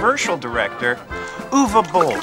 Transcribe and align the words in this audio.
controversial 0.00 0.38
director, 0.38 0.94
Uwe 1.52 1.92
Boll. 1.92 2.16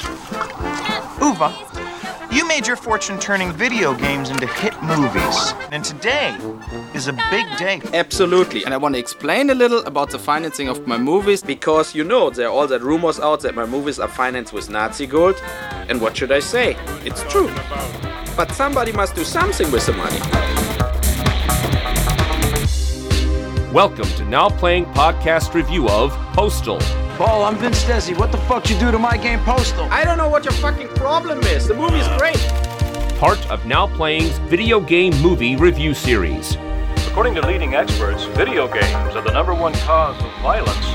Uwe, 1.20 2.32
you 2.32 2.44
made 2.48 2.66
your 2.66 2.74
fortune 2.74 3.20
turning 3.20 3.52
video 3.52 3.94
games 3.94 4.30
into 4.30 4.48
hit 4.48 4.74
movies, 4.82 5.54
and 5.70 5.84
today 5.84 6.36
is 6.92 7.06
a 7.06 7.12
big 7.30 7.46
day. 7.56 7.80
Absolutely. 7.94 8.64
And 8.64 8.74
I 8.74 8.76
want 8.78 8.96
to 8.96 8.98
explain 8.98 9.50
a 9.50 9.54
little 9.54 9.78
about 9.86 10.10
the 10.10 10.18
financing 10.18 10.68
of 10.68 10.88
my 10.88 10.98
movies 10.98 11.40
because 11.40 11.94
you 11.94 12.02
know 12.02 12.30
there 12.30 12.48
are 12.48 12.52
all 12.52 12.66
that 12.66 12.82
rumors 12.82 13.20
out 13.20 13.42
that 13.42 13.54
my 13.54 13.64
movies 13.64 14.00
are 14.00 14.08
financed 14.08 14.52
with 14.52 14.68
Nazi 14.68 15.06
gold. 15.06 15.36
And 15.88 16.00
what 16.00 16.16
should 16.16 16.32
I 16.32 16.40
say? 16.40 16.76
It's 17.04 17.22
true. 17.30 17.48
But 18.36 18.50
somebody 18.50 18.90
must 18.90 19.14
do 19.14 19.22
something 19.22 19.70
with 19.70 19.86
the 19.86 19.92
money. 19.92 20.18
Welcome 23.72 24.08
to 24.16 24.24
Now 24.24 24.48
Playing 24.48 24.86
Podcast 24.86 25.54
Review 25.54 25.88
of 25.88 26.10
Postal. 26.32 26.80
Paul, 27.18 27.42
I'm 27.42 27.56
Vince 27.56 27.82
Desi. 27.82 28.16
What 28.16 28.30
the 28.30 28.38
fuck 28.38 28.70
you 28.70 28.78
do 28.78 28.92
to 28.92 28.98
my 28.98 29.16
game 29.16 29.40
Postal? 29.40 29.84
I 29.90 30.04
don't 30.04 30.18
know 30.18 30.28
what 30.28 30.44
your 30.44 30.52
fucking 30.54 30.86
problem 30.90 31.40
is. 31.40 31.66
The 31.66 31.74
movie's 31.74 32.06
great. 32.16 32.38
Part 33.18 33.44
of 33.50 33.66
Now 33.66 33.88
Playing's 33.88 34.38
video 34.48 34.78
game 34.80 35.12
movie 35.20 35.56
review 35.56 35.94
series. 35.94 36.56
According 37.08 37.34
to 37.34 37.44
leading 37.44 37.74
experts, 37.74 38.24
video 38.26 38.68
games 38.72 39.16
are 39.16 39.22
the 39.22 39.32
number 39.32 39.52
one 39.52 39.72
cause 39.74 40.16
of 40.22 40.30
violence. 40.42 40.86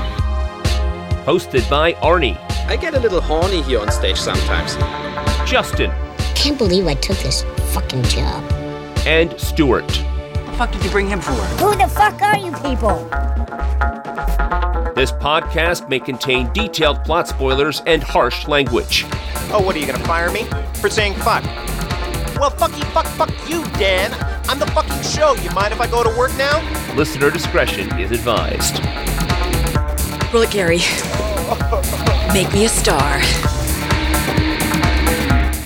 Hosted 1.26 1.68
by 1.68 1.92
Arnie, 1.94 2.38
I 2.68 2.76
get 2.76 2.94
a 2.94 3.00
little 3.00 3.20
horny 3.20 3.60
here 3.60 3.80
on 3.80 3.90
stage 3.92 4.18
sometimes. 4.18 4.76
Justin, 5.48 5.92
Can't 6.34 6.56
believe 6.56 6.86
I 6.86 6.94
took 6.94 7.18
this 7.18 7.42
fucking 7.74 8.02
job. 8.04 8.42
and 9.06 9.38
Stuart. 9.38 9.84
What 9.94 10.46
the 10.46 10.52
fuck 10.56 10.72
did 10.72 10.84
you 10.84 10.90
bring 10.90 11.08
him 11.08 11.20
for? 11.20 11.32
Who 11.32 11.76
the 11.76 11.88
fuck 11.88 12.22
are 12.22 12.38
you 12.38 12.52
people? 12.52 13.10
This 14.94 15.10
podcast 15.10 15.88
may 15.88 15.98
contain 15.98 16.52
detailed 16.52 17.02
plot 17.02 17.26
spoilers 17.26 17.82
and 17.84 18.00
harsh 18.00 18.46
language. 18.46 19.04
Oh, 19.50 19.60
what 19.60 19.74
are 19.74 19.80
you 19.80 19.86
gonna 19.86 19.98
fire 20.04 20.30
me 20.30 20.44
for 20.74 20.88
saying 20.88 21.14
fuck? 21.14 21.42
Well, 22.38 22.52
fucky 22.52 22.84
fuck 22.92 23.06
fuck 23.06 23.30
you, 23.50 23.64
Dan. 23.72 24.12
I'm 24.48 24.60
the 24.60 24.68
fucking 24.68 25.02
show. 25.02 25.34
You 25.42 25.50
mind 25.50 25.72
if 25.72 25.80
I 25.80 25.88
go 25.88 26.04
to 26.04 26.16
work 26.16 26.30
now? 26.36 26.62
Listener 26.94 27.32
discretion 27.32 27.92
is 27.98 28.12
advised. 28.12 28.78
Roll 30.32 30.44
it, 30.44 30.52
Gary. 30.52 30.78
Make 32.32 32.52
me 32.52 32.66
a 32.66 32.68
star. 32.68 33.20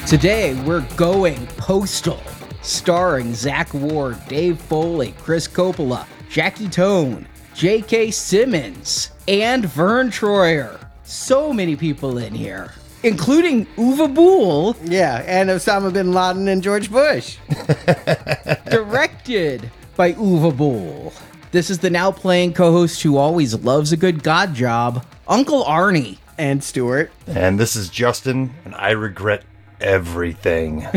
Today 0.07 0.55
we're 0.63 0.87
going 0.97 1.47
postal, 1.59 2.23
starring 2.63 3.35
Zach 3.35 3.75
Ward, 3.75 4.17
Dave 4.27 4.59
Foley, 4.59 5.13
Chris 5.19 5.47
Coppola, 5.47 6.07
Jackie 6.31 6.69
Tohn, 6.69 7.27
J.K. 7.55 8.11
Simmons, 8.11 9.11
and 9.29 9.67
Verne 9.67 10.11
Troyer. 10.11 10.81
So 11.05 11.53
many 11.53 11.77
people 11.77 12.17
in 12.19 12.35
here, 12.35 12.73
including 13.03 13.67
Uwe 13.77 14.13
Boll, 14.13 14.75
Yeah, 14.85 15.23
and 15.27 15.51
Osama 15.51 15.93
bin 15.93 16.13
Laden 16.13 16.49
and 16.49 16.63
George 16.63 16.91
Bush. 16.91 17.37
directed 18.71 19.71
by 19.97 20.15
Uwe 20.15 20.57
Boll. 20.57 21.13
This 21.51 21.71
is 21.71 21.79
the 21.79 21.91
now 21.91 22.11
playing 22.11 22.55
co-host 22.55 23.03
who 23.03 23.17
always 23.17 23.55
loves 23.55 23.93
a 23.93 23.97
good 23.97 24.23
god 24.23 24.55
job, 24.55 25.05
Uncle 25.27 25.63
Arnie. 25.65 26.19
And 26.39 26.63
Stewart. 26.63 27.11
And 27.27 27.59
this 27.59 27.75
is 27.75 27.89
Justin, 27.89 28.55
and 28.65 28.75
I 28.77 28.91
regret 28.91 29.45
everything. 29.81 30.81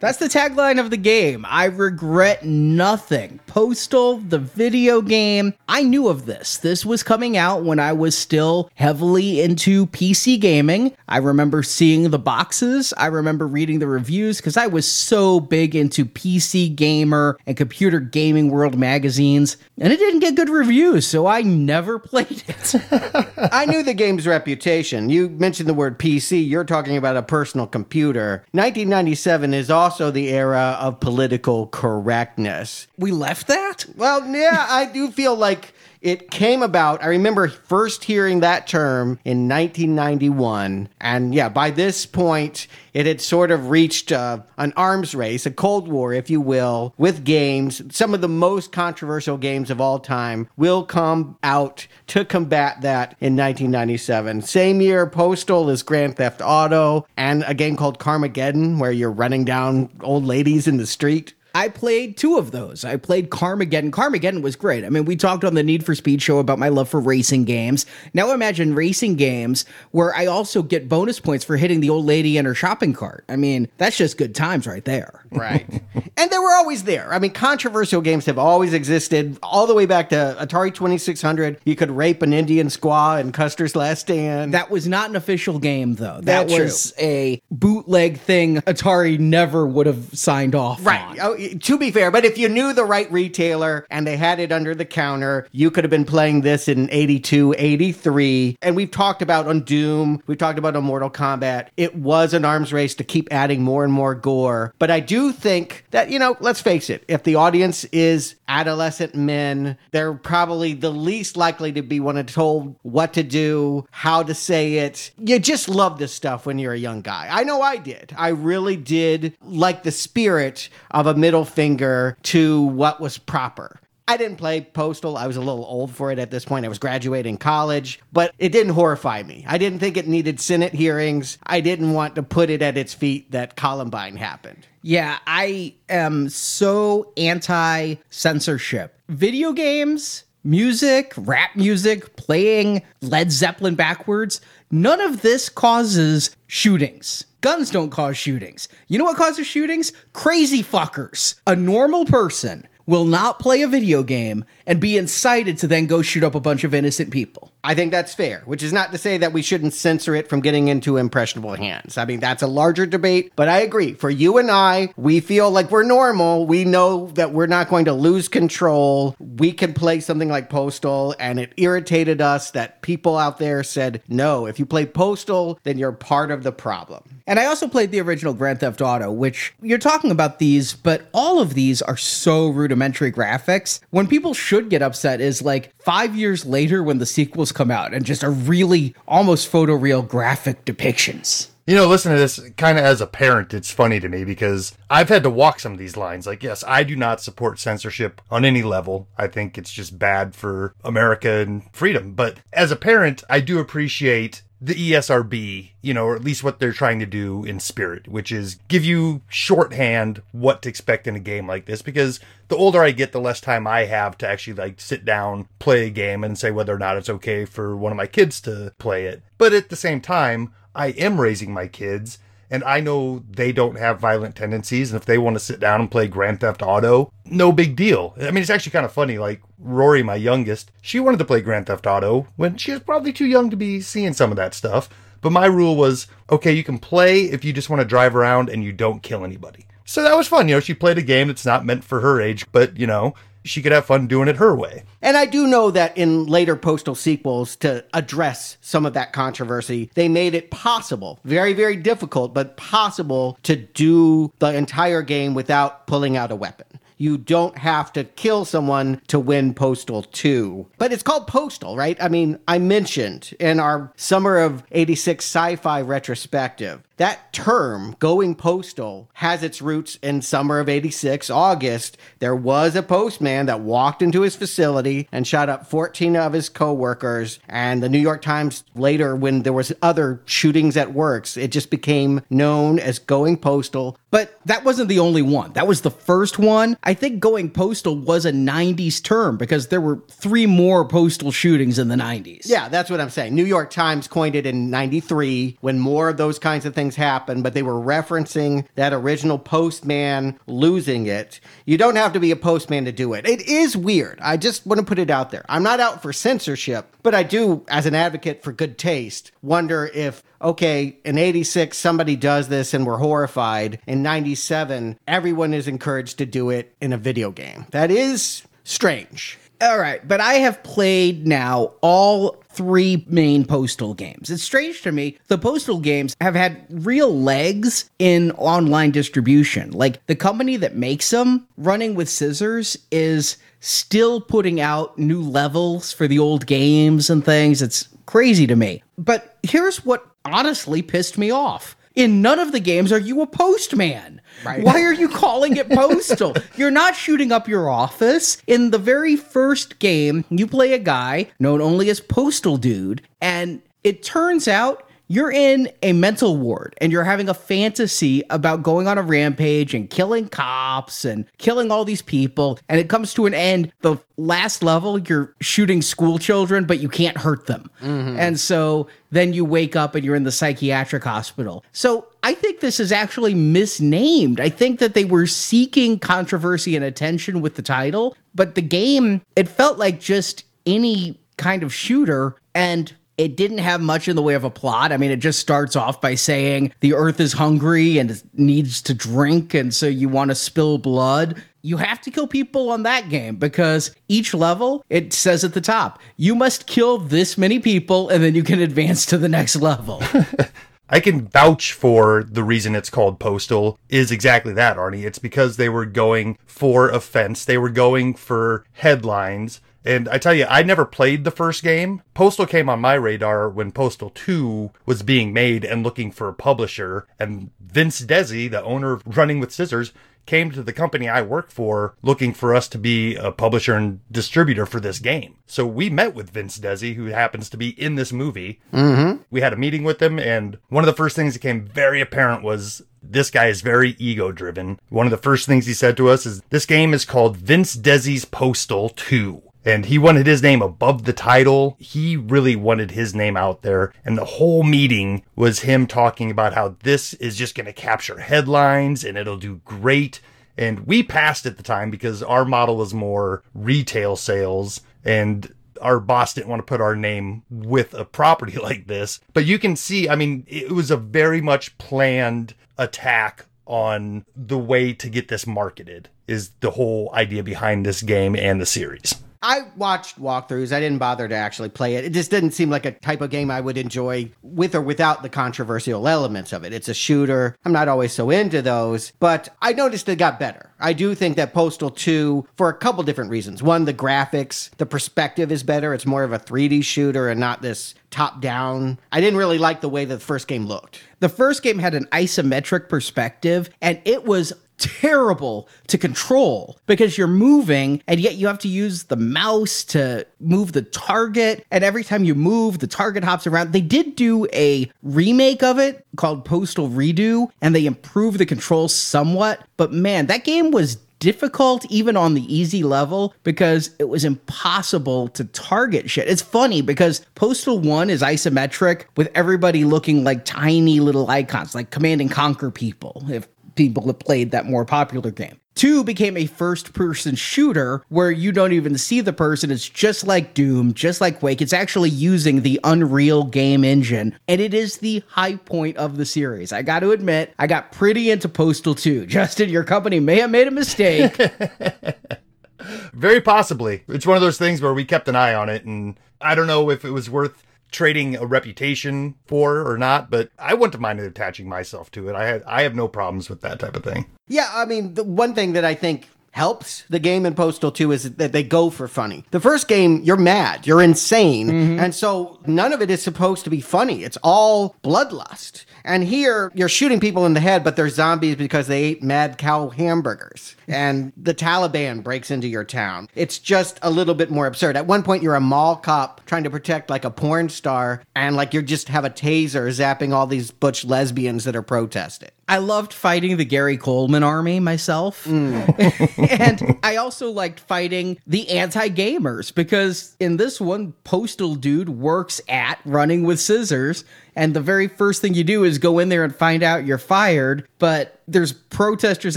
That's 0.00 0.18
the 0.18 0.28
tagline 0.28 0.78
of 0.80 0.90
the 0.90 0.96
game. 0.96 1.44
I 1.48 1.64
regret 1.64 2.44
nothing. 2.44 3.40
Postal, 3.46 4.18
the 4.18 4.38
video 4.38 5.00
game. 5.00 5.54
I 5.68 5.82
knew 5.82 6.08
of 6.08 6.26
this. 6.26 6.58
This 6.58 6.84
was 6.84 7.02
coming 7.02 7.36
out 7.36 7.64
when 7.64 7.80
I 7.80 7.92
was 7.92 8.16
still 8.16 8.70
heavily 8.74 9.40
into 9.40 9.86
PC 9.86 10.38
gaming. 10.40 10.94
I 11.08 11.18
remember 11.18 11.62
seeing 11.62 12.10
the 12.10 12.18
boxes. 12.18 12.92
I 12.96 13.06
remember 13.06 13.46
reading 13.46 13.78
the 13.78 13.86
reviews 13.86 14.38
because 14.38 14.56
I 14.56 14.66
was 14.66 14.90
so 14.90 15.40
big 15.40 15.74
into 15.74 16.04
PC 16.04 16.74
Gamer 16.74 17.38
and 17.46 17.56
Computer 17.56 18.00
Gaming 18.00 18.50
World 18.50 18.78
magazines. 18.78 19.56
And 19.78 19.92
it 19.92 19.98
didn't 19.98 20.20
get 20.20 20.34
good 20.34 20.48
reviews, 20.48 21.06
so 21.06 21.26
I 21.26 21.42
never 21.42 21.98
played 22.00 22.44
it. 22.48 22.74
I 23.52 23.66
knew 23.66 23.82
the 23.82 23.94
game's 23.94 24.26
reputation. 24.26 25.10
You 25.10 25.28
mentioned 25.28 25.68
the 25.68 25.74
word 25.74 25.98
PC, 25.98 26.48
you're 26.48 26.64
talking 26.64 26.96
about 26.96 27.16
a 27.16 27.22
personal 27.56 27.66
computer. 27.66 28.44
1997 28.52 29.54
is 29.54 29.70
also 29.70 30.10
the 30.10 30.28
era 30.28 30.76
of 30.78 31.00
political 31.00 31.68
correctness. 31.68 32.86
we 32.98 33.10
left 33.10 33.46
that? 33.46 33.86
Well, 33.96 34.26
yeah, 34.26 34.66
I 34.68 34.84
do 34.84 35.10
feel 35.10 35.34
like 35.34 35.72
it 36.06 36.30
came 36.30 36.62
about. 36.62 37.02
I 37.02 37.08
remember 37.08 37.48
first 37.48 38.04
hearing 38.04 38.38
that 38.38 38.68
term 38.68 39.18
in 39.24 39.48
1991. 39.48 40.88
And 41.00 41.34
yeah, 41.34 41.48
by 41.48 41.72
this 41.72 42.06
point, 42.06 42.68
it 42.94 43.06
had 43.06 43.20
sort 43.20 43.50
of 43.50 43.70
reached 43.70 44.12
uh, 44.12 44.38
an 44.56 44.72
arms 44.76 45.16
race, 45.16 45.46
a 45.46 45.50
Cold 45.50 45.88
War, 45.88 46.12
if 46.12 46.30
you 46.30 46.40
will, 46.40 46.94
with 46.96 47.24
games. 47.24 47.82
Some 47.90 48.14
of 48.14 48.20
the 48.20 48.28
most 48.28 48.70
controversial 48.70 49.36
games 49.36 49.68
of 49.68 49.80
all 49.80 49.98
time 49.98 50.48
will 50.56 50.84
come 50.84 51.38
out 51.42 51.88
to 52.06 52.24
combat 52.24 52.82
that 52.82 53.16
in 53.18 53.34
1997. 53.34 54.42
Same 54.42 54.80
year, 54.80 55.08
Postal 55.08 55.68
is 55.70 55.82
Grand 55.82 56.18
Theft 56.18 56.40
Auto 56.40 57.04
and 57.16 57.42
a 57.48 57.54
game 57.54 57.74
called 57.74 57.98
Carmageddon, 57.98 58.78
where 58.78 58.92
you're 58.92 59.10
running 59.10 59.44
down 59.44 59.90
old 60.02 60.24
ladies 60.24 60.68
in 60.68 60.76
the 60.76 60.86
street. 60.86 61.34
I 61.56 61.70
played 61.70 62.18
two 62.18 62.36
of 62.36 62.50
those. 62.50 62.84
I 62.84 62.98
played 62.98 63.30
Carmageddon. 63.30 63.90
Carmageddon 63.90 64.42
was 64.42 64.56
great. 64.56 64.84
I 64.84 64.90
mean, 64.90 65.06
we 65.06 65.16
talked 65.16 65.42
on 65.42 65.54
the 65.54 65.62
Need 65.62 65.86
for 65.86 65.94
Speed 65.94 66.20
show 66.20 66.38
about 66.38 66.58
my 66.58 66.68
love 66.68 66.86
for 66.86 67.00
racing 67.00 67.46
games. 67.46 67.86
Now 68.12 68.32
imagine 68.32 68.74
racing 68.74 69.16
games 69.16 69.64
where 69.90 70.14
I 70.14 70.26
also 70.26 70.62
get 70.62 70.86
bonus 70.86 71.18
points 71.18 71.46
for 71.46 71.56
hitting 71.56 71.80
the 71.80 71.88
old 71.88 72.04
lady 72.04 72.36
in 72.36 72.44
her 72.44 72.54
shopping 72.54 72.92
cart. 72.92 73.24
I 73.30 73.36
mean, 73.36 73.68
that's 73.78 73.96
just 73.96 74.18
good 74.18 74.34
times 74.34 74.66
right 74.66 74.84
there. 74.84 75.24
Right. 75.36 75.66
and 76.16 76.30
they 76.30 76.38
were 76.38 76.52
always 76.52 76.84
there. 76.84 77.12
I 77.12 77.18
mean, 77.18 77.30
controversial 77.32 78.00
games 78.00 78.26
have 78.26 78.38
always 78.38 78.72
existed 78.72 79.38
all 79.42 79.66
the 79.66 79.74
way 79.74 79.86
back 79.86 80.08
to 80.10 80.36
Atari 80.40 80.72
2600. 80.74 81.60
You 81.64 81.76
could 81.76 81.90
rape 81.90 82.22
an 82.22 82.32
Indian 82.32 82.68
squaw 82.68 83.20
in 83.20 83.32
Custer's 83.32 83.76
Last 83.76 84.00
Stand. 84.00 84.54
That 84.54 84.70
was 84.70 84.88
not 84.88 85.10
an 85.10 85.16
official 85.16 85.58
game, 85.58 85.94
though. 85.94 86.20
That 86.22 86.48
That's 86.48 86.52
was 86.58 86.94
a 86.98 87.40
bootleg 87.50 88.18
thing 88.18 88.56
Atari 88.62 89.18
never 89.18 89.66
would 89.66 89.86
have 89.86 90.16
signed 90.18 90.54
off 90.54 90.84
Right. 90.84 91.02
on. 91.02 91.16
Oh, 91.20 91.36
to 91.36 91.78
be 91.78 91.90
fair, 91.90 92.10
but 92.10 92.24
if 92.24 92.38
you 92.38 92.48
knew 92.48 92.72
the 92.72 92.84
right 92.84 93.10
retailer 93.12 93.86
and 93.90 94.06
they 94.06 94.16
had 94.16 94.40
it 94.40 94.52
under 94.52 94.74
the 94.74 94.84
counter, 94.84 95.46
you 95.52 95.70
could 95.70 95.84
have 95.84 95.90
been 95.90 96.04
playing 96.04 96.40
this 96.42 96.68
in 96.68 96.88
82, 96.90 97.54
83. 97.58 98.56
And 98.62 98.76
we've 98.76 98.90
talked 98.90 99.22
about 99.22 99.46
on 99.46 99.60
Doom, 99.60 100.22
we've 100.26 100.38
talked 100.38 100.58
about 100.58 100.76
on 100.76 100.84
Mortal 100.84 101.10
Kombat. 101.10 101.68
It 101.76 101.94
was 101.94 102.34
an 102.34 102.44
arms 102.44 102.72
race 102.72 102.94
to 102.96 103.04
keep 103.04 103.28
adding 103.30 103.62
more 103.62 103.84
and 103.84 103.92
more 103.92 104.14
gore. 104.14 104.74
But 104.78 104.90
I 104.90 105.00
do 105.00 105.25
think 105.32 105.84
that, 105.90 106.10
you 106.10 106.18
know, 106.18 106.36
let's 106.40 106.60
face 106.60 106.90
it, 106.90 107.04
if 107.08 107.22
the 107.22 107.34
audience 107.34 107.84
is 107.86 108.36
adolescent 108.48 109.14
men, 109.14 109.76
they're 109.90 110.14
probably 110.14 110.72
the 110.72 110.90
least 110.90 111.36
likely 111.36 111.72
to 111.72 111.82
be 111.82 112.00
one 112.00 112.16
told 112.26 112.76
what 112.82 113.12
to 113.12 113.22
do, 113.22 113.86
how 113.90 114.22
to 114.22 114.34
say 114.34 114.78
it. 114.78 115.10
You 115.18 115.38
just 115.38 115.68
love 115.68 115.98
this 115.98 116.12
stuff 116.12 116.46
when 116.46 116.58
you're 116.58 116.72
a 116.72 116.78
young 116.78 117.02
guy. 117.02 117.28
I 117.30 117.44
know 117.44 117.62
I 117.62 117.76
did. 117.76 118.14
I 118.16 118.28
really 118.28 118.76
did 118.76 119.36
like 119.42 119.82
the 119.82 119.92
spirit 119.92 120.68
of 120.90 121.06
a 121.06 121.14
middle 121.14 121.44
finger 121.44 122.16
to 122.24 122.62
what 122.62 123.00
was 123.00 123.18
proper. 123.18 123.80
I 124.08 124.16
didn't 124.16 124.36
play 124.36 124.60
Postal. 124.60 125.16
I 125.16 125.26
was 125.26 125.36
a 125.36 125.40
little 125.40 125.64
old 125.64 125.90
for 125.90 126.12
it 126.12 126.20
at 126.20 126.30
this 126.30 126.44
point. 126.44 126.64
I 126.64 126.68
was 126.68 126.78
graduating 126.78 127.38
college, 127.38 127.98
but 128.12 128.32
it 128.38 128.50
didn't 128.50 128.74
horrify 128.74 129.24
me. 129.24 129.44
I 129.48 129.58
didn't 129.58 129.80
think 129.80 129.96
it 129.96 130.06
needed 130.06 130.38
Senate 130.38 130.72
hearings. 130.72 131.38
I 131.44 131.60
didn't 131.60 131.92
want 131.92 132.14
to 132.14 132.22
put 132.22 132.48
it 132.48 132.62
at 132.62 132.78
its 132.78 132.94
feet 132.94 133.32
that 133.32 133.56
Columbine 133.56 134.16
happened. 134.16 134.64
Yeah, 134.86 135.18
I 135.26 135.74
am 135.88 136.28
so 136.28 137.12
anti 137.16 137.96
censorship. 138.08 138.96
Video 139.08 139.52
games, 139.52 140.22
music, 140.44 141.12
rap 141.16 141.56
music, 141.56 142.14
playing 142.14 142.82
Led 143.02 143.32
Zeppelin 143.32 143.74
backwards, 143.74 144.40
none 144.70 145.00
of 145.00 145.22
this 145.22 145.48
causes 145.48 146.30
shootings. 146.46 147.24
Guns 147.40 147.72
don't 147.72 147.90
cause 147.90 148.16
shootings. 148.16 148.68
You 148.86 148.98
know 148.98 149.06
what 149.06 149.16
causes 149.16 149.48
shootings? 149.48 149.92
Crazy 150.12 150.62
fuckers. 150.62 151.34
A 151.48 151.56
normal 151.56 152.04
person 152.04 152.64
will 152.86 153.06
not 153.06 153.40
play 153.40 153.62
a 153.62 153.68
video 153.68 154.04
game 154.04 154.44
and 154.68 154.80
be 154.80 154.96
incited 154.96 155.58
to 155.58 155.66
then 155.66 155.86
go 155.86 156.00
shoot 156.00 156.22
up 156.22 156.36
a 156.36 156.40
bunch 156.40 156.62
of 156.62 156.72
innocent 156.72 157.10
people. 157.10 157.52
I 157.66 157.74
think 157.74 157.90
that's 157.90 158.14
fair, 158.14 158.42
which 158.44 158.62
is 158.62 158.72
not 158.72 158.92
to 158.92 158.98
say 158.98 159.18
that 159.18 159.32
we 159.32 159.42
shouldn't 159.42 159.74
censor 159.74 160.14
it 160.14 160.28
from 160.28 160.40
getting 160.40 160.68
into 160.68 160.98
impressionable 160.98 161.56
hands. 161.56 161.98
I 161.98 162.04
mean, 162.04 162.20
that's 162.20 162.44
a 162.44 162.46
larger 162.46 162.86
debate, 162.86 163.32
but 163.34 163.48
I 163.48 163.58
agree. 163.58 163.94
For 163.94 164.08
you 164.08 164.38
and 164.38 164.52
I, 164.52 164.90
we 164.96 165.18
feel 165.18 165.50
like 165.50 165.72
we're 165.72 165.82
normal. 165.82 166.46
We 166.46 166.64
know 166.64 167.08
that 167.14 167.32
we're 167.32 167.48
not 167.48 167.68
going 167.68 167.86
to 167.86 167.92
lose 167.92 168.28
control. 168.28 169.16
We 169.18 169.50
can 169.50 169.74
play 169.74 169.98
something 169.98 170.28
like 170.28 170.48
Postal, 170.48 171.16
and 171.18 171.40
it 171.40 171.54
irritated 171.56 172.20
us 172.20 172.52
that 172.52 172.82
people 172.82 173.18
out 173.18 173.38
there 173.38 173.64
said, 173.64 174.00
no, 174.06 174.46
if 174.46 174.60
you 174.60 174.66
play 174.66 174.86
Postal, 174.86 175.58
then 175.64 175.76
you're 175.76 175.90
part 175.90 176.30
of 176.30 176.44
the 176.44 176.52
problem. 176.52 177.02
And 177.26 177.40
I 177.40 177.46
also 177.46 177.66
played 177.66 177.90
the 177.90 178.00
original 178.00 178.32
Grand 178.32 178.60
Theft 178.60 178.80
Auto, 178.80 179.10
which 179.10 179.52
you're 179.60 179.78
talking 179.78 180.12
about 180.12 180.38
these, 180.38 180.74
but 180.74 181.08
all 181.12 181.40
of 181.40 181.54
these 181.54 181.82
are 181.82 181.96
so 181.96 182.48
rudimentary 182.48 183.10
graphics. 183.10 183.80
When 183.90 184.06
people 184.06 184.34
should 184.34 184.68
get 184.68 184.82
upset 184.82 185.20
is 185.20 185.42
like 185.42 185.74
five 185.80 186.14
years 186.14 186.46
later 186.46 186.84
when 186.84 186.98
the 186.98 187.06
sequels 187.06 187.55
come 187.56 187.70
out 187.70 187.94
and 187.94 188.04
just 188.04 188.22
are 188.22 188.30
really 188.30 188.94
almost 189.08 189.50
photoreal 189.50 190.06
graphic 190.06 190.64
depictions. 190.64 191.48
You 191.66 191.74
know, 191.74 191.88
listen 191.88 192.12
to 192.12 192.18
this 192.18 192.38
kind 192.56 192.78
of 192.78 192.84
as 192.84 193.00
a 193.00 193.08
parent, 193.08 193.52
it's 193.52 193.72
funny 193.72 193.98
to 193.98 194.08
me 194.08 194.22
because 194.22 194.72
I've 194.88 195.08
had 195.08 195.24
to 195.24 195.30
walk 195.30 195.58
some 195.58 195.72
of 195.72 195.78
these 195.78 195.96
lines. 195.96 196.24
Like, 196.24 196.44
yes, 196.44 196.62
I 196.64 196.84
do 196.84 196.94
not 196.94 197.20
support 197.20 197.58
censorship 197.58 198.20
on 198.30 198.44
any 198.44 198.62
level. 198.62 199.08
I 199.18 199.26
think 199.26 199.58
it's 199.58 199.72
just 199.72 199.98
bad 199.98 200.36
for 200.36 200.74
America 200.84 201.28
and 201.28 201.64
freedom. 201.72 202.12
But 202.12 202.38
as 202.52 202.70
a 202.70 202.76
parent, 202.76 203.24
I 203.28 203.40
do 203.40 203.58
appreciate 203.58 204.42
the 204.60 204.92
ESRB, 204.92 205.70
you 205.82 205.92
know, 205.92 206.06
or 206.06 206.16
at 206.16 206.24
least 206.24 206.42
what 206.42 206.58
they're 206.58 206.72
trying 206.72 206.98
to 206.98 207.06
do 207.06 207.44
in 207.44 207.60
spirit, 207.60 208.08
which 208.08 208.32
is 208.32 208.58
give 208.68 208.84
you 208.84 209.20
shorthand 209.28 210.22
what 210.32 210.62
to 210.62 210.68
expect 210.68 211.06
in 211.06 211.14
a 211.14 211.20
game 211.20 211.46
like 211.46 211.66
this. 211.66 211.82
Because 211.82 212.20
the 212.48 212.56
older 212.56 212.82
I 212.82 212.92
get, 212.92 213.12
the 213.12 213.20
less 213.20 213.40
time 213.40 213.66
I 213.66 213.84
have 213.84 214.16
to 214.18 214.28
actually 214.28 214.54
like 214.54 214.80
sit 214.80 215.04
down, 215.04 215.48
play 215.58 215.86
a 215.86 215.90
game, 215.90 216.24
and 216.24 216.38
say 216.38 216.50
whether 216.50 216.74
or 216.74 216.78
not 216.78 216.96
it's 216.96 217.10
okay 217.10 217.44
for 217.44 217.76
one 217.76 217.92
of 217.92 217.96
my 217.96 218.06
kids 218.06 218.40
to 218.42 218.72
play 218.78 219.06
it. 219.06 219.22
But 219.36 219.52
at 219.52 219.68
the 219.68 219.76
same 219.76 220.00
time, 220.00 220.54
I 220.74 220.88
am 220.88 221.20
raising 221.20 221.52
my 221.52 221.66
kids. 221.66 222.18
And 222.50 222.62
I 222.64 222.80
know 222.80 223.24
they 223.28 223.52
don't 223.52 223.78
have 223.78 223.98
violent 223.98 224.36
tendencies. 224.36 224.92
And 224.92 225.00
if 225.00 225.06
they 225.06 225.18
want 225.18 225.34
to 225.34 225.40
sit 225.40 225.60
down 225.60 225.80
and 225.80 225.90
play 225.90 226.06
Grand 226.06 226.40
Theft 226.40 226.62
Auto, 226.62 227.12
no 227.24 227.52
big 227.52 227.76
deal. 227.76 228.14
I 228.20 228.30
mean, 228.30 228.38
it's 228.38 228.50
actually 228.50 228.72
kind 228.72 228.86
of 228.86 228.92
funny. 228.92 229.18
Like 229.18 229.42
Rory, 229.58 230.02
my 230.02 230.14
youngest, 230.14 230.70
she 230.80 231.00
wanted 231.00 231.18
to 231.18 231.24
play 231.24 231.40
Grand 231.40 231.66
Theft 231.66 231.86
Auto 231.86 232.28
when 232.36 232.56
she 232.56 232.72
was 232.72 232.80
probably 232.80 233.12
too 233.12 233.26
young 233.26 233.50
to 233.50 233.56
be 233.56 233.80
seeing 233.80 234.12
some 234.12 234.30
of 234.30 234.36
that 234.36 234.54
stuff. 234.54 234.88
But 235.20 235.32
my 235.32 235.46
rule 235.46 235.76
was 235.76 236.06
okay, 236.30 236.52
you 236.52 236.62
can 236.62 236.78
play 236.78 237.22
if 237.22 237.44
you 237.44 237.52
just 237.52 237.70
want 237.70 237.80
to 237.80 237.86
drive 237.86 238.14
around 238.14 238.48
and 238.48 238.62
you 238.62 238.72
don't 238.72 239.02
kill 239.02 239.24
anybody. 239.24 239.66
So 239.84 240.02
that 240.02 240.16
was 240.16 240.28
fun. 240.28 240.48
You 240.48 240.56
know, 240.56 240.60
she 240.60 240.74
played 240.74 240.98
a 240.98 241.02
game 241.02 241.28
that's 241.28 241.46
not 241.46 241.64
meant 241.64 241.84
for 241.84 242.00
her 242.00 242.20
age, 242.20 242.44
but, 242.52 242.76
you 242.76 242.86
know, 242.86 243.14
she 243.46 243.62
could 243.62 243.72
have 243.72 243.86
fun 243.86 244.06
doing 244.06 244.28
it 244.28 244.36
her 244.36 244.54
way. 244.54 244.84
And 245.00 245.16
I 245.16 245.26
do 245.26 245.46
know 245.46 245.70
that 245.70 245.96
in 245.96 246.26
later 246.26 246.56
Postal 246.56 246.94
sequels, 246.94 247.56
to 247.56 247.84
address 247.94 248.58
some 248.60 248.84
of 248.84 248.94
that 248.94 249.12
controversy, 249.12 249.90
they 249.94 250.08
made 250.08 250.34
it 250.34 250.50
possible, 250.50 251.20
very, 251.24 251.52
very 251.52 251.76
difficult, 251.76 252.34
but 252.34 252.56
possible 252.56 253.38
to 253.44 253.56
do 253.56 254.32
the 254.38 254.54
entire 254.54 255.02
game 255.02 255.34
without 255.34 255.86
pulling 255.86 256.16
out 256.16 256.30
a 256.30 256.36
weapon. 256.36 256.66
You 256.98 257.18
don't 257.18 257.58
have 257.58 257.92
to 257.92 258.04
kill 258.04 258.44
someone 258.46 259.02
to 259.08 259.18
win 259.20 259.52
Postal 259.52 260.02
2. 260.02 260.66
But 260.78 260.92
it's 260.92 261.02
called 261.02 261.26
Postal, 261.26 261.76
right? 261.76 261.96
I 262.00 262.08
mean, 262.08 262.38
I 262.48 262.58
mentioned 262.58 263.34
in 263.38 263.60
our 263.60 263.92
Summer 263.96 264.38
of 264.38 264.62
86 264.72 265.24
sci 265.24 265.56
fi 265.56 265.82
retrospective 265.82 266.82
that 266.96 267.32
term, 267.32 267.94
going 267.98 268.34
postal, 268.34 269.10
has 269.14 269.42
its 269.42 269.60
roots 269.60 269.96
in 269.96 270.22
summer 270.22 270.58
of 270.58 270.68
86, 270.68 271.28
August. 271.28 271.98
There 272.20 272.34
was 272.34 272.74
a 272.74 272.82
postman 272.82 273.46
that 273.46 273.60
walked 273.60 274.00
into 274.00 274.22
his 274.22 274.34
facility 274.34 275.08
and 275.12 275.26
shot 275.26 275.48
up 275.48 275.66
14 275.66 276.16
of 276.16 276.32
his 276.32 276.48
coworkers. 276.48 277.38
And 277.48 277.82
the 277.82 277.88
New 277.88 277.98
York 277.98 278.22
Times 278.22 278.64
later, 278.74 279.14
when 279.14 279.42
there 279.42 279.52
was 279.52 279.72
other 279.82 280.22
shootings 280.24 280.76
at 280.76 280.94
works, 280.94 281.36
it 281.36 281.52
just 281.52 281.70
became 281.70 282.22
known 282.30 282.78
as 282.78 282.98
going 282.98 283.36
postal. 283.36 283.98
But 284.10 284.40
that 284.46 284.64
wasn't 284.64 284.88
the 284.88 284.98
only 284.98 285.20
one. 285.22 285.52
That 285.52 285.66
was 285.66 285.82
the 285.82 285.90
first 285.90 286.38
one. 286.38 286.78
I 286.82 286.94
think 286.94 287.20
going 287.20 287.50
postal 287.50 287.96
was 287.96 288.24
a 288.24 288.32
90s 288.32 289.02
term 289.02 289.36
because 289.36 289.68
there 289.68 289.80
were 289.80 290.00
three 290.08 290.46
more 290.46 290.86
postal 290.88 291.30
shootings 291.30 291.78
in 291.78 291.88
the 291.88 291.96
90s. 291.96 292.42
Yeah, 292.46 292.68
that's 292.68 292.88
what 292.88 293.00
I'm 293.00 293.10
saying. 293.10 293.34
New 293.34 293.44
York 293.44 293.70
Times 293.70 294.08
coined 294.08 294.34
it 294.34 294.46
in 294.46 294.70
93 294.70 295.58
when 295.60 295.78
more 295.78 296.08
of 296.08 296.16
those 296.16 296.38
kinds 296.38 296.64
of 296.64 296.74
things 296.74 296.85
happened, 296.94 297.42
but 297.42 297.54
they 297.54 297.62
were 297.64 297.72
referencing 297.72 298.66
that 298.76 298.92
original 298.92 299.38
postman 299.38 300.38
losing 300.46 301.06
it. 301.06 301.40
You 301.64 301.76
don't 301.76 301.96
have 301.96 302.12
to 302.12 302.20
be 302.20 302.30
a 302.30 302.36
postman 302.36 302.84
to 302.84 302.92
do 302.92 303.14
it. 303.14 303.26
It 303.26 303.42
is 303.48 303.76
weird. 303.76 304.20
I 304.22 304.36
just 304.36 304.64
want 304.66 304.78
to 304.78 304.86
put 304.86 305.00
it 305.00 305.10
out 305.10 305.30
there. 305.30 305.44
I'm 305.48 305.64
not 305.64 305.80
out 305.80 306.02
for 306.02 306.12
censorship, 306.12 306.94
but 307.02 307.14
I 307.14 307.24
do, 307.24 307.64
as 307.66 307.86
an 307.86 307.94
advocate 307.94 308.44
for 308.44 308.52
good 308.52 308.78
taste, 308.78 309.32
wonder 309.42 309.90
if, 309.92 310.22
okay, 310.40 310.98
in 311.04 311.18
86, 311.18 311.76
somebody 311.76 312.14
does 312.14 312.48
this 312.48 312.74
and 312.74 312.86
we're 312.86 312.98
horrified. 312.98 313.80
In 313.86 314.02
97, 314.02 314.98
everyone 315.08 315.52
is 315.54 315.66
encouraged 315.66 316.18
to 316.18 316.26
do 316.26 316.50
it 316.50 316.76
in 316.80 316.92
a 316.92 316.98
video 316.98 317.30
game. 317.30 317.66
That 317.70 317.90
is 317.90 318.42
strange. 318.62 319.38
All 319.58 319.78
right, 319.78 320.06
but 320.06 320.20
I 320.20 320.34
have 320.34 320.62
played 320.62 321.26
now 321.26 321.72
all 321.80 322.42
three 322.56 323.04
main 323.08 323.44
Postal 323.44 323.94
games. 323.94 324.30
It's 324.30 324.42
strange 324.42 324.82
to 324.82 324.92
me. 324.92 325.18
The 325.28 325.38
Postal 325.38 325.78
games 325.78 326.16
have 326.20 326.34
had 326.34 326.66
real 326.70 327.14
legs 327.14 327.90
in 327.98 328.32
online 328.32 328.90
distribution. 328.90 329.70
Like 329.72 330.04
the 330.06 330.16
company 330.16 330.56
that 330.56 330.74
makes 330.74 331.10
them, 331.10 331.46
Running 331.56 331.94
with 331.94 332.08
Scissors, 332.08 332.76
is 332.90 333.36
still 333.60 334.20
putting 334.20 334.60
out 334.60 334.98
new 334.98 335.22
levels 335.22 335.92
for 335.92 336.08
the 336.08 336.18
old 336.18 336.46
games 336.46 337.10
and 337.10 337.24
things. 337.24 337.62
It's 337.62 337.88
crazy 338.06 338.46
to 338.46 338.56
me. 338.56 338.82
But 338.96 339.36
here's 339.42 339.84
what 339.84 340.06
honestly 340.24 340.82
pissed 340.82 341.18
me 341.18 341.30
off. 341.30 341.76
In 341.94 342.20
none 342.20 342.38
of 342.38 342.52
the 342.52 342.60
games 342.60 342.92
are 342.92 342.98
you 342.98 343.22
a 343.22 343.26
postman. 343.26 344.20
Right. 344.44 344.62
Why 344.62 344.82
are 344.82 344.92
you 344.92 345.08
calling 345.08 345.56
it 345.56 345.68
postal? 345.70 346.34
You're 346.56 346.70
not 346.70 346.94
shooting 346.94 347.32
up 347.32 347.48
your 347.48 347.68
office. 347.68 348.38
In 348.46 348.70
the 348.70 348.78
very 348.78 349.16
first 349.16 349.78
game, 349.78 350.24
you 350.30 350.46
play 350.46 350.72
a 350.72 350.78
guy 350.78 351.28
known 351.38 351.60
only 351.60 351.90
as 351.90 352.00
Postal 352.00 352.56
Dude, 352.56 353.02
and 353.20 353.62
it 353.82 354.02
turns 354.02 354.48
out 354.48 354.85
you're 355.08 355.30
in 355.30 355.70
a 355.82 355.92
mental 355.92 356.36
ward 356.36 356.74
and 356.80 356.90
you're 356.90 357.04
having 357.04 357.28
a 357.28 357.34
fantasy 357.34 358.22
about 358.30 358.62
going 358.62 358.88
on 358.88 358.98
a 358.98 359.02
rampage 359.02 359.74
and 359.74 359.88
killing 359.88 360.28
cops 360.28 361.04
and 361.04 361.26
killing 361.38 361.70
all 361.70 361.84
these 361.84 362.02
people. 362.02 362.58
And 362.68 362.80
it 362.80 362.88
comes 362.88 363.14
to 363.14 363.26
an 363.26 363.34
end. 363.34 363.72
The 363.82 363.96
last 364.16 364.62
level, 364.62 364.98
you're 364.98 365.34
shooting 365.40 365.82
school 365.82 366.18
children, 366.18 366.64
but 366.64 366.80
you 366.80 366.88
can't 366.88 367.16
hurt 367.16 367.46
them. 367.46 367.70
Mm-hmm. 367.82 368.18
And 368.18 368.40
so 368.40 368.88
then 369.10 369.32
you 369.32 369.44
wake 369.44 369.76
up 369.76 369.94
and 369.94 370.04
you're 370.04 370.16
in 370.16 370.24
the 370.24 370.32
psychiatric 370.32 371.04
hospital. 371.04 371.64
So 371.72 372.08
I 372.22 372.34
think 372.34 372.60
this 372.60 372.80
is 372.80 372.90
actually 372.90 373.34
misnamed. 373.34 374.40
I 374.40 374.48
think 374.48 374.80
that 374.80 374.94
they 374.94 375.04
were 375.04 375.26
seeking 375.26 375.98
controversy 375.98 376.74
and 376.74 376.84
attention 376.84 377.40
with 377.40 377.54
the 377.54 377.62
title, 377.62 378.16
but 378.34 378.54
the 378.56 378.62
game, 378.62 379.22
it 379.36 379.48
felt 379.48 379.78
like 379.78 380.00
just 380.00 380.44
any 380.66 381.20
kind 381.36 381.62
of 381.62 381.72
shooter. 381.72 382.34
And 382.54 382.92
it 383.18 383.36
didn't 383.36 383.58
have 383.58 383.80
much 383.80 384.08
in 384.08 384.16
the 384.16 384.22
way 384.22 384.34
of 384.34 384.44
a 384.44 384.50
plot. 384.50 384.92
I 384.92 384.96
mean, 384.96 385.10
it 385.10 385.16
just 385.16 385.38
starts 385.38 385.74
off 385.74 386.00
by 386.00 386.14
saying 386.14 386.72
the 386.80 386.94
earth 386.94 387.18
is 387.20 387.32
hungry 387.32 387.98
and 387.98 388.10
it 388.10 388.22
needs 388.34 388.82
to 388.82 388.94
drink, 388.94 389.54
and 389.54 389.74
so 389.74 389.86
you 389.86 390.08
want 390.08 390.30
to 390.30 390.34
spill 390.34 390.78
blood. 390.78 391.42
You 391.62 391.78
have 391.78 392.00
to 392.02 392.10
kill 392.10 392.28
people 392.28 392.70
on 392.70 392.84
that 392.84 393.08
game 393.08 393.36
because 393.36 393.94
each 394.08 394.34
level, 394.34 394.84
it 394.88 395.12
says 395.12 395.42
at 395.42 395.54
the 395.54 395.60
top, 395.60 396.00
you 396.16 396.34
must 396.34 396.66
kill 396.66 396.98
this 396.98 397.36
many 397.36 397.58
people 397.58 398.08
and 398.08 398.22
then 398.22 398.36
you 398.36 398.44
can 398.44 398.60
advance 398.60 399.04
to 399.06 399.18
the 399.18 399.28
next 399.28 399.56
level. 399.56 400.00
I 400.88 401.00
can 401.00 401.26
vouch 401.26 401.72
for 401.72 402.22
the 402.22 402.44
reason 402.44 402.76
it's 402.76 402.90
called 402.90 403.18
Postal 403.18 403.78
is 403.88 404.12
exactly 404.12 404.52
that, 404.52 404.76
Arnie. 404.76 405.04
It's 405.04 405.18
because 405.18 405.56
they 405.56 405.68
were 405.68 405.86
going 405.86 406.38
for 406.46 406.88
offense. 406.88 407.44
They 407.44 407.58
were 407.58 407.70
going 407.70 408.14
for 408.14 408.64
headlines. 408.74 409.60
And 409.86 410.08
I 410.08 410.18
tell 410.18 410.34
you, 410.34 410.46
I 410.50 410.64
never 410.64 410.84
played 410.84 411.22
the 411.22 411.30
first 411.30 411.62
game. 411.62 412.02
Postal 412.12 412.44
came 412.44 412.68
on 412.68 412.80
my 412.80 412.94
radar 412.94 413.48
when 413.48 413.70
Postal 413.70 414.10
2 414.10 414.72
was 414.84 415.04
being 415.04 415.32
made 415.32 415.64
and 415.64 415.84
looking 415.84 416.10
for 416.10 416.28
a 416.28 416.34
publisher. 416.34 417.06
And 417.20 417.50
Vince 417.60 418.00
Desi, 418.02 418.50
the 418.50 418.64
owner 418.64 418.92
of 418.92 419.16
Running 419.16 419.38
with 419.38 419.52
Scissors, 419.52 419.92
came 420.26 420.50
to 420.50 420.62
the 420.62 420.72
company 420.72 421.08
I 421.08 421.22
work 421.22 421.52
for 421.52 421.94
looking 422.02 422.34
for 422.34 422.52
us 422.52 422.66
to 422.68 422.78
be 422.78 423.14
a 423.14 423.30
publisher 423.30 423.74
and 423.74 424.00
distributor 424.10 424.66
for 424.66 424.80
this 424.80 424.98
game. 424.98 425.36
So 425.46 425.64
we 425.64 425.88
met 425.88 426.16
with 426.16 426.30
Vince 426.30 426.58
Desi, 426.58 426.96
who 426.96 427.06
happens 427.06 427.48
to 427.50 427.56
be 427.56 427.80
in 427.80 427.94
this 427.94 428.12
movie. 428.12 428.60
Mm-hmm. 428.72 429.22
We 429.30 429.40
had 429.40 429.52
a 429.52 429.56
meeting 429.56 429.84
with 429.84 430.02
him, 430.02 430.18
and 430.18 430.58
one 430.68 430.82
of 430.82 430.86
the 430.86 430.96
first 430.96 431.14
things 431.14 431.34
that 431.34 431.40
came 431.40 431.64
very 431.64 432.00
apparent 432.00 432.42
was 432.42 432.82
this 433.00 433.30
guy 433.30 433.46
is 433.46 433.60
very 433.60 433.94
ego 434.00 434.32
driven. 434.32 434.80
One 434.88 435.06
of 435.06 435.12
the 435.12 435.16
first 435.16 435.46
things 435.46 435.66
he 435.66 435.74
said 435.74 435.96
to 435.96 436.08
us 436.08 436.26
is 436.26 436.42
this 436.50 436.66
game 436.66 436.92
is 436.92 437.04
called 437.04 437.36
Vince 437.36 437.76
Desi's 437.76 438.24
Postal 438.24 438.88
2 438.88 439.42
and 439.66 439.86
he 439.86 439.98
wanted 439.98 440.28
his 440.28 440.44
name 440.44 440.62
above 440.62 441.04
the 441.04 441.12
title. 441.12 441.76
He 441.80 442.16
really 442.16 442.54
wanted 442.54 442.92
his 442.92 443.16
name 443.16 443.36
out 443.36 443.62
there. 443.62 443.92
And 444.04 444.16
the 444.16 444.24
whole 444.24 444.62
meeting 444.62 445.24
was 445.34 445.60
him 445.60 445.88
talking 445.88 446.30
about 446.30 446.54
how 446.54 446.76
this 446.84 447.14
is 447.14 447.36
just 447.36 447.56
going 447.56 447.66
to 447.66 447.72
capture 447.72 448.20
headlines 448.20 449.02
and 449.04 449.18
it'll 449.18 449.36
do 449.36 449.60
great. 449.64 450.20
And 450.56 450.86
we 450.86 451.02
passed 451.02 451.46
at 451.46 451.56
the 451.56 451.64
time 451.64 451.90
because 451.90 452.22
our 452.22 452.44
model 452.44 452.76
was 452.76 452.94
more 452.94 453.42
retail 453.54 454.14
sales 454.14 454.82
and 455.04 455.52
our 455.82 455.98
boss 455.98 456.32
didn't 456.32 456.48
want 456.48 456.60
to 456.60 456.70
put 456.70 456.80
our 456.80 456.94
name 456.94 457.42
with 457.50 457.92
a 457.92 458.04
property 458.04 458.56
like 458.62 458.86
this. 458.86 459.18
But 459.34 459.46
you 459.46 459.58
can 459.58 459.74
see, 459.74 460.08
I 460.08 460.14
mean, 460.14 460.46
it 460.46 460.70
was 460.70 460.92
a 460.92 460.96
very 460.96 461.40
much 461.40 461.76
planned 461.76 462.54
attack 462.78 463.46
on 463.66 464.24
the 464.36 464.58
way 464.58 464.92
to 464.92 465.10
get 465.10 465.26
this 465.26 465.44
marketed 465.44 466.08
is 466.28 466.50
the 466.60 466.70
whole 466.70 467.10
idea 467.12 467.42
behind 467.42 467.84
this 467.84 468.00
game 468.00 468.36
and 468.36 468.60
the 468.60 468.66
series. 468.66 469.16
I 469.42 469.66
watched 469.76 470.20
walkthroughs. 470.20 470.72
I 470.72 470.80
didn't 470.80 470.98
bother 470.98 471.28
to 471.28 471.34
actually 471.34 471.68
play 471.68 471.96
it. 471.96 472.04
It 472.04 472.12
just 472.12 472.30
didn't 472.30 472.52
seem 472.52 472.70
like 472.70 472.86
a 472.86 472.92
type 472.92 473.20
of 473.20 473.30
game 473.30 473.50
I 473.50 473.60
would 473.60 473.78
enjoy 473.78 474.30
with 474.42 474.74
or 474.74 474.80
without 474.80 475.22
the 475.22 475.28
controversial 475.28 476.08
elements 476.08 476.52
of 476.52 476.64
it. 476.64 476.72
It's 476.72 476.88
a 476.88 476.94
shooter. 476.94 477.56
I'm 477.64 477.72
not 477.72 477.88
always 477.88 478.12
so 478.12 478.30
into 478.30 478.62
those, 478.62 479.12
but 479.18 479.48
I 479.60 479.72
noticed 479.72 480.08
it 480.08 480.16
got 480.16 480.40
better. 480.40 480.72
I 480.78 480.92
do 480.92 481.14
think 481.14 481.36
that 481.36 481.54
Postal 481.54 481.90
2, 481.90 482.46
for 482.56 482.68
a 482.68 482.74
couple 482.74 483.02
different 483.02 483.30
reasons. 483.30 483.62
One, 483.62 483.84
the 483.84 483.94
graphics, 483.94 484.70
the 484.76 484.86
perspective 484.86 485.50
is 485.50 485.62
better. 485.62 485.94
It's 485.94 486.06
more 486.06 486.24
of 486.24 486.32
a 486.32 486.38
3D 486.38 486.84
shooter 486.84 487.28
and 487.28 487.40
not 487.40 487.62
this 487.62 487.94
top 488.10 488.40
down. 488.40 488.98
I 489.12 489.20
didn't 489.20 489.38
really 489.38 489.58
like 489.58 489.80
the 489.80 489.88
way 489.88 490.04
the 490.04 490.18
first 490.18 490.48
game 490.48 490.66
looked. 490.66 491.00
The 491.20 491.28
first 491.28 491.62
game 491.62 491.78
had 491.78 491.94
an 491.94 492.06
isometric 492.12 492.88
perspective, 492.88 493.70
and 493.80 494.00
it 494.04 494.24
was 494.24 494.52
terrible 494.78 495.68
to 495.88 495.98
control 495.98 496.78
because 496.86 497.16
you're 497.16 497.26
moving 497.26 498.02
and 498.06 498.20
yet 498.20 498.36
you 498.36 498.46
have 498.46 498.58
to 498.60 498.68
use 498.68 499.04
the 499.04 499.16
mouse 499.16 499.84
to 499.84 500.26
move 500.40 500.72
the 500.72 500.82
target. 500.82 501.66
And 501.70 501.84
every 501.84 502.04
time 502.04 502.24
you 502.24 502.34
move 502.34 502.78
the 502.78 502.86
target 502.86 503.24
hops 503.24 503.46
around. 503.46 503.72
They 503.72 503.80
did 503.80 504.16
do 504.16 504.46
a 504.52 504.90
remake 505.02 505.62
of 505.62 505.78
it 505.78 506.06
called 506.16 506.44
Postal 506.44 506.88
Redux 506.88 507.52
and 507.60 507.74
they 507.74 507.86
improved 507.86 508.38
the 508.38 508.46
controls 508.46 508.94
somewhat. 508.94 509.60
But 509.76 509.92
man 509.92 510.26
that 510.26 510.44
game 510.44 510.70
was 510.70 510.98
difficult 511.18 511.84
even 511.90 512.16
on 512.16 512.34
the 512.34 512.54
easy 512.54 512.82
level 512.82 513.34
because 513.42 513.90
it 513.98 514.08
was 514.08 514.24
impossible 514.24 515.28
to 515.28 515.44
target 515.46 516.10
shit. 516.10 516.28
It's 516.28 516.42
funny 516.42 516.82
because 516.82 517.24
Postal 517.34 517.78
1 517.78 518.10
is 518.10 518.22
isometric 518.22 519.04
with 519.16 519.30
everybody 519.34 519.84
looking 519.84 520.24
like 520.24 520.44
tiny 520.44 521.00
little 521.00 521.28
icons, 521.30 521.74
like 521.74 521.90
Command 521.90 522.20
and 522.20 522.30
Conquer 522.30 522.70
people, 522.70 523.24
if 523.28 523.48
people 523.76 524.06
have 524.06 524.18
played 524.18 524.50
that 524.50 524.66
more 524.66 524.84
popular 524.84 525.30
game. 525.30 525.60
Two 525.76 526.02
became 526.02 526.38
a 526.38 526.46
first 526.46 526.94
person 526.94 527.34
shooter 527.34 528.02
where 528.08 528.30
you 528.30 528.50
don't 528.50 528.72
even 528.72 528.96
see 528.96 529.20
the 529.20 529.34
person. 529.34 529.70
It's 529.70 529.86
just 529.86 530.26
like 530.26 530.54
Doom, 530.54 530.94
just 530.94 531.20
like 531.20 531.38
Quake. 531.38 531.60
It's 531.60 531.74
actually 531.74 532.08
using 532.08 532.62
the 532.62 532.80
Unreal 532.82 533.44
game 533.44 533.84
engine, 533.84 534.38
and 534.48 534.58
it 534.58 534.72
is 534.72 534.96
the 534.96 535.22
high 535.28 535.56
point 535.56 535.98
of 535.98 536.16
the 536.16 536.24
series. 536.24 536.72
I 536.72 536.80
got 536.80 537.00
to 537.00 537.10
admit, 537.10 537.52
I 537.58 537.66
got 537.66 537.92
pretty 537.92 538.30
into 538.30 538.48
Postal 538.48 538.94
2. 538.94 539.26
Justin, 539.36 539.68
your 539.68 539.84
company 539.84 540.18
may 540.18 540.40
have 540.40 540.50
made 540.50 540.66
a 540.66 540.70
mistake. 540.70 541.36
Very 543.12 543.42
possibly. 543.42 544.02
It's 544.08 544.26
one 544.26 544.36
of 544.36 544.42
those 544.42 544.58
things 544.58 544.80
where 544.80 544.94
we 544.94 545.04
kept 545.04 545.28
an 545.28 545.36
eye 545.36 545.52
on 545.54 545.68
it, 545.68 545.84
and 545.84 546.18
I 546.40 546.54
don't 546.54 546.66
know 546.66 546.88
if 546.88 547.04
it 547.04 547.10
was 547.10 547.28
worth 547.28 547.62
trading 547.90 548.36
a 548.36 548.46
reputation 548.46 549.34
for 549.46 549.88
or 549.90 549.96
not, 549.96 550.30
but 550.30 550.50
I 550.58 550.74
wouldn't 550.74 551.00
mind 551.00 551.20
attaching 551.20 551.68
myself 551.68 552.10
to 552.12 552.28
it. 552.28 552.34
I 552.34 552.46
had 552.46 552.62
I 552.64 552.82
have 552.82 552.94
no 552.94 553.08
problems 553.08 553.48
with 553.48 553.60
that 553.62 553.78
type 553.78 553.96
of 553.96 554.04
thing. 554.04 554.26
Yeah, 554.48 554.70
I 554.72 554.84
mean, 554.84 555.14
the 555.14 555.24
one 555.24 555.54
thing 555.54 555.72
that 555.72 555.84
I 555.84 555.94
think 555.94 556.28
helps 556.56 557.04
the 557.10 557.18
game 557.18 557.44
in 557.44 557.54
Postal 557.54 557.92
2 557.92 558.12
is 558.12 558.32
that 558.36 558.52
they 558.52 558.62
go 558.62 558.88
for 558.88 559.06
funny. 559.06 559.44
The 559.50 559.60
first 559.60 559.88
game, 559.88 560.22
you're 560.22 560.38
mad, 560.38 560.86
you're 560.86 561.02
insane, 561.02 561.68
mm-hmm. 561.68 562.00
and 562.00 562.14
so 562.14 562.58
none 562.66 562.94
of 562.94 563.02
it 563.02 563.10
is 563.10 563.22
supposed 563.22 563.64
to 563.64 563.70
be 563.70 563.82
funny. 563.82 564.24
It's 564.24 564.38
all 564.42 564.96
bloodlust. 565.04 565.84
And 566.02 566.24
here, 566.24 566.72
you're 566.74 566.88
shooting 566.88 567.20
people 567.20 567.44
in 567.44 567.52
the 567.52 567.60
head, 567.60 567.84
but 567.84 567.94
they're 567.94 568.08
zombies 568.08 568.56
because 568.56 568.86
they 568.86 569.02
ate 569.04 569.22
mad 569.22 569.58
cow 569.58 569.90
hamburgers. 569.90 570.76
And 570.88 571.34
the 571.36 571.52
Taliban 571.52 572.22
breaks 572.22 572.50
into 572.50 572.68
your 572.68 572.84
town. 572.84 573.28
It's 573.34 573.58
just 573.58 573.98
a 574.00 574.10
little 574.10 574.34
bit 574.34 574.50
more 574.50 574.66
absurd. 574.66 574.96
At 574.96 575.06
one 575.06 575.22
point, 575.22 575.42
you're 575.42 575.56
a 575.56 575.60
mall 575.60 575.96
cop 575.96 576.46
trying 576.46 576.64
to 576.64 576.70
protect 576.70 577.10
like 577.10 577.26
a 577.26 577.30
porn 577.30 577.68
star, 577.68 578.22
and 578.34 578.56
like 578.56 578.72
you 578.72 578.80
just 578.80 579.08
have 579.08 579.26
a 579.26 579.30
taser 579.30 579.88
zapping 579.88 580.32
all 580.32 580.46
these 580.46 580.70
butch 580.70 581.04
lesbians 581.04 581.64
that 581.64 581.76
are 581.76 581.82
protesting. 581.82 582.50
I 582.68 582.78
loved 582.78 583.12
fighting 583.12 583.56
the 583.58 583.64
Gary 583.64 583.96
Coleman 583.96 584.42
army 584.42 584.80
myself. 584.80 585.44
Mm. 585.44 586.60
and 586.60 586.98
I 587.02 587.16
also 587.16 587.50
liked 587.50 587.78
fighting 587.78 588.38
the 588.46 588.68
anti 588.70 589.08
gamers 589.08 589.72
because 589.72 590.36
in 590.40 590.56
this 590.56 590.80
one, 590.80 591.12
Postal 591.22 591.76
Dude 591.76 592.08
works 592.08 592.60
at 592.68 592.98
running 593.04 593.44
with 593.44 593.60
scissors. 593.60 594.24
And 594.56 594.74
the 594.74 594.80
very 594.80 595.06
first 595.06 595.42
thing 595.42 595.54
you 595.54 595.64
do 595.64 595.84
is 595.84 595.98
go 595.98 596.18
in 596.18 596.28
there 596.28 596.42
and 596.42 596.54
find 596.54 596.82
out 596.82 597.04
you're 597.04 597.18
fired. 597.18 597.86
But 597.98 598.40
there's 598.48 598.72
protesters 598.72 599.56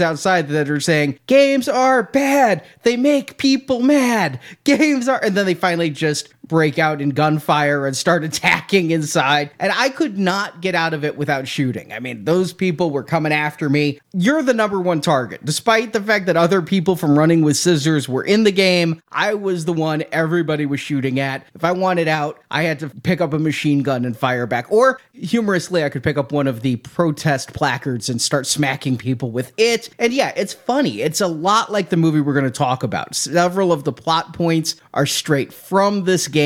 outside 0.00 0.48
that 0.48 0.70
are 0.70 0.80
saying, 0.80 1.18
games 1.26 1.68
are 1.68 2.04
bad. 2.04 2.64
They 2.82 2.96
make 2.96 3.38
people 3.38 3.80
mad. 3.80 4.38
Games 4.64 5.08
are. 5.08 5.22
And 5.24 5.36
then 5.36 5.46
they 5.46 5.54
finally 5.54 5.90
just 5.90 6.28
break 6.50 6.78
out 6.78 7.00
in 7.00 7.10
gunfire 7.10 7.86
and 7.86 7.96
start 7.96 8.24
attacking 8.30 8.90
inside. 8.90 9.50
And 9.58 9.72
I 9.72 9.88
could 9.88 10.18
not 10.18 10.60
get 10.60 10.74
out 10.74 10.92
of 10.92 11.04
it 11.04 11.16
without 11.16 11.48
shooting. 11.48 11.92
I 11.92 12.00
mean, 12.00 12.24
those 12.24 12.52
people 12.52 12.90
were 12.90 13.04
coming 13.04 13.32
after 13.32 13.70
me. 13.70 14.00
You're 14.12 14.42
the 14.42 14.52
number 14.52 14.80
one 14.80 15.00
target. 15.00 15.44
Despite 15.44 15.92
the 15.92 16.02
fact 16.02 16.26
that 16.26 16.36
other 16.36 16.60
people 16.60 16.96
from 16.96 17.18
Running 17.18 17.42
with 17.42 17.56
Scissors 17.56 18.08
were 18.08 18.24
in 18.24 18.44
the 18.44 18.52
game, 18.52 19.00
I 19.12 19.34
was 19.34 19.64
the 19.64 19.72
one 19.72 20.04
everybody 20.12 20.66
was 20.66 20.80
shooting 20.80 21.20
at. 21.20 21.46
If 21.54 21.64
I 21.64 21.72
wanted 21.72 22.08
out, 22.08 22.40
I 22.50 22.64
had 22.64 22.80
to 22.80 22.88
pick 22.88 23.20
up 23.20 23.32
a 23.32 23.38
machine 23.38 23.82
gun 23.82 24.04
and 24.04 24.16
fire 24.16 24.46
back. 24.46 24.70
Or 24.70 25.00
humorously, 25.12 25.84
I 25.84 25.88
could 25.88 26.02
pick 26.02 26.18
up 26.18 26.32
one 26.32 26.48
of 26.48 26.62
the 26.62 26.76
protest 26.76 27.52
placards 27.52 28.08
and 28.08 28.20
start 28.20 28.46
smacking 28.46 28.98
people 28.98 29.30
with 29.30 29.52
it. 29.56 29.88
And 29.98 30.12
yeah, 30.12 30.32
it's 30.36 30.52
funny. 30.52 31.00
It's 31.00 31.20
a 31.20 31.28
lot 31.28 31.70
like 31.70 31.90
the 31.90 31.96
movie 31.96 32.20
we're 32.20 32.34
going 32.34 32.44
to 32.44 32.50
talk 32.50 32.82
about. 32.82 33.14
Several 33.14 33.72
of 33.72 33.84
the 33.84 33.92
plot 33.92 34.32
points 34.32 34.76
are 34.92 35.06
straight 35.06 35.52
from 35.52 36.04
this 36.04 36.26
game. 36.26 36.39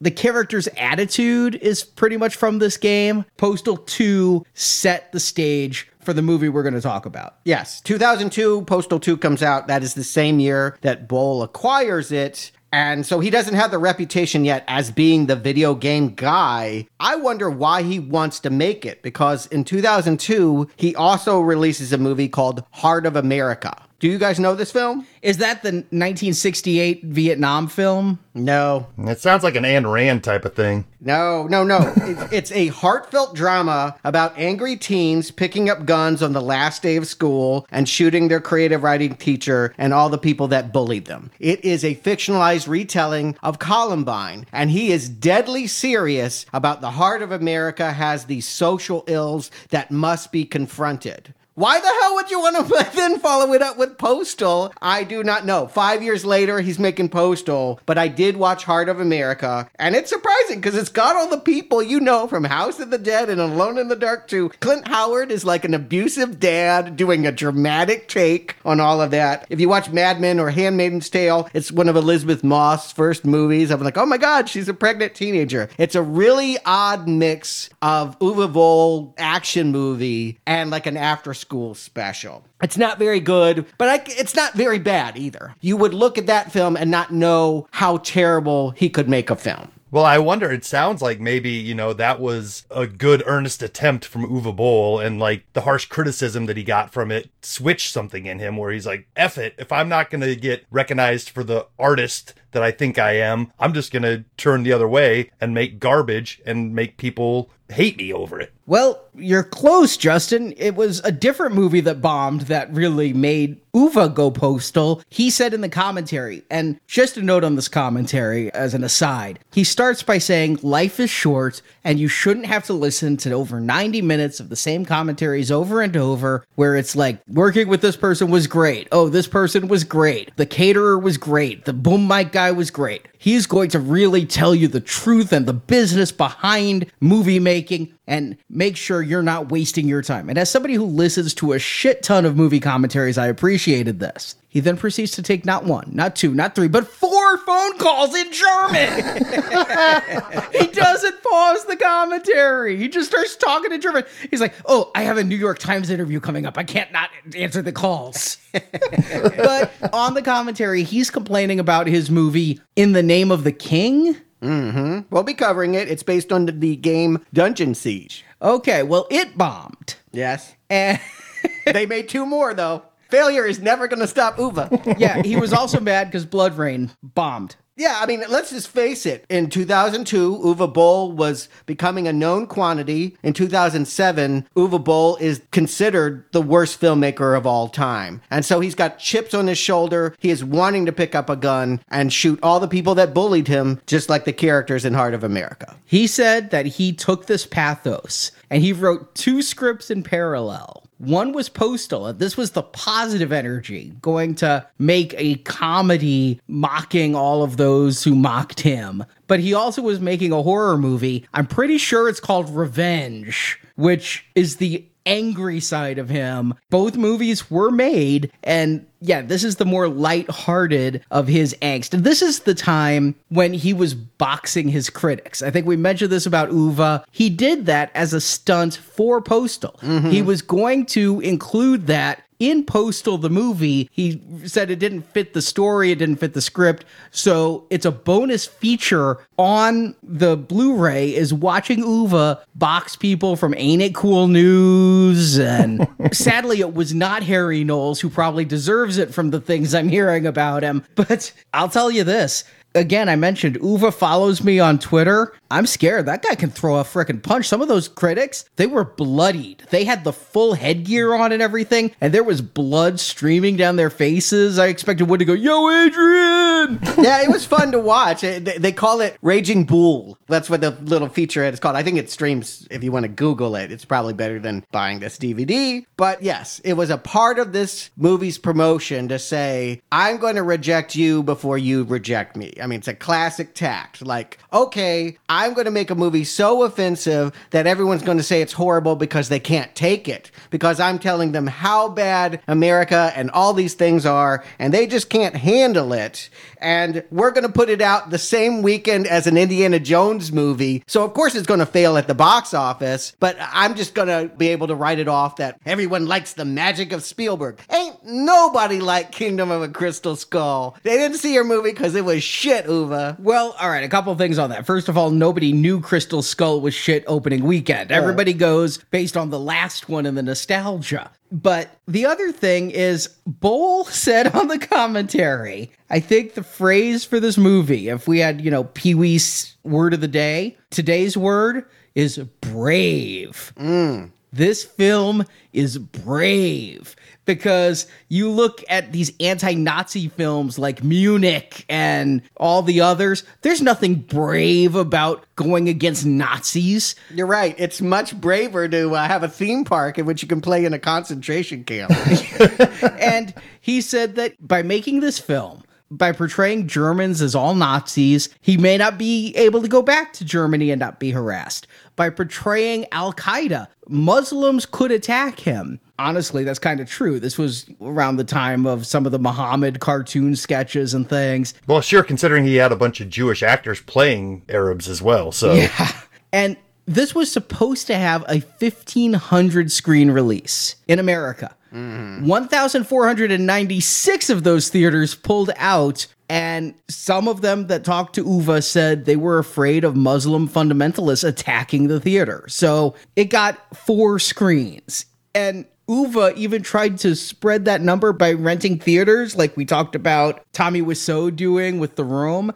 The 0.00 0.10
character's 0.10 0.68
attitude 0.76 1.54
is 1.56 1.84
pretty 1.84 2.16
much 2.16 2.34
from 2.34 2.58
this 2.58 2.76
game. 2.76 3.24
Postal 3.36 3.76
2 3.76 4.44
set 4.54 5.12
the 5.12 5.20
stage 5.20 5.88
for 6.00 6.12
the 6.12 6.22
movie 6.22 6.48
we're 6.48 6.64
going 6.64 6.74
to 6.74 6.80
talk 6.80 7.06
about. 7.06 7.36
Yes, 7.44 7.80
2002, 7.82 8.62
Postal 8.62 8.98
2 8.98 9.16
comes 9.16 9.42
out. 9.42 9.68
That 9.68 9.82
is 9.82 9.94
the 9.94 10.04
same 10.04 10.40
year 10.40 10.76
that 10.80 11.06
Boll 11.06 11.42
acquires 11.42 12.10
it. 12.10 12.50
And 12.74 13.04
so 13.04 13.20
he 13.20 13.28
doesn't 13.28 13.54
have 13.54 13.70
the 13.70 13.78
reputation 13.78 14.46
yet 14.46 14.64
as 14.66 14.90
being 14.90 15.26
the 15.26 15.36
video 15.36 15.74
game 15.74 16.14
guy. 16.14 16.88
I 16.98 17.16
wonder 17.16 17.50
why 17.50 17.82
he 17.82 17.98
wants 17.98 18.40
to 18.40 18.50
make 18.50 18.86
it 18.86 19.02
because 19.02 19.46
in 19.48 19.64
2002, 19.64 20.70
he 20.76 20.96
also 20.96 21.40
releases 21.40 21.92
a 21.92 21.98
movie 21.98 22.30
called 22.30 22.64
Heart 22.70 23.04
of 23.04 23.14
America. 23.14 23.76
Do 24.02 24.08
you 24.08 24.18
guys 24.18 24.40
know 24.40 24.56
this 24.56 24.72
film? 24.72 25.06
Is 25.22 25.36
that 25.36 25.62
the 25.62 25.68
1968 25.68 27.04
Vietnam 27.04 27.68
film? 27.68 28.18
No. 28.34 28.88
It 28.98 29.20
sounds 29.20 29.44
like 29.44 29.54
an 29.54 29.62
Ayn 29.62 29.88
Rand 29.88 30.24
type 30.24 30.44
of 30.44 30.54
thing. 30.54 30.86
No, 31.00 31.46
no, 31.46 31.62
no. 31.62 31.92
it's, 31.96 32.32
it's 32.32 32.50
a 32.50 32.66
heartfelt 32.66 33.36
drama 33.36 33.96
about 34.02 34.36
angry 34.36 34.74
teens 34.74 35.30
picking 35.30 35.70
up 35.70 35.86
guns 35.86 36.20
on 36.20 36.32
the 36.32 36.40
last 36.40 36.82
day 36.82 36.96
of 36.96 37.06
school 37.06 37.64
and 37.70 37.88
shooting 37.88 38.26
their 38.26 38.40
creative 38.40 38.82
writing 38.82 39.14
teacher 39.14 39.72
and 39.78 39.94
all 39.94 40.08
the 40.08 40.18
people 40.18 40.48
that 40.48 40.72
bullied 40.72 41.04
them. 41.04 41.30
It 41.38 41.64
is 41.64 41.84
a 41.84 41.94
fictionalized 41.94 42.66
retelling 42.66 43.36
of 43.40 43.60
Columbine, 43.60 44.46
and 44.50 44.72
he 44.72 44.90
is 44.90 45.08
deadly 45.08 45.68
serious 45.68 46.44
about 46.52 46.80
the 46.80 46.90
heart 46.90 47.22
of 47.22 47.30
America 47.30 47.92
has 47.92 48.24
these 48.24 48.48
social 48.48 49.04
ills 49.06 49.52
that 49.70 49.92
must 49.92 50.32
be 50.32 50.44
confronted. 50.44 51.32
Why 51.62 51.78
the 51.78 51.86
hell 51.86 52.14
would 52.14 52.28
you 52.28 52.40
want 52.40 52.56
to 52.56 52.90
then 52.96 53.20
follow 53.20 53.52
it 53.52 53.62
up 53.62 53.78
with 53.78 53.96
Postal? 53.96 54.74
I 54.82 55.04
do 55.04 55.22
not 55.22 55.46
know. 55.46 55.68
Five 55.68 56.02
years 56.02 56.24
later, 56.24 56.58
he's 56.58 56.80
making 56.80 57.10
Postal, 57.10 57.78
but 57.86 57.96
I 57.96 58.08
did 58.08 58.36
watch 58.36 58.64
Heart 58.64 58.88
of 58.88 58.98
America, 58.98 59.70
and 59.76 59.94
it's 59.94 60.10
surprising 60.10 60.60
because 60.60 60.74
it's 60.74 60.88
got 60.88 61.14
all 61.14 61.28
the 61.28 61.38
people 61.38 61.80
you 61.80 62.00
know 62.00 62.26
from 62.26 62.42
House 62.42 62.80
of 62.80 62.90
the 62.90 62.98
Dead 62.98 63.30
and 63.30 63.40
Alone 63.40 63.78
in 63.78 63.86
the 63.86 63.94
Dark 63.94 64.26
too. 64.26 64.48
Clint 64.58 64.88
Howard 64.88 65.30
is 65.30 65.44
like 65.44 65.64
an 65.64 65.72
abusive 65.72 66.40
dad 66.40 66.96
doing 66.96 67.28
a 67.28 67.30
dramatic 67.30 68.08
take 68.08 68.56
on 68.64 68.80
all 68.80 69.00
of 69.00 69.12
that. 69.12 69.46
If 69.48 69.60
you 69.60 69.68
watch 69.68 69.88
Mad 69.88 70.20
Men 70.20 70.40
or 70.40 70.50
Handmaid's 70.50 71.10
Tale, 71.10 71.48
it's 71.54 71.70
one 71.70 71.88
of 71.88 71.94
Elisabeth 71.94 72.42
Moss' 72.42 72.90
first 72.90 73.24
movies. 73.24 73.70
I'm 73.70 73.80
like, 73.80 73.98
oh 73.98 74.06
my 74.06 74.18
god, 74.18 74.48
she's 74.48 74.68
a 74.68 74.74
pregnant 74.74 75.14
teenager. 75.14 75.70
It's 75.78 75.94
a 75.94 76.02
really 76.02 76.58
odd 76.66 77.06
mix 77.06 77.70
of 77.80 78.18
Uwe 78.18 78.52
Boll 78.52 79.14
action 79.16 79.70
movie 79.70 80.40
and 80.44 80.68
like 80.68 80.86
an 80.86 80.96
after 80.96 81.32
school 81.32 81.51
special. 81.74 82.44
It's 82.62 82.78
not 82.78 82.98
very 82.98 83.20
good, 83.20 83.66
but 83.78 83.88
I, 83.88 84.02
it's 84.06 84.34
not 84.34 84.54
very 84.54 84.78
bad 84.78 85.16
either. 85.16 85.54
You 85.60 85.76
would 85.76 85.94
look 85.94 86.18
at 86.18 86.26
that 86.26 86.52
film 86.52 86.76
and 86.76 86.90
not 86.90 87.12
know 87.12 87.68
how 87.70 87.98
terrible 87.98 88.70
he 88.70 88.88
could 88.88 89.08
make 89.08 89.30
a 89.30 89.36
film. 89.36 89.70
Well, 89.92 90.06
I 90.06 90.16
wonder, 90.16 90.50
it 90.50 90.64
sounds 90.64 91.02
like 91.02 91.20
maybe, 91.20 91.50
you 91.50 91.74
know, 91.74 91.92
that 91.92 92.18
was 92.18 92.64
a 92.70 92.86
good 92.86 93.22
earnest 93.26 93.62
attempt 93.62 94.06
from 94.06 94.26
Uwe 94.26 94.56
Boll 94.56 94.98
and 94.98 95.18
like 95.18 95.44
the 95.52 95.60
harsh 95.60 95.84
criticism 95.84 96.46
that 96.46 96.56
he 96.56 96.64
got 96.64 96.90
from 96.90 97.10
it 97.10 97.28
switched 97.42 97.92
something 97.92 98.24
in 98.24 98.38
him 98.38 98.56
where 98.56 98.72
he's 98.72 98.86
like, 98.86 99.06
F 99.16 99.36
it, 99.36 99.54
if 99.58 99.70
I'm 99.70 99.90
not 99.90 100.08
going 100.08 100.22
to 100.22 100.34
get 100.34 100.64
recognized 100.70 101.28
for 101.28 101.44
the 101.44 101.66
artist 101.78 102.32
that 102.52 102.62
I 102.62 102.70
think 102.70 102.98
I 102.98 103.12
am, 103.12 103.52
I'm 103.58 103.74
just 103.74 103.92
going 103.92 104.02
to 104.02 104.24
turn 104.36 104.62
the 104.62 104.72
other 104.72 104.88
way 104.88 105.30
and 105.40 105.52
make 105.54 105.78
garbage 105.80 106.40
and 106.46 106.74
make 106.74 106.96
people 106.96 107.50
hate 107.72 107.96
me 107.96 108.12
over 108.12 108.38
it. 108.38 108.52
Well, 108.66 109.02
you're 109.14 109.42
close, 109.42 109.96
Justin. 109.96 110.54
It 110.56 110.76
was 110.76 111.00
a 111.00 111.10
different 111.10 111.54
movie 111.54 111.80
that 111.80 112.00
bombed 112.00 112.42
that 112.42 112.72
really 112.72 113.12
made 113.12 113.60
Uwe 113.74 114.14
go 114.14 114.30
postal. 114.30 115.02
He 115.08 115.30
said 115.30 115.52
in 115.52 115.62
the 115.62 115.68
commentary, 115.68 116.44
and 116.50 116.78
just 116.86 117.16
a 117.16 117.22
note 117.22 117.44
on 117.44 117.56
this 117.56 117.68
commentary 117.68 118.52
as 118.54 118.74
an 118.74 118.84
aside, 118.84 119.40
he 119.52 119.64
starts 119.64 120.02
by 120.02 120.18
saying, 120.18 120.60
Life 120.62 121.00
is 121.00 121.10
short, 121.10 121.60
and 121.84 121.98
you 121.98 122.08
shouldn't 122.08 122.46
have 122.46 122.64
to 122.64 122.72
listen 122.72 123.16
to 123.18 123.32
over 123.32 123.60
90 123.60 124.02
minutes 124.02 124.40
of 124.40 124.48
the 124.48 124.56
same 124.56 124.84
commentaries 124.84 125.50
over 125.50 125.80
and 125.80 125.96
over, 125.96 126.44
where 126.54 126.76
it's 126.76 126.94
like, 126.94 127.20
working 127.28 127.68
with 127.68 127.80
this 127.80 127.96
person 127.96 128.30
was 128.30 128.46
great. 128.46 128.88
Oh, 128.92 129.08
this 129.08 129.26
person 129.26 129.68
was 129.68 129.84
great. 129.84 130.34
The 130.36 130.46
caterer 130.46 130.98
was 130.98 131.16
great. 131.16 131.64
The 131.64 131.72
boom 131.72 132.06
mic 132.06 132.32
guy 132.32 132.52
was 132.52 132.70
great. 132.70 133.06
He's 133.18 133.46
going 133.46 133.70
to 133.70 133.78
really 133.78 134.26
tell 134.26 134.54
you 134.54 134.68
the 134.68 134.80
truth 134.80 135.32
and 135.32 135.46
the 135.46 135.52
business 135.52 136.12
behind 136.12 136.86
movie 137.00 137.38
making 137.38 137.92
and 138.06 138.36
make 138.50 138.76
sure 138.76 139.00
you're 139.00 139.22
not 139.22 139.50
wasting 139.50 139.86
your 139.86 140.02
time. 140.02 140.28
And 140.28 140.38
as 140.38 140.50
somebody 140.50 140.74
who 140.74 140.84
listens 140.84 141.34
to 141.34 141.52
a 141.52 141.58
shit 141.58 142.02
ton 142.02 142.24
of 142.24 142.36
movie 142.36 142.60
commentaries, 142.60 143.16
I 143.16 143.28
appreciated 143.28 144.00
this. 144.00 144.34
He 144.48 144.60
then 144.60 144.76
proceeds 144.76 145.12
to 145.12 145.22
take 145.22 145.46
not 145.46 145.64
one, 145.64 145.90
not 145.94 146.14
two, 146.14 146.34
not 146.34 146.54
three, 146.54 146.68
but 146.68 146.86
four 146.86 147.38
phone 147.38 147.78
calls 147.78 148.14
in 148.14 148.30
German. 148.32 148.92
he 150.52 150.66
doesn't 150.66 151.22
pause 151.22 151.64
the 151.64 151.76
commentary. 151.80 152.76
He 152.76 152.88
just 152.88 153.08
starts 153.08 153.34
talking 153.36 153.72
in 153.72 153.80
German. 153.80 154.04
He's 154.30 154.42
like, 154.42 154.52
"Oh, 154.66 154.90
I 154.94 155.04
have 155.04 155.16
a 155.16 155.24
New 155.24 155.36
York 155.36 155.58
Times 155.58 155.88
interview 155.88 156.20
coming 156.20 156.44
up. 156.44 156.58
I 156.58 156.64
can't 156.64 156.92
not 156.92 157.08
answer 157.34 157.62
the 157.62 157.72
calls." 157.72 158.36
but 158.52 159.72
on 159.94 160.12
the 160.12 160.22
commentary, 160.22 160.82
he's 160.82 161.10
complaining 161.10 161.58
about 161.58 161.86
his 161.86 162.10
movie 162.10 162.60
In 162.76 162.92
the 162.92 163.02
Name 163.02 163.30
of 163.30 163.44
the 163.44 163.52
King. 163.52 164.16
Mm-hmm. 164.42 165.00
We'll 165.10 165.22
be 165.22 165.34
covering 165.34 165.74
it. 165.74 165.88
It's 165.88 166.02
based 166.02 166.32
on 166.32 166.46
the, 166.46 166.52
the 166.52 166.76
game 166.76 167.24
Dungeon 167.32 167.74
Siege. 167.74 168.24
Okay, 168.40 168.82
well, 168.82 169.06
it 169.10 169.38
bombed. 169.38 169.96
Yes. 170.10 170.54
And 170.68 171.00
they 171.66 171.86
made 171.86 172.08
two 172.08 172.26
more 172.26 172.52
though. 172.54 172.82
Failure 173.08 173.44
is 173.44 173.60
never 173.60 173.88
going 173.88 174.00
to 174.00 174.06
stop 174.06 174.36
Uwe. 174.36 174.96
yeah, 174.98 175.22
he 175.22 175.36
was 175.36 175.52
also 175.52 175.78
mad 175.80 176.08
because 176.08 176.24
BloodRayne 176.24 176.90
bombed. 177.02 177.56
Yeah, 177.74 177.98
I 178.02 178.06
mean, 178.06 178.22
let's 178.28 178.50
just 178.50 178.68
face 178.68 179.06
it. 179.06 179.24
In 179.30 179.48
2002, 179.48 180.38
Uwe 180.44 180.72
Boll 180.74 181.10
was 181.10 181.48
becoming 181.64 182.06
a 182.06 182.12
known 182.12 182.46
quantity. 182.46 183.16
In 183.22 183.32
2007, 183.32 184.46
Uwe 184.54 184.84
Boll 184.84 185.16
is 185.16 185.40
considered 185.52 186.26
the 186.32 186.42
worst 186.42 186.78
filmmaker 186.78 187.36
of 187.36 187.46
all 187.46 187.68
time. 187.68 188.20
And 188.30 188.44
so 188.44 188.60
he's 188.60 188.74
got 188.74 188.98
chips 188.98 189.32
on 189.32 189.46
his 189.46 189.56
shoulder. 189.56 190.14
He 190.18 190.28
is 190.28 190.44
wanting 190.44 190.84
to 190.84 190.92
pick 190.92 191.14
up 191.14 191.30
a 191.30 191.36
gun 191.36 191.80
and 191.88 192.12
shoot 192.12 192.38
all 192.42 192.60
the 192.60 192.68
people 192.68 192.94
that 192.96 193.14
bullied 193.14 193.48
him, 193.48 193.80
just 193.86 194.10
like 194.10 194.26
the 194.26 194.34
characters 194.34 194.84
in 194.84 194.92
Heart 194.92 195.14
of 195.14 195.24
America. 195.24 195.74
He 195.86 196.06
said 196.06 196.50
that 196.50 196.66
he 196.66 196.92
took 196.92 197.24
this 197.24 197.46
pathos 197.46 198.32
and 198.50 198.62
he 198.62 198.74
wrote 198.74 199.14
two 199.14 199.40
scripts 199.40 199.90
in 199.90 200.02
parallel. 200.02 200.82
One 201.02 201.32
was 201.32 201.48
Postal, 201.48 202.12
this 202.12 202.36
was 202.36 202.52
the 202.52 202.62
positive 202.62 203.32
energy, 203.32 203.92
going 204.00 204.36
to 204.36 204.64
make 204.78 205.12
a 205.18 205.34
comedy 205.34 206.40
mocking 206.46 207.16
all 207.16 207.42
of 207.42 207.56
those 207.56 208.04
who 208.04 208.14
mocked 208.14 208.60
him. 208.60 209.04
But 209.26 209.40
he 209.40 209.52
also 209.52 209.82
was 209.82 209.98
making 209.98 210.30
a 210.30 210.44
horror 210.44 210.78
movie. 210.78 211.26
I'm 211.34 211.48
pretty 211.48 211.76
sure 211.76 212.08
it's 212.08 212.20
called 212.20 212.54
Revenge, 212.54 213.60
which 213.74 214.26
is 214.36 214.58
the 214.58 214.86
angry 215.04 215.58
side 215.58 215.98
of 215.98 216.08
him. 216.08 216.54
Both 216.70 216.96
movies 216.96 217.50
were 217.50 217.72
made, 217.72 218.30
and 218.44 218.86
yeah, 219.02 219.20
this 219.20 219.44
is 219.44 219.56
the 219.56 219.64
more 219.64 219.88
light-hearted 219.88 221.04
of 221.10 221.26
his 221.26 221.54
angst. 221.60 221.92
And 221.92 222.04
this 222.04 222.22
is 222.22 222.40
the 222.40 222.54
time 222.54 223.14
when 223.28 223.52
he 223.52 223.72
was 223.72 223.94
boxing 223.94 224.68
his 224.68 224.88
critics. 224.88 225.42
I 225.42 225.50
think 225.50 225.66
we 225.66 225.76
mentioned 225.76 226.10
this 226.10 226.26
about 226.26 226.50
Uwe. 226.50 227.04
He 227.10 227.28
did 227.28 227.66
that 227.66 227.90
as 227.94 228.12
a 228.12 228.20
stunt 228.20 228.76
for 228.76 229.20
Postal. 229.20 229.78
Mm-hmm. 229.82 230.10
He 230.10 230.22
was 230.22 230.40
going 230.40 230.86
to 230.86 231.20
include 231.20 231.88
that 231.88 232.22
in 232.42 232.64
Postal, 232.64 233.18
the 233.18 233.30
movie, 233.30 233.88
he 233.92 234.20
said 234.46 234.68
it 234.68 234.80
didn't 234.80 235.02
fit 235.02 235.32
the 235.32 235.40
story, 235.40 235.92
it 235.92 236.00
didn't 236.00 236.16
fit 236.16 236.34
the 236.34 236.40
script. 236.40 236.84
So 237.12 237.68
it's 237.70 237.86
a 237.86 237.92
bonus 237.92 238.46
feature 238.46 239.18
on 239.38 239.94
the 240.02 240.36
Blu 240.36 240.74
ray 240.74 241.14
is 241.14 241.32
watching 241.32 241.84
Uwe 241.84 242.40
box 242.56 242.96
people 242.96 243.36
from 243.36 243.54
Ain't 243.56 243.80
It 243.80 243.94
Cool 243.94 244.26
News. 244.26 245.38
And 245.38 245.86
sadly, 246.12 246.58
it 246.58 246.74
was 246.74 246.92
not 246.92 247.22
Harry 247.22 247.62
Knowles, 247.62 248.00
who 248.00 248.10
probably 248.10 248.44
deserves 248.44 248.91
it 248.98 249.14
from 249.14 249.30
the 249.30 249.40
things 249.40 249.74
I'm 249.74 249.88
hearing 249.88 250.26
about 250.26 250.62
him. 250.62 250.84
But 250.94 251.32
I'll 251.52 251.68
tell 251.68 251.90
you 251.90 252.04
this 252.04 252.44
again, 252.74 253.08
I 253.08 253.16
mentioned 253.16 253.58
Uwe 253.60 253.92
follows 253.92 254.42
me 254.42 254.60
on 254.60 254.78
Twitter. 254.78 255.32
I'm 255.50 255.66
scared. 255.66 256.06
That 256.06 256.22
guy 256.22 256.34
can 256.34 256.50
throw 256.50 256.78
a 256.78 256.84
freaking 256.84 257.22
punch. 257.22 257.46
Some 257.46 257.60
of 257.60 257.68
those 257.68 257.88
critics, 257.88 258.44
they 258.56 258.66
were 258.66 258.84
bloodied. 258.84 259.64
They 259.70 259.84
had 259.84 260.04
the 260.04 260.12
full 260.12 260.54
headgear 260.54 261.14
on 261.14 261.32
and 261.32 261.42
everything, 261.42 261.94
and 262.00 262.12
there 262.12 262.24
was 262.24 262.40
blood 262.40 263.00
streaming 263.00 263.56
down 263.56 263.76
their 263.76 263.90
faces. 263.90 264.58
I 264.58 264.68
expected 264.68 265.08
one 265.08 265.18
to 265.18 265.24
go, 265.24 265.34
Yo, 265.34 265.70
Adrian! 265.70 266.78
yeah, 267.04 267.22
it 267.22 267.30
was 267.30 267.44
fun 267.44 267.72
to 267.72 267.78
watch. 267.78 268.22
They 268.22 268.72
call 268.72 269.00
it 269.00 269.16
Raging 269.20 269.64
Bull. 269.64 270.16
That's 270.28 270.48
what 270.48 270.60
the 270.60 270.70
little 270.70 271.08
featurette 271.08 271.52
is 271.52 271.60
called. 271.60 271.76
I 271.76 271.82
think 271.82 271.98
it 271.98 272.10
streams, 272.10 272.66
if 272.70 272.82
you 272.82 272.92
want 272.92 273.04
to 273.04 273.08
Google 273.08 273.56
it, 273.56 273.70
it's 273.70 273.84
probably 273.84 274.14
better 274.14 274.38
than 274.38 274.64
buying 274.72 275.00
this 275.00 275.18
DVD. 275.18 275.84
But 275.96 276.22
yes, 276.22 276.60
it 276.64 276.74
was 276.74 276.90
a 276.90 276.98
part 276.98 277.38
of 277.38 277.52
this 277.52 277.90
movie's 277.96 278.38
promotion 278.38 279.08
to 279.08 279.18
say, 279.18 279.82
I'm 279.90 280.16
going 280.18 280.36
to 280.36 280.42
reject 280.42 280.94
you 280.94 281.22
before 281.22 281.58
you 281.58 281.84
reject 281.84 282.36
me. 282.36 282.54
I 282.62 282.66
mean, 282.66 282.78
it's 282.78 282.88
a 282.88 282.94
classic 282.94 283.54
tact. 283.54 284.04
Like, 284.04 284.38
okay, 284.52 285.18
I'm 285.28 285.52
going 285.54 285.64
to 285.64 285.70
make 285.70 285.90
a 285.90 285.94
movie 285.94 286.24
so 286.24 286.62
offensive 286.62 287.32
that 287.50 287.66
everyone's 287.66 288.02
going 288.02 288.18
to 288.18 288.24
say 288.24 288.40
it's 288.40 288.52
horrible 288.52 288.96
because 288.96 289.28
they 289.28 289.40
can't 289.40 289.74
take 289.74 290.08
it. 290.08 290.30
Because 290.50 290.78
I'm 290.78 290.98
telling 290.98 291.32
them 291.32 291.46
how 291.46 291.88
bad 291.88 292.40
America 292.46 293.12
and 293.16 293.30
all 293.30 293.52
these 293.52 293.74
things 293.74 294.06
are, 294.06 294.44
and 294.58 294.72
they 294.72 294.86
just 294.86 295.10
can't 295.10 295.34
handle 295.34 295.92
it. 295.92 296.30
And 296.58 297.02
we're 297.10 297.32
going 297.32 297.46
to 297.46 297.52
put 297.52 297.68
it 297.68 297.80
out 297.80 298.10
the 298.10 298.18
same 298.18 298.62
weekend 298.62 299.06
as 299.08 299.26
an 299.26 299.36
Indiana 299.36 299.80
Jones 299.80 300.30
movie. 300.30 300.84
So, 300.86 301.04
of 301.04 301.12
course, 301.14 301.34
it's 301.34 301.46
going 301.46 301.60
to 301.60 301.66
fail 301.66 301.96
at 301.96 302.06
the 302.06 302.14
box 302.14 302.54
office, 302.54 303.16
but 303.18 303.36
I'm 303.40 303.74
just 303.74 303.94
going 303.94 304.08
to 304.08 304.32
be 304.36 304.48
able 304.48 304.68
to 304.68 304.74
write 304.76 305.00
it 305.00 305.08
off 305.08 305.36
that 305.36 305.58
everyone 305.66 306.06
likes 306.06 306.34
the 306.34 306.44
magic 306.44 306.92
of 306.92 307.02
Spielberg. 307.02 307.58
Ain't 307.70 308.04
nobody 308.04 308.78
like 308.78 309.10
Kingdom 309.10 309.50
of 309.50 309.62
a 309.62 309.68
Crystal 309.68 310.14
Skull. 310.14 310.76
They 310.84 310.96
didn't 310.96 311.18
see 311.18 311.34
your 311.34 311.44
movie 311.44 311.70
because 311.70 311.94
it 311.94 312.04
was 312.04 312.22
shit 312.22 312.51
shit, 312.52 312.66
Uwe. 312.66 313.18
Well, 313.18 313.54
all 313.58 313.70
right, 313.70 313.84
a 313.84 313.88
couple 313.88 314.14
things 314.14 314.38
on 314.38 314.50
that. 314.50 314.66
First 314.66 314.88
of 314.88 314.98
all, 314.98 315.10
nobody 315.10 315.52
knew 315.52 315.80
Crystal 315.80 316.22
Skull 316.22 316.60
was 316.60 316.74
shit 316.74 317.04
opening 317.06 317.44
weekend. 317.44 317.90
Everybody 317.90 318.32
goes 318.32 318.78
based 318.90 319.16
on 319.16 319.30
the 319.30 319.38
last 319.38 319.88
one 319.88 320.06
and 320.06 320.16
the 320.16 320.22
nostalgia. 320.22 321.10
But 321.30 321.70
the 321.88 322.04
other 322.04 322.30
thing 322.30 322.70
is, 322.70 323.08
Boll 323.26 323.84
said 323.86 324.34
on 324.34 324.48
the 324.48 324.58
commentary, 324.58 325.70
I 325.90 326.00
think 326.00 326.34
the 326.34 326.42
phrase 326.42 327.04
for 327.04 327.20
this 327.20 327.38
movie, 327.38 327.88
if 327.88 328.06
we 328.06 328.18
had, 328.18 328.40
you 328.40 328.50
know, 328.50 328.64
Pee 328.64 328.94
Wee's 328.94 329.56
word 329.62 329.94
of 329.94 330.00
the 330.00 330.08
day, 330.08 330.56
today's 330.70 331.16
word 331.16 331.64
is 331.94 332.18
brave. 332.18 333.52
Mm. 333.56 334.10
This 334.32 334.64
film 334.64 335.24
is 335.52 335.76
brave 335.76 336.96
because 337.24 337.86
you 338.08 338.28
look 338.28 338.62
at 338.68 338.92
these 338.92 339.12
anti-Nazi 339.20 340.08
films 340.08 340.58
like 340.58 340.82
Munich 340.82 341.64
and 341.68 342.22
all 342.36 342.62
the 342.62 342.80
others. 342.80 343.24
There's 343.42 343.62
nothing 343.62 343.96
brave 343.96 344.74
about 344.74 345.24
going 345.36 345.68
against 345.68 346.04
Nazis. 346.04 346.94
You're 347.10 347.26
right. 347.26 347.54
It's 347.58 347.80
much 347.80 348.18
braver 348.20 348.68
to 348.68 348.94
uh, 348.94 349.06
have 349.06 349.22
a 349.22 349.28
theme 349.28 349.64
park 349.64 349.98
in 349.98 350.06
which 350.06 350.22
you 350.22 350.28
can 350.28 350.40
play 350.40 350.64
in 350.64 350.72
a 350.72 350.78
concentration 350.78 351.64
camp. 351.64 351.92
and 353.00 353.34
he 353.60 353.80
said 353.80 354.16
that 354.16 354.34
by 354.46 354.62
making 354.62 355.00
this 355.00 355.18
film, 355.18 355.62
by 355.92 356.10
portraying 356.10 356.66
Germans 356.66 357.20
as 357.20 357.34
all 357.34 357.54
Nazis, 357.54 358.30
he 358.40 358.56
may 358.56 358.78
not 358.78 358.96
be 358.96 359.34
able 359.36 359.60
to 359.60 359.68
go 359.68 359.82
back 359.82 360.14
to 360.14 360.24
Germany 360.24 360.70
and 360.70 360.80
not 360.80 360.98
be 360.98 361.10
harassed. 361.10 361.66
By 361.96 362.08
portraying 362.08 362.86
Al 362.92 363.12
Qaeda, 363.12 363.68
Muslims 363.88 364.64
could 364.64 364.90
attack 364.90 365.40
him. 365.40 365.80
Honestly, 365.98 366.44
that's 366.44 366.58
kind 366.58 366.80
of 366.80 366.88
true. 366.88 367.20
This 367.20 367.36
was 367.36 367.66
around 367.82 368.16
the 368.16 368.24
time 368.24 368.66
of 368.66 368.86
some 368.86 369.04
of 369.04 369.12
the 369.12 369.18
Muhammad 369.18 369.80
cartoon 369.80 370.34
sketches 370.34 370.94
and 370.94 371.06
things. 371.06 371.52
Well, 371.66 371.82
sure, 371.82 372.02
considering 372.02 372.44
he 372.44 372.56
had 372.56 372.72
a 372.72 372.76
bunch 372.76 373.00
of 373.02 373.10
Jewish 373.10 373.42
actors 373.42 373.82
playing 373.82 374.42
Arabs 374.48 374.88
as 374.88 375.02
well. 375.02 375.30
So, 375.30 375.52
yeah. 375.52 375.92
And 376.32 376.56
this 376.86 377.14
was 377.14 377.30
supposed 377.30 377.86
to 377.88 377.96
have 377.96 378.22
a 378.22 378.40
1500 378.40 379.70
screen 379.70 380.10
release 380.10 380.76
in 380.88 380.98
America. 380.98 381.54
Mm-hmm. 381.72 382.26
1,496 382.26 384.30
of 384.30 384.44
those 384.44 384.68
theaters 384.68 385.14
pulled 385.14 385.50
out, 385.56 386.06
and 386.28 386.74
some 386.88 387.28
of 387.28 387.40
them 387.40 387.68
that 387.68 387.84
talked 387.84 388.14
to 388.16 388.24
Uwe 388.24 388.62
said 388.62 389.04
they 389.04 389.16
were 389.16 389.38
afraid 389.38 389.84
of 389.84 389.96
Muslim 389.96 390.48
fundamentalists 390.48 391.26
attacking 391.26 391.88
the 391.88 392.00
theater. 392.00 392.44
So 392.48 392.94
it 393.16 393.26
got 393.26 393.76
four 393.76 394.18
screens. 394.18 395.06
And 395.34 395.66
Uwe 395.88 396.34
even 396.36 396.62
tried 396.62 396.98
to 396.98 397.16
spread 397.16 397.64
that 397.64 397.80
number 397.80 398.12
by 398.12 398.32
renting 398.32 398.78
theaters, 398.78 399.36
like 399.36 399.56
we 399.56 399.64
talked 399.64 399.94
about 399.94 400.42
Tommy 400.52 400.80
Wiseau 400.80 401.34
doing 401.34 401.78
with 401.78 401.96
The 401.96 402.04
Room. 402.04 402.52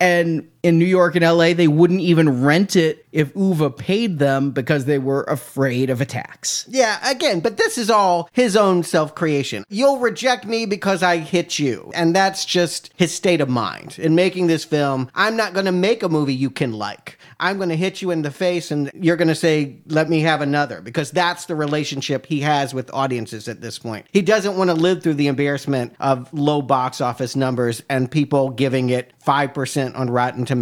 And 0.00 0.50
in 0.64 0.78
New 0.78 0.86
York 0.86 1.14
and 1.14 1.22
LA, 1.22 1.52
they 1.52 1.68
wouldn't 1.68 2.00
even 2.00 2.42
rent 2.42 2.74
it 2.74 3.06
if 3.12 3.34
Uwe 3.34 3.76
paid 3.76 4.18
them 4.18 4.50
because 4.50 4.86
they 4.86 4.98
were 4.98 5.22
afraid 5.24 5.90
of 5.90 6.00
attacks. 6.00 6.64
Yeah, 6.70 6.98
again, 7.08 7.40
but 7.40 7.58
this 7.58 7.76
is 7.76 7.90
all 7.90 8.30
his 8.32 8.56
own 8.56 8.82
self 8.82 9.14
creation. 9.14 9.66
You'll 9.68 9.98
reject 9.98 10.46
me 10.46 10.64
because 10.64 11.02
I 11.02 11.18
hit 11.18 11.58
you. 11.58 11.92
And 11.94 12.16
that's 12.16 12.46
just 12.46 12.90
his 12.96 13.14
state 13.14 13.42
of 13.42 13.48
mind. 13.50 13.98
In 13.98 14.14
making 14.14 14.46
this 14.46 14.64
film, 14.64 15.10
I'm 15.14 15.36
not 15.36 15.52
going 15.52 15.66
to 15.66 15.72
make 15.72 16.02
a 16.02 16.08
movie 16.08 16.34
you 16.34 16.50
can 16.50 16.72
like. 16.72 17.18
I'm 17.38 17.58
going 17.58 17.68
to 17.68 17.76
hit 17.76 18.00
you 18.00 18.10
in 18.10 18.22
the 18.22 18.30
face 18.30 18.70
and 18.70 18.90
you're 18.94 19.16
going 19.16 19.28
to 19.28 19.34
say, 19.34 19.76
let 19.88 20.08
me 20.08 20.20
have 20.20 20.40
another, 20.40 20.80
because 20.80 21.10
that's 21.10 21.44
the 21.44 21.54
relationship 21.54 22.24
he 22.24 22.40
has 22.40 22.72
with 22.72 22.90
audiences 22.94 23.48
at 23.48 23.60
this 23.60 23.78
point. 23.78 24.06
He 24.12 24.22
doesn't 24.22 24.56
want 24.56 24.70
to 24.70 24.74
live 24.74 25.02
through 25.02 25.14
the 25.14 25.26
embarrassment 25.26 25.94
of 26.00 26.32
low 26.32 26.62
box 26.62 27.02
office 27.02 27.36
numbers 27.36 27.82
and 27.90 28.10
people 28.10 28.48
giving 28.48 28.88
it 28.88 29.12
5% 29.26 29.98
on 29.98 30.08
Rotten 30.08 30.46
Tomatoes. 30.46 30.53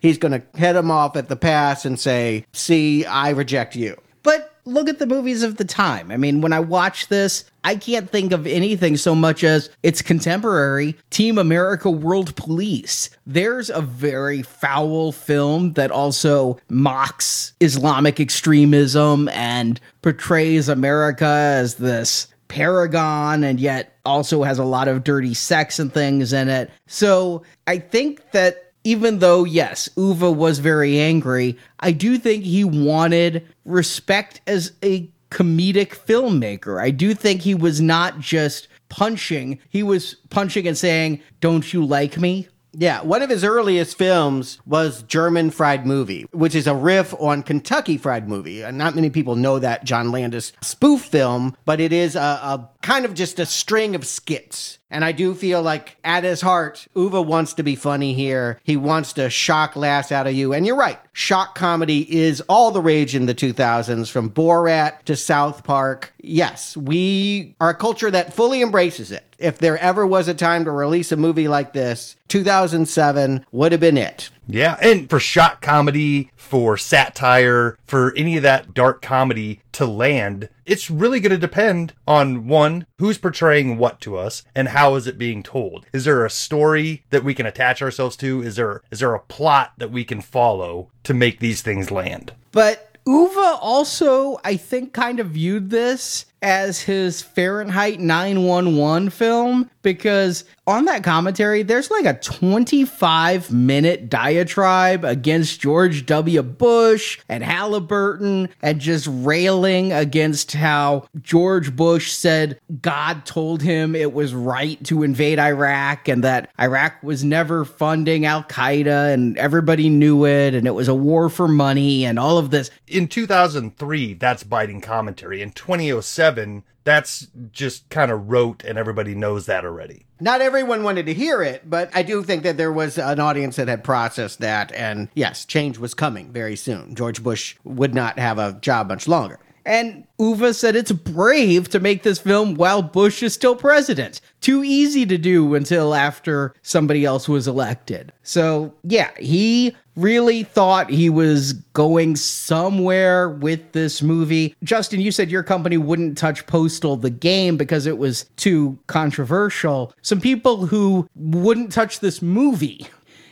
He's 0.00 0.18
going 0.18 0.32
to 0.32 0.58
head 0.58 0.74
them 0.74 0.90
off 0.90 1.16
at 1.16 1.28
the 1.28 1.36
pass 1.36 1.84
and 1.84 1.98
say, 1.98 2.44
see, 2.52 3.04
I 3.04 3.30
reject 3.30 3.76
you. 3.76 3.96
But 4.22 4.56
look 4.64 4.88
at 4.88 4.98
the 4.98 5.06
movies 5.06 5.42
of 5.42 5.56
the 5.56 5.64
time. 5.64 6.10
I 6.10 6.16
mean, 6.16 6.40
when 6.40 6.52
I 6.52 6.60
watch 6.60 7.08
this, 7.08 7.44
I 7.62 7.76
can't 7.76 8.10
think 8.10 8.32
of 8.32 8.46
anything 8.46 8.96
so 8.96 9.14
much 9.14 9.44
as 9.44 9.70
its 9.82 10.02
contemporary 10.02 10.96
Team 11.10 11.38
America 11.38 11.90
World 11.90 12.34
Police. 12.36 13.10
There's 13.26 13.70
a 13.70 13.80
very 13.80 14.42
foul 14.42 15.12
film 15.12 15.74
that 15.74 15.90
also 15.90 16.58
mocks 16.68 17.54
Islamic 17.60 18.18
extremism 18.18 19.28
and 19.28 19.80
portrays 20.02 20.68
America 20.68 21.26
as 21.26 21.76
this 21.76 22.26
paragon 22.48 23.44
and 23.44 23.58
yet 23.58 23.98
also 24.04 24.42
has 24.42 24.58
a 24.58 24.64
lot 24.64 24.88
of 24.88 25.04
dirty 25.04 25.34
sex 25.34 25.78
and 25.78 25.92
things 25.92 26.32
in 26.32 26.48
it. 26.48 26.70
So 26.86 27.42
I 27.66 27.78
think 27.78 28.30
that 28.32 28.65
even 28.86 29.18
though, 29.18 29.42
yes, 29.42 29.88
Uwe 29.96 30.32
was 30.32 30.60
very 30.60 31.00
angry, 31.00 31.58
I 31.80 31.90
do 31.90 32.18
think 32.18 32.44
he 32.44 32.62
wanted 32.62 33.44
respect 33.64 34.40
as 34.46 34.74
a 34.80 35.10
comedic 35.32 35.88
filmmaker. 35.88 36.80
I 36.80 36.90
do 36.90 37.12
think 37.12 37.42
he 37.42 37.52
was 37.52 37.80
not 37.80 38.20
just 38.20 38.68
punching, 38.88 39.58
he 39.68 39.82
was 39.82 40.14
punching 40.30 40.68
and 40.68 40.78
saying, 40.78 41.20
Don't 41.40 41.72
you 41.72 41.84
like 41.84 42.16
me? 42.16 42.46
Yeah, 42.78 43.02
one 43.02 43.22
of 43.22 43.30
his 43.30 43.42
earliest 43.42 43.96
films 43.96 44.60
was 44.66 45.02
German 45.04 45.50
Fried 45.50 45.86
Movie, 45.86 46.26
which 46.32 46.54
is 46.54 46.66
a 46.66 46.74
riff 46.74 47.14
on 47.18 47.42
Kentucky 47.42 47.96
Fried 47.96 48.28
Movie. 48.28 48.62
Not 48.70 48.94
many 48.94 49.08
people 49.08 49.34
know 49.34 49.58
that 49.58 49.84
John 49.84 50.12
Landis 50.12 50.52
spoof 50.60 51.00
film, 51.00 51.56
but 51.64 51.80
it 51.80 51.92
is 51.92 52.14
a, 52.14 52.20
a 52.20 52.70
kind 52.86 53.04
of 53.04 53.14
just 53.14 53.40
a 53.40 53.46
string 53.46 53.96
of 53.96 54.06
skits. 54.06 54.78
And 54.92 55.04
I 55.04 55.10
do 55.10 55.34
feel 55.34 55.60
like 55.60 55.96
at 56.04 56.22
his 56.22 56.40
heart, 56.40 56.86
Uwe 56.94 57.26
wants 57.26 57.54
to 57.54 57.64
be 57.64 57.74
funny 57.74 58.14
here. 58.14 58.60
He 58.62 58.76
wants 58.76 59.14
to 59.14 59.28
shock 59.28 59.74
laughs 59.74 60.12
out 60.12 60.28
of 60.28 60.34
you. 60.34 60.52
And 60.52 60.64
you're 60.64 60.76
right, 60.76 61.00
shock 61.12 61.56
comedy 61.56 62.06
is 62.16 62.40
all 62.42 62.70
the 62.70 62.80
rage 62.80 63.16
in 63.16 63.26
the 63.26 63.34
2000s, 63.34 64.08
from 64.08 64.30
Borat 64.30 65.02
to 65.06 65.16
South 65.16 65.64
Park. 65.64 66.14
Yes, 66.20 66.76
we 66.76 67.56
are 67.60 67.70
a 67.70 67.74
culture 67.74 68.10
that 68.12 68.32
fully 68.32 68.62
embraces 68.62 69.10
it. 69.10 69.24
If 69.36 69.58
there 69.58 69.78
ever 69.78 70.06
was 70.06 70.28
a 70.28 70.34
time 70.34 70.64
to 70.64 70.70
release 70.70 71.10
a 71.10 71.16
movie 71.16 71.48
like 71.48 71.72
this, 71.72 72.14
2007 72.28 73.44
would 73.50 73.72
have 73.72 73.80
been 73.80 73.98
it. 73.98 74.30
Yeah, 74.46 74.76
and 74.80 75.10
for 75.10 75.18
shock 75.18 75.60
comedy, 75.60 76.30
for 76.36 76.76
satire, 76.76 77.76
for 77.84 78.14
any 78.16 78.36
of 78.36 78.42
that 78.44 78.74
dark 78.74 79.02
comedy 79.02 79.60
to 79.72 79.86
land, 79.86 80.48
it's 80.64 80.90
really 80.90 81.20
going 81.20 81.32
to 81.32 81.38
depend 81.38 81.94
on 82.06 82.46
one, 82.46 82.86
who's 82.98 83.18
portraying 83.18 83.76
what 83.76 84.00
to 84.02 84.16
us 84.16 84.44
and 84.54 84.68
how 84.68 84.94
is 84.94 85.06
it 85.06 85.18
being 85.18 85.42
told? 85.42 85.86
Is 85.92 86.04
there 86.04 86.24
a 86.24 86.30
story 86.30 87.04
that 87.10 87.24
we 87.24 87.34
can 87.34 87.46
attach 87.46 87.82
ourselves 87.82 88.16
to? 88.18 88.42
Is 88.42 88.56
there 88.56 88.82
is 88.90 89.00
there 89.00 89.14
a 89.14 89.20
plot 89.20 89.72
that 89.78 89.90
we 89.90 90.04
can 90.04 90.20
follow 90.20 90.90
to 91.04 91.14
make 91.14 91.40
these 91.40 91.62
things 91.62 91.90
land? 91.90 92.32
But 92.52 92.96
Uwe 93.06 93.58
also, 93.60 94.38
I 94.44 94.56
think, 94.56 94.92
kind 94.92 95.20
of 95.20 95.28
viewed 95.28 95.70
this 95.70 96.26
as 96.42 96.80
his 96.80 97.22
Fahrenheit 97.22 98.00
911 98.00 99.10
film 99.10 99.70
because 99.86 100.44
on 100.66 100.86
that 100.86 101.04
commentary, 101.04 101.62
there's 101.62 101.92
like 101.92 102.06
a 102.06 102.14
25 102.14 103.52
minute 103.52 104.10
diatribe 104.10 105.04
against 105.04 105.60
George 105.60 106.06
W. 106.06 106.42
Bush 106.42 107.20
and 107.28 107.44
Halliburton 107.44 108.48
and 108.62 108.80
just 108.80 109.06
railing 109.08 109.92
against 109.92 110.54
how 110.54 111.06
George 111.22 111.76
Bush 111.76 112.10
said 112.10 112.58
God 112.82 113.24
told 113.24 113.62
him 113.62 113.94
it 113.94 114.12
was 114.12 114.34
right 114.34 114.82
to 114.86 115.04
invade 115.04 115.38
Iraq 115.38 116.08
and 116.08 116.24
that 116.24 116.50
Iraq 116.58 117.00
was 117.04 117.22
never 117.22 117.64
funding 117.64 118.26
Al 118.26 118.42
Qaeda 118.42 119.14
and 119.14 119.38
everybody 119.38 119.88
knew 119.88 120.26
it 120.26 120.52
and 120.52 120.66
it 120.66 120.72
was 120.72 120.88
a 120.88 120.94
war 120.96 121.28
for 121.28 121.46
money 121.46 122.04
and 122.04 122.18
all 122.18 122.38
of 122.38 122.50
this. 122.50 122.72
In 122.88 123.06
2003, 123.06 124.14
that's 124.14 124.42
biting 124.42 124.80
commentary. 124.80 125.42
In 125.42 125.52
2007, 125.52 126.35
that's 126.84 127.26
just 127.50 127.88
kind 127.90 128.10
of 128.10 128.30
rote 128.30 128.64
and 128.64 128.78
everybody 128.78 129.14
knows 129.14 129.46
that 129.46 129.64
already. 129.64 130.06
Not 130.20 130.40
everyone 130.40 130.84
wanted 130.84 131.06
to 131.06 131.14
hear 131.14 131.42
it, 131.42 131.68
but 131.68 131.90
I 131.94 132.02
do 132.02 132.22
think 132.22 132.44
that 132.44 132.56
there 132.56 132.72
was 132.72 132.96
an 132.96 133.20
audience 133.20 133.56
that 133.56 133.68
had 133.68 133.82
processed 133.82 134.38
that. 134.38 134.72
And 134.72 135.08
yes, 135.14 135.44
change 135.44 135.78
was 135.78 135.94
coming 135.94 136.32
very 136.32 136.56
soon. 136.56 136.94
George 136.94 137.22
Bush 137.22 137.56
would 137.64 137.94
not 137.94 138.18
have 138.18 138.38
a 138.38 138.58
job 138.60 138.88
much 138.88 139.08
longer. 139.08 139.40
And 139.66 140.06
Uwe 140.20 140.54
said 140.54 140.76
it's 140.76 140.92
brave 140.92 141.68
to 141.70 141.80
make 141.80 142.04
this 142.04 142.20
film 142.20 142.54
while 142.54 142.82
Bush 142.82 143.20
is 143.20 143.34
still 143.34 143.56
president. 143.56 144.20
Too 144.40 144.62
easy 144.62 145.04
to 145.06 145.18
do 145.18 145.56
until 145.56 145.92
after 145.92 146.54
somebody 146.62 147.04
else 147.04 147.28
was 147.28 147.48
elected. 147.48 148.12
So, 148.22 148.74
yeah, 148.84 149.10
he 149.18 149.74
really 149.96 150.42
thought 150.42 150.90
he 150.90 151.10
was 151.10 151.54
going 151.72 152.16
somewhere 152.16 153.28
with 153.28 153.72
this 153.72 154.02
movie. 154.02 154.54
Justin, 154.62 155.00
you 155.00 155.10
said 155.10 155.30
your 155.30 155.42
company 155.42 155.78
wouldn't 155.78 156.18
touch 156.18 156.46
Postal 156.46 156.96
the 156.96 157.10
game 157.10 157.56
because 157.56 157.86
it 157.86 157.98
was 157.98 158.24
too 158.36 158.78
controversial. 158.86 159.92
Some 160.02 160.20
people 160.20 160.66
who 160.66 161.08
wouldn't 161.14 161.72
touch 161.72 162.00
this 162.00 162.22
movie 162.22 162.86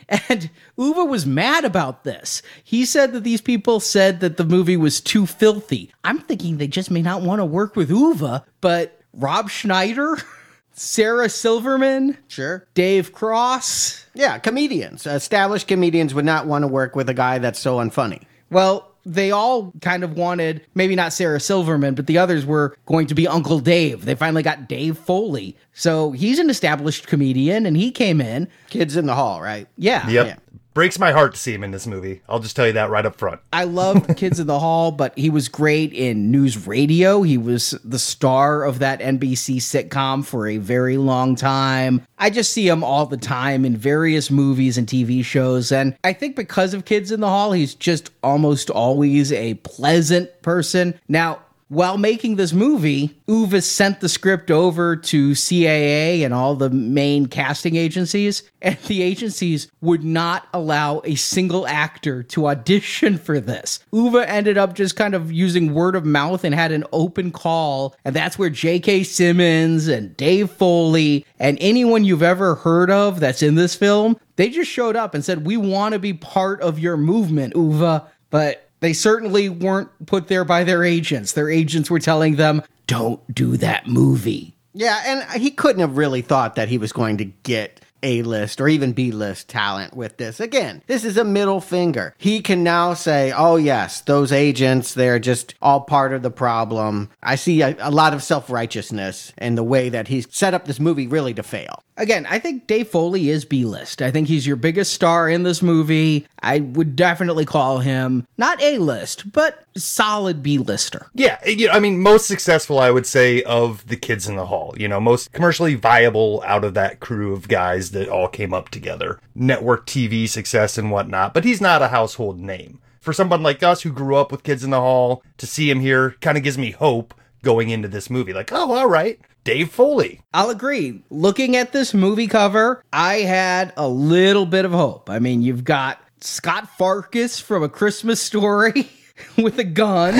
and 0.29 0.49
Uwe 0.77 1.07
was 1.07 1.25
mad 1.25 1.65
about 1.65 2.03
this. 2.03 2.41
He 2.63 2.85
said 2.85 3.13
that 3.13 3.23
these 3.23 3.41
people 3.41 3.79
said 3.79 4.19
that 4.19 4.37
the 4.37 4.43
movie 4.43 4.77
was 4.77 5.01
too 5.01 5.25
filthy. 5.25 5.91
I'm 6.03 6.19
thinking 6.19 6.57
they 6.57 6.67
just 6.67 6.91
may 6.91 7.01
not 7.01 7.21
want 7.21 7.39
to 7.39 7.45
work 7.45 7.75
with 7.75 7.89
Uwe, 7.89 8.43
but 8.61 9.01
Rob 9.13 9.49
Schneider, 9.49 10.17
Sarah 10.75 11.29
Silverman, 11.29 12.17
Sure. 12.27 12.67
Dave 12.73 13.11
Cross. 13.13 14.05
Yeah, 14.13 14.37
comedians. 14.37 15.07
Established 15.07 15.67
comedians 15.67 16.13
would 16.13 16.25
not 16.25 16.45
want 16.47 16.63
to 16.63 16.67
work 16.67 16.95
with 16.95 17.09
a 17.09 17.13
guy 17.13 17.37
that's 17.39 17.59
so 17.59 17.77
unfunny. 17.77 18.23
Well, 18.51 18.91
they 19.05 19.31
all 19.31 19.71
kind 19.81 20.03
of 20.03 20.17
wanted, 20.17 20.65
maybe 20.73 20.95
not 20.95 21.13
Sarah 21.13 21.39
Silverman, 21.39 21.93
but 21.95 22.07
the 22.07 22.17
others 22.17 22.45
were 22.45 22.75
going 22.87 23.07
to 23.07 23.15
be 23.15 23.27
Uncle 23.27 23.59
Dave. 23.59 24.05
They 24.05 24.15
finally 24.15 24.41
got 24.43 24.67
Dave 24.67 24.97
Foley. 24.97 25.55
So 25.73 26.11
he's 26.11 26.39
an 26.39 26.49
established 26.49 27.07
comedian 27.07 27.65
and 27.65 27.77
he 27.77 27.91
came 27.91 28.19
in. 28.19 28.47
Kids 28.69 28.95
in 28.97 29.05
the 29.05 29.15
hall, 29.15 29.41
right? 29.41 29.67
Yeah. 29.77 30.07
Yep. 30.09 30.25
Yeah. 30.27 30.35
Breaks 30.75 30.99
my 30.99 31.13
heart 31.13 31.33
to 31.33 31.39
see 31.39 31.53
him 31.53 31.63
in 31.63 31.71
this 31.71 31.87
movie. 31.87 32.19
I'll 32.27 32.41
just 32.41 32.53
tell 32.53 32.67
you 32.67 32.73
that 32.73 32.89
right 32.89 33.05
up 33.05 33.15
front. 33.15 33.39
I 33.53 33.63
love 33.63 34.07
Kids 34.17 34.41
in 34.41 34.47
the 34.47 34.59
Hall, 34.59 34.91
but 34.91 35.17
he 35.17 35.29
was 35.29 35.47
great 35.47 35.93
in 35.93 36.31
news 36.31 36.67
radio. 36.67 37.21
He 37.21 37.37
was 37.37 37.71
the 37.85 37.97
star 37.97 38.63
of 38.65 38.79
that 38.79 38.99
NBC 38.99 39.55
sitcom 39.61 40.25
for 40.25 40.49
a 40.49 40.57
very 40.57 40.97
long 40.97 41.37
time. 41.37 42.05
I 42.19 42.29
just 42.29 42.51
see 42.51 42.67
him 42.67 42.83
all 42.83 43.05
the 43.05 43.15
time 43.15 43.63
in 43.63 43.77
various 43.77 44.29
movies 44.29 44.77
and 44.77 44.85
TV 44.85 45.23
shows. 45.23 45.71
And 45.71 45.95
I 46.03 46.11
think 46.11 46.35
because 46.35 46.73
of 46.73 46.83
Kids 46.83 47.09
in 47.09 47.21
the 47.21 47.29
Hall, 47.29 47.53
he's 47.53 47.73
just 47.73 48.11
almost 48.21 48.69
always 48.69 49.31
a 49.31 49.53
pleasant 49.53 50.29
person. 50.41 50.99
Now, 51.07 51.39
while 51.67 51.97
making 51.97 52.35
this 52.35 52.53
movie, 52.53 53.17
Uwe 53.27 53.63
sent 53.63 53.99
the 53.99 54.09
script 54.09 54.51
over 54.51 54.95
to 54.95 55.31
CAA 55.31 56.23
and 56.23 56.33
all 56.33 56.55
the 56.55 56.69
main 56.69 57.25
casting 57.25 57.75
agencies, 57.75 58.43
and 58.61 58.77
the 58.87 59.01
agencies 59.01 59.71
would 59.81 60.03
not 60.03 60.47
allow 60.53 61.01
a 61.05 61.15
single 61.15 61.65
actor 61.67 62.21
to 62.21 62.47
audition 62.47 63.17
for 63.17 63.39
this. 63.39 63.79
Uwe 63.91 64.23
ended 64.27 64.57
up 64.59 64.75
just 64.75 64.95
kind 64.95 65.15
of 65.15 65.31
using 65.31 65.73
word 65.73 65.95
of 65.95 66.05
mouth 66.05 66.43
and 66.43 66.53
had 66.53 66.71
an 66.71 66.83
open 66.93 67.31
call, 67.31 67.95
and 68.05 68.15
that's 68.15 68.37
where 68.37 68.51
J.K. 68.51 69.03
Simmons 69.03 69.87
and 69.87 70.15
Dave 70.15 70.51
Foley 70.51 71.25
and 71.39 71.57
anyone 71.59 72.05
you've 72.05 72.23
ever 72.23 72.55
heard 72.55 72.91
of 72.91 73.19
that's 73.19 73.41
in 73.41 73.55
this 73.55 73.75
film, 73.75 74.19
they 74.35 74.49
just 74.49 74.69
showed 74.69 74.95
up 74.95 75.15
and 75.15 75.25
said, 75.25 75.45
We 75.45 75.57
want 75.57 75.93
to 75.93 75.99
be 75.99 76.13
part 76.13 76.61
of 76.61 76.77
your 76.77 76.97
movement, 76.97 77.55
Uwe. 77.55 78.05
But 78.29 78.64
they 78.79 78.93
certainly 78.93 79.49
weren't 79.49 79.89
put 80.05 80.27
there 80.27 80.45
by 80.45 80.63
their 80.63 80.83
agents. 80.83 81.33
Their 81.33 81.49
agents 81.49 81.89
were 81.89 81.99
telling 81.99 82.35
them, 82.35 82.61
don't 82.87 83.33
do 83.33 83.57
that 83.57 83.87
movie. 83.87 84.55
Yeah, 84.73 85.01
and 85.05 85.41
he 85.41 85.51
couldn't 85.51 85.79
have 85.79 85.97
really 85.97 86.21
thought 86.21 86.55
that 86.55 86.67
he 86.67 86.77
was 86.77 86.91
going 86.91 87.17
to 87.17 87.25
get 87.25 87.79
A 88.03 88.23
list 88.23 88.59
or 88.59 88.67
even 88.67 88.91
B 88.91 89.11
list 89.11 89.47
talent 89.47 89.95
with 89.95 90.17
this. 90.17 90.41
Again, 90.41 90.83
this 90.87 91.05
is 91.05 91.17
a 91.17 91.23
middle 91.23 91.61
finger. 91.61 92.13
He 92.17 92.41
can 92.41 92.61
now 92.61 92.93
say, 92.93 93.31
oh, 93.31 93.55
yes, 93.55 94.01
those 94.01 94.33
agents, 94.33 94.93
they're 94.93 95.17
just 95.17 95.55
all 95.61 95.81
part 95.81 96.11
of 96.11 96.23
the 96.23 96.29
problem. 96.31 97.09
I 97.23 97.35
see 97.35 97.61
a, 97.61 97.75
a 97.79 97.89
lot 97.89 98.13
of 98.13 98.21
self 98.21 98.49
righteousness 98.49 99.31
in 99.37 99.55
the 99.55 99.63
way 99.63 99.87
that 99.87 100.09
he's 100.09 100.27
set 100.29 100.53
up 100.53 100.65
this 100.65 100.79
movie 100.79 101.07
really 101.07 101.33
to 101.35 101.43
fail. 101.43 101.81
Again, 101.97 102.25
I 102.29 102.39
think 102.39 102.67
Dave 102.67 102.89
Foley 102.89 103.29
is 103.29 103.45
B 103.45 103.63
list. 103.63 104.01
I 104.01 104.11
think 104.11 104.27
he's 104.27 104.45
your 104.45 104.57
biggest 104.57 104.93
star 104.93 105.29
in 105.29 105.43
this 105.43 105.61
movie. 105.61 106.27
I 106.41 106.59
would 106.59 106.95
definitely 106.95 107.45
call 107.45 107.79
him 107.79 108.27
not 108.37 108.61
A 108.61 108.79
list, 108.79 109.31
but 109.31 109.63
solid 109.77 110.43
B 110.43 110.57
lister. 110.57 111.07
Yeah, 111.13 111.37
you 111.47 111.67
know, 111.67 111.73
I 111.73 111.79
mean, 111.79 111.99
most 111.99 112.27
successful, 112.27 112.79
I 112.79 112.91
would 112.91 113.05
say, 113.05 113.43
of 113.43 113.87
the 113.87 113.95
kids 113.95 114.27
in 114.27 114.35
the 114.35 114.47
hall. 114.47 114.75
You 114.77 114.89
know, 114.89 114.99
most 114.99 115.31
commercially 115.31 115.75
viable 115.75 116.43
out 116.45 116.65
of 116.65 116.73
that 116.73 116.99
crew 116.99 117.31
of 117.33 117.47
guys 117.47 117.91
that 117.91 118.09
all 118.09 118.27
came 118.27 118.53
up 118.53 118.69
together. 118.69 119.19
Network 119.33 119.85
TV 119.87 120.27
success 120.27 120.77
and 120.77 120.91
whatnot, 120.91 121.33
but 121.33 121.45
he's 121.45 121.61
not 121.61 121.81
a 121.81 121.87
household 121.87 122.39
name. 122.39 122.81
For 122.99 123.13
someone 123.13 123.43
like 123.43 123.63
us 123.63 123.83
who 123.83 123.91
grew 123.91 124.15
up 124.15 124.31
with 124.31 124.43
kids 124.43 124.63
in 124.63 124.71
the 124.71 124.81
hall, 124.81 125.23
to 125.37 125.47
see 125.47 125.69
him 125.69 125.79
here 125.79 126.15
kind 126.21 126.37
of 126.37 126.43
gives 126.43 126.57
me 126.57 126.71
hope 126.71 127.13
going 127.43 127.69
into 127.69 127.87
this 127.87 128.09
movie. 128.09 128.33
Like, 128.33 128.51
oh, 128.51 128.73
all 128.73 128.87
right, 128.89 129.19
Dave 129.45 129.69
Foley. 129.71 130.21
I'll 130.33 130.49
agree. 130.49 131.03
Looking 131.11 131.55
at 131.55 131.71
this 131.71 131.93
movie 131.93 132.25
cover, 132.27 132.83
I 132.91 133.17
had 133.19 133.71
a 133.77 133.87
little 133.87 134.47
bit 134.47 134.65
of 134.65 134.71
hope. 134.71 135.07
I 135.09 135.19
mean, 135.19 135.43
you've 135.43 135.63
got 135.63 136.01
Scut 136.19 136.67
Farkus 136.79 137.39
from 137.39 137.61
A 137.61 137.69
Christmas 137.69 138.19
Story 138.19 138.89
with 139.37 139.59
a 139.59 139.63
gun. 139.63 140.15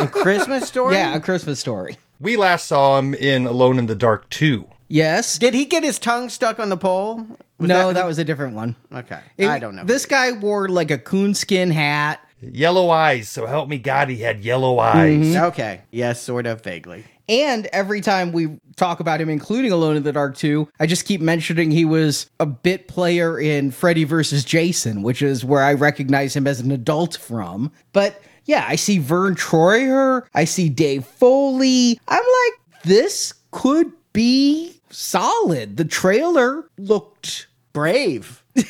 A 0.00 0.08
Christmas 0.08 0.66
story? 0.66 0.94
yeah, 0.94 1.14
A 1.14 1.20
Christmas 1.20 1.60
Story. 1.60 1.98
We 2.18 2.38
last 2.38 2.66
saw 2.66 2.98
him 2.98 3.12
in 3.12 3.46
Alone 3.46 3.78
in 3.78 3.86
the 3.86 3.94
Dark 3.94 4.28
2. 4.30 4.66
Yes. 4.88 5.38
Did 5.38 5.52
he 5.52 5.66
get 5.66 5.82
his 5.84 5.98
tongue 5.98 6.30
stuck 6.30 6.58
on 6.58 6.70
the 6.70 6.76
pole? 6.78 7.26
Was 7.58 7.68
no, 7.68 7.92
that, 7.92 8.06
was 8.06 8.18
a 8.18 8.24
different 8.24 8.54
one. 8.54 8.74
Okay. 8.90 9.20
It- 9.36 9.48
I 9.48 9.58
don't 9.58 9.76
know. 9.76 9.84
This 9.84 10.06
guy 10.06 10.32
wore 10.32 10.68
like 10.70 10.90
a 10.90 10.96
coonskin 10.98 11.70
hat. 11.72 12.20
Yellow 12.40 12.88
eyes, 12.90 13.28
so 13.28 13.44
help 13.46 13.68
me 13.68 13.78
God, 13.78 14.08
he 14.08 14.16
had 14.18 14.44
yellow 14.44 14.78
eyes. 14.78 15.18
Mm-hmm. 15.26 15.44
Okay. 15.46 15.80
Yes, 15.90 16.22
sort 16.22 16.46
of 16.46 16.62
vaguely. 16.62 17.04
And 17.28 17.66
every 17.66 18.00
time 18.00 18.32
we 18.32 18.58
talk 18.76 19.00
about 19.00 19.20
him, 19.20 19.28
including 19.28 19.72
Alone 19.72 19.96
in 19.96 20.02
the 20.02 20.12
Dark 20.12 20.36
2, 20.36 20.68
I 20.78 20.86
just 20.86 21.06
keep 21.06 21.20
mentioning 21.20 21.70
he 21.70 21.84
was 21.84 22.30
a 22.38 22.46
bit 22.46 22.88
player 22.88 23.38
in 23.38 23.70
Freddy 23.70 24.04
vs. 24.04 24.44
Jason, 24.44 25.02
which 25.02 25.22
is 25.22 25.44
where 25.44 25.62
I 25.62 25.74
recognize 25.74 26.36
him 26.36 26.46
as 26.46 26.60
an 26.60 26.70
adult 26.70 27.16
from. 27.16 27.72
But 27.92 28.22
yeah, 28.44 28.64
I 28.68 28.76
see 28.76 28.98
Verne 28.98 29.34
Troyer, 29.34 30.26
I 30.34 30.44
see 30.44 30.68
Dave 30.68 31.04
Foley. 31.04 31.98
I'm 32.06 32.22
like, 32.22 32.82
this 32.84 33.34
could 33.50 33.92
be 34.12 34.80
solid. 34.90 35.76
The 35.76 35.84
trailer 35.84 36.68
looked 36.78 37.48
Brave. 37.72 38.42
all 38.56 38.62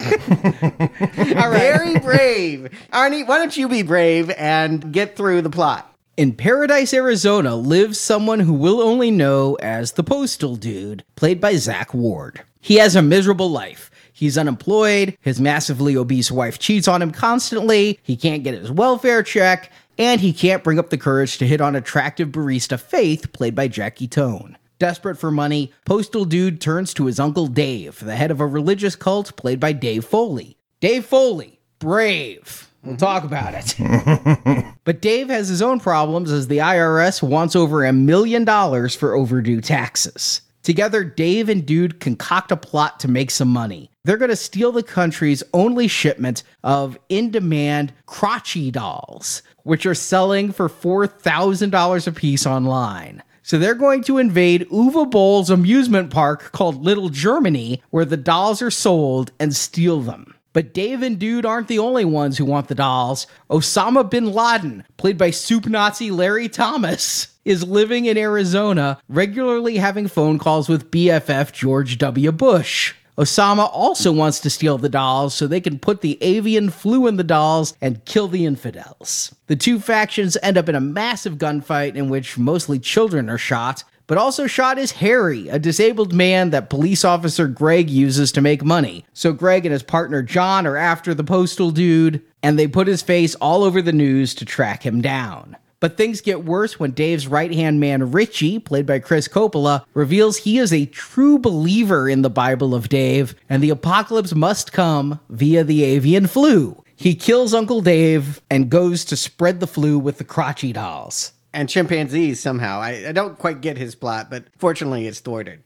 right. 0.00 1.58
Very 1.58 1.98
brave. 1.98 2.70
Arnie, 2.92 3.26
why 3.26 3.38
don't 3.38 3.56
you 3.56 3.68
be 3.68 3.82
brave 3.82 4.30
and 4.30 4.92
get 4.92 5.16
through 5.16 5.42
the 5.42 5.50
plot? 5.50 5.95
In 6.16 6.32
Paradise, 6.32 6.94
Arizona, 6.94 7.54
lives 7.54 8.00
someone 8.00 8.40
who 8.40 8.54
we'll 8.54 8.80
only 8.80 9.10
know 9.10 9.54
as 9.56 9.92
the 9.92 10.02
Postal 10.02 10.56
Dude, 10.56 11.04
played 11.14 11.42
by 11.42 11.56
Zach 11.56 11.92
Ward. 11.92 12.42
He 12.58 12.76
has 12.76 12.96
a 12.96 13.02
miserable 13.02 13.50
life. 13.50 13.90
He's 14.14 14.38
unemployed, 14.38 15.18
his 15.20 15.42
massively 15.42 15.94
obese 15.94 16.30
wife 16.30 16.58
cheats 16.58 16.88
on 16.88 17.02
him 17.02 17.10
constantly, 17.10 18.00
he 18.02 18.16
can't 18.16 18.44
get 18.44 18.54
his 18.54 18.70
welfare 18.70 19.22
check, 19.22 19.70
and 19.98 20.18
he 20.18 20.32
can't 20.32 20.64
bring 20.64 20.78
up 20.78 20.88
the 20.88 20.96
courage 20.96 21.36
to 21.36 21.46
hit 21.46 21.60
on 21.60 21.76
attractive 21.76 22.30
barista 22.30 22.80
Faith, 22.80 23.30
played 23.34 23.54
by 23.54 23.68
Jackie 23.68 24.08
Tohn. 24.08 24.56
Desperate 24.78 25.18
for 25.18 25.30
money, 25.30 25.70
Postal 25.84 26.24
Dude 26.24 26.62
turns 26.62 26.94
to 26.94 27.04
his 27.04 27.20
uncle 27.20 27.46
Dave, 27.46 28.00
the 28.02 28.16
head 28.16 28.30
of 28.30 28.40
a 28.40 28.46
religious 28.46 28.96
cult, 28.96 29.36
played 29.36 29.60
by 29.60 29.72
Dave 29.72 30.06
Foley. 30.06 30.56
Dave 30.80 31.04
Foley, 31.04 31.60
brave. 31.78 32.70
We'll 32.86 32.96
talk 32.96 33.24
about 33.24 33.54
it. 33.54 34.64
But 34.86 35.02
Dave 35.02 35.30
has 35.30 35.48
his 35.48 35.62
own 35.62 35.80
problems 35.80 36.30
as 36.30 36.46
the 36.46 36.58
IRS 36.58 37.20
wants 37.20 37.56
over 37.56 37.84
a 37.84 37.92
million 37.92 38.44
dollars 38.44 38.94
for 38.94 39.14
overdue 39.14 39.60
taxes. 39.60 40.42
Together, 40.62 41.02
Dave 41.02 41.48
and 41.48 41.66
Dude 41.66 41.98
concoct 41.98 42.52
a 42.52 42.56
plot 42.56 43.00
to 43.00 43.08
make 43.08 43.32
some 43.32 43.48
money. 43.48 43.90
They're 44.04 44.16
going 44.16 44.30
to 44.30 44.36
steal 44.36 44.70
the 44.70 44.84
country's 44.84 45.42
only 45.52 45.88
shipment 45.88 46.44
of 46.62 46.96
in 47.08 47.32
demand 47.32 47.94
Krotchy 48.06 48.70
dolls, 48.70 49.42
which 49.64 49.86
are 49.86 49.94
selling 49.94 50.52
for 50.52 50.68
$4,000 50.68 52.06
a 52.06 52.12
piece 52.12 52.46
online. 52.46 53.24
So 53.42 53.58
they're 53.58 53.74
going 53.74 54.04
to 54.04 54.18
invade 54.18 54.68
Uwe 54.70 55.10
Boll's 55.10 55.50
amusement 55.50 56.10
park 56.10 56.52
called 56.52 56.84
Little 56.84 57.08
Germany, 57.08 57.82
where 57.90 58.04
the 58.04 58.16
dolls 58.16 58.62
are 58.62 58.70
sold, 58.70 59.32
and 59.40 59.54
steal 59.54 60.00
them. 60.00 60.35
But 60.56 60.72
Dave 60.72 61.02
and 61.02 61.18
Dude 61.18 61.44
aren't 61.44 61.68
the 61.68 61.78
only 61.78 62.06
ones 62.06 62.38
who 62.38 62.46
want 62.46 62.68
the 62.68 62.74
dolls. 62.74 63.26
Osama 63.50 64.08
bin 64.08 64.32
Laden, 64.32 64.86
played 64.96 65.18
by 65.18 65.30
soup 65.30 65.66
Nazi 65.66 66.10
Larry 66.10 66.48
Thomas, 66.48 67.28
is 67.44 67.62
living 67.62 68.06
in 68.06 68.16
Arizona, 68.16 68.98
regularly 69.06 69.76
having 69.76 70.08
phone 70.08 70.38
calls 70.38 70.66
with 70.66 70.90
BFF 70.90 71.52
George 71.52 71.98
W. 71.98 72.32
Bush. 72.32 72.94
Osama 73.18 73.68
also 73.70 74.10
wants 74.10 74.40
to 74.40 74.48
steal 74.48 74.78
the 74.78 74.88
dolls 74.88 75.34
so 75.34 75.46
they 75.46 75.60
can 75.60 75.78
put 75.78 76.00
the 76.00 76.16
avian 76.22 76.70
flu 76.70 77.06
in 77.06 77.18
the 77.18 77.22
dolls 77.22 77.74
and 77.82 78.02
kill 78.06 78.26
the 78.26 78.46
infidels. 78.46 79.34
The 79.48 79.56
two 79.56 79.78
factions 79.78 80.38
end 80.42 80.56
up 80.56 80.70
in 80.70 80.74
a 80.74 80.80
massive 80.80 81.34
gunfight 81.34 81.96
in 81.96 82.08
which 82.08 82.38
mostly 82.38 82.78
children 82.78 83.28
are 83.28 83.36
shot, 83.36 83.84
but 84.06 84.18
also 84.18 84.46
shot 84.46 84.78
is 84.78 84.92
Harry, 84.92 85.48
a 85.48 85.58
disabled 85.58 86.12
man 86.12 86.50
that 86.50 86.70
police 86.70 87.04
officer 87.04 87.48
Greg 87.48 87.90
uses 87.90 88.32
to 88.32 88.40
make 88.40 88.64
money. 88.64 89.04
So 89.12 89.32
Greg 89.32 89.66
and 89.66 89.72
his 89.72 89.82
partner 89.82 90.22
John 90.22 90.66
are 90.66 90.76
after 90.76 91.14
the 91.14 91.24
postal 91.24 91.70
dude, 91.70 92.22
and 92.42 92.58
they 92.58 92.68
put 92.68 92.86
his 92.86 93.02
face 93.02 93.34
all 93.36 93.64
over 93.64 93.82
the 93.82 93.92
news 93.92 94.34
to 94.36 94.44
track 94.44 94.84
him 94.84 95.00
down. 95.00 95.56
But 95.78 95.96
things 95.96 96.22
get 96.22 96.44
worse 96.44 96.80
when 96.80 96.92
Dave's 96.92 97.26
right 97.26 97.52
hand 97.52 97.80
man, 97.80 98.10
Richie, 98.10 98.58
played 98.58 98.86
by 98.86 98.98
Chris 98.98 99.28
Coppola, 99.28 99.84
reveals 99.92 100.38
he 100.38 100.58
is 100.58 100.72
a 100.72 100.86
true 100.86 101.38
believer 101.38 102.08
in 102.08 102.22
the 102.22 102.30
Bible 102.30 102.74
of 102.74 102.88
Dave, 102.88 103.34
and 103.48 103.62
the 103.62 103.70
apocalypse 103.70 104.34
must 104.34 104.72
come 104.72 105.20
via 105.28 105.64
the 105.64 105.84
avian 105.84 106.26
flu. 106.26 106.82
He 106.96 107.14
kills 107.14 107.52
Uncle 107.52 107.82
Dave 107.82 108.40
and 108.50 108.70
goes 108.70 109.04
to 109.04 109.16
spread 109.16 109.60
the 109.60 109.66
flu 109.66 109.98
with 109.98 110.16
the 110.16 110.24
Krotchy 110.24 110.72
dolls. 110.72 111.32
And 111.56 111.70
chimpanzees 111.70 112.38
somehow. 112.38 112.80
I, 112.80 113.08
I 113.08 113.12
don't 113.12 113.38
quite 113.38 113.62
get 113.62 113.78
his 113.78 113.94
plot, 113.94 114.28
but 114.28 114.44
fortunately 114.58 115.06
it's 115.06 115.20
thwarted. 115.20 115.62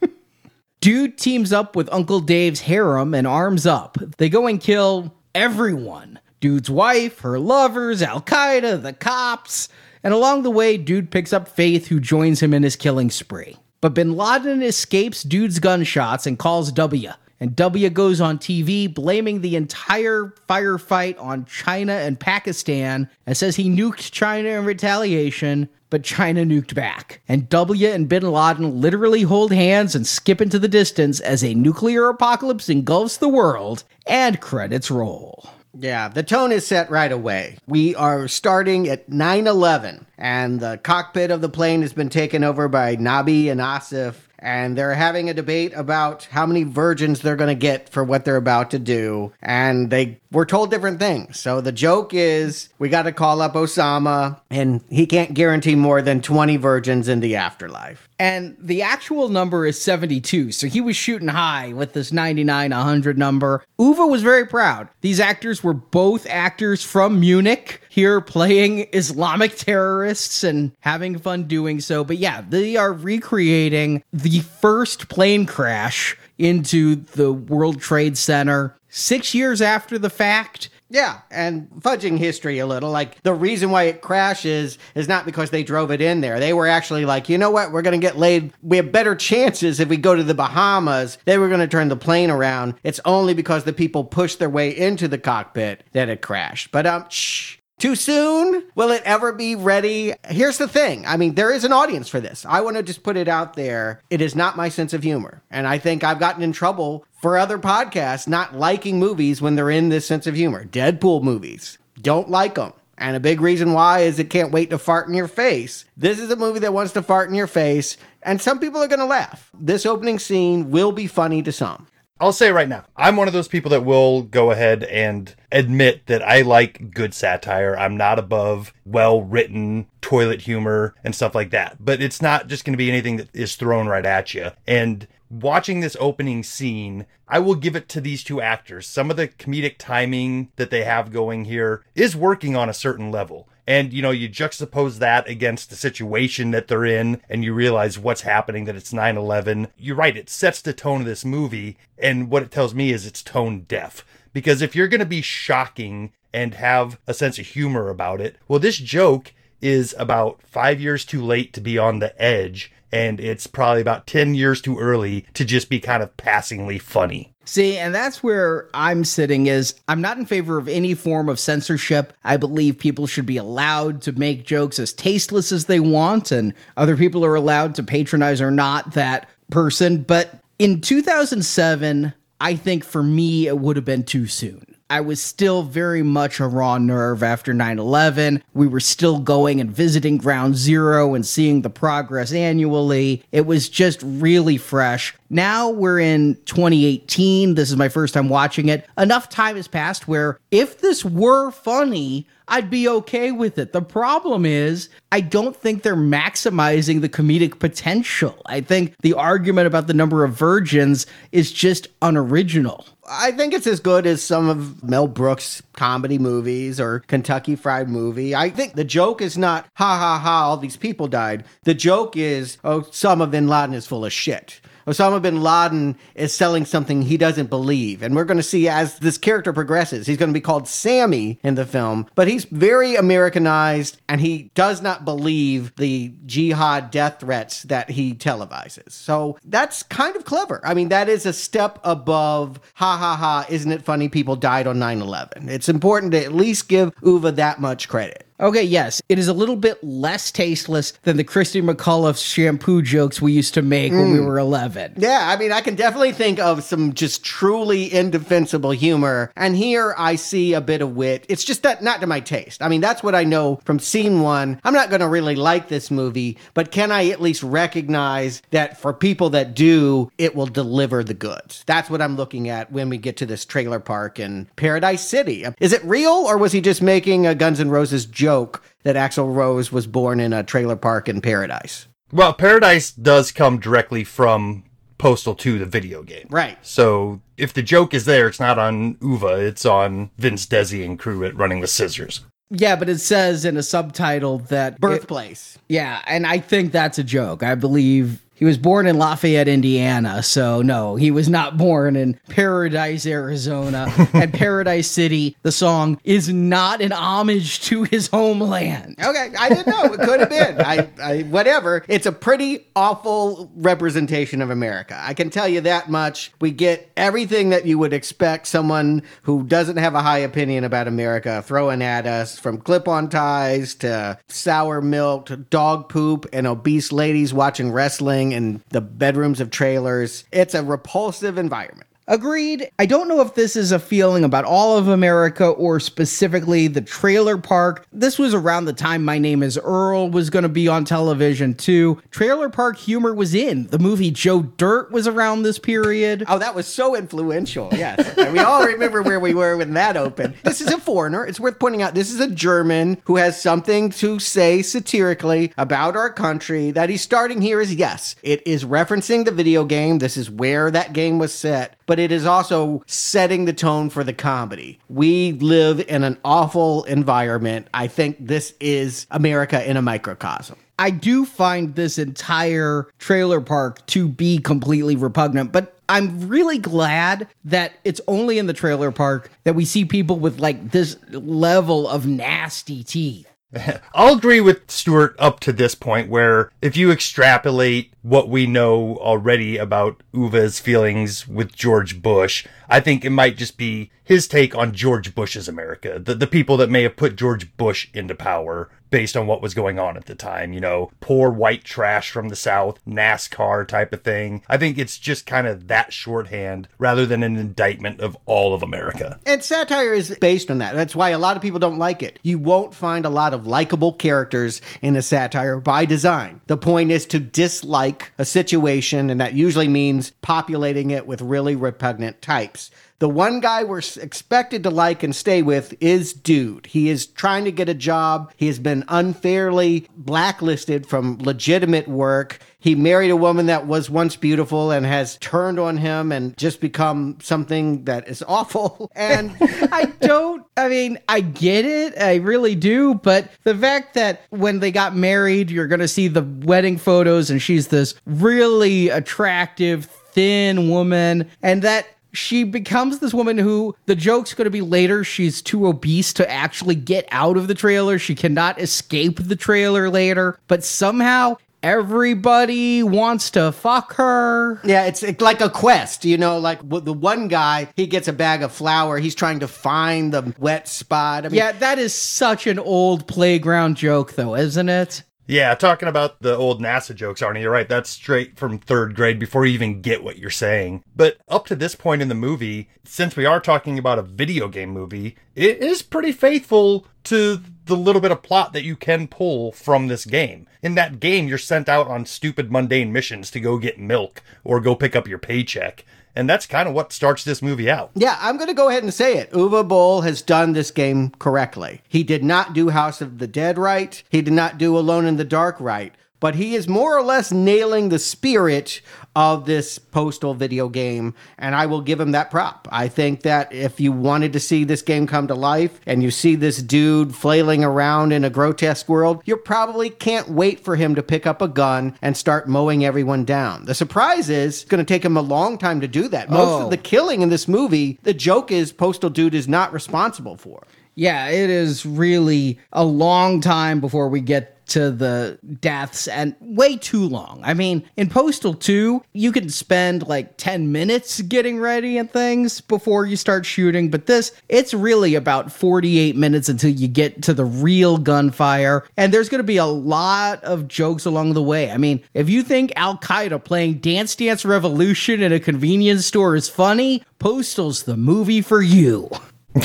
Dude 0.80 1.18
teams 1.18 1.52
up 1.52 1.74
with 1.74 1.92
Uncle 1.92 2.20
Dave's 2.20 2.60
harem 2.60 3.14
and 3.14 3.26
arms 3.26 3.66
up. 3.66 3.98
They 4.18 4.28
go 4.28 4.46
and 4.46 4.60
kill 4.60 5.12
everyone 5.34 6.20
Dude's 6.40 6.70
wife, 6.70 7.20
her 7.20 7.38
lovers, 7.38 8.00
Al 8.00 8.20
Qaeda, 8.20 8.80
the 8.80 8.92
cops. 8.92 9.68
And 10.04 10.14
along 10.14 10.42
the 10.44 10.52
way, 10.52 10.76
Dude 10.76 11.10
picks 11.10 11.32
up 11.32 11.48
Faith, 11.48 11.88
who 11.88 11.98
joins 11.98 12.40
him 12.40 12.54
in 12.54 12.62
his 12.62 12.76
killing 12.76 13.10
spree. 13.10 13.56
But 13.80 13.94
bin 13.94 14.16
Laden 14.16 14.62
escapes 14.62 15.24
Dude's 15.24 15.58
gunshots 15.58 16.26
and 16.26 16.38
calls 16.38 16.70
W. 16.72 17.10
And 17.40 17.54
W 17.54 17.88
goes 17.90 18.20
on 18.20 18.38
TV 18.38 18.92
blaming 18.92 19.40
the 19.40 19.56
entire 19.56 20.34
firefight 20.48 21.20
on 21.20 21.44
China 21.44 21.92
and 21.92 22.18
Pakistan 22.18 23.08
and 23.26 23.36
says 23.36 23.56
he 23.56 23.70
nuked 23.70 24.10
China 24.10 24.48
in 24.48 24.64
retaliation, 24.64 25.68
but 25.90 26.02
China 26.02 26.42
nuked 26.42 26.74
back. 26.74 27.20
And 27.28 27.48
W 27.48 27.88
and 27.88 28.08
bin 28.08 28.30
Laden 28.30 28.80
literally 28.80 29.22
hold 29.22 29.52
hands 29.52 29.94
and 29.94 30.06
skip 30.06 30.40
into 30.40 30.58
the 30.58 30.68
distance 30.68 31.20
as 31.20 31.44
a 31.44 31.54
nuclear 31.54 32.08
apocalypse 32.08 32.68
engulfs 32.68 33.16
the 33.18 33.28
world, 33.28 33.84
and 34.06 34.40
credits 34.40 34.90
roll. 34.90 35.50
Yeah, 35.78 36.08
the 36.08 36.22
tone 36.22 36.50
is 36.50 36.66
set 36.66 36.90
right 36.90 37.12
away. 37.12 37.56
We 37.66 37.94
are 37.94 38.26
starting 38.26 38.88
at 38.88 39.08
9 39.08 39.46
11, 39.46 40.06
and 40.16 40.58
the 40.58 40.80
cockpit 40.82 41.30
of 41.30 41.40
the 41.40 41.48
plane 41.48 41.82
has 41.82 41.92
been 41.92 42.08
taken 42.08 42.42
over 42.42 42.68
by 42.68 42.96
Nabi 42.96 43.50
and 43.50 43.60
Asif, 43.60 44.14
and 44.38 44.76
they're 44.76 44.94
having 44.94 45.28
a 45.28 45.34
debate 45.34 45.72
about 45.74 46.24
how 46.30 46.46
many 46.46 46.62
virgins 46.62 47.20
they're 47.20 47.36
going 47.36 47.48
to 47.48 47.54
get 47.54 47.88
for 47.88 48.04
what 48.04 48.24
they're 48.24 48.36
about 48.36 48.70
to 48.70 48.78
do. 48.78 49.32
And 49.42 49.90
they 49.90 50.20
were 50.30 50.46
told 50.46 50.70
different 50.70 50.98
things. 50.98 51.38
So 51.38 51.60
the 51.60 51.72
joke 51.72 52.14
is 52.14 52.68
we 52.78 52.88
got 52.88 53.02
to 53.02 53.12
call 53.12 53.40
up 53.40 53.54
Osama, 53.54 54.40
and 54.50 54.82
he 54.88 55.06
can't 55.06 55.34
guarantee 55.34 55.74
more 55.74 56.02
than 56.02 56.22
20 56.22 56.56
virgins 56.56 57.08
in 57.08 57.20
the 57.20 57.36
afterlife. 57.36 58.07
And 58.18 58.56
the 58.58 58.82
actual 58.82 59.28
number 59.28 59.64
is 59.64 59.80
72, 59.80 60.50
so 60.50 60.66
he 60.66 60.80
was 60.80 60.96
shooting 60.96 61.28
high 61.28 61.72
with 61.72 61.92
this 61.92 62.10
99 62.10 62.70
100 62.70 63.16
number. 63.16 63.64
Uwe 63.78 64.10
was 64.10 64.22
very 64.22 64.44
proud. 64.44 64.88
These 65.02 65.20
actors 65.20 65.62
were 65.62 65.74
both 65.74 66.26
actors 66.26 66.82
from 66.82 67.20
Munich, 67.20 67.80
here 67.88 68.20
playing 68.20 68.88
Islamic 68.92 69.56
terrorists 69.56 70.42
and 70.42 70.72
having 70.80 71.18
fun 71.18 71.44
doing 71.44 71.80
so. 71.80 72.02
But 72.02 72.18
yeah, 72.18 72.42
they 72.48 72.76
are 72.76 72.92
recreating 72.92 74.02
the 74.12 74.40
first 74.40 75.08
plane 75.08 75.46
crash 75.46 76.16
into 76.38 76.96
the 76.96 77.32
World 77.32 77.80
Trade 77.80 78.18
Center 78.18 78.76
six 78.88 79.34
years 79.34 79.62
after 79.62 79.98
the 79.98 80.10
fact. 80.10 80.70
Yeah, 80.90 81.20
and 81.30 81.68
fudging 81.80 82.18
history 82.18 82.58
a 82.58 82.66
little. 82.66 82.90
Like 82.90 83.22
the 83.22 83.34
reason 83.34 83.70
why 83.70 83.84
it 83.84 84.00
crashes 84.00 84.78
is 84.94 85.08
not 85.08 85.26
because 85.26 85.50
they 85.50 85.62
drove 85.62 85.90
it 85.90 86.00
in 86.00 86.20
there. 86.20 86.40
They 86.40 86.52
were 86.52 86.66
actually 86.66 87.04
like, 87.04 87.28
you 87.28 87.36
know 87.38 87.50
what, 87.50 87.72
we're 87.72 87.82
going 87.82 88.00
to 88.00 88.06
get 88.06 88.16
laid. 88.16 88.52
We 88.62 88.78
have 88.78 88.90
better 88.90 89.14
chances 89.14 89.80
if 89.80 89.88
we 89.88 89.96
go 89.96 90.14
to 90.14 90.22
the 90.22 90.34
Bahamas. 90.34 91.18
They 91.24 91.38
were 91.38 91.48
going 91.48 91.60
to 91.60 91.68
turn 91.68 91.88
the 91.88 91.96
plane 91.96 92.30
around. 92.30 92.74
It's 92.82 93.00
only 93.04 93.34
because 93.34 93.64
the 93.64 93.72
people 93.72 94.04
pushed 94.04 94.38
their 94.38 94.50
way 94.50 94.74
into 94.76 95.08
the 95.08 95.18
cockpit 95.18 95.84
that 95.92 96.08
it 96.08 96.22
crashed. 96.22 96.72
But 96.72 96.86
um, 96.86 97.04
shh. 97.10 97.56
Too 97.78 97.94
soon? 97.94 98.64
Will 98.74 98.90
it 98.90 99.02
ever 99.04 99.32
be 99.32 99.54
ready? 99.54 100.12
Here's 100.28 100.58
the 100.58 100.66
thing. 100.66 101.06
I 101.06 101.16
mean, 101.16 101.36
there 101.36 101.52
is 101.52 101.62
an 101.62 101.72
audience 101.72 102.08
for 102.08 102.18
this. 102.18 102.44
I 102.44 102.60
want 102.60 102.76
to 102.76 102.82
just 102.82 103.04
put 103.04 103.16
it 103.16 103.28
out 103.28 103.54
there. 103.54 104.02
It 104.10 104.20
is 104.20 104.34
not 104.34 104.56
my 104.56 104.68
sense 104.68 104.92
of 104.92 105.04
humor. 105.04 105.42
And 105.48 105.64
I 105.64 105.78
think 105.78 106.02
I've 106.02 106.18
gotten 106.18 106.42
in 106.42 106.50
trouble 106.50 107.04
for 107.18 107.36
other 107.36 107.58
podcasts 107.58 108.26
not 108.26 108.56
liking 108.56 108.98
movies 108.98 109.42
when 109.42 109.56
they're 109.56 109.70
in 109.70 109.88
this 109.88 110.06
sense 110.06 110.26
of 110.26 110.34
humor. 110.34 110.64
Deadpool 110.64 111.22
movies. 111.22 111.78
Don't 112.00 112.30
like 112.30 112.54
them. 112.54 112.72
And 112.96 113.16
a 113.16 113.20
big 113.20 113.40
reason 113.40 113.72
why 113.72 114.00
is 114.00 114.18
it 114.18 114.30
can't 114.30 114.52
wait 114.52 114.70
to 114.70 114.78
fart 114.78 115.08
in 115.08 115.14
your 115.14 115.28
face. 115.28 115.84
This 115.96 116.18
is 116.18 116.30
a 116.30 116.36
movie 116.36 116.60
that 116.60 116.72
wants 116.72 116.92
to 116.94 117.02
fart 117.02 117.28
in 117.28 117.34
your 117.34 117.46
face, 117.46 117.96
and 118.22 118.40
some 118.40 118.58
people 118.58 118.82
are 118.82 118.88
going 118.88 118.98
to 118.98 119.04
laugh. 119.04 119.50
This 119.54 119.86
opening 119.86 120.18
scene 120.18 120.70
will 120.70 120.90
be 120.90 121.06
funny 121.06 121.42
to 121.42 121.52
some. 121.52 121.86
I'll 122.20 122.32
say 122.32 122.50
right 122.50 122.68
now, 122.68 122.84
I'm 122.96 123.14
one 123.14 123.28
of 123.28 123.34
those 123.34 123.46
people 123.46 123.70
that 123.70 123.84
will 123.84 124.22
go 124.22 124.50
ahead 124.50 124.82
and 124.82 125.32
admit 125.52 126.06
that 126.06 126.26
I 126.26 126.42
like 126.42 126.92
good 126.92 127.14
satire. 127.14 127.78
I'm 127.78 127.96
not 127.96 128.18
above 128.18 128.74
well 128.84 129.22
written 129.22 129.86
toilet 130.00 130.40
humor 130.40 130.96
and 131.04 131.14
stuff 131.14 131.36
like 131.36 131.50
that. 131.50 131.76
But 131.78 132.02
it's 132.02 132.20
not 132.20 132.48
just 132.48 132.64
going 132.64 132.72
to 132.72 132.78
be 132.78 132.90
anything 132.90 133.18
that 133.18 133.28
is 133.32 133.54
thrown 133.54 133.86
right 133.86 134.04
at 134.04 134.34
you. 134.34 134.50
And 134.66 135.06
watching 135.30 135.80
this 135.80 135.96
opening 136.00 136.42
scene, 136.42 137.06
I 137.26 137.38
will 137.38 137.54
give 137.54 137.76
it 137.76 137.88
to 137.90 138.00
these 138.00 138.24
two 138.24 138.40
actors. 138.40 138.86
Some 138.86 139.10
of 139.10 139.16
the 139.16 139.28
comedic 139.28 139.76
timing 139.78 140.50
that 140.56 140.70
they 140.70 140.84
have 140.84 141.12
going 141.12 141.44
here 141.44 141.84
is 141.94 142.16
working 142.16 142.56
on 142.56 142.68
a 142.68 142.74
certain 142.74 143.10
level. 143.10 143.48
And, 143.66 143.92
you 143.92 144.00
know, 144.00 144.12
you 144.12 144.30
juxtapose 144.30 144.98
that 144.98 145.28
against 145.28 145.68
the 145.68 145.76
situation 145.76 146.52
that 146.52 146.68
they're 146.68 146.86
in 146.86 147.20
and 147.28 147.44
you 147.44 147.52
realize 147.52 147.98
what's 147.98 148.22
happening, 148.22 148.64
that 148.64 148.76
it's 148.76 148.94
9 148.94 149.16
11. 149.18 149.68
You're 149.76 149.94
right, 149.94 150.16
it 150.16 150.30
sets 150.30 150.62
the 150.62 150.72
tone 150.72 151.00
of 151.00 151.06
this 151.06 151.24
movie. 151.24 151.76
And 151.98 152.30
what 152.30 152.42
it 152.42 152.50
tells 152.50 152.74
me 152.74 152.92
is 152.92 153.04
it's 153.04 153.22
tone 153.22 153.66
deaf. 153.68 154.06
Because 154.32 154.62
if 154.62 154.74
you're 154.74 154.88
going 154.88 155.00
to 155.00 155.06
be 155.06 155.20
shocking 155.20 156.12
and 156.32 156.54
have 156.54 156.98
a 157.06 157.12
sense 157.12 157.38
of 157.38 157.46
humor 157.46 157.90
about 157.90 158.22
it, 158.22 158.36
well, 158.48 158.58
this 158.58 158.78
joke 158.78 159.34
is 159.60 159.94
about 159.98 160.40
five 160.46 160.80
years 160.80 161.04
too 161.04 161.22
late 161.22 161.52
to 161.52 161.60
be 161.60 161.76
on 161.76 161.98
the 161.98 162.20
edge. 162.22 162.72
And 162.92 163.20
it's 163.20 163.46
probably 163.46 163.80
about 163.80 164.06
10 164.06 164.34
years 164.34 164.60
too 164.60 164.78
early 164.78 165.26
to 165.34 165.44
just 165.44 165.68
be 165.68 165.80
kind 165.80 166.02
of 166.02 166.16
passingly 166.16 166.78
funny. 166.78 167.34
See, 167.44 167.78
and 167.78 167.94
that's 167.94 168.22
where 168.22 168.68
I'm 168.74 169.04
sitting 169.04 169.46
is 169.46 169.74
I'm 169.88 170.02
not 170.02 170.18
in 170.18 170.26
favor 170.26 170.58
of 170.58 170.68
any 170.68 170.92
form 170.92 171.30
of 171.30 171.40
censorship. 171.40 172.12
I 172.22 172.36
believe 172.36 172.78
people 172.78 173.06
should 173.06 173.24
be 173.24 173.38
allowed 173.38 174.02
to 174.02 174.12
make 174.12 174.44
jokes 174.44 174.78
as 174.78 174.92
tasteless 174.92 175.50
as 175.50 175.64
they 175.64 175.80
want 175.80 176.30
and 176.30 176.52
other 176.76 176.94
people 176.94 177.24
are 177.24 177.34
allowed 177.34 177.74
to 177.76 177.82
patronize 177.82 178.42
or 178.42 178.50
not 178.50 178.92
that 178.92 179.30
person, 179.50 180.02
but 180.02 180.42
in 180.58 180.82
2007, 180.82 182.12
I 182.40 182.54
think 182.54 182.84
for 182.84 183.02
me 183.02 183.46
it 183.46 183.58
would 183.58 183.76
have 183.76 183.84
been 183.84 184.04
too 184.04 184.26
soon. 184.26 184.67
I 184.90 185.02
was 185.02 185.20
still 185.20 185.64
very 185.64 186.02
much 186.02 186.40
a 186.40 186.46
raw 186.46 186.78
nerve 186.78 187.22
after 187.22 187.52
9 187.52 187.78
11. 187.78 188.42
We 188.54 188.66
were 188.66 188.80
still 188.80 189.18
going 189.18 189.60
and 189.60 189.70
visiting 189.70 190.16
Ground 190.16 190.56
Zero 190.56 191.14
and 191.14 191.26
seeing 191.26 191.60
the 191.60 191.68
progress 191.68 192.32
annually. 192.32 193.22
It 193.30 193.44
was 193.44 193.68
just 193.68 194.00
really 194.02 194.56
fresh. 194.56 195.14
Now 195.28 195.68
we're 195.68 196.00
in 196.00 196.36
2018. 196.46 197.54
This 197.54 197.70
is 197.70 197.76
my 197.76 197.90
first 197.90 198.14
time 198.14 198.30
watching 198.30 198.70
it. 198.70 198.86
Enough 198.96 199.28
time 199.28 199.56
has 199.56 199.68
passed 199.68 200.08
where 200.08 200.38
if 200.50 200.80
this 200.80 201.04
were 201.04 201.50
funny, 201.50 202.26
I'd 202.48 202.70
be 202.70 202.88
okay 202.88 203.30
with 203.30 203.58
it. 203.58 203.74
The 203.74 203.82
problem 203.82 204.46
is, 204.46 204.88
I 205.12 205.20
don't 205.20 205.54
think 205.54 205.82
they're 205.82 205.96
maximizing 205.96 207.02
the 207.02 207.08
comedic 207.10 207.58
potential. 207.58 208.40
I 208.46 208.62
think 208.62 208.96
the 209.02 209.12
argument 209.12 209.66
about 209.66 209.86
the 209.86 209.92
number 209.92 210.24
of 210.24 210.32
virgins 210.32 211.06
is 211.30 211.52
just 211.52 211.88
unoriginal. 212.00 212.86
I 213.10 213.32
think 213.32 213.54
it's 213.54 213.66
as 213.66 213.80
good 213.80 214.06
as 214.06 214.22
some 214.22 214.48
of 214.48 214.82
Mel 214.82 215.08
Brooks' 215.08 215.62
comedy 215.74 216.18
movies 216.18 216.80
or 216.80 217.00
Kentucky 217.00 217.56
Fried 217.56 217.88
Movie. 217.88 218.34
I 218.34 218.50
think 218.50 218.74
the 218.74 218.84
joke 218.84 219.22
is 219.22 219.38
not, 219.38 219.66
ha 219.74 219.98
ha 219.98 220.18
ha, 220.18 220.44
all 220.44 220.56
these 220.56 220.76
people 220.76 221.08
died. 221.08 221.44
The 221.64 221.74
joke 221.74 222.16
is, 222.16 222.58
oh, 222.64 222.86
some 222.90 223.20
of 223.20 223.30
bin 223.30 223.48
Laden 223.48 223.74
is 223.74 223.86
full 223.86 224.04
of 224.04 224.12
shit. 224.12 224.60
Osama 224.88 225.20
bin 225.20 225.42
Laden 225.42 225.96
is 226.14 226.34
selling 226.34 226.64
something 226.64 227.02
he 227.02 227.18
doesn't 227.18 227.50
believe. 227.50 228.02
And 228.02 228.16
we're 228.16 228.24
going 228.24 228.38
to 228.38 228.42
see 228.42 228.68
as 228.68 228.98
this 229.00 229.18
character 229.18 229.52
progresses, 229.52 230.06
he's 230.06 230.16
going 230.16 230.30
to 230.30 230.34
be 230.34 230.40
called 230.40 230.66
Sammy 230.66 231.38
in 231.42 231.56
the 231.56 231.66
film, 231.66 232.06
but 232.14 232.26
he's 232.26 232.44
very 232.44 232.96
Americanized 232.96 234.00
and 234.08 234.20
he 234.20 234.50
does 234.54 234.80
not 234.80 235.04
believe 235.04 235.76
the 235.76 236.14
jihad 236.24 236.90
death 236.90 237.20
threats 237.20 237.64
that 237.64 237.90
he 237.90 238.14
televises. 238.14 238.94
So 238.94 239.38
that's 239.44 239.82
kind 239.82 240.16
of 240.16 240.24
clever. 240.24 240.60
I 240.64 240.72
mean, 240.72 240.88
that 240.88 241.10
is 241.10 241.26
a 241.26 241.34
step 241.34 241.78
above, 241.84 242.58
ha 242.74 242.96
ha 242.96 243.14
ha, 243.16 243.46
isn't 243.50 243.70
it 243.70 243.82
funny 243.82 244.08
people 244.08 244.36
died 244.36 244.66
on 244.66 244.78
9 244.78 245.02
11? 245.02 245.50
It's 245.50 245.68
important 245.68 246.12
to 246.12 246.24
at 246.24 246.32
least 246.32 246.68
give 246.68 246.94
Uwe 246.96 247.34
that 247.36 247.60
much 247.60 247.88
credit. 247.88 248.27
Okay, 248.40 248.62
yes, 248.62 249.02
it 249.08 249.18
is 249.18 249.26
a 249.26 249.32
little 249.32 249.56
bit 249.56 249.82
less 249.82 250.30
tasteless 250.30 250.92
than 251.02 251.16
the 251.16 251.24
Christy 251.24 251.60
McAuliffe 251.60 252.24
shampoo 252.24 252.82
jokes 252.82 253.20
we 253.20 253.32
used 253.32 253.52
to 253.54 253.62
make 253.62 253.90
when 253.90 254.12
we 254.12 254.18
mm. 254.18 254.26
were 254.26 254.38
11. 254.38 254.94
Yeah, 254.96 255.28
I 255.28 255.36
mean, 255.36 255.50
I 255.50 255.60
can 255.60 255.74
definitely 255.74 256.12
think 256.12 256.38
of 256.38 256.62
some 256.62 256.92
just 256.92 257.24
truly 257.24 257.92
indefensible 257.92 258.70
humor. 258.70 259.32
And 259.34 259.56
here 259.56 259.92
I 259.98 260.14
see 260.14 260.54
a 260.54 260.60
bit 260.60 260.82
of 260.82 260.94
wit. 260.94 261.26
It's 261.28 261.42
just 261.42 261.64
that 261.64 261.82
not 261.82 262.00
to 262.00 262.06
my 262.06 262.20
taste. 262.20 262.62
I 262.62 262.68
mean, 262.68 262.80
that's 262.80 263.02
what 263.02 263.16
I 263.16 263.24
know 263.24 263.60
from 263.64 263.80
scene 263.80 264.20
one. 264.20 264.60
I'm 264.62 264.74
not 264.74 264.88
going 264.88 265.00
to 265.00 265.08
really 265.08 265.34
like 265.34 265.66
this 265.66 265.90
movie, 265.90 266.38
but 266.54 266.70
can 266.70 266.92
I 266.92 267.08
at 267.08 267.20
least 267.20 267.42
recognize 267.42 268.40
that 268.50 268.80
for 268.80 268.92
people 268.92 269.30
that 269.30 269.54
do, 269.54 270.12
it 270.16 270.36
will 270.36 270.46
deliver 270.46 271.02
the 271.02 271.12
goods? 271.12 271.64
That's 271.66 271.90
what 271.90 272.00
I'm 272.00 272.14
looking 272.14 272.48
at 272.48 272.70
when 272.70 272.88
we 272.88 272.98
get 272.98 273.16
to 273.16 273.26
this 273.26 273.44
trailer 273.44 273.80
park 273.80 274.20
in 274.20 274.46
Paradise 274.54 275.04
City. 275.04 275.44
Is 275.58 275.72
it 275.72 275.82
real 275.82 276.12
or 276.12 276.38
was 276.38 276.52
he 276.52 276.60
just 276.60 276.82
making 276.82 277.26
a 277.26 277.34
Guns 277.34 277.58
N' 277.58 277.70
Roses 277.70 278.06
joke 278.06 278.27
that 278.32 278.96
Axl 278.96 279.34
Rose 279.34 279.72
was 279.72 279.86
born 279.86 280.20
in 280.20 280.32
a 280.32 280.42
trailer 280.42 280.76
park 280.76 281.08
in 281.08 281.20
Paradise? 281.20 281.86
Well, 282.12 282.32
Paradise 282.32 282.90
does 282.90 283.32
come 283.32 283.58
directly 283.58 284.04
from 284.04 284.64
Postal 284.98 285.34
2, 285.34 285.58
the 285.58 285.66
video 285.66 286.02
game. 286.02 286.26
Right. 286.30 286.58
So 286.62 287.20
if 287.36 287.52
the 287.52 287.62
joke 287.62 287.94
is 287.94 288.04
there, 288.04 288.28
it's 288.28 288.40
not 288.40 288.58
on 288.58 288.94
Uwe, 288.96 289.46
it's 289.46 289.64
on 289.66 290.10
Vince 290.18 290.46
Desi 290.46 290.84
and 290.84 290.98
crew 290.98 291.24
at 291.24 291.36
Running 291.36 291.60
with 291.60 291.70
Scissors. 291.70 292.24
Yeah, 292.50 292.76
but 292.76 292.88
it 292.88 292.98
says 292.98 293.44
in 293.44 293.56
a 293.58 293.62
subtitle 293.62 294.38
that 294.38 294.80
Birthplace. 294.80 295.58
yeah, 295.68 296.00
and 296.06 296.26
I 296.26 296.38
think 296.38 296.72
that's 296.72 296.98
a 296.98 297.04
joke. 297.04 297.42
I 297.42 297.54
believe 297.54 298.24
he 298.38 298.44
was 298.44 298.56
born 298.56 298.86
in 298.86 298.98
Lafayette, 298.98 299.48
Indiana. 299.48 300.22
So, 300.22 300.62
no, 300.62 300.94
he 300.94 301.10
was 301.10 301.28
not 301.28 301.56
born 301.56 301.96
in 301.96 302.14
Paradise, 302.28 303.04
Arizona. 303.04 303.92
and 304.12 304.32
Paradise 304.32 304.88
City, 304.88 305.36
the 305.42 305.50
song, 305.50 306.00
is 306.04 306.28
not 306.28 306.80
an 306.80 306.92
homage 306.92 307.60
to 307.62 307.82
his 307.82 308.06
homeland. 308.06 308.94
Okay, 309.02 309.32
I 309.36 309.48
didn't 309.48 309.66
know. 309.66 309.92
It 309.92 310.00
could 310.00 310.20
have 310.20 310.28
been. 310.28 310.60
I, 310.60 310.88
I, 311.02 311.22
whatever. 311.22 311.84
It's 311.88 312.06
a 312.06 312.12
pretty 312.12 312.66
awful 312.76 313.50
representation 313.56 314.40
of 314.40 314.50
America. 314.50 314.96
I 315.02 315.14
can 315.14 315.30
tell 315.30 315.48
you 315.48 315.62
that 315.62 315.90
much. 315.90 316.30
We 316.40 316.52
get 316.52 316.92
everything 316.96 317.48
that 317.48 317.66
you 317.66 317.76
would 317.78 317.92
expect 317.92 318.46
someone 318.46 319.02
who 319.22 319.42
doesn't 319.42 319.78
have 319.78 319.96
a 319.96 320.02
high 320.02 320.18
opinion 320.18 320.62
about 320.62 320.86
America 320.86 321.42
throwing 321.42 321.82
at 321.82 322.06
us, 322.06 322.38
from 322.38 322.58
clip-on 322.58 323.08
ties 323.08 323.74
to 323.76 324.16
sour 324.28 324.80
milk 324.80 325.26
to 325.26 325.36
dog 325.36 325.88
poop 325.88 326.26
and 326.32 326.46
obese 326.46 326.92
ladies 326.92 327.34
watching 327.34 327.72
wrestling 327.72 328.27
in 328.32 328.62
the 328.70 328.80
bedrooms 328.80 329.40
of 329.40 329.50
trailers. 329.50 330.24
It's 330.32 330.54
a 330.54 330.62
repulsive 330.62 331.38
environment. 331.38 331.87
Agreed. 332.08 332.70
I 332.78 332.86
don't 332.86 333.06
know 333.06 333.20
if 333.20 333.34
this 333.34 333.54
is 333.54 333.70
a 333.70 333.78
feeling 333.78 334.24
about 334.24 334.46
all 334.46 334.78
of 334.78 334.88
America 334.88 335.46
or 335.46 335.78
specifically 335.78 336.66
the 336.66 336.80
trailer 336.80 337.36
park. 337.36 337.86
This 337.92 338.18
was 338.18 338.32
around 338.32 338.64
the 338.64 338.72
time 338.72 339.04
My 339.04 339.18
Name 339.18 339.42
is 339.42 339.58
Earl 339.58 340.08
was 340.08 340.30
going 340.30 340.44
to 340.44 340.48
be 340.48 340.68
on 340.68 340.86
television 340.86 341.52
too. 341.52 342.00
Trailer 342.10 342.48
park 342.48 342.78
humor 342.78 343.12
was 343.12 343.34
in. 343.34 343.66
The 343.66 343.78
movie 343.78 344.10
Joe 344.10 344.40
Dirt 344.42 344.90
was 344.90 345.06
around 345.06 345.42
this 345.42 345.58
period. 345.58 346.24
Oh, 346.28 346.38
that 346.38 346.54
was 346.54 346.66
so 346.66 346.96
influential. 346.96 347.68
Yes. 347.72 348.16
And 348.16 348.32
we 348.32 348.38
all 348.38 348.64
remember 348.64 349.02
where 349.02 349.20
we 349.20 349.34
were 349.34 349.58
when 349.58 349.74
that 349.74 349.98
opened. 349.98 350.34
This 350.44 350.62
is 350.62 350.72
a 350.72 350.78
foreigner. 350.78 351.26
It's 351.26 351.38
worth 351.38 351.58
pointing 351.58 351.82
out 351.82 351.94
this 351.94 352.10
is 352.10 352.20
a 352.20 352.30
German 352.30 353.02
who 353.04 353.16
has 353.16 353.40
something 353.40 353.90
to 353.90 354.18
say 354.18 354.62
satirically 354.62 355.52
about 355.58 355.94
our 355.94 356.10
country. 356.10 356.70
That 356.70 356.88
he's 356.88 357.02
starting 357.02 357.42
here 357.42 357.60
is 357.60 357.74
yes, 357.74 358.16
it 358.22 358.46
is 358.46 358.64
referencing 358.64 359.26
the 359.26 359.30
video 359.30 359.66
game. 359.66 359.98
This 359.98 360.16
is 360.16 360.30
where 360.30 360.70
that 360.70 360.94
game 360.94 361.18
was 361.18 361.34
set 361.34 361.77
but 361.88 361.98
it 361.98 362.12
is 362.12 362.26
also 362.26 362.84
setting 362.86 363.46
the 363.46 363.52
tone 363.52 363.88
for 363.88 364.04
the 364.04 364.12
comedy. 364.12 364.78
We 364.88 365.32
live 365.32 365.80
in 365.88 366.04
an 366.04 366.18
awful 366.22 366.84
environment. 366.84 367.66
I 367.72 367.88
think 367.88 368.18
this 368.20 368.54
is 368.60 369.06
America 369.10 369.68
in 369.68 369.76
a 369.78 369.82
microcosm. 369.82 370.58
I 370.78 370.90
do 370.90 371.24
find 371.24 371.74
this 371.74 371.98
entire 371.98 372.86
trailer 372.98 373.40
park 373.40 373.84
to 373.86 374.06
be 374.06 374.38
completely 374.38 374.94
repugnant, 374.94 375.50
but 375.50 375.74
I'm 375.88 376.28
really 376.28 376.58
glad 376.58 377.26
that 377.46 377.72
it's 377.82 378.02
only 378.06 378.38
in 378.38 378.46
the 378.46 378.52
trailer 378.52 378.92
park 378.92 379.30
that 379.44 379.54
we 379.54 379.64
see 379.64 379.86
people 379.86 380.18
with 380.18 380.38
like 380.38 380.70
this 380.70 380.98
level 381.10 381.88
of 381.88 382.06
nasty 382.06 382.84
teeth. 382.84 383.26
I'll 383.94 384.16
agree 384.16 384.40
with 384.40 384.70
Stuart 384.70 385.16
up 385.18 385.40
to 385.40 385.52
this 385.52 385.74
point, 385.74 386.10
where 386.10 386.50
if 386.60 386.76
you 386.76 386.90
extrapolate 386.90 387.92
what 388.02 388.28
we 388.28 388.46
know 388.46 388.96
already 388.98 389.56
about 389.56 390.02
Uwe's 390.12 390.60
feelings 390.60 391.26
with 391.26 391.54
George 391.54 392.02
Bush, 392.02 392.46
I 392.68 392.80
think 392.80 393.04
it 393.04 393.10
might 393.10 393.36
just 393.36 393.56
be 393.56 393.90
his 394.04 394.28
take 394.28 394.54
on 394.54 394.72
George 394.72 395.14
Bush's 395.14 395.48
America, 395.48 395.98
the, 395.98 396.14
the 396.14 396.26
people 396.26 396.56
that 396.58 396.70
may 396.70 396.82
have 396.82 396.96
put 396.96 397.16
George 397.16 397.56
Bush 397.56 397.88
into 397.94 398.14
power 398.14 398.70
based 398.90 399.16
on 399.16 399.26
what 399.26 399.42
was 399.42 399.54
going 399.54 399.78
on 399.78 399.96
at 399.96 400.06
the 400.06 400.14
time, 400.14 400.52
you 400.52 400.60
know, 400.60 400.90
poor 401.00 401.30
white 401.30 401.64
trash 401.64 402.10
from 402.10 402.28
the 402.28 402.36
South, 402.36 402.78
NASCAR 402.86 403.66
type 403.66 403.92
of 403.92 404.02
thing. 404.02 404.42
I 404.48 404.56
think 404.56 404.78
it's 404.78 404.98
just 404.98 405.26
kind 405.26 405.46
of 405.46 405.68
that 405.68 405.92
shorthand 405.92 406.68
rather 406.78 407.06
than 407.06 407.22
an 407.22 407.36
indictment 407.36 408.00
of 408.00 408.16
all 408.26 408.54
of 408.54 408.62
America. 408.62 409.18
And 409.26 409.42
satire 409.42 409.94
is 409.94 410.16
based 410.20 410.50
on 410.50 410.58
that. 410.58 410.74
That's 410.74 410.96
why 410.96 411.10
a 411.10 411.18
lot 411.18 411.36
of 411.36 411.42
people 411.42 411.58
don't 411.58 411.78
like 411.78 412.02
it. 412.02 412.18
You 412.22 412.38
won't 412.38 412.74
find 412.74 413.04
a 413.04 413.10
lot 413.10 413.34
of 413.34 413.46
likable 413.46 413.92
characters 413.92 414.60
in 414.82 414.96
a 414.96 415.02
satire 415.02 415.60
by 415.60 415.84
design. 415.84 416.40
The 416.46 416.56
point 416.56 416.90
is 416.90 417.06
to 417.06 417.18
dislike 417.18 418.12
a 418.18 418.24
situation, 418.24 419.10
and 419.10 419.20
that 419.20 419.34
usually 419.34 419.68
means 419.68 420.10
populating 420.22 420.90
it 420.90 421.06
with 421.06 421.20
really 421.20 421.56
repugnant 421.56 422.22
types. 422.22 422.70
The 423.00 423.08
one 423.08 423.38
guy 423.38 423.62
we're 423.62 423.78
expected 423.78 424.64
to 424.64 424.70
like 424.70 425.04
and 425.04 425.14
stay 425.14 425.40
with 425.40 425.72
is 425.80 426.12
Dude. 426.12 426.66
He 426.66 426.88
is 426.88 427.06
trying 427.06 427.44
to 427.44 427.52
get 427.52 427.68
a 427.68 427.74
job. 427.74 428.32
He 428.36 428.48
has 428.48 428.58
been 428.58 428.84
unfairly 428.88 429.86
blacklisted 429.96 430.84
from 430.84 431.18
legitimate 431.18 431.86
work. 431.86 432.40
He 432.58 432.74
married 432.74 433.10
a 433.10 433.16
woman 433.16 433.46
that 433.46 433.68
was 433.68 433.88
once 433.88 434.16
beautiful 434.16 434.72
and 434.72 434.84
has 434.84 435.16
turned 435.18 435.60
on 435.60 435.76
him 435.76 436.10
and 436.10 436.36
just 436.36 436.60
become 436.60 437.18
something 437.22 437.84
that 437.84 438.08
is 438.08 438.24
awful. 438.26 438.90
And 438.98 439.36
I 439.40 439.92
don't, 440.00 440.44
I 440.56 440.68
mean, 440.68 440.98
I 441.08 441.20
get 441.20 441.64
it. 441.64 441.96
I 441.98 442.16
really 442.16 442.56
do. 442.56 442.94
But 442.94 443.30
the 443.44 443.54
fact 443.54 443.94
that 443.94 444.22
when 444.30 444.58
they 444.58 444.72
got 444.72 444.96
married, 444.96 445.50
you're 445.52 445.68
going 445.68 445.80
to 445.80 445.88
see 445.88 446.08
the 446.08 446.22
wedding 446.22 446.78
photos 446.78 447.30
and 447.30 447.40
she's 447.40 447.68
this 447.68 447.94
really 448.06 448.88
attractive, 448.88 449.84
thin 449.84 450.68
woman, 450.68 451.30
and 451.42 451.62
that 451.62 451.86
she 452.12 452.44
becomes 452.44 452.98
this 452.98 453.12
woman 453.14 453.38
who 453.38 453.76
the 453.86 453.94
joke's 453.94 454.34
going 454.34 454.46
to 454.46 454.50
be 454.50 454.60
later 454.60 455.04
she's 455.04 455.42
too 455.42 455.66
obese 455.66 456.12
to 456.14 456.30
actually 456.30 456.74
get 456.74 457.06
out 457.10 457.36
of 457.36 457.48
the 457.48 457.54
trailer. 457.54 457.98
She 457.98 458.14
cannot 458.14 458.60
escape 458.60 459.20
the 459.22 459.36
trailer 459.36 459.90
later. 459.90 460.38
But 460.48 460.64
somehow 460.64 461.36
everybody 461.62 462.82
wants 462.82 463.30
to 463.32 463.52
fuck 463.52 463.94
her. 463.94 464.60
Yeah, 464.64 464.84
it's 464.86 465.02
it's 465.02 465.20
like 465.20 465.40
a 465.40 465.50
quest, 465.50 466.04
you 466.04 466.16
know, 466.16 466.38
like 466.38 466.60
the 466.68 466.92
one 466.92 467.28
guy, 467.28 467.68
he 467.76 467.86
gets 467.86 468.08
a 468.08 468.12
bag 468.12 468.42
of 468.42 468.52
flour, 468.52 468.98
he's 468.98 469.14
trying 469.14 469.40
to 469.40 469.48
find 469.48 470.12
the 470.12 470.34
wet 470.38 470.68
spot. 470.68 471.26
I 471.26 471.28
mean, 471.28 471.36
yeah 471.36 471.52
that 471.52 471.78
is 471.78 471.94
such 471.94 472.46
an 472.46 472.58
old 472.58 473.06
playground 473.06 473.76
joke 473.76 474.12
though 474.12 474.34
isn't 474.34 474.68
it 474.68 475.02
Yeah, 475.30 475.54
talking 475.54 475.90
about 475.90 476.22
the 476.22 476.34
old 476.34 476.62
NASA 476.62 476.94
jokes, 476.94 477.20
Arnie, 477.20 477.42
you're 477.42 477.50
right. 477.50 477.68
That's 477.68 477.90
straight 477.90 478.38
from 478.38 478.58
third 478.58 478.94
grade 478.94 479.18
before 479.18 479.44
you 479.44 479.52
even 479.52 479.82
get 479.82 480.02
what 480.02 480.16
you're 480.16 480.30
saying. 480.30 480.82
But 480.96 481.18
up 481.28 481.44
to 481.48 481.54
this 481.54 481.74
point 481.74 482.00
in 482.00 482.08
the 482.08 482.14
movie, 482.14 482.70
since 482.84 483.14
we 483.14 483.26
are 483.26 483.38
talking 483.38 483.78
about 483.78 483.98
a 483.98 484.02
video 484.02 484.48
game 484.48 484.70
movie, 484.70 485.16
it 485.34 485.58
is 485.58 485.82
pretty 485.82 486.12
faithful 486.12 486.86
to 487.04 487.42
the 487.66 487.76
little 487.76 488.00
bit 488.00 488.10
of 488.10 488.22
plot 488.22 488.54
that 488.54 488.64
you 488.64 488.74
can 488.74 489.06
pull 489.06 489.52
from 489.52 489.88
this 489.88 490.06
game. 490.06 490.48
In 490.62 490.76
that 490.76 490.98
game, 490.98 491.28
you're 491.28 491.36
sent 491.36 491.68
out 491.68 491.88
on 491.88 492.06
stupid 492.06 492.50
mundane 492.50 492.90
missions 492.90 493.30
to 493.32 493.40
go 493.40 493.58
get 493.58 493.78
milk 493.78 494.22
or 494.44 494.60
go 494.60 494.74
pick 494.74 494.96
up 494.96 495.06
your 495.06 495.18
paycheck. 495.18 495.84
And 496.18 496.28
that's 496.28 496.46
kind 496.46 496.68
of 496.68 496.74
what 496.74 496.92
starts 496.92 497.22
this 497.22 497.40
movie 497.40 497.70
out. 497.70 497.92
Yeah, 497.94 498.18
I'm 498.20 498.38
going 498.38 498.48
to 498.48 498.54
go 498.54 498.68
ahead 498.68 498.82
and 498.82 498.92
say 498.92 499.18
it. 499.18 499.30
Uwe 499.30 499.68
Boll 499.68 500.00
has 500.00 500.20
done 500.20 500.52
this 500.52 500.72
game 500.72 501.10
correctly. 501.20 501.80
He 501.88 502.02
did 502.02 502.24
not 502.24 502.54
do 502.54 502.70
House 502.70 503.00
of 503.00 503.18
the 503.18 503.28
Dead 503.28 503.56
right. 503.56 504.02
He 504.08 504.20
did 504.20 504.32
not 504.32 504.58
do 504.58 504.76
Alone 504.76 505.06
in 505.06 505.16
the 505.16 505.24
Dark 505.24 505.54
right. 505.60 505.94
But 506.18 506.34
he 506.34 506.56
is 506.56 506.66
more 506.66 506.98
or 506.98 507.02
less 507.04 507.30
nailing 507.30 507.88
the 507.88 508.00
spirit 508.00 508.80
of 509.18 509.46
this 509.46 509.80
postal 509.80 510.32
video 510.32 510.68
game, 510.68 511.12
and 511.38 511.52
I 511.56 511.66
will 511.66 511.80
give 511.80 511.98
him 511.98 512.12
that 512.12 512.30
prop. 512.30 512.68
I 512.70 512.86
think 512.86 513.22
that 513.22 513.52
if 513.52 513.80
you 513.80 513.90
wanted 513.90 514.32
to 514.34 514.38
see 514.38 514.62
this 514.62 514.80
game 514.80 515.08
come 515.08 515.26
to 515.26 515.34
life 515.34 515.80
and 515.86 516.04
you 516.04 516.12
see 516.12 516.36
this 516.36 516.62
dude 516.62 517.16
flailing 517.16 517.64
around 517.64 518.12
in 518.12 518.22
a 518.22 518.30
grotesque 518.30 518.88
world, 518.88 519.20
you 519.24 519.36
probably 519.36 519.90
can't 519.90 520.28
wait 520.28 520.60
for 520.60 520.76
him 520.76 520.94
to 520.94 521.02
pick 521.02 521.26
up 521.26 521.42
a 521.42 521.48
gun 521.48 521.98
and 522.00 522.16
start 522.16 522.48
mowing 522.48 522.84
everyone 522.84 523.24
down. 523.24 523.64
The 523.64 523.74
surprise 523.74 524.30
is 524.30 524.62
it's 524.62 524.70
going 524.70 524.84
to 524.86 524.88
take 524.94 525.04
him 525.04 525.16
a 525.16 525.20
long 525.20 525.58
time 525.58 525.80
to 525.80 525.88
do 525.88 526.06
that. 526.08 526.30
Most 526.30 526.48
Oh. 526.48 526.64
of 526.66 526.70
the 526.70 526.76
killing 526.76 527.20
in 527.20 527.28
this 527.28 527.48
movie, 527.48 527.98
the 528.04 528.14
joke 528.14 528.52
is 528.52 528.70
Postal 528.70 529.10
Dude 529.10 529.34
is 529.34 529.48
not 529.48 529.72
responsible 529.72 530.36
for. 530.36 530.62
Yeah, 530.94 531.28
it 531.28 531.50
is 531.50 531.84
really 531.84 532.58
a 532.72 532.84
long 532.84 533.40
time 533.40 533.80
before 533.80 534.08
we 534.08 534.20
get 534.20 534.57
to 534.68 534.90
the 534.90 535.38
deaths 535.60 536.08
and 536.08 536.34
way 536.40 536.76
too 536.76 537.08
long. 537.08 537.40
I 537.42 537.54
mean, 537.54 537.84
in 537.96 538.08
Postal 538.08 538.54
2, 538.54 539.02
you 539.12 539.32
can 539.32 539.48
spend 539.48 540.06
like 540.06 540.36
10 540.36 540.72
minutes 540.72 541.20
getting 541.22 541.58
ready 541.58 541.98
and 541.98 542.10
things 542.10 542.60
before 542.60 543.06
you 543.06 543.16
start 543.16 543.44
shooting, 543.44 543.90
but 543.90 544.06
this, 544.06 544.32
it's 544.48 544.74
really 544.74 545.14
about 545.14 545.52
48 545.52 546.16
minutes 546.16 546.48
until 546.48 546.70
you 546.70 546.88
get 546.88 547.22
to 547.22 547.34
the 547.34 547.44
real 547.44 547.98
gunfire. 547.98 548.84
And 548.96 549.12
there's 549.12 549.28
going 549.28 549.40
to 549.40 549.44
be 549.44 549.56
a 549.56 549.64
lot 549.64 550.42
of 550.44 550.68
jokes 550.68 551.04
along 551.04 551.34
the 551.34 551.42
way. 551.42 551.70
I 551.70 551.76
mean, 551.76 552.02
if 552.14 552.28
you 552.28 552.42
think 552.42 552.72
Al 552.76 552.98
Qaeda 552.98 553.42
playing 553.42 553.78
Dance 553.78 554.14
Dance 554.14 554.44
Revolution 554.44 555.22
in 555.22 555.32
a 555.32 555.40
convenience 555.40 556.06
store 556.06 556.34
is 556.36 556.48
funny, 556.48 557.02
Postal's 557.18 557.84
the 557.84 557.96
movie 557.96 558.42
for 558.42 558.62
you. 558.62 559.10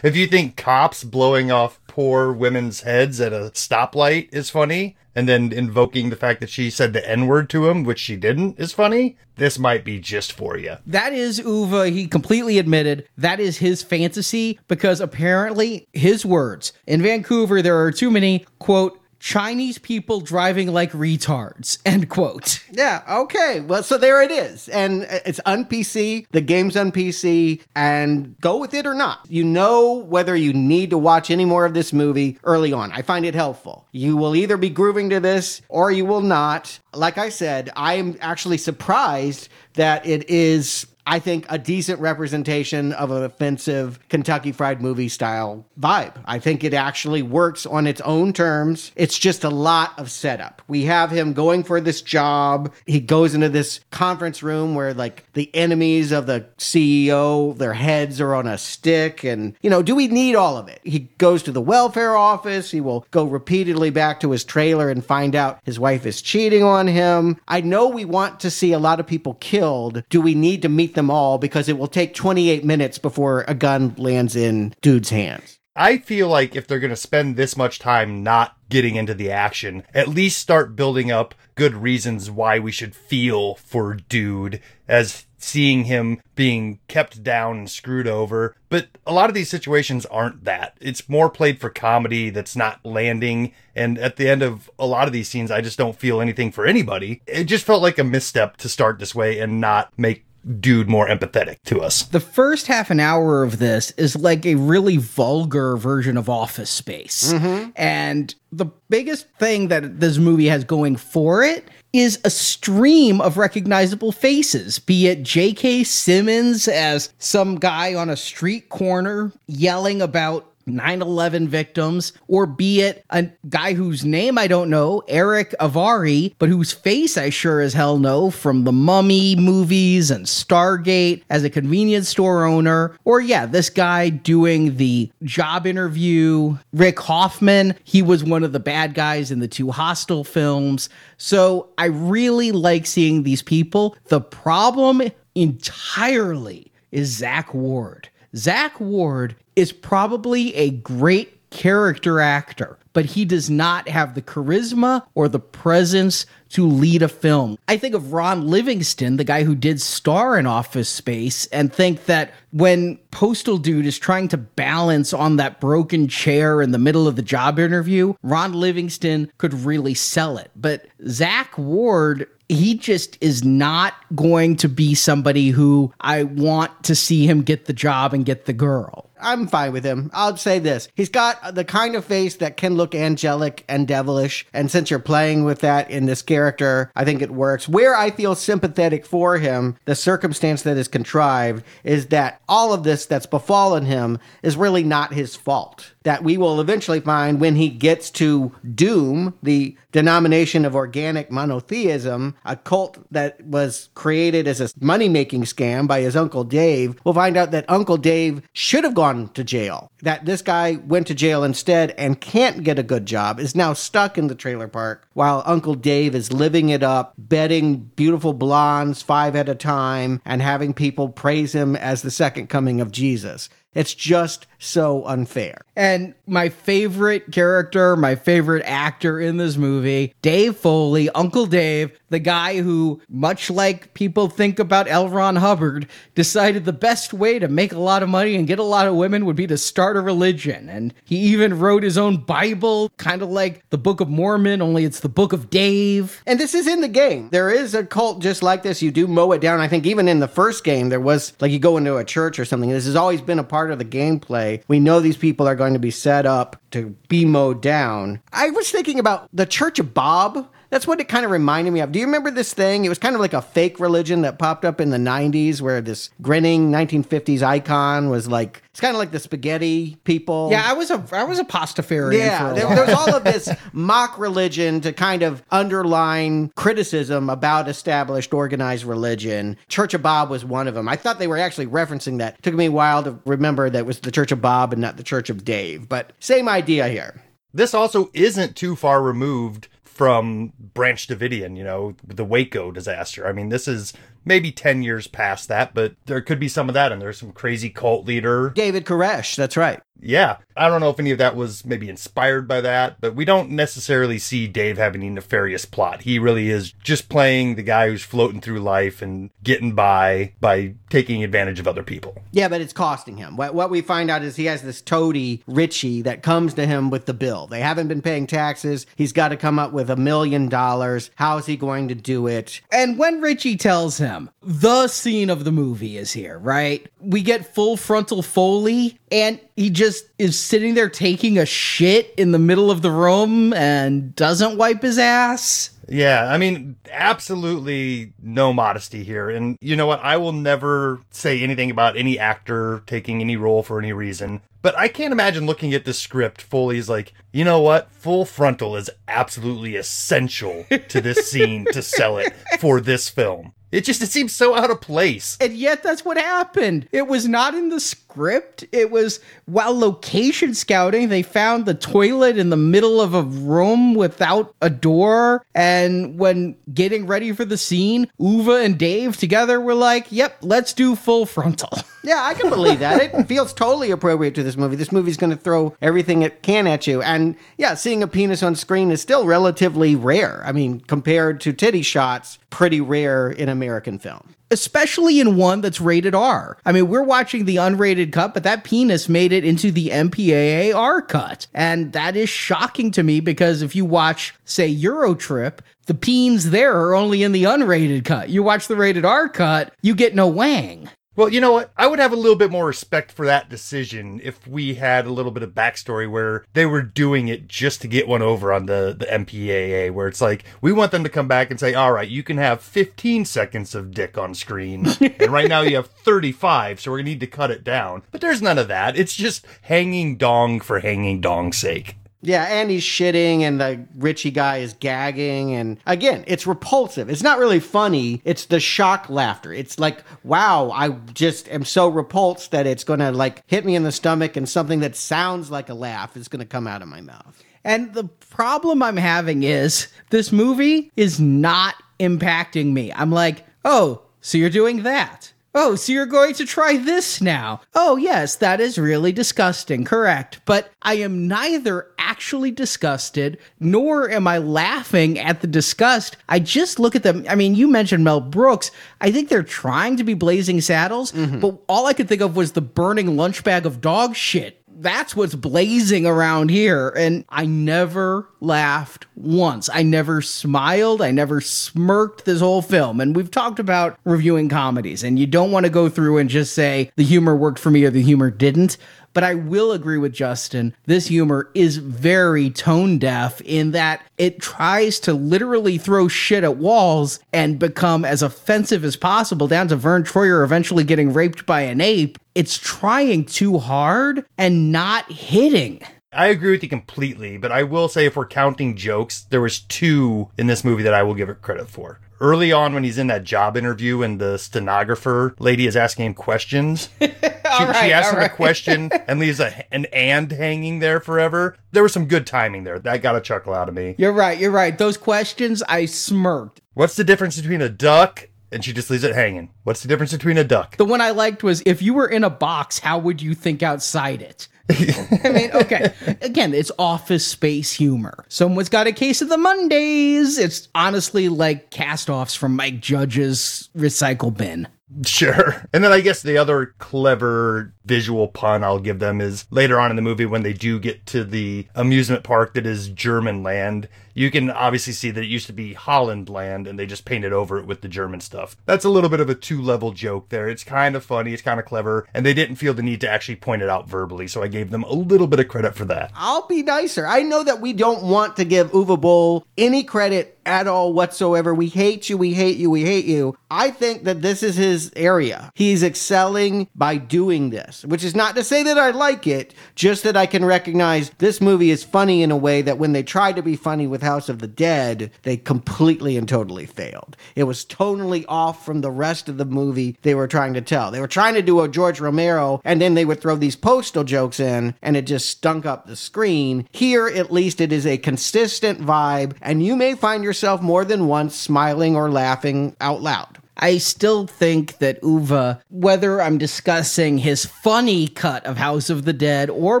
If 0.00 0.14
you 0.14 0.28
think 0.28 0.56
cops 0.56 1.02
blowing 1.02 1.50
off 1.50 1.80
poor 1.98 2.30
women's 2.30 2.82
heads 2.82 3.20
at 3.20 3.32
a 3.32 3.50
stoplight 3.54 4.32
is 4.32 4.50
funny, 4.50 4.96
and 5.16 5.28
then 5.28 5.52
invoking 5.52 6.10
the 6.10 6.14
fact 6.14 6.38
that 6.38 6.48
she 6.48 6.70
said 6.70 6.92
the 6.92 7.10
N 7.10 7.26
word 7.26 7.50
to 7.50 7.68
him, 7.68 7.82
which 7.82 7.98
she 7.98 8.14
didn't, 8.14 8.56
is 8.56 8.72
funny, 8.72 9.16
this 9.34 9.58
might 9.58 9.84
be 9.84 9.98
just 9.98 10.32
for 10.32 10.56
you. 10.56 10.76
That 10.86 11.12
is 11.12 11.40
Uwe. 11.40 11.90
He 11.90 12.06
completely 12.06 12.56
admitted 12.60 13.08
that 13.16 13.40
is 13.40 13.58
his 13.58 13.82
fantasy 13.82 14.60
because 14.68 15.00
apparently 15.00 15.88
his 15.92 16.24
words 16.24 16.72
in 16.86 17.02
Vancouver, 17.02 17.62
there 17.62 17.82
are 17.82 17.90
too 17.90 18.12
many, 18.12 18.46
quote, 18.60 19.00
Chinese 19.20 19.78
people 19.78 20.20
driving 20.20 20.72
like 20.72 20.92
retards, 20.92 21.78
end 21.84 22.08
quote. 22.08 22.64
Yeah, 22.70 23.02
okay. 23.08 23.60
Well, 23.60 23.82
so 23.82 23.98
there 23.98 24.22
it 24.22 24.30
is. 24.30 24.68
And 24.68 25.06
it's 25.24 25.40
on 25.46 25.64
PC. 25.64 26.26
The 26.30 26.40
game's 26.40 26.76
on 26.76 26.92
PC. 26.92 27.62
And 27.76 28.38
go 28.40 28.58
with 28.58 28.74
it 28.74 28.86
or 28.86 28.94
not. 28.94 29.20
You 29.28 29.44
know 29.44 29.94
whether 29.94 30.34
you 30.34 30.52
need 30.52 30.90
to 30.90 30.98
watch 30.98 31.30
any 31.30 31.44
more 31.44 31.64
of 31.64 31.74
this 31.74 31.92
movie 31.92 32.38
early 32.44 32.72
on. 32.72 32.92
I 32.92 33.02
find 33.02 33.24
it 33.24 33.34
helpful. 33.34 33.86
You 33.92 34.16
will 34.16 34.34
either 34.34 34.56
be 34.56 34.70
grooving 34.70 35.10
to 35.10 35.20
this 35.20 35.62
or 35.68 35.90
you 35.92 36.04
will 36.04 36.20
not. 36.20 36.78
Like 36.92 37.18
I 37.18 37.28
said, 37.28 37.70
I 37.76 37.94
am 37.94 38.16
actually 38.20 38.58
surprised 38.58 39.48
that 39.74 40.04
it 40.04 40.28
is. 40.28 40.86
I 41.08 41.20
think 41.20 41.46
a 41.48 41.56
decent 41.56 42.00
representation 42.00 42.92
of 42.92 43.10
an 43.10 43.22
offensive 43.22 43.98
Kentucky 44.10 44.52
Fried 44.52 44.82
Movie 44.82 45.08
style 45.08 45.64
vibe. 45.80 46.12
I 46.26 46.38
think 46.38 46.62
it 46.62 46.74
actually 46.74 47.22
works 47.22 47.64
on 47.64 47.86
its 47.86 48.02
own 48.02 48.34
terms. 48.34 48.92
It's 48.94 49.18
just 49.18 49.42
a 49.42 49.48
lot 49.48 49.98
of 49.98 50.10
setup. 50.10 50.60
We 50.68 50.82
have 50.82 51.10
him 51.10 51.32
going 51.32 51.64
for 51.64 51.80
this 51.80 52.02
job. 52.02 52.74
He 52.84 53.00
goes 53.00 53.34
into 53.34 53.48
this 53.48 53.80
conference 53.90 54.42
room 54.42 54.74
where 54.74 54.92
like 54.92 55.24
the 55.32 55.50
enemies 55.54 56.12
of 56.12 56.26
the 56.26 56.44
CEO, 56.58 57.56
their 57.56 57.72
heads 57.72 58.20
are 58.20 58.34
on 58.34 58.46
a 58.46 58.58
stick 58.58 59.24
and 59.24 59.56
you 59.62 59.70
know, 59.70 59.82
do 59.82 59.94
we 59.94 60.08
need 60.08 60.34
all 60.34 60.58
of 60.58 60.68
it? 60.68 60.82
He 60.84 61.08
goes 61.16 61.42
to 61.44 61.52
the 61.52 61.62
welfare 61.62 62.16
office. 62.16 62.70
He 62.70 62.82
will 62.82 63.06
go 63.12 63.24
repeatedly 63.24 63.88
back 63.88 64.20
to 64.20 64.32
his 64.32 64.44
trailer 64.44 64.90
and 64.90 65.02
find 65.02 65.34
out 65.34 65.60
his 65.64 65.80
wife 65.80 66.04
is 66.04 66.20
cheating 66.20 66.62
on 66.62 66.86
him. 66.86 67.40
I 67.48 67.62
know 67.62 67.88
we 67.88 68.04
want 68.04 68.40
to 68.40 68.50
see 68.50 68.74
a 68.74 68.78
lot 68.78 69.00
of 69.00 69.06
people 69.06 69.38
killed. 69.40 70.04
Do 70.10 70.20
we 70.20 70.34
need 70.34 70.60
to 70.60 70.68
meet 70.68 70.97
them 70.98 71.10
all 71.10 71.38
because 71.38 71.68
it 71.68 71.78
will 71.78 71.86
take 71.86 72.12
28 72.12 72.64
minutes 72.64 72.98
before 72.98 73.44
a 73.48 73.54
gun 73.54 73.94
lands 73.96 74.36
in 74.36 74.74
dude's 74.82 75.10
hands? 75.10 75.58
I 75.78 75.98
feel 75.98 76.26
like 76.28 76.56
if 76.56 76.66
they're 76.66 76.80
going 76.80 76.90
to 76.90 76.96
spend 76.96 77.36
this 77.36 77.56
much 77.56 77.78
time 77.78 78.24
not 78.24 78.56
getting 78.68 78.96
into 78.96 79.14
the 79.14 79.30
action, 79.30 79.84
at 79.94 80.08
least 80.08 80.40
start 80.40 80.74
building 80.74 81.12
up 81.12 81.36
good 81.54 81.74
reasons 81.74 82.30
why 82.30 82.58
we 82.58 82.72
should 82.72 82.96
feel 82.96 83.54
for 83.54 83.94
Dude 83.94 84.60
as 84.88 85.26
seeing 85.38 85.84
him 85.84 86.20
being 86.34 86.80
kept 86.88 87.22
down 87.22 87.58
and 87.58 87.70
screwed 87.70 88.08
over. 88.08 88.56
But 88.68 88.88
a 89.06 89.12
lot 89.12 89.30
of 89.30 89.34
these 89.34 89.48
situations 89.48 90.04
aren't 90.06 90.44
that. 90.44 90.76
It's 90.80 91.08
more 91.08 91.30
played 91.30 91.60
for 91.60 91.70
comedy 91.70 92.30
that's 92.30 92.56
not 92.56 92.84
landing. 92.84 93.52
And 93.74 93.98
at 93.98 94.16
the 94.16 94.28
end 94.28 94.42
of 94.42 94.68
a 94.78 94.86
lot 94.86 95.06
of 95.06 95.12
these 95.12 95.28
scenes, 95.28 95.52
I 95.52 95.60
just 95.60 95.78
don't 95.78 95.98
feel 95.98 96.20
anything 96.20 96.50
for 96.50 96.66
anybody. 96.66 97.22
It 97.26 97.44
just 97.44 97.64
felt 97.64 97.82
like 97.82 97.98
a 97.98 98.04
misstep 98.04 98.56
to 98.58 98.68
start 98.68 98.98
this 98.98 99.14
way 99.14 99.38
and 99.38 99.60
not 99.60 99.92
make 99.96 100.24
dude 100.60 100.88
more 100.88 101.08
empathetic 101.08 101.56
to 101.64 101.80
us. 101.80 102.04
The 102.04 102.20
first 102.20 102.66
half 102.66 102.90
an 102.90 103.00
hour 103.00 103.42
of 103.42 103.58
this 103.58 103.90
is 103.92 104.16
like 104.16 104.46
a 104.46 104.54
really 104.54 104.96
vulgar 104.96 105.76
version 105.76 106.16
of 106.16 106.28
Office 106.28 106.70
Space. 106.70 107.32
Mm-hmm. 107.32 107.70
And 107.76 108.34
the 108.50 108.66
biggest 108.88 109.28
thing 109.38 109.68
that 109.68 110.00
this 110.00 110.18
movie 110.18 110.46
has 110.46 110.64
going 110.64 110.96
for 110.96 111.42
it 111.42 111.68
is 111.92 112.20
a 112.24 112.30
stream 112.30 113.20
of 113.20 113.36
recognizable 113.36 114.12
faces, 114.12 114.78
be 114.78 115.06
it 115.06 115.22
J.K. 115.22 115.84
Simmons 115.84 116.68
as 116.68 117.12
some 117.18 117.56
guy 117.56 117.94
on 117.94 118.10
a 118.10 118.16
street 118.16 118.68
corner 118.68 119.32
yelling 119.46 120.02
about 120.02 120.52
9 120.68 121.02
11 121.02 121.48
victims, 121.48 122.12
or 122.28 122.46
be 122.46 122.80
it 122.80 123.04
a 123.10 123.28
guy 123.48 123.74
whose 123.74 124.04
name 124.04 124.38
I 124.38 124.46
don't 124.46 124.70
know, 124.70 125.02
Erick 125.08 125.54
Avari, 125.60 126.34
but 126.38 126.48
whose 126.48 126.72
face 126.72 127.16
I 127.16 127.30
sure 127.30 127.60
as 127.60 127.74
hell 127.74 127.98
know 127.98 128.30
from 128.30 128.64
the 128.64 128.72
Mummy 128.72 129.36
movies 129.36 130.10
and 130.10 130.26
Stargate 130.26 131.22
as 131.30 131.44
a 131.44 131.50
convenience 131.50 132.08
store 132.08 132.44
owner, 132.44 132.96
or 133.04 133.20
yeah, 133.20 133.46
this 133.46 133.70
guy 133.70 134.08
doing 134.08 134.76
the 134.76 135.10
job 135.22 135.66
interview, 135.66 136.56
Rick 136.72 136.98
Hoffman. 137.00 137.74
He 137.84 138.02
was 138.02 138.24
one 138.24 138.44
of 138.44 138.52
the 138.52 138.60
bad 138.60 138.94
guys 138.94 139.30
in 139.30 139.40
the 139.40 139.48
two 139.48 139.70
Hostel 139.70 140.24
films. 140.24 140.88
So 141.16 141.70
I 141.78 141.86
really 141.86 142.52
like 142.52 142.86
seeing 142.86 143.22
these 143.22 143.42
people. 143.42 143.96
The 144.06 144.20
problem 144.20 145.02
entirely 145.34 146.72
is 146.90 147.08
Zack 147.08 147.54
Ward. 147.54 148.08
Zack 148.36 148.78
Ward 148.80 149.36
is 149.56 149.72
probably 149.72 150.54
a 150.54 150.70
great 150.70 151.34
character 151.50 152.20
actor, 152.20 152.78
but 152.92 153.06
he 153.06 153.24
does 153.24 153.48
not 153.48 153.88
have 153.88 154.14
the 154.14 154.22
charisma 154.22 155.02
or 155.14 155.28
the 155.28 155.40
presence 155.40 156.26
to 156.50 156.66
lead 156.66 157.02
a 157.02 157.08
film. 157.08 157.58
I 157.66 157.76
think 157.76 157.94
of 157.94 158.12
Ron 158.12 158.46
Livingston, 158.46 159.16
the 159.16 159.24
guy 159.24 159.44
who 159.44 159.54
did 159.54 159.80
star 159.80 160.38
in 160.38 160.46
Office 160.46 160.88
Space, 160.88 161.46
and 161.46 161.72
think 161.72 162.04
that 162.06 162.34
when 162.50 162.98
Postal 163.10 163.58
Dude 163.58 163.86
is 163.86 163.98
trying 163.98 164.28
to 164.28 164.36
balance 164.36 165.12
on 165.12 165.36
that 165.36 165.60
broken 165.60 166.08
chair 166.08 166.60
in 166.60 166.72
the 166.72 166.78
middle 166.78 167.08
of 167.08 167.16
the 167.16 167.22
job 167.22 167.58
interview, 167.58 168.14
Ron 168.22 168.52
Livingston 168.52 169.32
could 169.38 169.54
really 169.54 169.94
sell 169.94 170.38
it. 170.38 170.50
But 170.54 170.86
Zack 171.06 171.56
Ward 171.56 172.26
he 172.48 172.74
just 172.74 173.18
is 173.20 173.44
not 173.44 173.94
going 174.14 174.56
to 174.56 174.68
be 174.68 174.94
somebody 174.94 175.50
who 175.50 175.92
I 176.00 176.22
want 176.24 176.84
to 176.84 176.94
see 176.94 177.26
him 177.26 177.42
get 177.42 177.66
the 177.66 177.72
job 177.72 178.14
and 178.14 178.24
get 178.24 178.46
the 178.46 178.52
girl. 178.52 179.08
I'm 179.20 179.48
fine 179.48 179.72
with 179.72 179.84
him. 179.84 180.10
I'll 180.14 180.36
say 180.36 180.58
this. 180.58 180.88
He's 180.94 181.08
got 181.08 181.54
the 181.54 181.64
kind 181.64 181.94
of 181.96 182.04
face 182.04 182.36
that 182.36 182.56
can 182.56 182.76
look 182.76 182.94
angelic 182.94 183.64
and 183.68 183.86
devilish. 183.86 184.46
And 184.52 184.70
since 184.70 184.90
you're 184.90 185.00
playing 185.00 185.44
with 185.44 185.60
that 185.60 185.90
in 185.90 186.06
this 186.06 186.22
character, 186.22 186.92
I 186.94 187.04
think 187.04 187.20
it 187.20 187.30
works. 187.30 187.68
Where 187.68 187.96
I 187.96 188.10
feel 188.10 188.34
sympathetic 188.34 189.04
for 189.04 189.38
him, 189.38 189.76
the 189.86 189.94
circumstance 189.96 190.62
that 190.62 190.76
is 190.76 190.88
contrived, 190.88 191.64
is 191.84 192.06
that 192.06 192.40
all 192.48 192.72
of 192.72 192.84
this 192.84 193.06
that's 193.06 193.26
befallen 193.26 193.84
him 193.84 194.18
is 194.42 194.56
really 194.56 194.84
not 194.84 195.12
his 195.12 195.34
fault. 195.34 195.92
That 196.08 196.24
we 196.24 196.38
will 196.38 196.58
eventually 196.58 197.00
find 197.00 197.38
when 197.38 197.56
he 197.56 197.68
gets 197.68 198.08
to 198.12 198.50
Doom, 198.74 199.34
the 199.42 199.76
denomination 199.92 200.64
of 200.64 200.74
organic 200.74 201.30
monotheism, 201.30 202.34
a 202.46 202.56
cult 202.56 202.96
that 203.10 203.44
was 203.44 203.90
created 203.94 204.48
as 204.48 204.58
a 204.62 204.70
money 204.80 205.10
making 205.10 205.42
scam 205.42 205.86
by 205.86 206.00
his 206.00 206.16
Uncle 206.16 206.44
Dave, 206.44 206.98
we'll 207.04 207.12
find 207.12 207.36
out 207.36 207.50
that 207.50 207.68
Uncle 207.68 207.98
Dave 207.98 208.40
should 208.54 208.84
have 208.84 208.94
gone 208.94 209.28
to 209.34 209.44
jail. 209.44 209.92
That 210.02 210.24
this 210.24 210.42
guy 210.42 210.78
went 210.86 211.06
to 211.08 211.14
jail 211.14 211.42
instead 211.42 211.90
and 211.98 212.20
can't 212.20 212.62
get 212.62 212.78
a 212.78 212.84
good 212.84 213.06
job, 213.06 213.40
is 213.40 213.56
now 213.56 213.72
stuck 213.72 214.16
in 214.16 214.28
the 214.28 214.34
trailer 214.34 214.68
park 214.68 215.08
while 215.14 215.42
Uncle 215.44 215.74
Dave 215.74 216.14
is 216.14 216.32
living 216.32 216.68
it 216.68 216.82
up, 216.82 217.14
betting 217.18 217.90
beautiful 217.96 218.32
blondes 218.32 219.02
five 219.02 219.34
at 219.34 219.48
a 219.48 219.54
time 219.54 220.20
and 220.24 220.40
having 220.40 220.72
people 220.72 221.08
praise 221.08 221.54
him 221.54 221.74
as 221.74 222.02
the 222.02 222.10
second 222.10 222.48
coming 222.48 222.80
of 222.80 222.92
Jesus. 222.92 223.48
It's 223.74 223.94
just 223.94 224.46
so 224.58 225.04
unfair. 225.04 225.60
And 225.76 226.14
my 226.26 226.48
favorite 226.48 227.30
character, 227.32 227.96
my 227.96 228.14
favorite 228.14 228.64
actor 228.64 229.20
in 229.20 229.36
this 229.36 229.56
movie, 229.56 230.14
Dave 230.22 230.56
Foley, 230.56 231.10
Uncle 231.10 231.46
Dave, 231.46 231.97
the 232.10 232.18
guy 232.18 232.60
who, 232.60 233.00
much 233.08 233.50
like 233.50 233.94
people 233.94 234.28
think 234.28 234.58
about 234.58 234.88
L. 234.88 235.08
Ron 235.08 235.36
Hubbard, 235.36 235.86
decided 236.14 236.64
the 236.64 236.72
best 236.72 237.12
way 237.12 237.38
to 237.38 237.48
make 237.48 237.72
a 237.72 237.78
lot 237.78 238.02
of 238.02 238.08
money 238.08 238.34
and 238.34 238.46
get 238.46 238.58
a 238.58 238.64
lot 238.64 238.86
of 238.86 238.94
women 238.94 239.24
would 239.24 239.36
be 239.36 239.46
to 239.46 239.58
start 239.58 239.96
a 239.96 240.00
religion. 240.00 240.68
And 240.68 240.94
he 241.04 241.16
even 241.16 241.58
wrote 241.58 241.82
his 241.82 241.98
own 241.98 242.18
Bible, 242.18 242.90
kind 242.96 243.22
of 243.22 243.30
like 243.30 243.68
the 243.70 243.78
Book 243.78 244.00
of 244.00 244.08
Mormon, 244.08 244.62
only 244.62 244.84
it's 244.84 245.00
the 245.00 245.08
Book 245.08 245.32
of 245.32 245.50
Dave. 245.50 246.22
And 246.26 246.38
this 246.38 246.54
is 246.54 246.66
in 246.66 246.80
the 246.80 246.88
game. 246.88 247.28
There 247.30 247.50
is 247.50 247.74
a 247.74 247.84
cult 247.84 248.20
just 248.20 248.42
like 248.42 248.62
this. 248.62 248.82
You 248.82 248.90
do 248.90 249.06
mow 249.06 249.32
it 249.32 249.40
down. 249.40 249.60
I 249.60 249.68
think 249.68 249.86
even 249.86 250.08
in 250.08 250.20
the 250.20 250.28
first 250.28 250.64
game, 250.64 250.88
there 250.88 251.00
was 251.00 251.32
like 251.40 251.52
you 251.52 251.58
go 251.58 251.76
into 251.76 251.96
a 251.96 252.04
church 252.04 252.38
or 252.38 252.44
something. 252.44 252.70
This 252.70 252.86
has 252.86 252.96
always 252.96 253.20
been 253.20 253.38
a 253.38 253.44
part 253.44 253.70
of 253.70 253.78
the 253.78 253.84
gameplay. 253.84 254.62
We 254.68 254.80
know 254.80 255.00
these 255.00 255.16
people 255.16 255.46
are 255.46 255.54
going 255.54 255.72
to 255.74 255.78
be 255.78 255.90
set 255.90 256.26
up 256.26 256.60
to 256.70 256.96
be 257.08 257.24
mowed 257.24 257.62
down. 257.62 258.20
I 258.32 258.50
was 258.50 258.70
thinking 258.70 258.98
about 258.98 259.28
the 259.32 259.46
Church 259.46 259.78
of 259.78 259.94
Bob. 259.94 260.48
That's 260.70 260.86
what 260.86 261.00
it 261.00 261.08
kind 261.08 261.24
of 261.24 261.30
reminded 261.30 261.70
me 261.70 261.80
of. 261.80 261.92
Do 261.92 261.98
you 261.98 262.06
remember 262.06 262.30
this 262.30 262.52
thing? 262.52 262.84
It 262.84 262.88
was 262.88 262.98
kind 262.98 263.14
of 263.14 263.20
like 263.20 263.32
a 263.32 263.40
fake 263.42 263.80
religion 263.80 264.22
that 264.22 264.38
popped 264.38 264.64
up 264.64 264.80
in 264.80 264.90
the 264.90 264.98
90s 264.98 265.60
where 265.60 265.80
this 265.80 266.10
grinning 266.20 266.70
1950s 266.70 267.42
icon 267.42 268.10
was 268.10 268.28
like, 268.28 268.62
it's 268.70 268.80
kind 268.80 268.94
of 268.94 268.98
like 268.98 269.10
the 269.10 269.18
spaghetti 269.18 269.96
people. 270.04 270.48
Yeah, 270.50 270.64
I 270.66 270.74
was 270.74 270.90
a 270.90 271.04
I 271.12 271.24
was 271.24 271.38
a 271.38 271.44
pastafarian. 271.44 272.18
Yeah, 272.18 272.38
for 272.38 272.52
a 272.52 272.54
there, 272.54 272.66
while. 272.66 272.76
there's 272.76 272.98
all 272.98 273.14
of 273.14 273.24
this 273.24 273.48
mock 273.72 274.18
religion 274.18 274.80
to 274.82 274.92
kind 274.92 275.22
of 275.22 275.42
underline 275.50 276.50
criticism 276.54 277.30
about 277.30 277.68
established 277.68 278.34
organized 278.34 278.84
religion. 278.84 279.56
Church 279.68 279.94
of 279.94 280.02
Bob 280.02 280.30
was 280.30 280.44
one 280.44 280.68
of 280.68 280.74
them. 280.74 280.88
I 280.88 280.96
thought 280.96 281.18
they 281.18 281.26
were 281.26 281.38
actually 281.38 281.66
referencing 281.66 282.18
that. 282.18 282.34
It 282.38 282.42
took 282.42 282.54
me 282.54 282.66
a 282.66 282.72
while 282.72 283.02
to 283.04 283.18
remember 283.24 283.70
that 283.70 283.78
it 283.78 283.86
was 283.86 284.00
the 284.00 284.12
Church 284.12 284.32
of 284.32 284.42
Bob 284.42 284.72
and 284.72 284.82
not 284.82 284.96
the 284.96 285.02
Church 285.02 285.30
of 285.30 285.44
Dave, 285.44 285.88
but 285.88 286.12
same 286.20 286.48
idea 286.48 286.88
here. 286.88 287.22
This 287.54 287.72
also 287.74 288.10
isn't 288.12 288.56
too 288.56 288.76
far 288.76 289.02
removed 289.02 289.68
from 289.98 290.52
Branch 290.74 291.08
Davidian, 291.08 291.56
you 291.56 291.64
know, 291.64 291.96
the 292.06 292.24
Waco 292.24 292.70
disaster. 292.70 293.26
I 293.26 293.32
mean, 293.32 293.48
this 293.48 293.66
is 293.66 293.92
maybe 294.24 294.52
10 294.52 294.84
years 294.84 295.08
past 295.08 295.48
that, 295.48 295.74
but 295.74 295.96
there 296.06 296.20
could 296.20 296.38
be 296.38 296.46
some 296.46 296.68
of 296.68 296.74
that, 296.74 296.92
and 296.92 297.02
there's 297.02 297.18
some 297.18 297.32
crazy 297.32 297.68
cult 297.68 298.06
leader. 298.06 298.50
David 298.50 298.84
Koresh, 298.84 299.34
that's 299.34 299.56
right. 299.56 299.80
Yeah. 300.00 300.36
I 300.56 300.68
don't 300.68 300.80
know 300.80 300.90
if 300.90 300.98
any 300.98 301.12
of 301.12 301.18
that 301.18 301.36
was 301.36 301.64
maybe 301.64 301.88
inspired 301.88 302.48
by 302.48 302.60
that, 302.60 303.00
but 303.00 303.14
we 303.14 303.24
don't 303.24 303.50
necessarily 303.50 304.18
see 304.18 304.48
Dave 304.48 304.76
having 304.76 305.02
any 305.02 305.10
nefarious 305.10 305.64
plot. 305.64 306.02
He 306.02 306.18
really 306.18 306.50
is 306.50 306.72
just 306.82 307.08
playing 307.08 307.54
the 307.54 307.62
guy 307.62 307.88
who's 307.88 308.02
floating 308.02 308.40
through 308.40 308.60
life 308.60 309.00
and 309.00 309.30
getting 309.42 309.74
by 309.74 310.32
by 310.40 310.74
taking 310.90 311.22
advantage 311.22 311.60
of 311.60 311.68
other 311.68 311.82
people. 311.82 312.16
Yeah, 312.32 312.48
but 312.48 312.60
it's 312.60 312.72
costing 312.72 313.16
him. 313.16 313.36
What, 313.36 313.54
what 313.54 313.70
we 313.70 313.80
find 313.80 314.10
out 314.10 314.22
is 314.22 314.36
he 314.36 314.46
has 314.46 314.62
this 314.62 314.80
toady, 314.80 315.42
Richie, 315.46 316.02
that 316.02 316.22
comes 316.22 316.54
to 316.54 316.66
him 316.66 316.90
with 316.90 317.06
the 317.06 317.14
bill. 317.14 317.46
They 317.46 317.60
haven't 317.60 317.88
been 317.88 318.02
paying 318.02 318.26
taxes. 318.26 318.86
He's 318.96 319.12
got 319.12 319.28
to 319.28 319.36
come 319.36 319.58
up 319.58 319.72
with 319.72 319.90
a 319.90 319.96
million 319.96 320.48
dollars. 320.48 321.10
How 321.14 321.38
is 321.38 321.46
he 321.46 321.56
going 321.56 321.88
to 321.88 321.94
do 321.94 322.26
it? 322.26 322.60
And 322.72 322.98
when 322.98 323.20
Richie 323.20 323.56
tells 323.56 323.98
him, 323.98 324.30
the 324.42 324.88
scene 324.88 325.30
of 325.30 325.44
the 325.44 325.52
movie 325.52 325.98
is 325.98 326.12
here, 326.12 326.38
right? 326.38 326.86
We 327.00 327.22
get 327.22 327.54
full 327.54 327.76
frontal 327.76 328.22
Foley, 328.22 328.98
and 329.10 329.40
he 329.58 329.70
just 329.70 330.06
is 330.20 330.38
sitting 330.38 330.74
there 330.74 330.88
taking 330.88 331.36
a 331.36 331.44
shit 331.44 332.14
in 332.16 332.30
the 332.30 332.38
middle 332.38 332.70
of 332.70 332.80
the 332.80 332.92
room 332.92 333.52
and 333.54 334.14
doesn't 334.14 334.56
wipe 334.56 334.82
his 334.82 334.98
ass. 334.98 335.70
Yeah, 335.88 336.32
I 336.32 336.38
mean, 336.38 336.76
absolutely 336.92 338.12
no 338.22 338.52
modesty 338.52 339.02
here. 339.02 339.28
And 339.28 339.58
you 339.60 339.74
know 339.74 339.88
what? 339.88 339.98
I 339.98 340.16
will 340.16 340.32
never 340.32 341.00
say 341.10 341.42
anything 341.42 341.72
about 341.72 341.96
any 341.96 342.20
actor 342.20 342.84
taking 342.86 343.20
any 343.20 343.36
role 343.36 343.64
for 343.64 343.80
any 343.80 343.92
reason. 343.92 344.42
But 344.62 344.78
I 344.78 344.86
can't 344.86 345.12
imagine 345.12 345.46
looking 345.46 345.74
at 345.74 345.84
this 345.84 345.98
script, 345.98 346.40
Foley's 346.40 346.88
like, 346.88 347.12
you 347.32 347.44
know 347.44 347.60
what? 347.60 347.90
Full 347.90 348.26
frontal 348.26 348.76
is 348.76 348.90
absolutely 349.08 349.74
essential 349.74 350.66
to 350.88 351.00
this 351.00 351.28
scene 351.28 351.64
to 351.72 351.82
sell 351.82 352.18
it 352.18 352.32
for 352.60 352.80
this 352.80 353.08
film. 353.08 353.54
It 353.70 353.84
just 353.84 354.02
it 354.02 354.08
seems 354.08 354.34
so 354.34 354.54
out 354.54 354.70
of 354.70 354.80
place. 354.80 355.36
And 355.40 355.54
yet 355.54 355.82
that's 355.82 356.04
what 356.04 356.16
happened. 356.16 356.88
It 356.92 357.06
was 357.06 357.28
not 357.28 357.54
in 357.54 357.68
the 357.68 357.80
script. 357.80 358.64
It 358.72 358.90
was 358.90 359.20
while 359.46 359.78
location 359.78 360.54
scouting, 360.54 361.08
they 361.08 361.22
found 361.22 361.66
the 361.66 361.74
toilet 361.74 362.38
in 362.38 362.50
the 362.50 362.56
middle 362.56 363.00
of 363.00 363.14
a 363.14 363.22
room 363.22 363.94
without 363.94 364.54
a 364.60 364.70
door. 364.70 365.44
And 365.54 366.18
when 366.18 366.56
getting 366.72 367.06
ready 367.06 367.32
for 367.32 367.44
the 367.44 367.58
scene, 367.58 368.10
Uwe 368.20 368.64
and 368.64 368.78
Dave 368.78 369.16
together 369.16 369.60
were 369.60 369.74
like, 369.74 370.10
yep, 370.10 370.38
let's 370.40 370.72
do 370.72 370.96
full 370.96 371.26
frontal. 371.26 371.70
Yeah, 372.08 372.22
I 372.24 372.32
can 372.32 372.48
believe 372.48 372.78
that. 372.78 373.02
It 373.02 373.24
feels 373.28 373.52
totally 373.52 373.90
appropriate 373.90 374.34
to 374.36 374.42
this 374.42 374.56
movie. 374.56 374.76
This 374.76 374.90
movie's 374.90 375.18
going 375.18 375.28
to 375.30 375.36
throw 375.36 375.76
everything 375.82 376.22
it 376.22 376.42
can 376.42 376.66
at 376.66 376.86
you. 376.86 377.02
And 377.02 377.36
yeah, 377.58 377.74
seeing 377.74 378.02
a 378.02 378.08
penis 378.08 378.42
on 378.42 378.56
screen 378.56 378.90
is 378.90 379.02
still 379.02 379.26
relatively 379.26 379.94
rare. 379.94 380.42
I 380.46 380.52
mean, 380.52 380.80
compared 380.80 381.38
to 381.42 381.52
titty 381.52 381.82
shots, 381.82 382.38
pretty 382.48 382.80
rare 382.80 383.30
in 383.30 383.50
American 383.50 383.98
film. 383.98 384.34
especially 384.50 385.20
in 385.20 385.36
one 385.36 385.60
that's 385.60 385.78
rated 385.82 386.14
R. 386.14 386.56
I 386.64 386.72
mean, 386.72 386.88
we're 386.88 387.02
watching 387.02 387.44
the 387.44 387.56
unrated 387.56 388.12
cut, 388.12 388.32
but 388.32 388.44
that 388.44 388.64
penis 388.64 389.06
made 389.06 389.30
it 389.30 389.44
into 389.44 389.70
the 389.70 389.90
MPAA 389.90 390.74
R 390.74 391.02
cut. 391.02 391.46
And 391.52 391.92
that 391.92 392.16
is 392.16 392.30
shocking 392.30 392.90
to 392.92 393.02
me 393.02 393.20
because 393.20 393.60
if 393.60 393.76
you 393.76 393.84
watch, 393.84 394.34
say, 394.46 394.74
Eurotrip, 394.74 395.58
the 395.84 395.92
peens 395.92 396.44
there 396.44 396.74
are 396.80 396.94
only 396.94 397.22
in 397.22 397.32
the 397.32 397.44
unrated 397.44 398.06
cut. 398.06 398.30
You 398.30 398.42
watch 398.42 398.68
the 398.68 398.76
rated 398.76 399.04
R 399.04 399.28
cut, 399.28 399.74
you 399.82 399.94
get 399.94 400.14
no 400.14 400.26
wang. 400.26 400.88
Well, 401.18 401.30
you 401.30 401.40
know 401.40 401.50
what? 401.50 401.72
I 401.76 401.88
would 401.88 401.98
have 401.98 402.12
a 402.12 402.16
little 402.16 402.36
bit 402.36 402.52
more 402.52 402.64
respect 402.64 403.10
for 403.10 403.26
that 403.26 403.48
decision 403.48 404.20
if 404.22 404.46
we 404.46 404.74
had 404.74 405.04
a 405.04 405.10
little 405.10 405.32
bit 405.32 405.42
of 405.42 405.50
backstory 405.50 406.08
where 406.08 406.44
they 406.52 406.64
were 406.64 406.80
doing 406.80 407.26
it 407.26 407.48
just 407.48 407.80
to 407.80 407.88
get 407.88 408.06
one 408.06 408.22
over 408.22 408.52
on 408.52 408.66
the, 408.66 408.94
the 408.96 409.06
MPAA, 409.06 409.90
where 409.90 410.06
it's 410.06 410.20
like, 410.20 410.44
we 410.60 410.72
want 410.72 410.92
them 410.92 411.02
to 411.02 411.10
come 411.10 411.26
back 411.26 411.50
and 411.50 411.58
say, 411.58 411.74
all 411.74 411.90
right, 411.90 412.08
you 412.08 412.22
can 412.22 412.36
have 412.36 412.62
15 412.62 413.24
seconds 413.24 413.74
of 413.74 413.90
dick 413.90 414.16
on 414.16 414.32
screen. 414.32 414.86
and 415.00 415.32
right 415.32 415.48
now 415.48 415.62
you 415.62 415.74
have 415.74 415.88
35, 416.04 416.78
so 416.78 416.92
we're 416.92 416.98
going 416.98 417.06
to 417.06 417.10
need 417.10 417.18
to 417.20 417.26
cut 417.26 417.50
it 417.50 417.64
down. 417.64 418.04
But 418.12 418.20
there's 418.20 418.40
none 418.40 418.56
of 418.56 418.68
that. 418.68 418.96
It's 418.96 419.16
just 419.16 419.44
hanging 419.62 420.18
dong 420.18 420.60
for 420.60 420.78
hanging 420.78 421.20
dong's 421.20 421.56
sake. 421.56 421.96
Yeah, 422.20 422.44
and 422.44 422.68
he's 422.68 422.82
shitting, 422.82 423.42
and 423.42 423.60
the 423.60 423.86
Richie 423.96 424.32
guy 424.32 424.56
is 424.58 424.74
gagging. 424.74 425.54
And 425.54 425.78
again, 425.86 426.24
it's 426.26 426.48
repulsive. 426.48 427.08
It's 427.08 427.22
not 427.22 427.38
really 427.38 427.60
funny. 427.60 428.20
It's 428.24 428.46
the 428.46 428.58
shock 428.58 429.08
laughter. 429.08 429.52
It's 429.52 429.78
like, 429.78 430.02
wow, 430.24 430.70
I 430.72 430.90
just 431.14 431.48
am 431.48 431.64
so 431.64 431.88
repulsed 431.88 432.50
that 432.50 432.66
it's 432.66 432.82
going 432.82 432.98
to 432.98 433.12
like 433.12 433.44
hit 433.46 433.64
me 433.64 433.76
in 433.76 433.84
the 433.84 433.92
stomach, 433.92 434.36
and 434.36 434.48
something 434.48 434.80
that 434.80 434.96
sounds 434.96 435.50
like 435.50 435.68
a 435.68 435.74
laugh 435.74 436.16
is 436.16 436.26
going 436.26 436.40
to 436.40 436.46
come 436.46 436.66
out 436.66 436.82
of 436.82 436.88
my 436.88 437.00
mouth. 437.00 437.42
And 437.62 437.94
the 437.94 438.04
problem 438.04 438.82
I'm 438.82 438.96
having 438.96 439.42
is 439.44 439.88
this 440.10 440.32
movie 440.32 440.90
is 440.96 441.20
not 441.20 441.76
impacting 442.00 442.72
me. 442.72 442.92
I'm 442.92 443.12
like, 443.12 443.44
oh, 443.64 444.02
so 444.20 444.38
you're 444.38 444.50
doing 444.50 444.82
that. 444.82 445.32
Oh, 445.60 445.74
so 445.74 445.90
you're 445.90 446.06
going 446.06 446.34
to 446.34 446.46
try 446.46 446.76
this 446.76 447.20
now? 447.20 447.62
Oh, 447.74 447.96
yes, 447.96 448.36
that 448.36 448.60
is 448.60 448.78
really 448.78 449.10
disgusting, 449.10 449.84
correct. 449.84 450.38
But 450.44 450.70
I 450.82 450.94
am 450.94 451.26
neither 451.26 451.88
actually 451.98 452.52
disgusted 452.52 453.38
nor 453.58 454.08
am 454.08 454.28
I 454.28 454.38
laughing 454.38 455.18
at 455.18 455.40
the 455.40 455.48
disgust. 455.48 456.16
I 456.28 456.38
just 456.38 456.78
look 456.78 456.94
at 456.94 457.02
them. 457.02 457.26
I 457.28 457.34
mean, 457.34 457.56
you 457.56 457.66
mentioned 457.66 458.04
Mel 458.04 458.20
Brooks. 458.20 458.70
I 459.00 459.10
think 459.10 459.30
they're 459.30 459.42
trying 459.42 459.96
to 459.96 460.04
be 460.04 460.14
blazing 460.14 460.60
saddles, 460.60 461.10
mm-hmm. 461.10 461.40
but 461.40 461.58
all 461.68 461.86
I 461.86 461.92
could 461.92 462.08
think 462.08 462.22
of 462.22 462.36
was 462.36 462.52
the 462.52 462.60
burning 462.60 463.16
lunch 463.16 463.42
bag 463.42 463.66
of 463.66 463.80
dog 463.80 464.14
shit 464.14 464.62
that's 464.80 465.16
what's 465.16 465.34
blazing 465.34 466.06
around 466.06 466.50
here. 466.50 466.90
And 466.90 467.24
I 467.28 467.46
never 467.46 468.28
laughed 468.40 469.06
once. 469.16 469.68
I 469.72 469.82
never 469.82 470.22
smiled. 470.22 471.02
I 471.02 471.10
never 471.10 471.40
smirked 471.40 472.24
this 472.24 472.40
whole 472.40 472.62
film. 472.62 473.00
And 473.00 473.14
we've 473.16 473.30
talked 473.30 473.58
about 473.58 473.98
reviewing 474.04 474.48
comedies, 474.48 475.02
and 475.02 475.18
you 475.18 475.26
don't 475.26 475.50
want 475.50 475.64
to 475.66 475.70
go 475.70 475.88
through 475.88 476.18
and 476.18 476.30
just 476.30 476.54
say 476.54 476.92
the 476.96 477.04
humor 477.04 477.34
worked 477.34 477.58
for 477.58 477.70
me 477.70 477.84
or 477.84 477.90
the 477.90 478.02
humor 478.02 478.30
didn't. 478.30 478.76
But 479.14 479.24
I 479.24 479.34
will 479.34 479.72
agree 479.72 479.98
with 479.98 480.12
Justin. 480.12 480.76
This 480.84 481.08
humor 481.08 481.50
is 481.54 481.78
very 481.78 482.50
tone 482.50 482.98
deaf 482.98 483.40
in 483.40 483.72
that 483.72 484.02
it 484.16 484.40
tries 484.40 485.00
to 485.00 485.14
literally 485.14 485.78
throw 485.78 486.06
shit 486.08 486.44
at 486.44 486.58
walls 486.58 487.18
and 487.32 487.58
become 487.58 488.04
as 488.04 488.22
offensive 488.22 488.84
as 488.84 488.96
possible, 488.96 489.48
down 489.48 489.66
to 489.68 489.76
Verne 489.76 490.04
Troyer 490.04 490.44
eventually 490.44 490.84
getting 490.84 491.12
raped 491.12 491.46
by 491.46 491.62
an 491.62 491.80
ape. 491.80 492.18
It's 492.38 492.56
trying 492.56 493.24
too 493.24 493.58
hard 493.58 494.24
and 494.38 494.70
not 494.70 495.10
hitting. 495.10 495.82
I 496.12 496.28
agree 496.28 496.52
with 496.52 496.62
you 496.62 496.68
completely, 496.68 497.36
but 497.36 497.50
I 497.50 497.64
will 497.64 497.88
say 497.88 498.06
if 498.06 498.14
we're 498.14 498.28
counting 498.28 498.76
jokes, 498.76 499.22
there 499.30 499.40
was 499.40 499.58
two 499.62 500.30
in 500.38 500.46
this 500.46 500.62
movie 500.62 500.84
that 500.84 500.94
I 500.94 501.02
will 501.02 501.16
give 501.16 501.28
it 501.28 501.42
credit 501.42 501.68
for. 501.68 501.98
Early 502.20 502.52
on 502.52 502.74
when 502.74 502.84
he's 502.84 502.96
in 502.96 503.08
that 503.08 503.24
job 503.24 503.56
interview 503.56 504.02
and 504.02 504.20
the 504.20 504.38
stenographer 504.38 505.34
lady 505.40 505.66
is 505.66 505.74
asking 505.74 506.06
him 506.06 506.14
questions. 506.14 506.90
she, 507.00 507.08
right, 507.08 507.84
she 507.84 507.92
asks 507.92 508.14
him 508.14 508.22
a 508.22 508.28
question 508.28 508.92
and 509.08 509.18
leaves 509.18 509.40
a, 509.40 509.74
an 509.74 509.86
and 509.86 510.30
hanging 510.30 510.78
there 510.78 511.00
forever. 511.00 511.56
There 511.72 511.82
was 511.82 511.92
some 511.92 512.06
good 512.06 512.24
timing 512.24 512.62
there. 512.62 512.78
That 512.78 513.02
got 513.02 513.16
a 513.16 513.20
chuckle 513.20 513.52
out 513.52 513.68
of 513.68 513.74
me. 513.74 513.96
You're 513.98 514.12
right, 514.12 514.38
you're 514.38 514.52
right. 514.52 514.78
Those 514.78 514.96
questions, 514.96 515.60
I 515.64 515.86
smirked. 515.86 516.60
What's 516.74 516.94
the 516.94 517.02
difference 517.02 517.36
between 517.36 517.62
a 517.62 517.68
duck 517.68 518.28
and 518.52 518.64
she 518.64 518.72
just 518.72 518.90
leaves 518.90 519.04
it 519.04 519.14
hanging? 519.14 519.50
What's 519.64 519.82
the 519.82 519.88
difference 519.88 520.12
between 520.12 520.38
a 520.38 520.44
duck? 520.44 520.76
The 520.76 520.84
one 520.84 521.00
I 521.00 521.10
liked 521.10 521.42
was 521.42 521.62
if 521.66 521.82
you 521.82 521.94
were 521.94 522.06
in 522.06 522.24
a 522.24 522.30
box, 522.30 522.78
how 522.78 522.98
would 522.98 523.22
you 523.22 523.34
think 523.34 523.62
outside 523.62 524.22
it? 524.22 524.48
I 524.70 525.30
mean, 525.30 525.50
okay. 525.52 525.94
Again, 526.20 526.52
it's 526.52 526.70
office 526.78 527.26
space 527.26 527.72
humor. 527.72 528.26
Someone's 528.28 528.68
got 528.68 528.86
a 528.86 528.92
case 528.92 529.22
of 529.22 529.30
the 529.30 529.38
Mondays. 529.38 530.36
It's 530.38 530.68
honestly 530.74 531.28
like 531.30 531.70
cast 531.70 532.10
offs 532.10 532.34
from 532.34 532.54
Mike 532.54 532.80
Judge's 532.80 533.70
recycle 533.76 534.36
bin. 534.36 534.68
Sure. 535.06 535.66
And 535.72 535.84
then 535.84 535.92
I 535.92 536.00
guess 536.00 536.22
the 536.22 536.38
other 536.38 536.74
clever 536.78 537.74
visual 537.88 538.28
pun 538.28 538.62
I'll 538.62 538.78
give 538.78 538.98
them 538.98 539.20
is 539.20 539.46
later 539.50 539.80
on 539.80 539.90
in 539.90 539.96
the 539.96 540.02
movie 540.02 540.26
when 540.26 540.42
they 540.42 540.52
do 540.52 540.78
get 540.78 541.06
to 541.06 541.24
the 541.24 541.66
amusement 541.74 542.22
park 542.22 542.54
that 542.54 542.66
is 542.66 542.88
German 542.88 543.42
land. 543.42 543.88
You 544.14 544.30
can 544.32 544.50
obviously 544.50 544.92
see 544.92 545.12
that 545.12 545.22
it 545.22 545.28
used 545.28 545.46
to 545.46 545.52
be 545.52 545.74
Holland 545.74 546.28
land 546.28 546.66
and 546.66 546.76
they 546.76 546.86
just 546.86 547.04
painted 547.04 547.32
over 547.32 547.58
it 547.58 547.66
with 547.66 547.82
the 547.82 547.88
German 547.88 548.20
stuff. 548.20 548.56
That's 548.66 548.84
a 548.84 548.88
little 548.88 549.08
bit 549.08 549.20
of 549.20 549.30
a 549.30 549.34
two 549.34 549.62
level 549.62 549.92
joke 549.92 550.28
there. 550.28 550.48
It's 550.48 550.64
kind 550.64 550.96
of 550.96 551.04
funny, 551.04 551.32
it's 551.32 551.42
kind 551.42 551.60
of 551.60 551.66
clever, 551.66 552.06
and 552.12 552.26
they 552.26 552.34
didn't 552.34 552.56
feel 552.56 552.74
the 552.74 552.82
need 552.82 553.00
to 553.02 553.08
actually 553.08 553.36
point 553.36 553.62
it 553.62 553.68
out 553.68 553.88
verbally, 553.88 554.26
so 554.26 554.42
I 554.42 554.48
gave 554.48 554.70
them 554.70 554.82
a 554.82 554.92
little 554.92 555.28
bit 555.28 555.38
of 555.38 555.48
credit 555.48 555.76
for 555.76 555.84
that. 555.86 556.10
I'll 556.16 556.46
be 556.48 556.62
nicer. 556.62 557.06
I 557.06 557.22
know 557.22 557.44
that 557.44 557.60
we 557.60 557.72
don't 557.72 558.02
want 558.02 558.36
to 558.36 558.44
give 558.44 558.72
Uwe 558.72 559.00
Boll 559.00 559.46
any 559.56 559.84
credit 559.84 560.36
at 560.44 560.66
all 560.66 560.92
whatsoever. 560.92 561.54
We 561.54 561.68
hate 561.68 562.08
you, 562.08 562.16
we 562.16 562.34
hate 562.34 562.56
you, 562.56 562.70
we 562.70 562.82
hate 562.82 563.04
you. 563.04 563.36
I 563.50 563.70
think 563.70 564.04
that 564.04 564.22
this 564.22 564.42
is 564.42 564.56
his 564.56 564.90
area. 564.96 565.52
He's 565.54 565.82
excelling 565.82 566.68
by 566.74 566.96
doing 566.96 567.50
this, 567.50 567.77
which 567.84 568.04
is 568.04 568.14
not 568.14 568.34
to 568.36 568.44
say 568.44 568.62
that 568.62 568.78
I 568.78 568.90
like 568.90 569.26
it, 569.26 569.54
just 569.74 570.02
that 570.04 570.16
I 570.16 570.26
can 570.26 570.44
recognize 570.44 571.10
this 571.18 571.40
movie 571.40 571.70
is 571.70 571.84
funny 571.84 572.22
in 572.22 572.30
a 572.30 572.36
way 572.36 572.62
that 572.62 572.78
when 572.78 572.92
they 572.92 573.02
tried 573.02 573.36
to 573.36 573.42
be 573.42 573.56
funny 573.56 573.86
with 573.86 574.02
House 574.02 574.28
of 574.28 574.38
the 574.38 574.46
Dead, 574.46 575.10
they 575.22 575.36
completely 575.36 576.16
and 576.16 576.28
totally 576.28 576.66
failed. 576.66 577.16
It 577.34 577.44
was 577.44 577.64
tonally 577.64 578.24
off 578.28 578.64
from 578.64 578.80
the 578.80 578.90
rest 578.90 579.28
of 579.28 579.36
the 579.36 579.44
movie 579.44 579.96
they 580.02 580.14
were 580.14 580.28
trying 580.28 580.54
to 580.54 580.60
tell. 580.60 580.90
They 580.90 581.00
were 581.00 581.08
trying 581.08 581.34
to 581.34 581.42
do 581.42 581.60
a 581.60 581.68
George 581.68 582.00
Romero, 582.00 582.60
and 582.64 582.80
then 582.80 582.94
they 582.94 583.04
would 583.04 583.20
throw 583.20 583.36
these 583.36 583.56
postal 583.56 584.04
jokes 584.04 584.40
in, 584.40 584.74
and 584.82 584.96
it 584.96 585.06
just 585.06 585.28
stunk 585.28 585.66
up 585.66 585.86
the 585.86 585.96
screen. 585.96 586.68
Here, 586.72 587.06
at 587.06 587.32
least, 587.32 587.60
it 587.60 587.72
is 587.72 587.86
a 587.86 587.98
consistent 587.98 588.80
vibe, 588.80 589.36
and 589.40 589.64
you 589.64 589.76
may 589.76 589.94
find 589.94 590.24
yourself 590.24 590.62
more 590.62 590.84
than 590.84 591.06
once 591.06 591.34
smiling 591.36 591.96
or 591.96 592.10
laughing 592.10 592.76
out 592.80 593.02
loud. 593.02 593.38
I 593.58 593.78
still 593.78 594.26
think 594.26 594.78
that 594.78 595.02
Uwe, 595.02 595.60
whether 595.68 596.22
I'm 596.22 596.38
discussing 596.38 597.18
his 597.18 597.44
funny 597.44 598.06
cut 598.06 598.46
of 598.46 598.56
House 598.56 598.88
of 598.88 599.04
the 599.04 599.12
Dead 599.12 599.50
or 599.50 599.80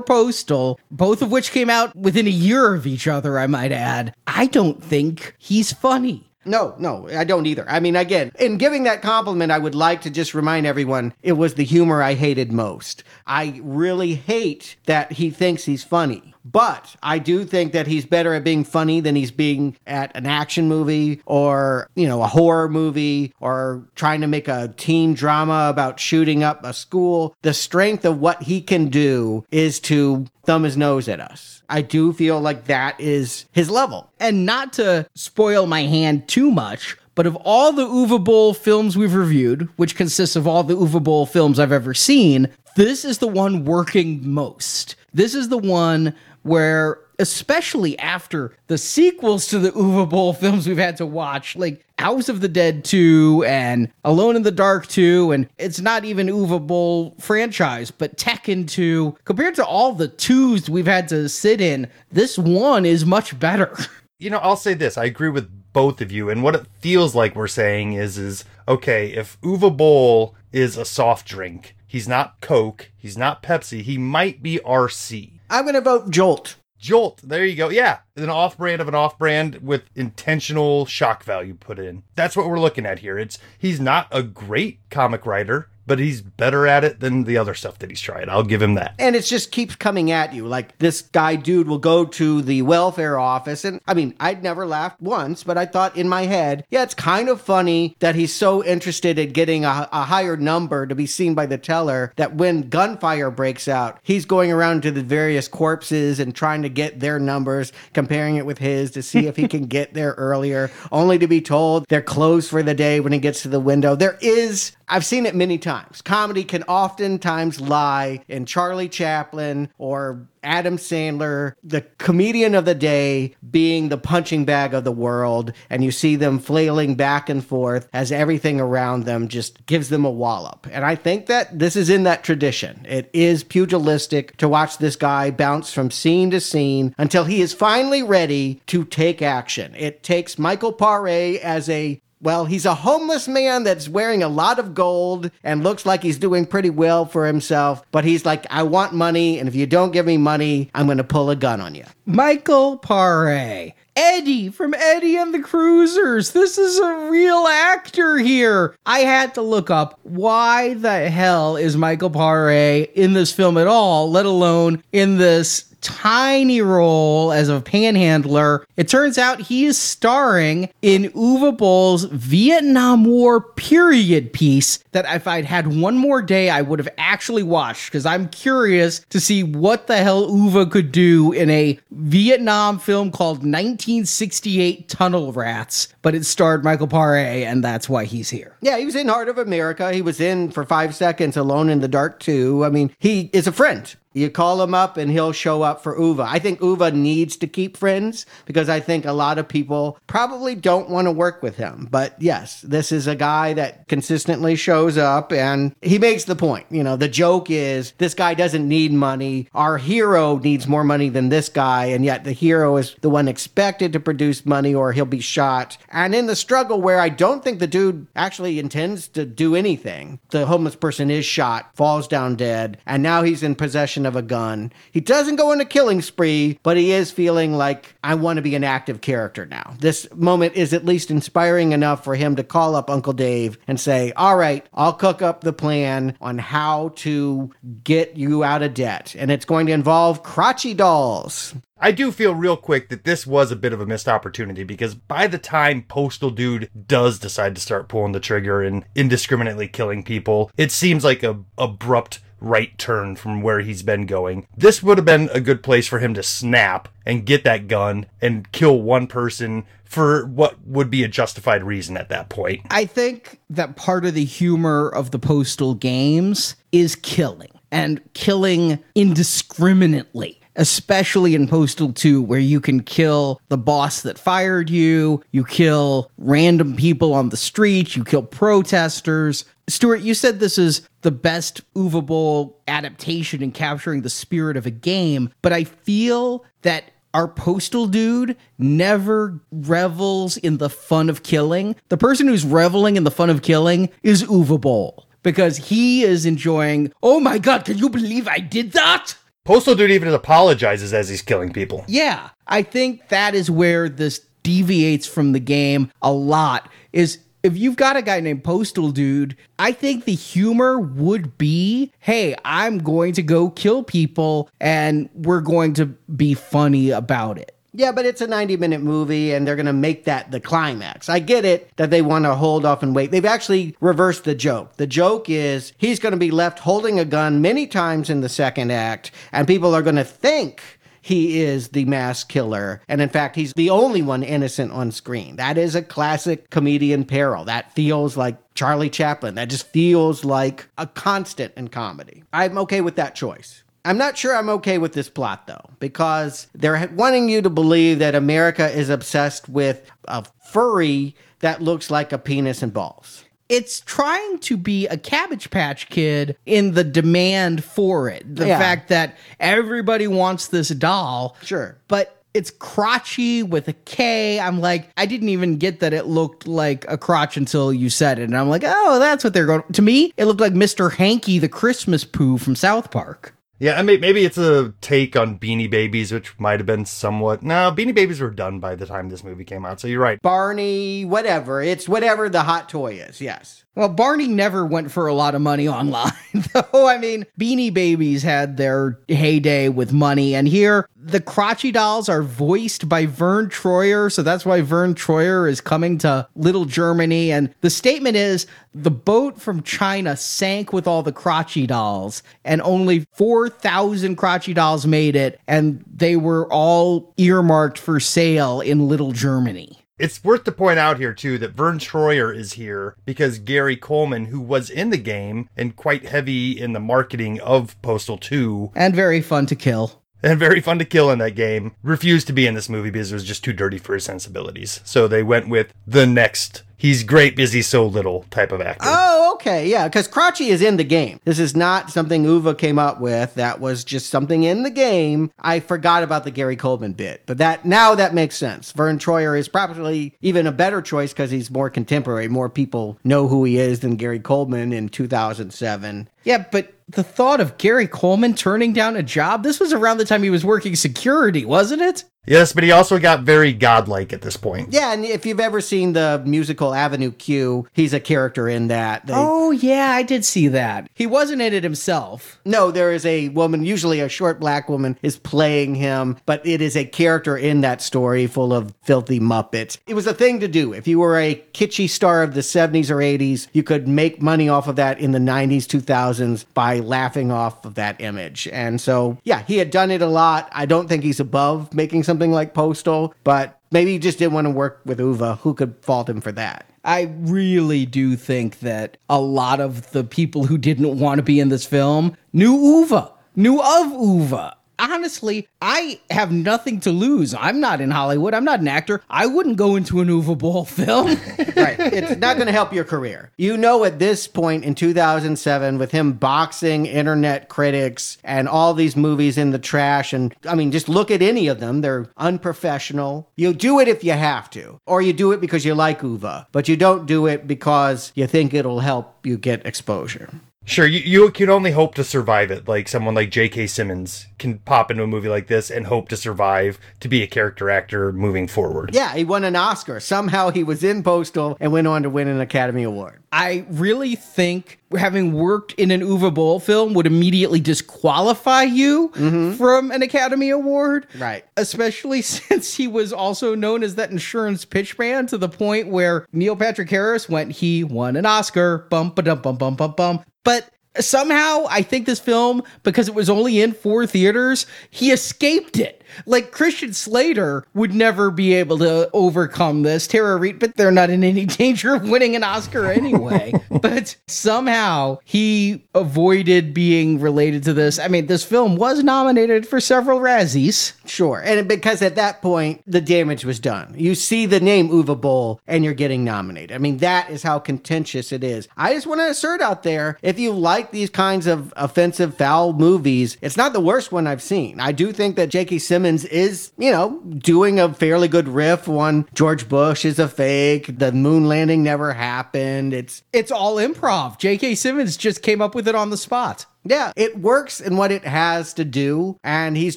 Postal, 0.00 0.80
both 0.90 1.22
of 1.22 1.30
which 1.30 1.52
came 1.52 1.70
out 1.70 1.94
within 1.94 2.26
a 2.26 2.30
year 2.30 2.74
of 2.74 2.86
each 2.86 3.06
other, 3.06 3.38
I 3.38 3.46
might 3.46 3.72
add, 3.72 4.14
I 4.26 4.46
don't 4.46 4.82
think 4.82 5.36
he's 5.38 5.72
funny. 5.72 6.28
No, 6.44 6.74
no, 6.78 7.08
I 7.10 7.24
don't 7.24 7.46
either. 7.46 7.66
I 7.68 7.78
mean, 7.78 7.94
again, 7.94 8.32
in 8.38 8.56
giving 8.56 8.84
that 8.84 9.02
compliment, 9.02 9.52
I 9.52 9.58
would 9.58 9.74
like 9.74 10.00
to 10.02 10.10
just 10.10 10.34
remind 10.34 10.66
everyone 10.66 11.12
it 11.22 11.32
was 11.32 11.54
the 11.54 11.64
humor 11.64 12.02
I 12.02 12.14
hated 12.14 12.52
most. 12.52 13.04
I 13.26 13.60
really 13.62 14.14
hate 14.14 14.76
that 14.86 15.12
he 15.12 15.30
thinks 15.30 15.64
he's 15.64 15.84
funny. 15.84 16.34
But 16.50 16.96
I 17.02 17.18
do 17.18 17.44
think 17.44 17.72
that 17.72 17.86
he's 17.86 18.06
better 18.06 18.32
at 18.34 18.44
being 18.44 18.64
funny 18.64 19.00
than 19.00 19.14
he's 19.16 19.30
being 19.30 19.76
at 19.86 20.16
an 20.16 20.24
action 20.24 20.66
movie 20.68 21.20
or, 21.26 21.88
you 21.94 22.08
know, 22.08 22.22
a 22.22 22.26
horror 22.26 22.68
movie 22.68 23.34
or 23.40 23.86
trying 23.96 24.22
to 24.22 24.26
make 24.26 24.48
a 24.48 24.72
teen 24.76 25.14
drama 25.14 25.68
about 25.68 26.00
shooting 26.00 26.42
up 26.42 26.64
a 26.64 26.72
school. 26.72 27.36
The 27.42 27.52
strength 27.52 28.04
of 28.04 28.18
what 28.18 28.44
he 28.44 28.62
can 28.62 28.88
do 28.88 29.44
is 29.50 29.78
to 29.80 30.26
thumb 30.44 30.62
his 30.62 30.76
nose 30.76 31.08
at 31.08 31.20
us. 31.20 31.62
I 31.68 31.82
do 31.82 32.12
feel 32.14 32.40
like 32.40 32.64
that 32.64 32.98
is 32.98 33.44
his 33.52 33.68
level. 33.68 34.10
And 34.18 34.46
not 34.46 34.72
to 34.74 35.06
spoil 35.14 35.66
my 35.66 35.82
hand 35.82 36.28
too 36.28 36.50
much, 36.50 36.96
but 37.14 37.26
of 37.26 37.36
all 37.36 37.72
the 37.72 37.86
Uwe 37.86 38.22
Boll 38.22 38.54
films 38.54 38.96
we've 38.96 39.12
reviewed, 39.12 39.68
which 39.76 39.96
consists 39.96 40.36
of 40.36 40.46
all 40.46 40.62
the 40.62 40.76
Uwe 40.76 41.02
Boll 41.02 41.26
films 41.26 41.58
I've 41.58 41.72
ever 41.72 41.92
seen, 41.92 42.48
this 42.76 43.04
is 43.04 43.18
the 43.18 43.26
one 43.26 43.64
working 43.64 44.26
most. 44.26 44.94
This 45.12 45.34
is 45.34 45.48
the 45.48 45.58
one 45.58 46.14
where, 46.48 46.98
especially 47.18 47.98
after 47.98 48.56
the 48.66 48.78
sequels 48.78 49.46
to 49.48 49.58
the 49.58 49.70
Uwe 49.72 50.08
Boll 50.08 50.32
films 50.32 50.66
we've 50.66 50.78
had 50.78 50.96
to 50.96 51.06
watch, 51.06 51.54
like 51.56 51.84
House 51.98 52.28
of 52.28 52.40
the 52.40 52.48
Dead 52.48 52.84
2 52.84 53.44
and 53.46 53.92
Alone 54.04 54.36
in 54.36 54.42
the 54.42 54.50
Dark 54.50 54.86
2, 54.86 55.32
and 55.32 55.48
it's 55.58 55.80
not 55.80 56.04
even 56.04 56.28
Uwe 56.28 56.66
Boll 56.66 57.14
franchise, 57.20 57.90
but 57.90 58.16
Tekken 58.16 58.68
2, 58.68 59.18
compared 59.24 59.54
to 59.56 59.64
all 59.64 59.92
the 59.92 60.08
twos 60.08 60.70
we've 60.70 60.86
had 60.86 61.08
to 61.08 61.28
sit 61.28 61.60
in, 61.60 61.88
this 62.10 62.38
one 62.38 62.86
is 62.86 63.04
much 63.04 63.38
better. 63.38 63.76
you 64.18 64.30
know, 64.30 64.38
I'll 64.38 64.56
say 64.56 64.74
this. 64.74 64.96
I 64.96 65.04
agree 65.04 65.30
with 65.30 65.50
both 65.72 66.00
of 66.00 66.10
you. 66.10 66.30
And 66.30 66.42
what 66.42 66.54
it 66.54 66.66
feels 66.80 67.14
like 67.14 67.36
we're 67.36 67.46
saying 67.46 67.92
is, 67.92 68.18
is 68.18 68.44
okay, 68.66 69.12
if 69.12 69.40
Uwe 69.42 69.76
Boll 69.76 70.34
is 70.52 70.76
a 70.76 70.84
soft 70.84 71.26
drink, 71.26 71.76
he's 71.86 72.08
not 72.08 72.40
Coke, 72.40 72.90
he's 72.96 73.18
not 73.18 73.42
Pepsi, 73.42 73.82
he 73.82 73.98
might 73.98 74.42
be 74.42 74.58
RC. 74.64 75.37
I'm 75.50 75.64
going 75.64 75.74
to 75.74 75.80
vote 75.80 76.10
Jolt. 76.10 76.56
Jolt. 76.78 77.20
There 77.22 77.44
you 77.44 77.56
go. 77.56 77.70
Yeah. 77.70 77.98
An 78.16 78.30
off 78.30 78.56
brand 78.56 78.80
of 78.80 78.88
an 78.88 78.94
off 78.94 79.18
brand 79.18 79.56
with 79.62 79.84
intentional 79.94 80.86
shock 80.86 81.24
value 81.24 81.54
put 81.54 81.78
in. 81.78 82.04
That's 82.14 82.36
what 82.36 82.48
we're 82.48 82.60
looking 82.60 82.86
at 82.86 83.00
here. 83.00 83.18
It's 83.18 83.38
he's 83.58 83.80
not 83.80 84.06
a 84.12 84.22
great 84.22 84.80
comic 84.90 85.26
writer, 85.26 85.70
but 85.88 85.98
he's 85.98 86.20
better 86.20 86.66
at 86.66 86.84
it 86.84 87.00
than 87.00 87.24
the 87.24 87.36
other 87.36 87.54
stuff 87.54 87.78
that 87.80 87.90
he's 87.90 88.00
tried. 88.00 88.28
I'll 88.28 88.44
give 88.44 88.62
him 88.62 88.74
that. 88.74 88.94
And 88.98 89.16
it 89.16 89.22
just 89.22 89.50
keeps 89.50 89.74
coming 89.74 90.10
at 90.10 90.32
you. 90.32 90.46
Like 90.46 90.78
this 90.78 91.02
guy 91.02 91.34
dude 91.34 91.66
will 91.66 91.78
go 91.78 92.04
to 92.04 92.42
the 92.42 92.62
welfare 92.62 93.18
office. 93.18 93.64
And 93.64 93.80
I 93.88 93.94
mean, 93.94 94.14
I'd 94.20 94.42
never 94.42 94.66
laughed 94.66 95.00
once, 95.00 95.42
but 95.42 95.58
I 95.58 95.66
thought 95.66 95.96
in 95.96 96.08
my 96.08 96.26
head, 96.26 96.64
yeah, 96.70 96.82
it's 96.82 96.94
kind 96.94 97.28
of 97.28 97.40
funny 97.40 97.96
that 97.98 98.14
he's 98.14 98.34
so 98.34 98.62
interested 98.64 99.18
in 99.18 99.32
getting 99.32 99.64
a, 99.64 99.88
a 99.90 100.02
higher 100.02 100.36
number 100.36 100.86
to 100.86 100.94
be 100.94 101.06
seen 101.06 101.34
by 101.34 101.46
the 101.46 101.58
teller 101.58 102.12
that 102.16 102.34
when 102.34 102.68
gunfire 102.68 103.30
breaks 103.30 103.66
out, 103.66 103.98
he's 104.02 104.24
going 104.24 104.52
around 104.52 104.82
to 104.82 104.90
the 104.90 105.02
various 105.02 105.48
corpses 105.48 106.20
and 106.20 106.34
trying 106.34 106.62
to 106.62 106.68
get 106.68 107.00
their 107.00 107.18
numbers, 107.18 107.72
comparing 107.94 108.36
it 108.36 108.46
with 108.46 108.58
his 108.58 108.90
to 108.92 109.02
see 109.02 109.26
if 109.26 109.36
he 109.36 109.48
can 109.48 109.66
get 109.66 109.94
there 109.94 110.12
earlier, 110.18 110.70
only 110.92 111.18
to 111.18 111.26
be 111.26 111.40
told 111.40 111.86
they're 111.88 112.02
closed 112.02 112.50
for 112.50 112.62
the 112.62 112.74
day 112.74 113.00
when 113.00 113.12
he 113.12 113.18
gets 113.18 113.42
to 113.42 113.48
the 113.48 113.60
window. 113.60 113.96
There 113.96 114.18
is, 114.20 114.72
I've 114.88 115.04
seen 115.04 115.26
it 115.26 115.34
many 115.34 115.58
times. 115.58 116.02
Comedy 116.02 116.44
can 116.44 116.62
oftentimes 116.64 117.60
lie 117.60 118.22
in 118.28 118.46
Charlie 118.46 118.88
Chaplin 118.88 119.68
or 119.78 120.26
Adam 120.42 120.76
Sandler, 120.76 121.54
the 121.62 121.82
comedian 121.98 122.54
of 122.54 122.64
the 122.64 122.74
day, 122.74 123.34
being 123.50 123.88
the 123.88 123.98
punching 123.98 124.44
bag 124.44 124.72
of 124.72 124.84
the 124.84 124.92
world, 124.92 125.52
and 125.68 125.84
you 125.84 125.90
see 125.90 126.16
them 126.16 126.38
flailing 126.38 126.94
back 126.94 127.28
and 127.28 127.44
forth 127.44 127.88
as 127.92 128.12
everything 128.12 128.60
around 128.60 129.04
them 129.04 129.28
just 129.28 129.66
gives 129.66 129.88
them 129.88 130.04
a 130.04 130.10
wallop. 130.10 130.66
And 130.70 130.84
I 130.84 130.94
think 130.94 131.26
that 131.26 131.58
this 131.58 131.76
is 131.76 131.90
in 131.90 132.04
that 132.04 132.24
tradition. 132.24 132.86
It 132.88 133.10
is 133.12 133.44
pugilistic 133.44 134.36
to 134.38 134.48
watch 134.48 134.78
this 134.78 134.96
guy 134.96 135.30
bounce 135.30 135.72
from 135.72 135.90
scene 135.90 136.30
to 136.30 136.40
scene 136.40 136.94
until 136.96 137.24
he 137.24 137.40
is 137.40 137.52
finally 137.52 138.02
ready 138.02 138.62
to 138.68 138.84
take 138.84 139.20
action. 139.20 139.74
It 139.74 140.02
takes 140.02 140.38
Michael 140.38 140.72
Paré 140.72 141.38
as 141.40 141.68
a 141.68 142.00
well, 142.20 142.44
he's 142.44 142.66
a 142.66 142.74
homeless 142.74 143.28
man 143.28 143.64
that's 143.64 143.88
wearing 143.88 144.22
a 144.22 144.28
lot 144.28 144.58
of 144.58 144.74
gold 144.74 145.30
and 145.42 145.62
looks 145.62 145.86
like 145.86 146.02
he's 146.02 146.18
doing 146.18 146.46
pretty 146.46 146.70
well 146.70 147.04
for 147.04 147.26
himself, 147.26 147.82
but 147.92 148.04
he's 148.04 148.24
like, 148.24 148.46
I 148.50 148.62
want 148.64 148.92
money, 148.92 149.38
and 149.38 149.48
if 149.48 149.54
you 149.54 149.66
don't 149.66 149.92
give 149.92 150.06
me 150.06 150.16
money, 150.16 150.70
I'm 150.74 150.86
going 150.86 150.98
to 150.98 151.04
pull 151.04 151.30
a 151.30 151.36
gun 151.36 151.60
on 151.60 151.74
you. 151.74 151.84
Michael 152.06 152.78
Paré. 152.78 153.74
Eddie 154.00 154.48
from 154.50 154.74
Eddie 154.74 155.16
and 155.16 155.34
the 155.34 155.40
Cruisers. 155.40 156.30
This 156.30 156.56
is 156.56 156.78
a 156.78 157.08
real 157.10 157.48
actor 157.48 158.16
here. 158.16 158.76
I 158.86 159.00
had 159.00 159.34
to 159.34 159.42
look 159.42 159.70
up 159.70 159.98
why 160.04 160.74
the 160.74 161.10
hell 161.10 161.56
is 161.56 161.76
Michael 161.76 162.10
Paré 162.10 162.92
in 162.92 163.14
this 163.14 163.32
film 163.32 163.58
at 163.58 163.66
all, 163.66 164.08
let 164.08 164.24
alone 164.24 164.84
in 164.92 165.18
this 165.18 165.64
tiny 165.80 166.60
role 166.60 167.32
as 167.32 167.48
a 167.48 167.60
panhandler. 167.60 168.66
It 168.76 168.88
turns 168.88 169.18
out 169.18 169.40
he 169.40 169.64
is 169.64 169.78
starring 169.78 170.70
in 170.82 171.10
Uwe 171.10 171.56
Boll's 171.56 172.04
Vietnam 172.04 173.04
War 173.04 173.40
period 173.40 174.32
piece 174.32 174.78
that 174.92 175.06
if 175.14 175.26
I'd 175.26 175.44
had 175.44 175.80
one 175.80 175.96
more 175.96 176.22
day, 176.22 176.50
I 176.50 176.62
would 176.62 176.78
have 176.78 176.88
actually 176.98 177.42
watched 177.42 177.90
because 177.90 178.06
I'm 178.06 178.28
curious 178.28 179.00
to 179.10 179.20
see 179.20 179.42
what 179.42 179.86
the 179.86 179.98
hell 179.98 180.28
Uwe 180.28 180.70
could 180.70 180.92
do 180.92 181.32
in 181.32 181.50
a 181.50 181.78
Vietnam 181.90 182.78
film 182.78 183.10
called 183.10 183.38
1968 183.38 184.88
Tunnel 184.88 185.32
Rats, 185.32 185.88
but 186.02 186.14
it 186.14 186.24
starred 186.26 186.64
Michael 186.64 186.88
Paré, 186.88 187.44
and 187.44 187.62
that's 187.62 187.88
why 187.88 188.04
he's 188.04 188.30
here. 188.30 188.56
Yeah, 188.60 188.78
he 188.78 188.84
was 188.84 188.96
in 188.96 189.08
Heart 189.08 189.28
of 189.28 189.38
America. 189.38 189.92
He 189.92 190.02
was 190.02 190.20
in 190.20 190.50
for 190.50 190.64
five 190.64 190.94
seconds 190.94 191.36
Alone 191.36 191.68
in 191.68 191.80
the 191.80 191.88
Dark, 191.88 192.20
too. 192.20 192.64
I 192.64 192.70
mean, 192.70 192.94
he 192.98 193.30
is 193.32 193.46
a 193.46 193.52
friend. 193.52 193.94
You 194.12 194.30
call 194.30 194.62
him 194.62 194.74
up 194.74 194.96
and 194.96 195.10
he'll 195.10 195.32
show 195.32 195.62
up 195.62 195.82
for 195.82 195.96
Uwe. 195.96 196.26
I 196.26 196.38
think 196.38 196.60
Uwe 196.60 196.92
needs 196.92 197.36
to 197.36 197.46
keep 197.46 197.76
friends 197.76 198.26
because 198.46 198.68
I 198.68 198.80
think 198.80 199.04
a 199.04 199.12
lot 199.12 199.38
of 199.38 199.48
people 199.48 199.98
probably 200.06 200.54
don't 200.54 200.90
want 200.90 201.06
to 201.06 201.12
work 201.12 201.42
with 201.42 201.56
him. 201.56 201.88
But 201.90 202.20
yes, 202.20 202.62
this 202.62 202.90
is 202.90 203.06
a 203.06 203.14
guy 203.14 203.52
that 203.54 203.86
consistently 203.88 204.56
shows 204.56 204.96
up 204.98 205.32
and 205.32 205.74
he 205.82 205.98
makes 205.98 206.24
the 206.24 206.36
point. 206.36 206.66
You 206.70 206.82
know, 206.82 206.96
the 206.96 207.08
joke 207.08 207.50
is 207.50 207.92
this 207.98 208.14
guy 208.14 208.34
doesn't 208.34 208.66
need 208.66 208.92
money. 208.92 209.48
Our 209.54 209.78
hero 209.78 210.38
needs 210.38 210.66
more 210.66 210.84
money 210.84 211.08
than 211.08 211.28
this 211.28 211.48
guy. 211.48 211.86
And 211.86 212.04
yet 212.04 212.24
the 212.24 212.32
hero 212.32 212.76
is 212.76 212.96
the 213.00 213.10
one 213.10 213.28
expected 213.28 213.92
to 213.92 214.00
produce 214.00 214.46
money 214.46 214.74
or 214.74 214.92
he'll 214.92 215.04
be 215.04 215.20
shot. 215.20 215.76
And 215.90 216.14
in 216.14 216.26
the 216.26 216.36
struggle 216.36 216.80
where 216.80 217.00
I 217.00 217.08
don't 217.08 217.44
think 217.44 217.58
the 217.58 217.66
dude 217.66 218.06
actually 218.16 218.58
intends 218.58 219.08
to 219.08 219.24
do 219.24 219.54
anything, 219.54 220.18
the 220.30 220.46
homeless 220.46 220.76
person 220.76 221.10
is 221.10 221.24
shot, 221.24 221.74
falls 221.76 222.08
down 222.08 222.36
dead, 222.36 222.78
and 222.86 223.02
now 223.02 223.22
he's 223.22 223.42
in 223.42 223.54
possession 223.54 223.97
of 224.06 224.16
a 224.16 224.22
gun. 224.22 224.72
He 224.92 225.00
doesn't 225.00 225.36
go 225.36 225.52
on 225.52 225.60
a 225.60 225.64
killing 225.64 226.02
spree, 226.02 226.58
but 226.62 226.76
he 226.76 226.92
is 226.92 227.10
feeling 227.10 227.54
like, 227.54 227.94
I 228.02 228.14
want 228.14 228.36
to 228.36 228.42
be 228.42 228.54
an 228.54 228.64
active 228.64 229.00
character 229.00 229.46
now. 229.46 229.74
This 229.78 230.06
moment 230.14 230.54
is 230.54 230.72
at 230.72 230.84
least 230.84 231.10
inspiring 231.10 231.72
enough 231.72 232.04
for 232.04 232.14
him 232.14 232.36
to 232.36 232.44
call 232.44 232.74
up 232.74 232.90
Uncle 232.90 233.12
Dave 233.12 233.58
and 233.66 233.78
say, 233.78 234.12
All 234.12 234.36
right, 234.36 234.66
I'll 234.74 234.92
cook 234.92 235.22
up 235.22 235.42
the 235.42 235.52
plan 235.52 236.16
on 236.20 236.38
how 236.38 236.90
to 236.96 237.50
get 237.84 238.16
you 238.16 238.44
out 238.44 238.62
of 238.62 238.74
debt. 238.74 239.14
And 239.18 239.30
it's 239.30 239.44
going 239.44 239.66
to 239.66 239.72
involve 239.72 240.22
Krotchy 240.22 240.76
dolls. 240.76 241.54
I 241.80 241.92
do 241.92 242.10
feel 242.10 242.34
real 242.34 242.56
quick 242.56 242.88
that 242.88 243.04
this 243.04 243.24
was 243.24 243.52
a 243.52 243.56
bit 243.56 243.72
of 243.72 243.80
a 243.80 243.86
missed 243.86 244.08
opportunity 244.08 244.64
because 244.64 244.96
by 244.96 245.28
the 245.28 245.38
time 245.38 245.84
Postal 245.84 246.30
Dude 246.30 246.68
does 246.86 247.20
decide 247.20 247.54
to 247.54 247.60
start 247.60 247.88
pulling 247.88 248.12
the 248.12 248.20
trigger 248.20 248.62
and 248.62 248.84
indiscriminately 248.96 249.68
killing 249.68 250.02
people, 250.02 250.50
it 250.56 250.72
seems 250.72 251.04
like 251.04 251.22
a 251.22 251.38
abrupt 251.56 252.18
right 252.40 252.76
turn 252.78 253.16
from 253.16 253.42
where 253.42 253.60
he's 253.60 253.82
been 253.82 254.06
going. 254.06 254.46
This 254.56 254.82
would 254.82 254.98
have 254.98 255.04
been 255.04 255.28
a 255.32 255.40
good 255.40 255.62
place 255.62 255.86
for 255.86 255.98
him 255.98 256.14
to 256.14 256.22
snap 256.22 256.88
and 257.04 257.26
get 257.26 257.44
that 257.44 257.68
gun 257.68 258.06
and 258.20 258.50
kill 258.52 258.80
one 258.80 259.06
person 259.06 259.64
for 259.84 260.26
what 260.26 260.60
would 260.66 260.90
be 260.90 261.02
a 261.02 261.08
justified 261.08 261.62
reason 261.64 261.96
at 261.96 262.10
that 262.10 262.28
point. 262.28 262.62
I 262.70 262.84
think 262.84 263.40
that 263.50 263.76
part 263.76 264.04
of 264.04 264.14
the 264.14 264.24
humor 264.24 264.88
of 264.88 265.10
the 265.10 265.18
postal 265.18 265.74
games 265.74 266.56
is 266.72 266.94
killing 266.94 267.50
and 267.70 268.00
killing 268.14 268.78
indiscriminately 268.94 270.40
especially 270.58 271.34
in 271.34 271.48
Postal 271.48 271.92
2, 271.92 272.20
where 272.20 272.38
you 272.38 272.60
can 272.60 272.82
kill 272.82 273.40
the 273.48 273.56
boss 273.56 274.02
that 274.02 274.18
fired 274.18 274.68
you, 274.68 275.22
you 275.30 275.44
kill 275.44 276.10
random 276.18 276.76
people 276.76 277.14
on 277.14 277.30
the 277.30 277.36
street, 277.36 277.96
you 277.96 278.04
kill 278.04 278.24
protesters. 278.24 279.44
Stuart, 279.68 280.00
you 280.00 280.14
said 280.14 280.40
this 280.40 280.58
is 280.58 280.86
the 281.02 281.12
best 281.12 281.62
Uwe 281.74 282.04
Boll 282.04 282.60
adaptation 282.66 283.42
in 283.42 283.52
capturing 283.52 284.02
the 284.02 284.10
spirit 284.10 284.56
of 284.56 284.66
a 284.66 284.70
game, 284.70 285.32
but 285.40 285.52
I 285.52 285.64
feel 285.64 286.44
that 286.62 286.90
our 287.14 287.28
postal 287.28 287.86
dude 287.86 288.36
never 288.58 289.40
revels 289.50 290.36
in 290.36 290.58
the 290.58 290.68
fun 290.68 291.08
of 291.08 291.22
killing. 291.22 291.76
The 291.88 291.96
person 291.96 292.26
who's 292.26 292.44
reveling 292.44 292.96
in 292.96 293.04
the 293.04 293.10
fun 293.10 293.30
of 293.30 293.42
killing 293.42 293.88
is 294.02 294.24
Uwe 294.24 294.60
Boll 294.60 295.06
because 295.22 295.56
he 295.56 296.02
is 296.02 296.26
enjoying, 296.26 296.92
oh 297.02 297.20
my 297.20 297.38
god, 297.38 297.64
can 297.64 297.78
you 297.78 297.88
believe 297.88 298.26
I 298.26 298.38
did 298.38 298.72
that? 298.72 299.14
Postal 299.48 299.74
Dude 299.74 299.90
even 299.92 300.12
apologizes 300.12 300.92
as 300.92 301.08
he's 301.08 301.22
killing 301.22 301.54
people. 301.54 301.82
Yeah, 301.88 302.28
I 302.48 302.60
think 302.60 303.08
that 303.08 303.34
is 303.34 303.50
where 303.50 303.88
this 303.88 304.18
deviates 304.42 305.06
from 305.06 305.32
the 305.32 305.40
game 305.40 305.90
a 306.02 306.12
lot. 306.12 306.68
Is 306.92 307.20
if 307.42 307.56
you've 307.56 307.76
got 307.76 307.96
a 307.96 308.02
guy 308.02 308.20
named 308.20 308.44
Postal 308.44 308.90
Dude, 308.90 309.38
I 309.58 309.72
think 309.72 310.04
the 310.04 310.14
humor 310.14 310.78
would 310.78 311.38
be 311.38 311.94
hey, 312.00 312.34
I'm 312.44 312.76
going 312.76 313.14
to 313.14 313.22
go 313.22 313.48
kill 313.48 313.82
people 313.82 314.50
and 314.60 315.08
we're 315.14 315.40
going 315.40 315.72
to 315.74 315.86
be 315.86 316.34
funny 316.34 316.90
about 316.90 317.38
it. 317.38 317.57
Yeah, 317.78 317.92
but 317.92 318.06
it's 318.06 318.20
a 318.20 318.26
90 318.26 318.56
minute 318.56 318.80
movie 318.80 319.32
and 319.32 319.46
they're 319.46 319.54
going 319.54 319.66
to 319.66 319.72
make 319.72 320.04
that 320.06 320.32
the 320.32 320.40
climax. 320.40 321.08
I 321.08 321.20
get 321.20 321.44
it 321.44 321.70
that 321.76 321.90
they 321.90 322.02
want 322.02 322.24
to 322.24 322.34
hold 322.34 322.64
off 322.64 322.82
and 322.82 322.92
wait. 322.92 323.12
They've 323.12 323.24
actually 323.24 323.76
reversed 323.80 324.24
the 324.24 324.34
joke. 324.34 324.76
The 324.78 324.86
joke 324.88 325.30
is 325.30 325.72
he's 325.78 326.00
going 326.00 326.10
to 326.10 326.18
be 326.18 326.32
left 326.32 326.58
holding 326.58 326.98
a 326.98 327.04
gun 327.04 327.40
many 327.40 327.68
times 327.68 328.10
in 328.10 328.20
the 328.20 328.28
second 328.28 328.72
act, 328.72 329.12
and 329.30 329.46
people 329.46 329.76
are 329.76 329.82
going 329.82 329.94
to 329.94 330.02
think 330.02 330.60
he 331.00 331.40
is 331.40 331.68
the 331.68 331.84
mass 331.84 332.24
killer. 332.24 332.82
And 332.88 333.00
in 333.00 333.10
fact, 333.10 333.36
he's 333.36 333.52
the 333.52 333.70
only 333.70 334.02
one 334.02 334.24
innocent 334.24 334.72
on 334.72 334.90
screen. 334.90 335.36
That 335.36 335.56
is 335.56 335.76
a 335.76 335.82
classic 335.82 336.50
comedian 336.50 337.04
peril. 337.04 337.44
That 337.44 337.72
feels 337.76 338.16
like 338.16 338.38
Charlie 338.54 338.90
Chaplin. 338.90 339.36
That 339.36 339.50
just 339.50 339.68
feels 339.68 340.24
like 340.24 340.66
a 340.78 340.88
constant 340.88 341.54
in 341.56 341.68
comedy. 341.68 342.24
I'm 342.32 342.58
okay 342.58 342.80
with 342.80 342.96
that 342.96 343.14
choice. 343.14 343.62
I'm 343.84 343.96
not 343.98 344.18
sure 344.18 344.34
I'm 344.36 344.48
okay 344.50 344.78
with 344.78 344.92
this 344.92 345.08
plot 345.08 345.46
though, 345.46 345.70
because 345.80 346.46
they're 346.54 346.90
wanting 346.94 347.28
you 347.28 347.40
to 347.42 347.50
believe 347.50 347.98
that 348.00 348.14
America 348.14 348.68
is 348.70 348.90
obsessed 348.90 349.48
with 349.48 349.90
a 350.06 350.24
furry 350.50 351.14
that 351.40 351.62
looks 351.62 351.90
like 351.90 352.12
a 352.12 352.18
penis 352.18 352.62
and 352.62 352.72
balls. 352.72 353.24
It's 353.48 353.80
trying 353.80 354.40
to 354.40 354.58
be 354.58 354.86
a 354.88 354.98
Cabbage 354.98 355.48
Patch 355.50 355.88
Kid 355.88 356.36
in 356.44 356.74
the 356.74 356.84
demand 356.84 357.64
for 357.64 358.10
it. 358.10 358.22
The 358.36 358.48
Yeah. 358.48 358.58
fact 358.58 358.88
that 358.88 359.16
everybody 359.40 360.06
wants 360.06 360.48
this 360.48 360.68
doll. 360.68 361.34
Sure. 361.42 361.78
But 361.88 362.22
it's 362.34 362.50
Krotchy 362.50 363.42
with 363.42 363.66
a 363.68 363.72
K. 363.72 364.38
I'm 364.38 364.60
like, 364.60 364.90
I 364.98 365.06
didn't 365.06 365.30
even 365.30 365.56
get 365.56 365.80
that 365.80 365.94
it 365.94 366.06
looked 366.06 366.46
like 366.46 366.84
a 366.88 366.98
crotch 366.98 367.38
until 367.38 367.72
you 367.72 367.88
said 367.88 368.18
it. 368.18 368.24
And 368.24 368.36
I'm 368.36 368.50
like, 368.50 368.64
oh, 368.66 368.98
that's 368.98 369.24
what 369.24 369.32
they're 369.32 369.46
going. 369.46 369.62
To 369.72 369.80
me, 369.82 370.12
it 370.18 370.26
looked 370.26 370.40
like 370.42 370.52
Mr. 370.52 370.92
Hanky 370.92 371.38
the 371.38 371.48
Christmas 371.48 372.04
poo 372.04 372.36
from 372.36 372.54
South 372.54 372.90
Park. 372.90 373.34
Yeah, 373.60 373.78
I 373.78 373.82
mean, 373.82 374.00
maybe 374.00 374.24
it's 374.24 374.38
a 374.38 374.72
take 374.80 375.16
on 375.16 375.38
Beanie 375.38 375.68
Babies, 375.68 376.12
which 376.12 376.38
might 376.38 376.60
have 376.60 376.66
been 376.66 376.84
somewhat. 376.84 377.42
No, 377.42 377.72
Beanie 377.72 377.94
Babies 377.94 378.20
were 378.20 378.30
done 378.30 378.60
by 378.60 378.76
the 378.76 378.86
time 378.86 379.08
this 379.08 379.24
movie 379.24 379.44
came 379.44 379.66
out, 379.66 379.80
so 379.80 379.88
you're 379.88 380.00
right. 380.00 380.22
Barney, 380.22 381.04
whatever. 381.04 381.60
It's 381.60 381.88
whatever 381.88 382.28
the 382.28 382.44
hot 382.44 382.68
toy 382.68 382.94
is. 382.94 383.20
Yes. 383.20 383.64
Well, 383.74 383.88
Barney 383.88 384.26
never 384.26 384.66
went 384.66 384.90
for 384.90 385.06
a 385.06 385.14
lot 385.14 385.36
of 385.36 385.40
money 385.40 385.68
online, 385.68 386.10
though. 386.52 386.88
I 386.88 386.98
mean, 386.98 387.26
Beanie 387.40 387.72
Babies 387.72 388.24
had 388.24 388.56
their 388.56 388.98
heyday 389.06 389.68
with 389.68 389.92
money, 389.92 390.34
and 390.34 390.48
here 390.48 390.88
the 390.96 391.20
Krotchy 391.20 391.72
dolls 391.72 392.08
are 392.08 392.22
voiced 392.22 392.88
by 392.88 393.06
Verne 393.06 393.48
Troyer, 393.48 394.10
so 394.10 394.22
that's 394.22 394.44
why 394.44 394.62
Verne 394.62 394.94
Troyer 394.94 395.48
is 395.48 395.60
coming 395.60 395.96
to 395.98 396.26
Little 396.34 396.64
Germany. 396.64 397.30
And 397.30 397.54
the 397.60 397.70
statement 397.70 398.16
is 398.16 398.48
the 398.74 398.90
boat 398.90 399.40
from 399.40 399.62
China 399.62 400.16
sank 400.16 400.72
with 400.72 400.88
all 400.88 401.04
the 401.04 401.12
Krotchy 401.12 401.66
dolls, 401.66 402.24
and 402.44 402.60
only 402.62 403.06
4,000 403.12 404.16
Krotchy 404.16 404.54
dolls 404.54 404.86
made 404.86 405.14
it, 405.14 405.40
and 405.46 405.84
they 405.86 406.16
were 406.16 406.52
all 406.52 407.14
earmarked 407.16 407.78
for 407.78 408.00
sale 408.00 408.60
in 408.60 408.88
Little 408.88 409.12
Germany. 409.12 409.78
It's 409.98 410.22
worth 410.22 410.44
to 410.44 410.52
point 410.52 410.78
out 410.78 410.98
here, 410.98 411.12
too, 411.12 411.38
that 411.38 411.52
Verne 411.54 411.78
Troyer 411.78 412.34
is 412.34 412.52
here 412.52 412.94
because 413.04 413.38
Gary 413.40 413.76
Coleman, 413.76 414.26
who 414.26 414.40
was 414.40 414.70
in 414.70 414.90
the 414.90 414.96
game 414.96 415.48
and 415.56 415.74
quite 415.74 416.06
heavy 416.06 416.52
in 416.58 416.72
the 416.72 416.80
marketing 416.80 417.40
of 417.40 417.80
Postal 417.82 418.16
2, 418.16 418.70
And 418.76 418.94
very 418.94 419.20
fun 419.20 419.46
to 419.46 419.56
kill. 419.56 420.00
and 420.22 420.38
very 420.38 420.60
fun 420.60 420.78
to 420.78 420.84
kill 420.84 421.10
in 421.10 421.18
that 421.18 421.34
game, 421.34 421.72
refused 421.82 422.26
to 422.28 422.32
be 422.32 422.46
in 422.46 422.54
this 422.54 422.68
movie 422.68 422.90
because 422.90 423.10
it 423.10 423.14
was 423.14 423.24
just 423.24 423.42
too 423.44 423.52
dirty 423.52 423.78
for 423.78 423.94
his 423.94 424.04
sensibilities. 424.04 424.80
So 424.84 425.08
they 425.08 425.22
went 425.24 425.48
with 425.48 425.72
the 425.86 426.06
next, 426.06 426.62
he's 426.78 427.02
great 427.02 427.36
because 427.36 427.52
he's 427.52 427.66
so 427.66 427.86
little 427.86 428.24
type 428.30 428.52
of 428.52 428.62
actor. 428.62 428.86
Oh, 428.88 429.32
okay. 429.34 429.68
Yeah, 429.68 429.88
because 429.88 430.08
Krotchy 430.08 430.48
is 430.48 430.62
in 430.62 430.78
the 430.78 430.84
game. 430.84 431.20
This 431.24 431.38
is 431.38 431.54
not 431.54 431.90
something 431.90 432.24
Uwe 432.24 432.56
came 432.56 432.78
up 432.78 433.00
with. 433.00 433.34
That 433.34 433.60
was 433.60 433.84
just 433.84 434.08
something 434.08 434.44
in 434.44 434.62
the 434.62 434.70
game. 434.70 435.30
I 435.40 435.60
forgot 435.60 436.02
about 436.02 436.24
the 436.24 436.30
Gary 436.30 436.56
Coleman 436.56 436.92
bit, 436.92 437.22
but 437.26 437.38
that 437.38 437.66
now 437.66 437.94
that 437.94 438.14
makes 438.14 438.36
sense. 438.36 438.72
Verne 438.72 438.98
Troyer 438.98 439.38
is 439.38 439.48
probably 439.48 440.16
even 440.22 440.46
a 440.46 440.52
better 440.52 440.80
choice 440.80 441.12
because 441.12 441.30
he's 441.30 441.50
more 441.50 441.68
contemporary. 441.68 442.28
More 442.28 442.48
people 442.48 442.98
know 443.04 443.28
who 443.28 443.44
he 443.44 443.58
is 443.58 443.80
than 443.80 443.96
Gary 443.96 444.20
Coleman 444.20 444.72
in 444.72 444.88
2007. 444.88 446.08
Yeah, 446.24 446.44
but 446.50 446.72
the 446.88 447.02
thought 447.02 447.40
of 447.40 447.58
Gary 447.58 447.86
Coleman 447.86 448.34
turning 448.34 448.72
down 448.72 448.96
a 448.96 449.02
job, 449.02 449.42
this 449.42 449.60
was 449.60 449.72
around 449.72 449.98
the 449.98 450.04
time 450.04 450.22
he 450.22 450.30
was 450.30 450.44
working 450.44 450.74
security, 450.76 451.44
wasn't 451.44 451.82
it? 451.82 452.04
Yes, 452.26 452.52
but 452.52 452.62
he 452.62 452.70
also 452.72 452.98
got 452.98 453.22
very 453.22 453.54
godlike 453.54 454.12
at 454.12 454.20
this 454.20 454.36
point. 454.36 454.70
Yeah, 454.70 454.92
and 454.92 455.02
if 455.02 455.24
you've 455.24 455.40
ever 455.40 455.62
seen 455.62 455.94
the 455.94 456.22
musical 456.26 456.74
Avenue 456.74 457.10
Q, 457.10 457.66
he's 457.72 457.94
a 457.94 458.00
character 458.00 458.46
in 458.50 458.68
that. 458.68 459.06
They- 459.06 459.14
Oh, 459.16 459.50
yeah, 459.50 459.92
I 459.92 460.02
did 460.02 460.26
see 460.26 460.46
that. 460.48 460.90
He 460.94 461.06
wasn't 461.06 461.40
in 461.40 461.54
it 461.54 461.62
himself. 461.64 462.38
No, 462.44 462.70
there 462.70 462.92
is 462.92 463.06
a 463.06 463.30
woman, 463.30 463.64
usually 463.64 464.00
a 464.00 464.10
short 464.10 464.40
black 464.40 464.68
woman, 464.68 464.98
is 465.02 465.16
playing 465.16 465.76
him, 465.76 466.18
but 466.26 466.46
it 466.46 466.60
is 466.60 466.76
a 466.76 466.84
character 466.84 467.34
in 467.34 467.62
that 467.62 467.80
story 467.80 468.26
full 468.26 468.52
of 468.52 468.74
filthy 468.82 469.20
Muppets. 469.20 469.78
It 469.86 469.94
was 469.94 470.06
a 470.06 470.12
thing 470.12 470.38
to 470.40 470.48
do. 470.48 470.74
If 470.74 470.86
you 470.86 470.98
were 470.98 471.18
a 471.18 471.42
kitschy 471.54 471.88
star 471.88 472.22
of 472.22 472.34
the 472.34 472.42
70s 472.42 472.90
or 472.90 472.96
80s, 473.00 473.46
you 473.54 473.62
could 473.62 473.88
make 473.88 474.20
money 474.20 474.50
off 474.50 474.68
of 474.68 474.76
that 474.76 475.00
in 475.00 475.12
the 475.12 475.18
90s, 475.18 475.66
2000s 475.66 476.44
by 476.52 476.77
laughing 476.80 477.30
off 477.30 477.64
of 477.64 477.74
that 477.74 478.00
image. 478.00 478.48
And 478.52 478.80
so, 478.80 479.18
yeah, 479.24 479.42
he 479.42 479.58
had 479.58 479.70
done 479.70 479.90
it 479.90 480.02
a 480.02 480.06
lot. 480.06 480.48
I 480.52 480.66
don't 480.66 480.88
think 480.88 481.02
he's 481.02 481.20
above 481.20 481.72
making 481.74 482.02
something 482.02 482.32
like 482.32 482.54
Postal, 482.54 483.14
but 483.24 483.58
maybe 483.70 483.92
he 483.92 483.98
just 483.98 484.18
didn't 484.18 484.34
want 484.34 484.46
to 484.46 484.50
work 484.50 484.80
with 484.84 484.98
Uwe. 484.98 485.38
Who 485.38 485.54
could 485.54 485.76
fault 485.82 486.08
him 486.08 486.20
for 486.20 486.32
that? 486.32 486.66
I 486.84 487.10
really 487.18 487.84
do 487.84 488.16
think 488.16 488.60
that 488.60 488.96
a 489.10 489.20
lot 489.20 489.60
of 489.60 489.90
the 489.90 490.04
people 490.04 490.44
who 490.44 490.56
didn't 490.56 490.98
want 490.98 491.18
to 491.18 491.22
be 491.22 491.40
in 491.40 491.48
this 491.48 491.66
film 491.66 492.16
knew 492.32 492.56
Uwe, 492.56 493.12
knew 493.36 493.58
of 493.60 493.92
Uwe. 493.92 494.54
Honestly, 494.78 495.48
I 495.60 496.00
have 496.10 496.30
nothing 496.30 496.80
to 496.80 496.90
lose. 496.90 497.34
I'm 497.34 497.60
not 497.60 497.80
in 497.80 497.90
Hollywood. 497.90 498.32
I'm 498.32 498.44
not 498.44 498.60
an 498.60 498.68
actor. 498.68 499.02
I 499.10 499.26
wouldn't 499.26 499.56
go 499.56 499.74
into 499.74 500.00
an 500.00 500.08
Uwe 500.08 500.38
Boll 500.38 500.64
film. 500.64 501.08
right. 501.56 501.76
It's 501.78 502.16
not 502.16 502.36
going 502.36 502.46
to 502.46 502.52
help 502.52 502.72
your 502.72 502.84
career. 502.84 503.32
You 503.36 503.56
know, 503.56 503.84
at 503.84 503.98
this 503.98 504.28
point 504.28 504.64
in 504.64 504.74
2007, 504.74 505.78
with 505.78 505.90
him 505.90 506.12
boxing 506.12 506.86
internet 506.86 507.48
critics 507.48 508.18
and 508.22 508.48
all 508.48 508.72
these 508.72 508.96
movies 508.96 509.36
in 509.36 509.50
the 509.50 509.58
trash, 509.58 510.12
and 510.12 510.34
I 510.48 510.54
mean, 510.54 510.70
just 510.70 510.88
look 510.88 511.10
at 511.10 511.22
any 511.22 511.48
of 511.48 511.58
them, 511.58 511.80
they're 511.80 512.08
unprofessional. 512.16 513.28
You 513.36 513.52
do 513.54 513.80
it 513.80 513.88
if 513.88 514.04
you 514.04 514.12
have 514.12 514.48
to, 514.50 514.80
or 514.86 515.02
you 515.02 515.12
do 515.12 515.32
it 515.32 515.40
because 515.40 515.64
you 515.64 515.74
like 515.74 516.00
Uwe, 516.00 516.46
but 516.52 516.68
you 516.68 516.76
don't 516.76 517.06
do 517.06 517.26
it 517.26 517.46
because 517.46 518.12
you 518.14 518.26
think 518.26 518.54
it'll 518.54 518.80
help 518.80 519.26
you 519.26 519.36
get 519.36 519.66
exposure. 519.66 520.30
Sure, 520.68 520.86
you, 520.86 521.00
you 521.00 521.30
can 521.30 521.48
only 521.48 521.70
hope 521.70 521.94
to 521.94 522.04
survive 522.04 522.50
it. 522.50 522.68
Like 522.68 522.88
someone 522.88 523.14
like 523.14 523.30
J.K. 523.30 523.68
Simmons 523.68 524.26
can 524.38 524.58
pop 524.58 524.90
into 524.90 525.02
a 525.02 525.06
movie 525.06 525.30
like 525.30 525.46
this 525.46 525.70
and 525.70 525.86
hope 525.86 526.10
to 526.10 526.16
survive 526.16 526.78
to 527.00 527.08
be 527.08 527.22
a 527.22 527.26
character 527.26 527.70
actor 527.70 528.12
moving 528.12 528.46
forward. 528.46 528.90
Yeah, 528.92 529.14
he 529.14 529.24
won 529.24 529.44
an 529.44 529.56
Oscar. 529.56 529.98
Somehow 529.98 530.50
he 530.50 530.62
was 530.62 530.84
in 530.84 531.02
Postal 531.02 531.56
and 531.58 531.72
went 531.72 531.86
on 531.86 532.02
to 532.02 532.10
win 532.10 532.28
an 532.28 532.42
Academy 532.42 532.82
Award. 532.82 533.22
I 533.32 533.64
really 533.70 534.14
think 534.14 534.78
having 534.96 535.32
worked 535.32 535.72
in 535.74 535.90
an 535.90 536.02
Uwe 536.02 536.32
Boll 536.32 536.60
film 536.60 536.92
would 536.94 537.06
immediately 537.06 537.60
disqualify 537.60 538.62
you 538.62 539.08
mm-hmm. 539.14 539.52
from 539.52 539.90
an 539.90 540.02
Academy 540.02 540.50
Award. 540.50 541.06
Right. 541.18 541.46
Especially 541.56 542.20
since 542.22 542.74
he 542.74 542.86
was 542.86 543.12
also 543.12 543.54
known 543.54 543.82
as 543.82 543.94
that 543.94 544.10
insurance 544.10 544.66
pitch 544.66 544.98
man 544.98 545.26
to 545.28 545.38
the 545.38 545.48
point 545.48 545.88
where 545.88 546.26
Neil 546.32 546.56
Patrick 546.56 546.90
Harris 546.90 547.26
went, 547.26 547.52
he 547.52 547.84
won 547.84 548.16
an 548.16 548.26
Oscar. 548.26 548.86
Bum, 548.90 549.12
ba 549.14 549.22
dum, 549.22 549.40
bum, 549.40 549.56
bum, 549.56 549.74
bum, 549.74 549.92
bum. 549.92 550.24
But 550.48 550.70
somehow 550.98 551.66
I 551.68 551.82
think 551.82 552.06
this 552.06 552.20
film, 552.20 552.62
because 552.82 553.06
it 553.06 553.14
was 553.14 553.28
only 553.28 553.60
in 553.60 553.74
four 553.74 554.06
theaters, 554.06 554.64
he 554.88 555.10
escaped 555.10 555.78
it. 555.78 556.02
Like 556.26 556.52
Christian 556.52 556.92
Slater 556.92 557.64
would 557.74 557.94
never 557.94 558.30
be 558.30 558.54
able 558.54 558.78
to 558.78 559.10
overcome 559.12 559.82
this. 559.82 560.06
Tara 560.06 560.36
Reid, 560.36 560.58
but 560.58 560.76
they're 560.76 560.90
not 560.90 561.10
in 561.10 561.24
any 561.24 561.46
danger 561.58 561.94
of 561.94 562.08
winning 562.08 562.36
an 562.36 562.44
Oscar 562.44 562.86
anyway. 562.86 563.52
but 563.70 564.16
somehow 564.26 565.18
he 565.24 565.84
avoided 565.94 566.74
being 566.74 567.20
related 567.20 567.62
to 567.64 567.72
this. 567.72 567.98
I 567.98 568.08
mean, 568.08 568.26
this 568.26 568.44
film 568.44 568.76
was 568.76 569.02
nominated 569.02 569.66
for 569.66 569.80
several 569.80 570.20
Razzies. 570.20 570.92
Sure. 571.06 571.40
And 571.44 571.68
because 571.68 572.02
at 572.02 572.16
that 572.16 572.42
point, 572.42 572.82
the 572.86 573.00
damage 573.00 573.44
was 573.44 573.60
done. 573.60 573.94
You 573.96 574.14
see 574.14 574.46
the 574.46 574.60
name 574.60 574.88
Uwe 574.88 575.20
Boll 575.20 575.60
and 575.66 575.84
you're 575.84 575.94
getting 575.94 576.24
nominated. 576.24 576.74
I 576.74 576.78
mean, 576.78 576.98
that 576.98 577.30
is 577.30 577.42
how 577.42 577.58
contentious 577.58 578.32
it 578.32 578.44
is. 578.44 578.68
I 578.76 578.94
just 578.94 579.06
want 579.06 579.20
to 579.20 579.28
assert 579.28 579.60
out 579.60 579.82
there 579.82 580.18
if 580.22 580.38
you 580.38 580.52
like 580.52 580.90
these 580.90 581.10
kinds 581.10 581.46
of 581.46 581.72
offensive, 581.76 582.36
foul 582.36 582.72
movies, 582.72 583.36
it's 583.40 583.56
not 583.56 583.72
the 583.72 583.80
worst 583.80 584.12
one 584.12 584.26
I've 584.26 584.42
seen. 584.42 584.80
I 584.80 584.92
do 584.92 585.12
think 585.12 585.36
that 585.36 585.48
J.K. 585.48 585.78
Simmons 585.78 585.97
is, 586.04 586.72
you 586.78 586.90
know, 586.90 587.20
doing 587.38 587.78
a 587.80 587.92
fairly 587.92 588.28
good 588.28 588.48
riff 588.48 588.88
on 588.88 589.28
George 589.34 589.68
Bush 589.68 590.04
is 590.04 590.18
a 590.18 590.28
fake, 590.28 590.98
the 590.98 591.12
moon 591.12 591.48
landing 591.48 591.82
never 591.82 592.12
happened. 592.12 592.92
It's 592.92 593.22
It's 593.32 593.50
all 593.50 593.76
improv. 593.76 594.38
J.K. 594.38 594.74
Simmons 594.74 595.16
just 595.16 595.42
came 595.42 595.60
up 595.60 595.74
with 595.74 595.88
it 595.88 595.94
on 595.94 596.10
the 596.10 596.16
spot. 596.16 596.66
Yeah, 596.88 597.12
it 597.16 597.38
works 597.38 597.80
in 597.80 597.96
what 597.96 598.10
it 598.12 598.24
has 598.24 598.72
to 598.74 598.84
do. 598.84 599.38
And 599.44 599.76
he's 599.76 599.96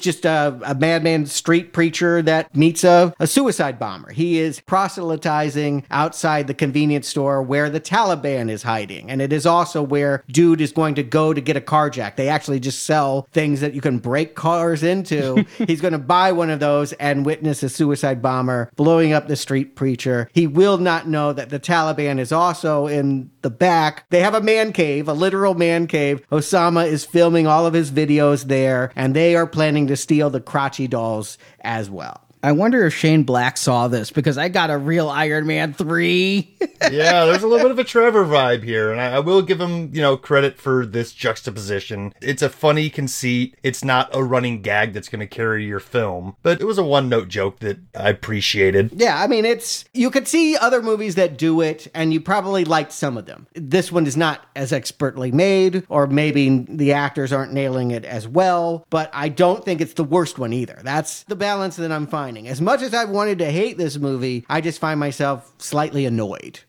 just 0.00 0.24
a, 0.24 0.58
a 0.64 0.74
madman 0.74 1.26
street 1.26 1.72
preacher 1.72 2.22
that 2.22 2.54
meets 2.54 2.84
a, 2.84 3.14
a 3.18 3.26
suicide 3.26 3.78
bomber. 3.78 4.12
He 4.12 4.38
is 4.38 4.60
proselytizing 4.60 5.84
outside 5.90 6.46
the 6.46 6.54
convenience 6.54 7.08
store 7.08 7.42
where 7.42 7.70
the 7.70 7.80
Taliban 7.80 8.50
is 8.50 8.62
hiding. 8.62 9.10
And 9.10 9.22
it 9.22 9.32
is 9.32 9.46
also 9.46 9.82
where 9.82 10.24
dude 10.28 10.60
is 10.60 10.72
going 10.72 10.94
to 10.96 11.02
go 11.02 11.32
to 11.32 11.40
get 11.40 11.56
a 11.56 11.60
carjack. 11.60 12.16
They 12.16 12.28
actually 12.28 12.60
just 12.60 12.84
sell 12.84 13.26
things 13.32 13.60
that 13.60 13.74
you 13.74 13.80
can 13.80 13.98
break 13.98 14.34
cars 14.34 14.82
into. 14.82 15.46
he's 15.66 15.80
going 15.80 15.92
to 15.92 15.98
buy 15.98 16.32
one 16.32 16.50
of 16.50 16.60
those 16.60 16.92
and 16.94 17.24
witness 17.24 17.62
a 17.62 17.68
suicide 17.68 18.20
bomber 18.20 18.70
blowing 18.76 19.12
up 19.12 19.28
the 19.28 19.36
street 19.36 19.76
preacher. 19.76 20.28
He 20.32 20.46
will 20.46 20.78
not 20.78 21.08
know 21.08 21.32
that 21.32 21.50
the 21.50 21.60
Taliban 21.60 22.18
is 22.18 22.32
also 22.32 22.86
in 22.86 23.30
the 23.42 23.50
back. 23.50 24.08
They 24.10 24.20
have 24.20 24.34
a 24.34 24.40
man 24.40 24.72
cave, 24.72 25.08
a 25.08 25.12
literal 25.12 25.54
man 25.54 25.86
cave. 25.86 26.22
Osama 26.30 26.81
is 26.86 27.04
filming 27.04 27.46
all 27.46 27.66
of 27.66 27.74
his 27.74 27.90
videos 27.90 28.44
there, 28.44 28.92
and 28.96 29.14
they 29.14 29.36
are 29.36 29.46
planning 29.46 29.86
to 29.88 29.96
steal 29.96 30.30
the 30.30 30.40
Krotchy 30.40 30.88
dolls 30.88 31.38
as 31.60 31.90
well. 31.90 32.21
I 32.44 32.50
wonder 32.50 32.84
if 32.84 32.94
Shane 32.94 33.22
Black 33.22 33.56
saw 33.56 33.86
this 33.86 34.10
because 34.10 34.36
I 34.36 34.48
got 34.48 34.70
a 34.70 34.76
real 34.76 35.08
Iron 35.08 35.46
Man 35.46 35.72
3. 35.74 36.56
yeah, 36.90 37.24
there's 37.24 37.44
a 37.44 37.46
little 37.46 37.62
bit 37.62 37.70
of 37.70 37.78
a 37.78 37.84
Trevor 37.84 38.24
vibe 38.24 38.64
here, 38.64 38.90
and 38.90 39.00
I, 39.00 39.12
I 39.12 39.18
will 39.20 39.42
give 39.42 39.60
him, 39.60 39.94
you 39.94 40.00
know, 40.00 40.16
credit 40.16 40.58
for 40.58 40.84
this 40.84 41.12
juxtaposition. 41.12 42.12
It's 42.20 42.42
a 42.42 42.48
funny 42.48 42.90
conceit. 42.90 43.56
It's 43.62 43.84
not 43.84 44.10
a 44.12 44.24
running 44.24 44.60
gag 44.60 44.92
that's 44.92 45.08
going 45.08 45.20
to 45.20 45.26
carry 45.28 45.64
your 45.64 45.78
film, 45.78 46.34
but 46.42 46.60
it 46.60 46.64
was 46.64 46.78
a 46.78 46.84
one-note 46.84 47.28
joke 47.28 47.60
that 47.60 47.78
I 47.94 48.08
appreciated. 48.08 48.90
Yeah, 48.96 49.22
I 49.22 49.28
mean, 49.28 49.44
it's 49.44 49.84
you 49.92 50.10
could 50.10 50.26
see 50.26 50.56
other 50.56 50.82
movies 50.82 51.14
that 51.14 51.38
do 51.38 51.60
it, 51.60 51.86
and 51.94 52.12
you 52.12 52.20
probably 52.20 52.64
liked 52.64 52.90
some 52.90 53.16
of 53.16 53.26
them. 53.26 53.46
This 53.54 53.92
one 53.92 54.06
is 54.06 54.16
not 54.16 54.46
as 54.56 54.72
expertly 54.72 55.30
made, 55.30 55.84
or 55.88 56.08
maybe 56.08 56.66
the 56.68 56.92
actors 56.92 57.32
aren't 57.32 57.52
nailing 57.52 57.92
it 57.92 58.04
as 58.04 58.26
well, 58.26 58.84
but 58.90 59.10
I 59.12 59.28
don't 59.28 59.64
think 59.64 59.80
it's 59.80 59.94
the 59.94 60.02
worst 60.02 60.40
one 60.40 60.52
either. 60.52 60.80
That's 60.82 61.22
the 61.24 61.36
balance 61.36 61.76
that 61.76 61.92
I'm 61.92 62.08
finding. 62.08 62.31
As 62.36 62.60
much 62.60 62.82
as 62.82 62.94
I 62.94 63.04
wanted 63.04 63.38
to 63.38 63.50
hate 63.50 63.78
this 63.78 63.98
movie, 63.98 64.44
I 64.48 64.60
just 64.60 64.78
find 64.78 64.98
myself 64.98 65.52
slightly 65.58 66.06
annoyed. 66.06 66.60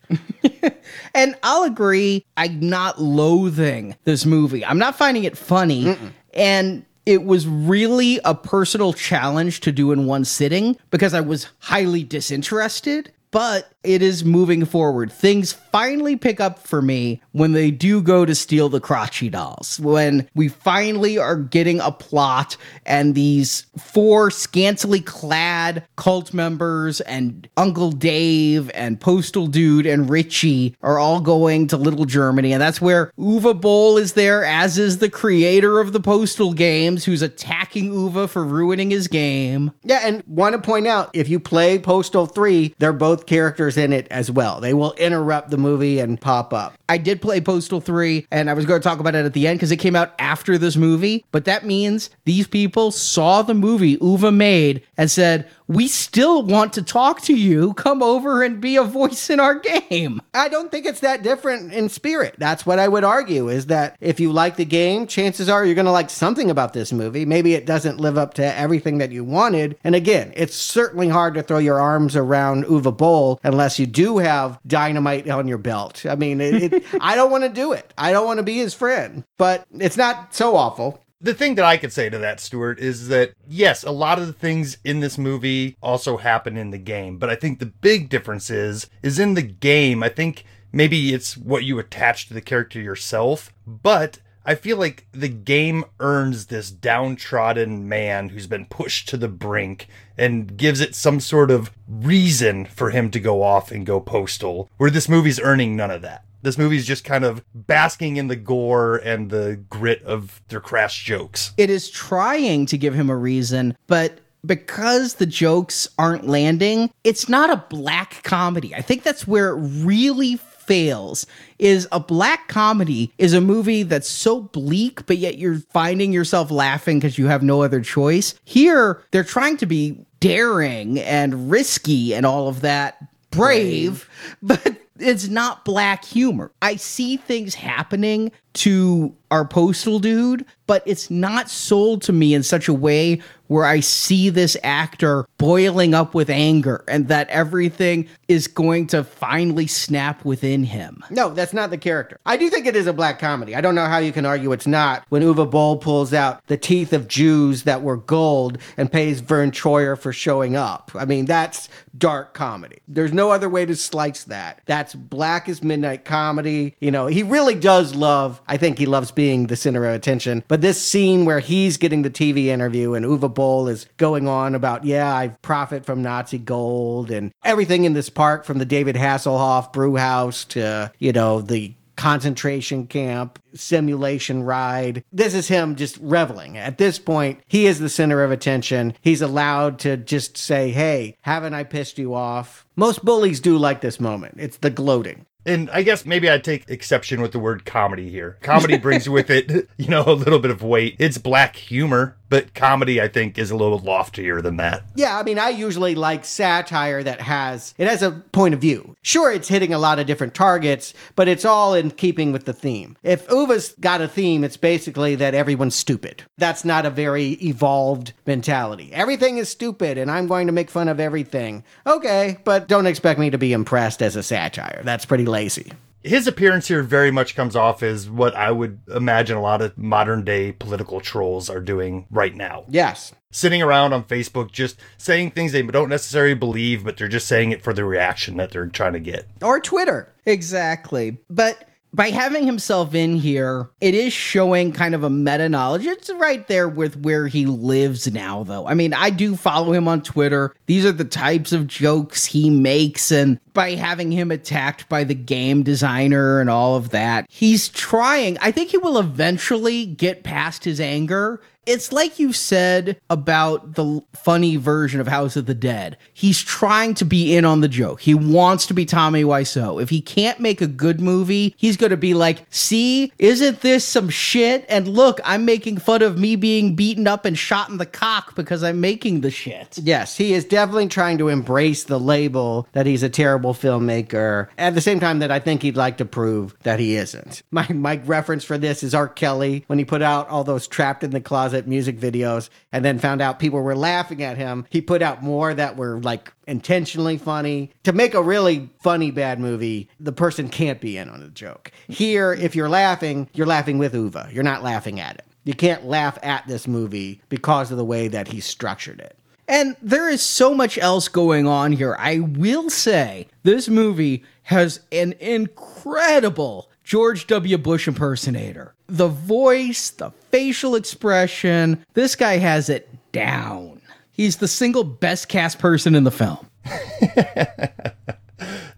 and 1.15 1.35
I'll 1.43 1.63
agree, 1.63 2.25
I'm 2.37 2.59
not 2.59 3.01
loathing 3.01 3.95
this 4.03 4.25
movie. 4.25 4.65
I'm 4.65 4.77
not 4.77 4.95
finding 4.95 5.23
it 5.23 5.37
funny. 5.37 5.97
And 6.33 6.85
it 7.05 7.23
was 7.23 7.47
really 7.47 8.19
a 8.23 8.33
personal 8.33 8.93
challenge 8.93 9.59
to 9.61 9.71
do 9.71 9.91
in 9.91 10.05
one 10.05 10.25
sitting 10.25 10.77
because 10.89 11.13
I 11.13 11.21
was 11.21 11.47
highly 11.59 12.03
disinterested. 12.03 13.11
But 13.33 13.73
it 13.83 14.01
is 14.01 14.23
moving 14.23 14.63
forward. 14.63 15.11
Things 15.11 15.51
finally 15.51 16.15
pick 16.15 16.39
up 16.39 16.59
for 16.59 16.81
me 16.81 17.21
when 17.31 17.51
they 17.51 17.69
do 17.71 18.01
go 18.01 18.25
to 18.25 18.33
steal 18.33 18.69
the 18.69 18.79
Krotchy 18.79 19.29
dolls. 19.29 19.79
When 19.79 20.29
we 20.35 20.47
finally 20.47 21.17
are 21.17 21.35
getting 21.35 21.79
a 21.81 21.91
plot 21.91 22.55
and 22.85 23.13
these 23.13 23.65
four 23.77 24.31
scantily 24.31 25.01
clad 25.01 25.85
cult 25.97 26.33
members 26.33 27.01
and 27.01 27.49
Uncle 27.57 27.91
Dave 27.91 28.71
and 28.73 29.01
Postal 29.01 29.47
Dude 29.47 29.85
and 29.85 30.09
Richie 30.09 30.75
are 30.81 30.99
all 30.99 31.19
going 31.19 31.67
to 31.67 31.77
Little 31.77 32.05
Germany. 32.05 32.53
And 32.53 32.61
that's 32.61 32.79
where 32.79 33.11
Uwe 33.17 33.59
Boll 33.59 33.97
is 33.97 34.13
there, 34.13 34.45
as 34.45 34.77
is 34.77 34.99
the 34.99 35.09
creator 35.09 35.79
of 35.79 35.91
the 35.91 35.99
Postal 35.99 36.53
games, 36.53 37.03
who's 37.03 37.21
attacking 37.21 37.91
Uwe 37.91 38.29
for 38.29 38.45
ruining 38.45 38.91
his 38.91 39.07
game. 39.07 39.71
Yeah, 39.83 40.01
and 40.03 40.23
want 40.27 40.53
to 40.53 40.61
point 40.61 40.87
out 40.87 41.09
if 41.13 41.27
you 41.27 41.39
play 41.39 41.79
Postal 41.79 42.27
3, 42.27 42.75
they're 42.77 42.93
both 42.93 43.22
characters 43.25 43.77
in 43.77 43.93
it 43.93 44.07
as 44.09 44.29
well. 44.29 44.59
They 44.59 44.73
will 44.73 44.93
interrupt 44.93 45.49
the 45.49 45.57
movie 45.57 45.99
and 45.99 46.19
pop 46.19 46.53
up. 46.53 46.73
I 46.89 46.97
did 46.97 47.21
play 47.21 47.41
Postal 47.41 47.81
3, 47.81 48.27
and 48.29 48.49
I 48.49 48.53
was 48.53 48.65
going 48.65 48.79
to 48.79 48.87
talk 48.87 48.99
about 48.99 49.15
it 49.15 49.25
at 49.25 49.33
the 49.33 49.47
end 49.47 49.57
because 49.57 49.71
it 49.71 49.77
came 49.77 49.95
out 49.95 50.13
after 50.19 50.57
this 50.57 50.75
movie. 50.75 51.25
But 51.31 51.45
that 51.45 51.65
means 51.65 52.09
these 52.25 52.47
people 52.47 52.91
saw 52.91 53.41
the 53.41 53.53
movie 53.53 53.97
Uwe 53.97 54.33
made 54.33 54.83
and 54.97 55.09
said, 55.09 55.49
We 55.67 55.87
still 55.87 56.43
want 56.43 56.73
to 56.73 56.81
talk 56.81 57.21
to 57.21 57.33
you. 57.33 57.73
Come 57.73 58.03
over 58.03 58.43
and 58.43 58.61
be 58.61 58.75
a 58.75 58.83
voice 58.83 59.29
in 59.29 59.39
our 59.39 59.55
game. 59.55 60.21
I 60.33 60.49
don't 60.49 60.71
think 60.71 60.85
it's 60.85 60.99
that 60.99 61.23
different 61.23 61.73
in 61.73 61.89
spirit. 61.89 62.35
That's 62.37 62.65
what 62.65 62.79
I 62.79 62.87
would 62.87 63.03
argue 63.03 63.49
is 63.49 63.67
that 63.67 63.95
if 63.99 64.19
you 64.19 64.31
like 64.31 64.57
the 64.57 64.65
game, 64.65 65.07
chances 65.07 65.49
are 65.49 65.65
you're 65.65 65.75
going 65.75 65.85
to 65.85 65.91
like 65.91 66.09
something 66.09 66.51
about 66.51 66.73
this 66.73 66.91
movie. 66.91 67.25
Maybe 67.25 67.53
it 67.53 67.65
doesn't 67.65 67.99
live 67.99 68.17
up 68.17 68.33
to 68.35 68.57
everything 68.57 68.99
that 68.99 69.11
you 69.11 69.23
wanted. 69.23 69.77
And 69.83 69.95
again, 69.95 70.33
it's 70.35 70.55
certainly 70.55 71.09
hard 71.09 71.33
to 71.35 71.43
throw 71.43 71.57
your 71.57 71.79
arms 71.79 72.15
around 72.15 72.65
Uwe 72.65 72.95
Unless 73.43 73.79
you 73.79 73.85
do 73.85 74.17
have 74.17 74.59
dynamite 74.65 75.29
on 75.29 75.47
your 75.47 75.57
belt. 75.57 76.05
I 76.05 76.15
mean, 76.15 76.41
it, 76.41 76.73
it, 76.73 76.83
I 77.01 77.15
don't 77.15 77.31
want 77.31 77.43
to 77.43 77.49
do 77.49 77.73
it. 77.73 77.93
I 77.97 78.11
don't 78.11 78.25
want 78.25 78.37
to 78.37 78.43
be 78.43 78.57
his 78.57 78.73
friend, 78.73 79.23
but 79.37 79.65
it's 79.73 79.97
not 79.97 80.33
so 80.33 80.55
awful. 80.55 80.99
The 81.21 81.33
thing 81.33 81.55
that 81.55 81.63
I 81.63 81.77
could 81.77 81.93
say 81.93 82.09
to 82.09 82.17
that, 82.17 82.41
Stuart, 82.41 82.79
is 82.79 83.07
that 83.07 83.33
yes, 83.47 83.83
a 83.83 83.91
lot 83.91 84.19
of 84.19 84.27
the 84.27 84.33
things 84.33 84.77
in 84.83 84.99
this 84.99 85.17
movie 85.17 85.77
also 85.81 86.17
happen 86.17 86.57
in 86.57 86.71
the 86.71 86.77
game, 86.77 87.17
but 87.17 87.29
I 87.29 87.35
think 87.35 87.59
the 87.59 87.65
big 87.65 88.09
difference 88.09 88.49
is 88.49 88.89
is 89.01 89.19
in 89.19 89.35
the 89.35 89.41
game. 89.41 90.03
I 90.03 90.09
think 90.09 90.43
maybe 90.73 91.13
it's 91.13 91.37
what 91.37 91.63
you 91.63 91.79
attach 91.79 92.27
to 92.27 92.33
the 92.33 92.41
character 92.41 92.81
yourself, 92.81 93.53
but 93.65 94.19
I 94.45 94.55
feel 94.55 94.77
like 94.77 95.07
the 95.11 95.29
game 95.29 95.85
earns 95.99 96.47
this 96.47 96.69
downtrodden 96.69 97.87
man 97.87 98.29
who's 98.29 98.47
been 98.47 98.65
pushed 98.65 99.07
to 99.09 99.17
the 99.17 99.29
brink 99.29 99.87
and 100.17 100.57
gives 100.57 100.81
it 100.81 100.95
some 100.95 101.19
sort 101.19 101.49
of 101.49 101.71
reason 101.87 102.65
for 102.65 102.89
him 102.89 103.09
to 103.11 103.19
go 103.19 103.41
off 103.41 103.71
and 103.71 103.85
go 103.85 104.01
postal, 104.01 104.69
where 104.77 104.89
this 104.89 105.07
movie's 105.07 105.39
earning 105.39 105.75
none 105.75 105.91
of 105.91 106.01
that. 106.01 106.25
This 106.41 106.57
movie's 106.57 106.85
just 106.85 107.05
kind 107.05 107.23
of 107.23 107.41
basking 107.55 108.17
in 108.17 108.27
the 108.27 108.35
gore 108.35 108.97
and 108.97 109.29
the 109.29 109.61
grit 109.69 110.03
of 110.03 110.41
their 110.49 110.59
crash 110.59 111.05
jokes. 111.05 111.53
It 111.55 111.69
is 111.69 111.89
trying 111.89 112.65
to 112.65 112.77
give 112.77 112.93
him 112.93 113.09
a 113.09 113.15
reason, 113.15 113.77
but 113.87 114.19
because 114.45 115.15
the 115.15 115.25
jokes 115.25 115.87
aren't 115.97 116.27
landing, 116.27 116.91
it's 117.05 117.29
not 117.29 117.49
a 117.49 117.63
black 117.69 118.23
comedy. 118.23 118.75
I 118.75 118.81
think 118.81 119.03
that's 119.03 119.25
where 119.25 119.51
it 119.51 119.61
really 119.85 120.35
fails. 120.65 121.25
Is 121.59 121.87
a 121.91 121.99
black 121.99 122.47
comedy 122.47 123.13
is 123.17 123.33
a 123.33 123.41
movie 123.41 123.83
that's 123.83 124.09
so 124.09 124.41
bleak 124.41 125.05
but 125.05 125.17
yet 125.17 125.37
you're 125.37 125.59
finding 125.71 126.11
yourself 126.11 126.51
laughing 126.51 126.99
because 126.99 127.17
you 127.17 127.27
have 127.27 127.43
no 127.43 127.61
other 127.61 127.81
choice. 127.81 128.35
Here 128.43 129.01
they're 129.11 129.23
trying 129.23 129.57
to 129.57 129.65
be 129.65 130.05
daring 130.19 130.99
and 130.99 131.51
risky 131.51 132.13
and 132.15 132.25
all 132.25 132.47
of 132.47 132.61
that 132.61 132.97
brave, 133.31 134.09
but 134.41 134.77
it's 134.99 135.27
not 135.27 135.65
black 135.65 136.05
humor. 136.05 136.51
I 136.61 136.75
see 136.75 137.17
things 137.17 137.55
happening 137.55 138.31
to 138.53 139.15
our 139.31 139.45
postal 139.45 139.99
dude, 139.99 140.45
but 140.67 140.83
it's 140.85 141.09
not 141.09 141.49
sold 141.49 142.01
to 142.03 142.13
me 142.13 142.33
in 142.33 142.43
such 142.43 142.67
a 142.67 142.73
way 142.73 143.19
where 143.47 143.65
I 143.65 143.81
see 143.81 144.29
this 144.29 144.55
actor 144.63 145.27
boiling 145.37 145.93
up 145.93 146.13
with 146.13 146.29
anger 146.29 146.83
and 146.87 147.07
that 147.09 147.29
everything 147.29 148.07
is 148.27 148.47
going 148.47 148.87
to 148.87 149.03
finally 149.03 149.67
snap 149.67 150.23
within 150.23 150.63
him. 150.63 151.03
No, 151.09 151.29
that's 151.29 151.53
not 151.53 151.69
the 151.69 151.77
character. 151.77 152.17
I 152.25 152.37
do 152.37 152.49
think 152.49 152.65
it 152.65 152.75
is 152.75 152.87
a 152.87 152.93
black 152.93 153.19
comedy. 153.19 153.55
I 153.55 153.61
don't 153.61 153.75
know 153.75 153.85
how 153.85 153.97
you 153.97 154.11
can 154.11 154.25
argue 154.25 154.51
it's 154.53 154.67
not 154.67 155.03
when 155.09 155.21
Uwe 155.21 155.49
Boll 155.49 155.77
pulls 155.77 156.13
out 156.13 156.45
the 156.47 156.57
teeth 156.57 156.93
of 156.93 157.07
Jews 157.07 157.63
that 157.63 157.81
were 157.81 157.97
gold 157.97 158.59
and 158.77 158.91
pays 158.91 159.19
Verne 159.19 159.51
Troyer 159.51 159.97
for 159.97 160.13
showing 160.13 160.55
up. 160.55 160.91
I 160.95 161.05
mean, 161.05 161.25
that's 161.25 161.69
dark 161.97 162.33
comedy. 162.33 162.77
There's 162.87 163.13
no 163.13 163.31
other 163.31 163.49
way 163.49 163.65
to 163.65 163.75
slice 163.75 164.23
that. 164.25 164.61
That's 164.65 164.95
black 164.95 165.49
as 165.49 165.61
midnight 165.61 166.05
comedy. 166.05 166.75
You 166.79 166.91
know, 166.91 167.07
he 167.07 167.23
really 167.23 167.55
does 167.55 167.93
love, 167.93 168.41
I 168.47 168.57
think 168.57 168.77
he 168.77 168.85
loves 168.85 169.11
being 169.11 169.47
the 169.47 169.55
center 169.55 169.85
of 169.85 169.95
attention. 169.95 170.43
But 170.47 170.61
this 170.61 170.81
scene 170.81 171.25
where 171.25 171.39
he's 171.39 171.77
getting 171.77 172.01
the 172.01 172.09
TV 172.09 172.45
interview 172.45 172.93
and 172.93 173.05
Uwe 173.05 173.33
Boll 173.33 173.67
is 173.67 173.87
going 173.97 174.27
on 174.27 174.55
about, 174.55 174.83
yeah, 174.83 175.13
I 175.15 175.29
profit 175.41 175.85
from 175.85 176.01
Nazi 176.01 176.37
gold 176.37 177.11
and 177.11 177.31
everything 177.43 177.85
in 177.85 177.93
this 177.93 178.09
park 178.09 178.45
from 178.45 178.59
the 178.59 178.65
David 178.65 178.95
Hasselhoff 178.95 179.73
brew 179.73 179.95
house 179.95 180.45
to, 180.45 180.91
you 180.99 181.11
know, 181.11 181.41
the 181.41 181.73
concentration 181.95 182.87
camp, 182.87 183.39
simulation 183.53 184.43
ride. 184.43 185.03
This 185.11 185.33
is 185.33 185.47
him 185.47 185.75
just 185.75 185.97
reveling. 185.97 186.57
At 186.57 186.77
this 186.77 186.99
point, 186.99 187.41
he 187.47 187.65
is 187.65 187.79
the 187.79 187.89
center 187.89 188.23
of 188.23 188.31
attention. 188.31 188.93
He's 189.01 189.21
allowed 189.21 189.79
to 189.79 189.97
just 189.97 190.37
say, 190.37 190.71
Hey, 190.71 191.17
haven't 191.21 191.53
I 191.53 191.63
pissed 191.63 191.97
you 191.97 192.13
off? 192.13 192.65
Most 192.75 193.05
bullies 193.05 193.39
do 193.39 193.57
like 193.57 193.81
this 193.81 193.99
moment. 193.99 194.35
It's 194.37 194.57
the 194.57 194.69
gloating. 194.69 195.25
And 195.45 195.69
I 195.71 195.83
guess 195.83 196.05
maybe 196.05 196.29
I'd 196.29 196.43
take 196.43 196.69
exception 196.69 197.21
with 197.21 197.33
the 197.33 197.39
word 197.39 197.65
comedy 197.65 198.09
here. 198.09 198.37
Comedy 198.41 198.77
brings 198.77 199.09
with 199.09 199.29
it, 199.29 199.69
you 199.77 199.87
know, 199.87 200.03
a 200.05 200.13
little 200.13 200.39
bit 200.39 200.51
of 200.51 200.63
weight. 200.63 200.95
It's 200.99 201.17
black 201.17 201.55
humor, 201.55 202.15
but 202.33 202.55
comedy, 202.55 202.99
I 202.99 203.09
think, 203.09 203.37
is 203.37 203.51
a 203.51 203.55
little 203.55 203.77
loftier 203.77 204.41
than 204.41 204.57
that. 204.57 204.81
Yeah, 204.95 205.19
I 205.19 205.21
mean, 205.21 205.37
I 205.37 205.49
usually 205.49 205.93
like 205.93 206.25
satire 206.25 207.03
that 207.03 207.21
has 207.21 207.75
it 207.77 207.87
has 207.87 208.01
a 208.01 208.09
point 208.09 208.55
of 208.55 208.59
view. 208.59 208.95
Sure, 209.03 209.31
it's 209.31 209.49
hitting 209.49 209.71
a 209.71 209.77
lot 209.77 209.99
of 209.99 210.07
different 210.07 210.33
targets, 210.33 210.95
but 211.15 211.27
it's 211.27 211.45
all 211.45 211.75
in 211.75 211.91
keeping 211.91 212.31
with 212.31 212.45
the 212.45 212.51
theme. 212.53 212.97
If 213.03 213.27
Uwe's 213.27 213.75
got 213.79 214.01
a 214.01 214.07
theme, 214.07 214.43
it's 214.43 214.57
basically 214.57 215.13
that 215.13 215.35
everyone's 215.35 215.75
stupid. 215.75 216.23
That's 216.39 216.65
not 216.65 216.87
a 216.87 216.89
very 216.89 217.33
evolved 217.33 218.13
mentality. 218.25 218.91
Everything 218.93 219.37
is 219.37 219.49
stupid, 219.49 219.99
and 219.99 220.09
I'm 220.09 220.25
going 220.25 220.47
to 220.47 220.53
make 220.53 220.71
fun 220.71 220.87
of 220.87 220.99
everything. 220.99 221.63
Okay, 221.85 222.39
but 222.45 222.67
don't 222.67 222.87
expect 222.87 223.19
me 223.19 223.29
to 223.29 223.37
be 223.37 223.53
impressed 223.53 224.01
as 224.01 224.15
a 224.15 224.23
satire. 224.23 224.81
That's 224.83 225.05
pretty 225.05 225.27
lazy 225.27 225.71
his 226.03 226.27
appearance 226.27 226.67
here 226.67 226.83
very 226.83 227.11
much 227.11 227.35
comes 227.35 227.55
off 227.55 227.81
as 227.81 228.09
what 228.09 228.35
I 228.35 228.51
would 228.51 228.81
imagine 228.93 229.37
a 229.37 229.41
lot 229.41 229.61
of 229.61 229.77
modern 229.77 230.23
day 230.23 230.51
political 230.51 230.99
trolls 230.99 231.49
are 231.49 231.61
doing 231.61 232.07
right 232.11 232.35
now. 232.35 232.65
Yes. 232.67 233.13
Sitting 233.31 233.61
around 233.61 233.93
on 233.93 234.03
Facebook 234.03 234.51
just 234.51 234.79
saying 234.97 235.31
things 235.31 235.51
they 235.53 235.63
don't 235.63 235.89
necessarily 235.89 236.35
believe, 236.35 236.83
but 236.83 236.97
they're 236.97 237.07
just 237.07 237.27
saying 237.27 237.51
it 237.51 237.63
for 237.63 237.73
the 237.73 237.85
reaction 237.85 238.37
that 238.37 238.51
they're 238.51 238.67
trying 238.67 238.93
to 238.93 238.99
get. 238.99 239.27
Or 239.41 239.59
Twitter. 239.59 240.13
Exactly. 240.25 241.17
But 241.29 241.67
by 241.93 242.09
having 242.09 242.45
himself 242.45 242.95
in 242.95 243.15
here, 243.15 243.69
it 243.79 243.93
is 243.93 244.11
showing 244.11 244.71
kind 244.71 244.95
of 244.95 245.03
a 245.03 245.09
meta 245.09 245.47
knowledge. 245.47 245.85
It's 245.85 246.09
right 246.15 246.47
there 246.47 246.67
with 246.67 246.97
where 246.97 247.27
he 247.27 247.45
lives 247.45 248.11
now, 248.11 248.43
though. 248.43 248.67
I 248.67 248.73
mean, 248.73 248.93
I 248.93 249.11
do 249.11 249.35
follow 249.35 249.73
him 249.73 249.87
on 249.87 250.01
Twitter. 250.01 250.55
These 250.65 250.85
are 250.85 250.91
the 250.91 251.05
types 251.05 251.51
of 251.51 251.67
jokes 251.67 252.25
he 252.25 252.49
makes, 252.49 253.11
and 253.11 253.39
by 253.53 253.71
having 253.71 254.11
him 254.11 254.31
attacked 254.31 254.89
by 254.89 255.03
the 255.03 255.13
game 255.13 255.61
designer 255.61 256.39
and 256.39 256.49
all 256.49 256.75
of 256.75 256.89
that, 256.89 257.27
he's 257.29 257.69
trying. 257.69 258.37
I 258.39 258.51
think 258.51 258.71
he 258.71 258.77
will 258.77 258.97
eventually 258.97 259.85
get 259.85 260.23
past 260.23 260.63
his 260.63 260.79
anger 260.79 261.41
it's 261.65 261.91
like 261.91 262.19
you 262.19 262.33
said 262.33 262.99
about 263.09 263.75
the 263.75 264.01
funny 264.13 264.55
version 264.57 264.99
of 264.99 265.07
House 265.07 265.35
of 265.35 265.45
the 265.45 265.53
Dead. 265.53 265.97
He's 266.13 266.41
trying 266.41 266.93
to 266.95 267.05
be 267.05 267.35
in 267.35 267.45
on 267.45 267.61
the 267.61 267.67
joke. 267.67 268.01
He 268.01 268.13
wants 268.13 268.65
to 268.67 268.73
be 268.73 268.85
Tommy 268.85 269.23
Wiseau. 269.23 269.81
If 269.81 269.89
he 269.89 270.01
can't 270.01 270.39
make 270.39 270.61
a 270.61 270.67
good 270.67 270.99
movie, 270.99 271.53
he's 271.57 271.77
going 271.77 271.91
to 271.91 271.97
be 271.97 272.13
like, 272.13 272.45
see, 272.49 273.11
isn't 273.17 273.61
this 273.61 273.85
some 273.85 274.09
shit? 274.09 274.65
And 274.67 274.87
look, 274.87 275.19
I'm 275.23 275.45
making 275.45 275.77
fun 275.77 276.01
of 276.01 276.17
me 276.17 276.35
being 276.35 276.75
beaten 276.75 277.07
up 277.07 277.25
and 277.25 277.37
shot 277.37 277.69
in 277.69 277.77
the 277.77 277.85
cock 277.85 278.35
because 278.35 278.63
I'm 278.63 278.81
making 278.81 279.21
the 279.21 279.31
shit. 279.31 279.77
Yes, 279.77 280.17
he 280.17 280.33
is 280.33 280.45
definitely 280.45 280.87
trying 280.87 281.17
to 281.19 281.29
embrace 281.29 281.85
the 281.85 281.99
label 281.99 282.67
that 282.73 282.85
he's 282.85 283.03
a 283.03 283.09
terrible 283.09 283.53
filmmaker 283.53 284.47
at 284.57 284.75
the 284.75 284.81
same 284.81 284.99
time 284.99 285.19
that 285.19 285.31
I 285.31 285.39
think 285.39 285.61
he'd 285.61 285.77
like 285.77 285.97
to 285.97 286.05
prove 286.05 286.55
that 286.63 286.79
he 286.79 286.95
isn't. 286.95 287.43
My, 287.51 287.67
my 287.69 287.97
reference 288.05 288.43
for 288.43 288.57
this 288.57 288.83
is 288.83 288.93
R. 288.93 289.07
Kelly 289.07 289.63
when 289.67 289.79
he 289.79 289.85
put 289.85 290.01
out 290.01 290.27
all 290.29 290.43
those 290.43 290.67
trapped 290.67 291.03
in 291.03 291.11
the 291.11 291.21
closet 291.21 291.52
music 291.61 291.99
videos 291.99 292.49
and 292.71 292.83
then 292.83 292.99
found 292.99 293.21
out 293.21 293.39
people 293.39 293.61
were 293.61 293.75
laughing 293.75 294.21
at 294.23 294.37
him. 294.37 294.65
He 294.69 294.81
put 294.81 295.01
out 295.01 295.23
more 295.23 295.53
that 295.53 295.77
were 295.77 295.99
like 296.01 296.33
intentionally 296.47 297.17
funny. 297.17 297.71
To 297.83 297.93
make 297.93 298.13
a 298.13 298.21
really 298.21 298.69
funny 298.81 299.11
bad 299.11 299.39
movie, 299.39 299.89
the 299.99 300.11
person 300.11 300.49
can't 300.49 300.81
be 300.81 300.97
in 300.97 301.09
on 301.09 301.21
the 301.21 301.29
joke. 301.29 301.71
Here, 301.87 302.33
if 302.33 302.55
you're 302.55 302.69
laughing, 302.69 303.29
you're 303.33 303.47
laughing 303.47 303.77
with 303.77 303.93
Uwe. 303.93 304.33
You're 304.33 304.43
not 304.43 304.63
laughing 304.63 304.99
at 304.99 305.15
it. 305.15 305.25
You 305.45 305.53
can't 305.53 305.85
laugh 305.85 306.17
at 306.23 306.47
this 306.47 306.67
movie 306.67 307.21
because 307.29 307.71
of 307.71 307.77
the 307.77 307.85
way 307.85 308.07
that 308.07 308.29
he 308.29 308.39
structured 308.39 308.99
it. 308.99 309.17
And 309.47 309.75
there 309.81 310.09
is 310.09 310.21
so 310.21 310.53
much 310.53 310.77
else 310.77 311.09
going 311.09 311.47
on 311.47 311.73
here. 311.73 311.97
I 311.99 312.19
will 312.19 312.69
say 312.69 313.27
this 313.43 313.67
movie 313.67 314.23
has 314.43 314.79
an 314.91 315.13
incredible 315.19 316.69
George 316.83 317.27
W. 317.27 317.57
Bush 317.57 317.87
impersonator. 317.87 318.73
The 318.87 319.07
voice, 319.07 319.89
the 319.89 320.11
facial 320.31 320.75
expression, 320.75 321.85
this 321.93 322.15
guy 322.15 322.37
has 322.37 322.69
it 322.69 322.89
down. 323.11 323.81
He's 324.11 324.37
the 324.37 324.47
single 324.47 324.83
best 324.83 325.29
cast 325.29 325.59
person 325.59 325.95
in 325.95 326.03
the 326.03 326.11
film. 326.11 326.49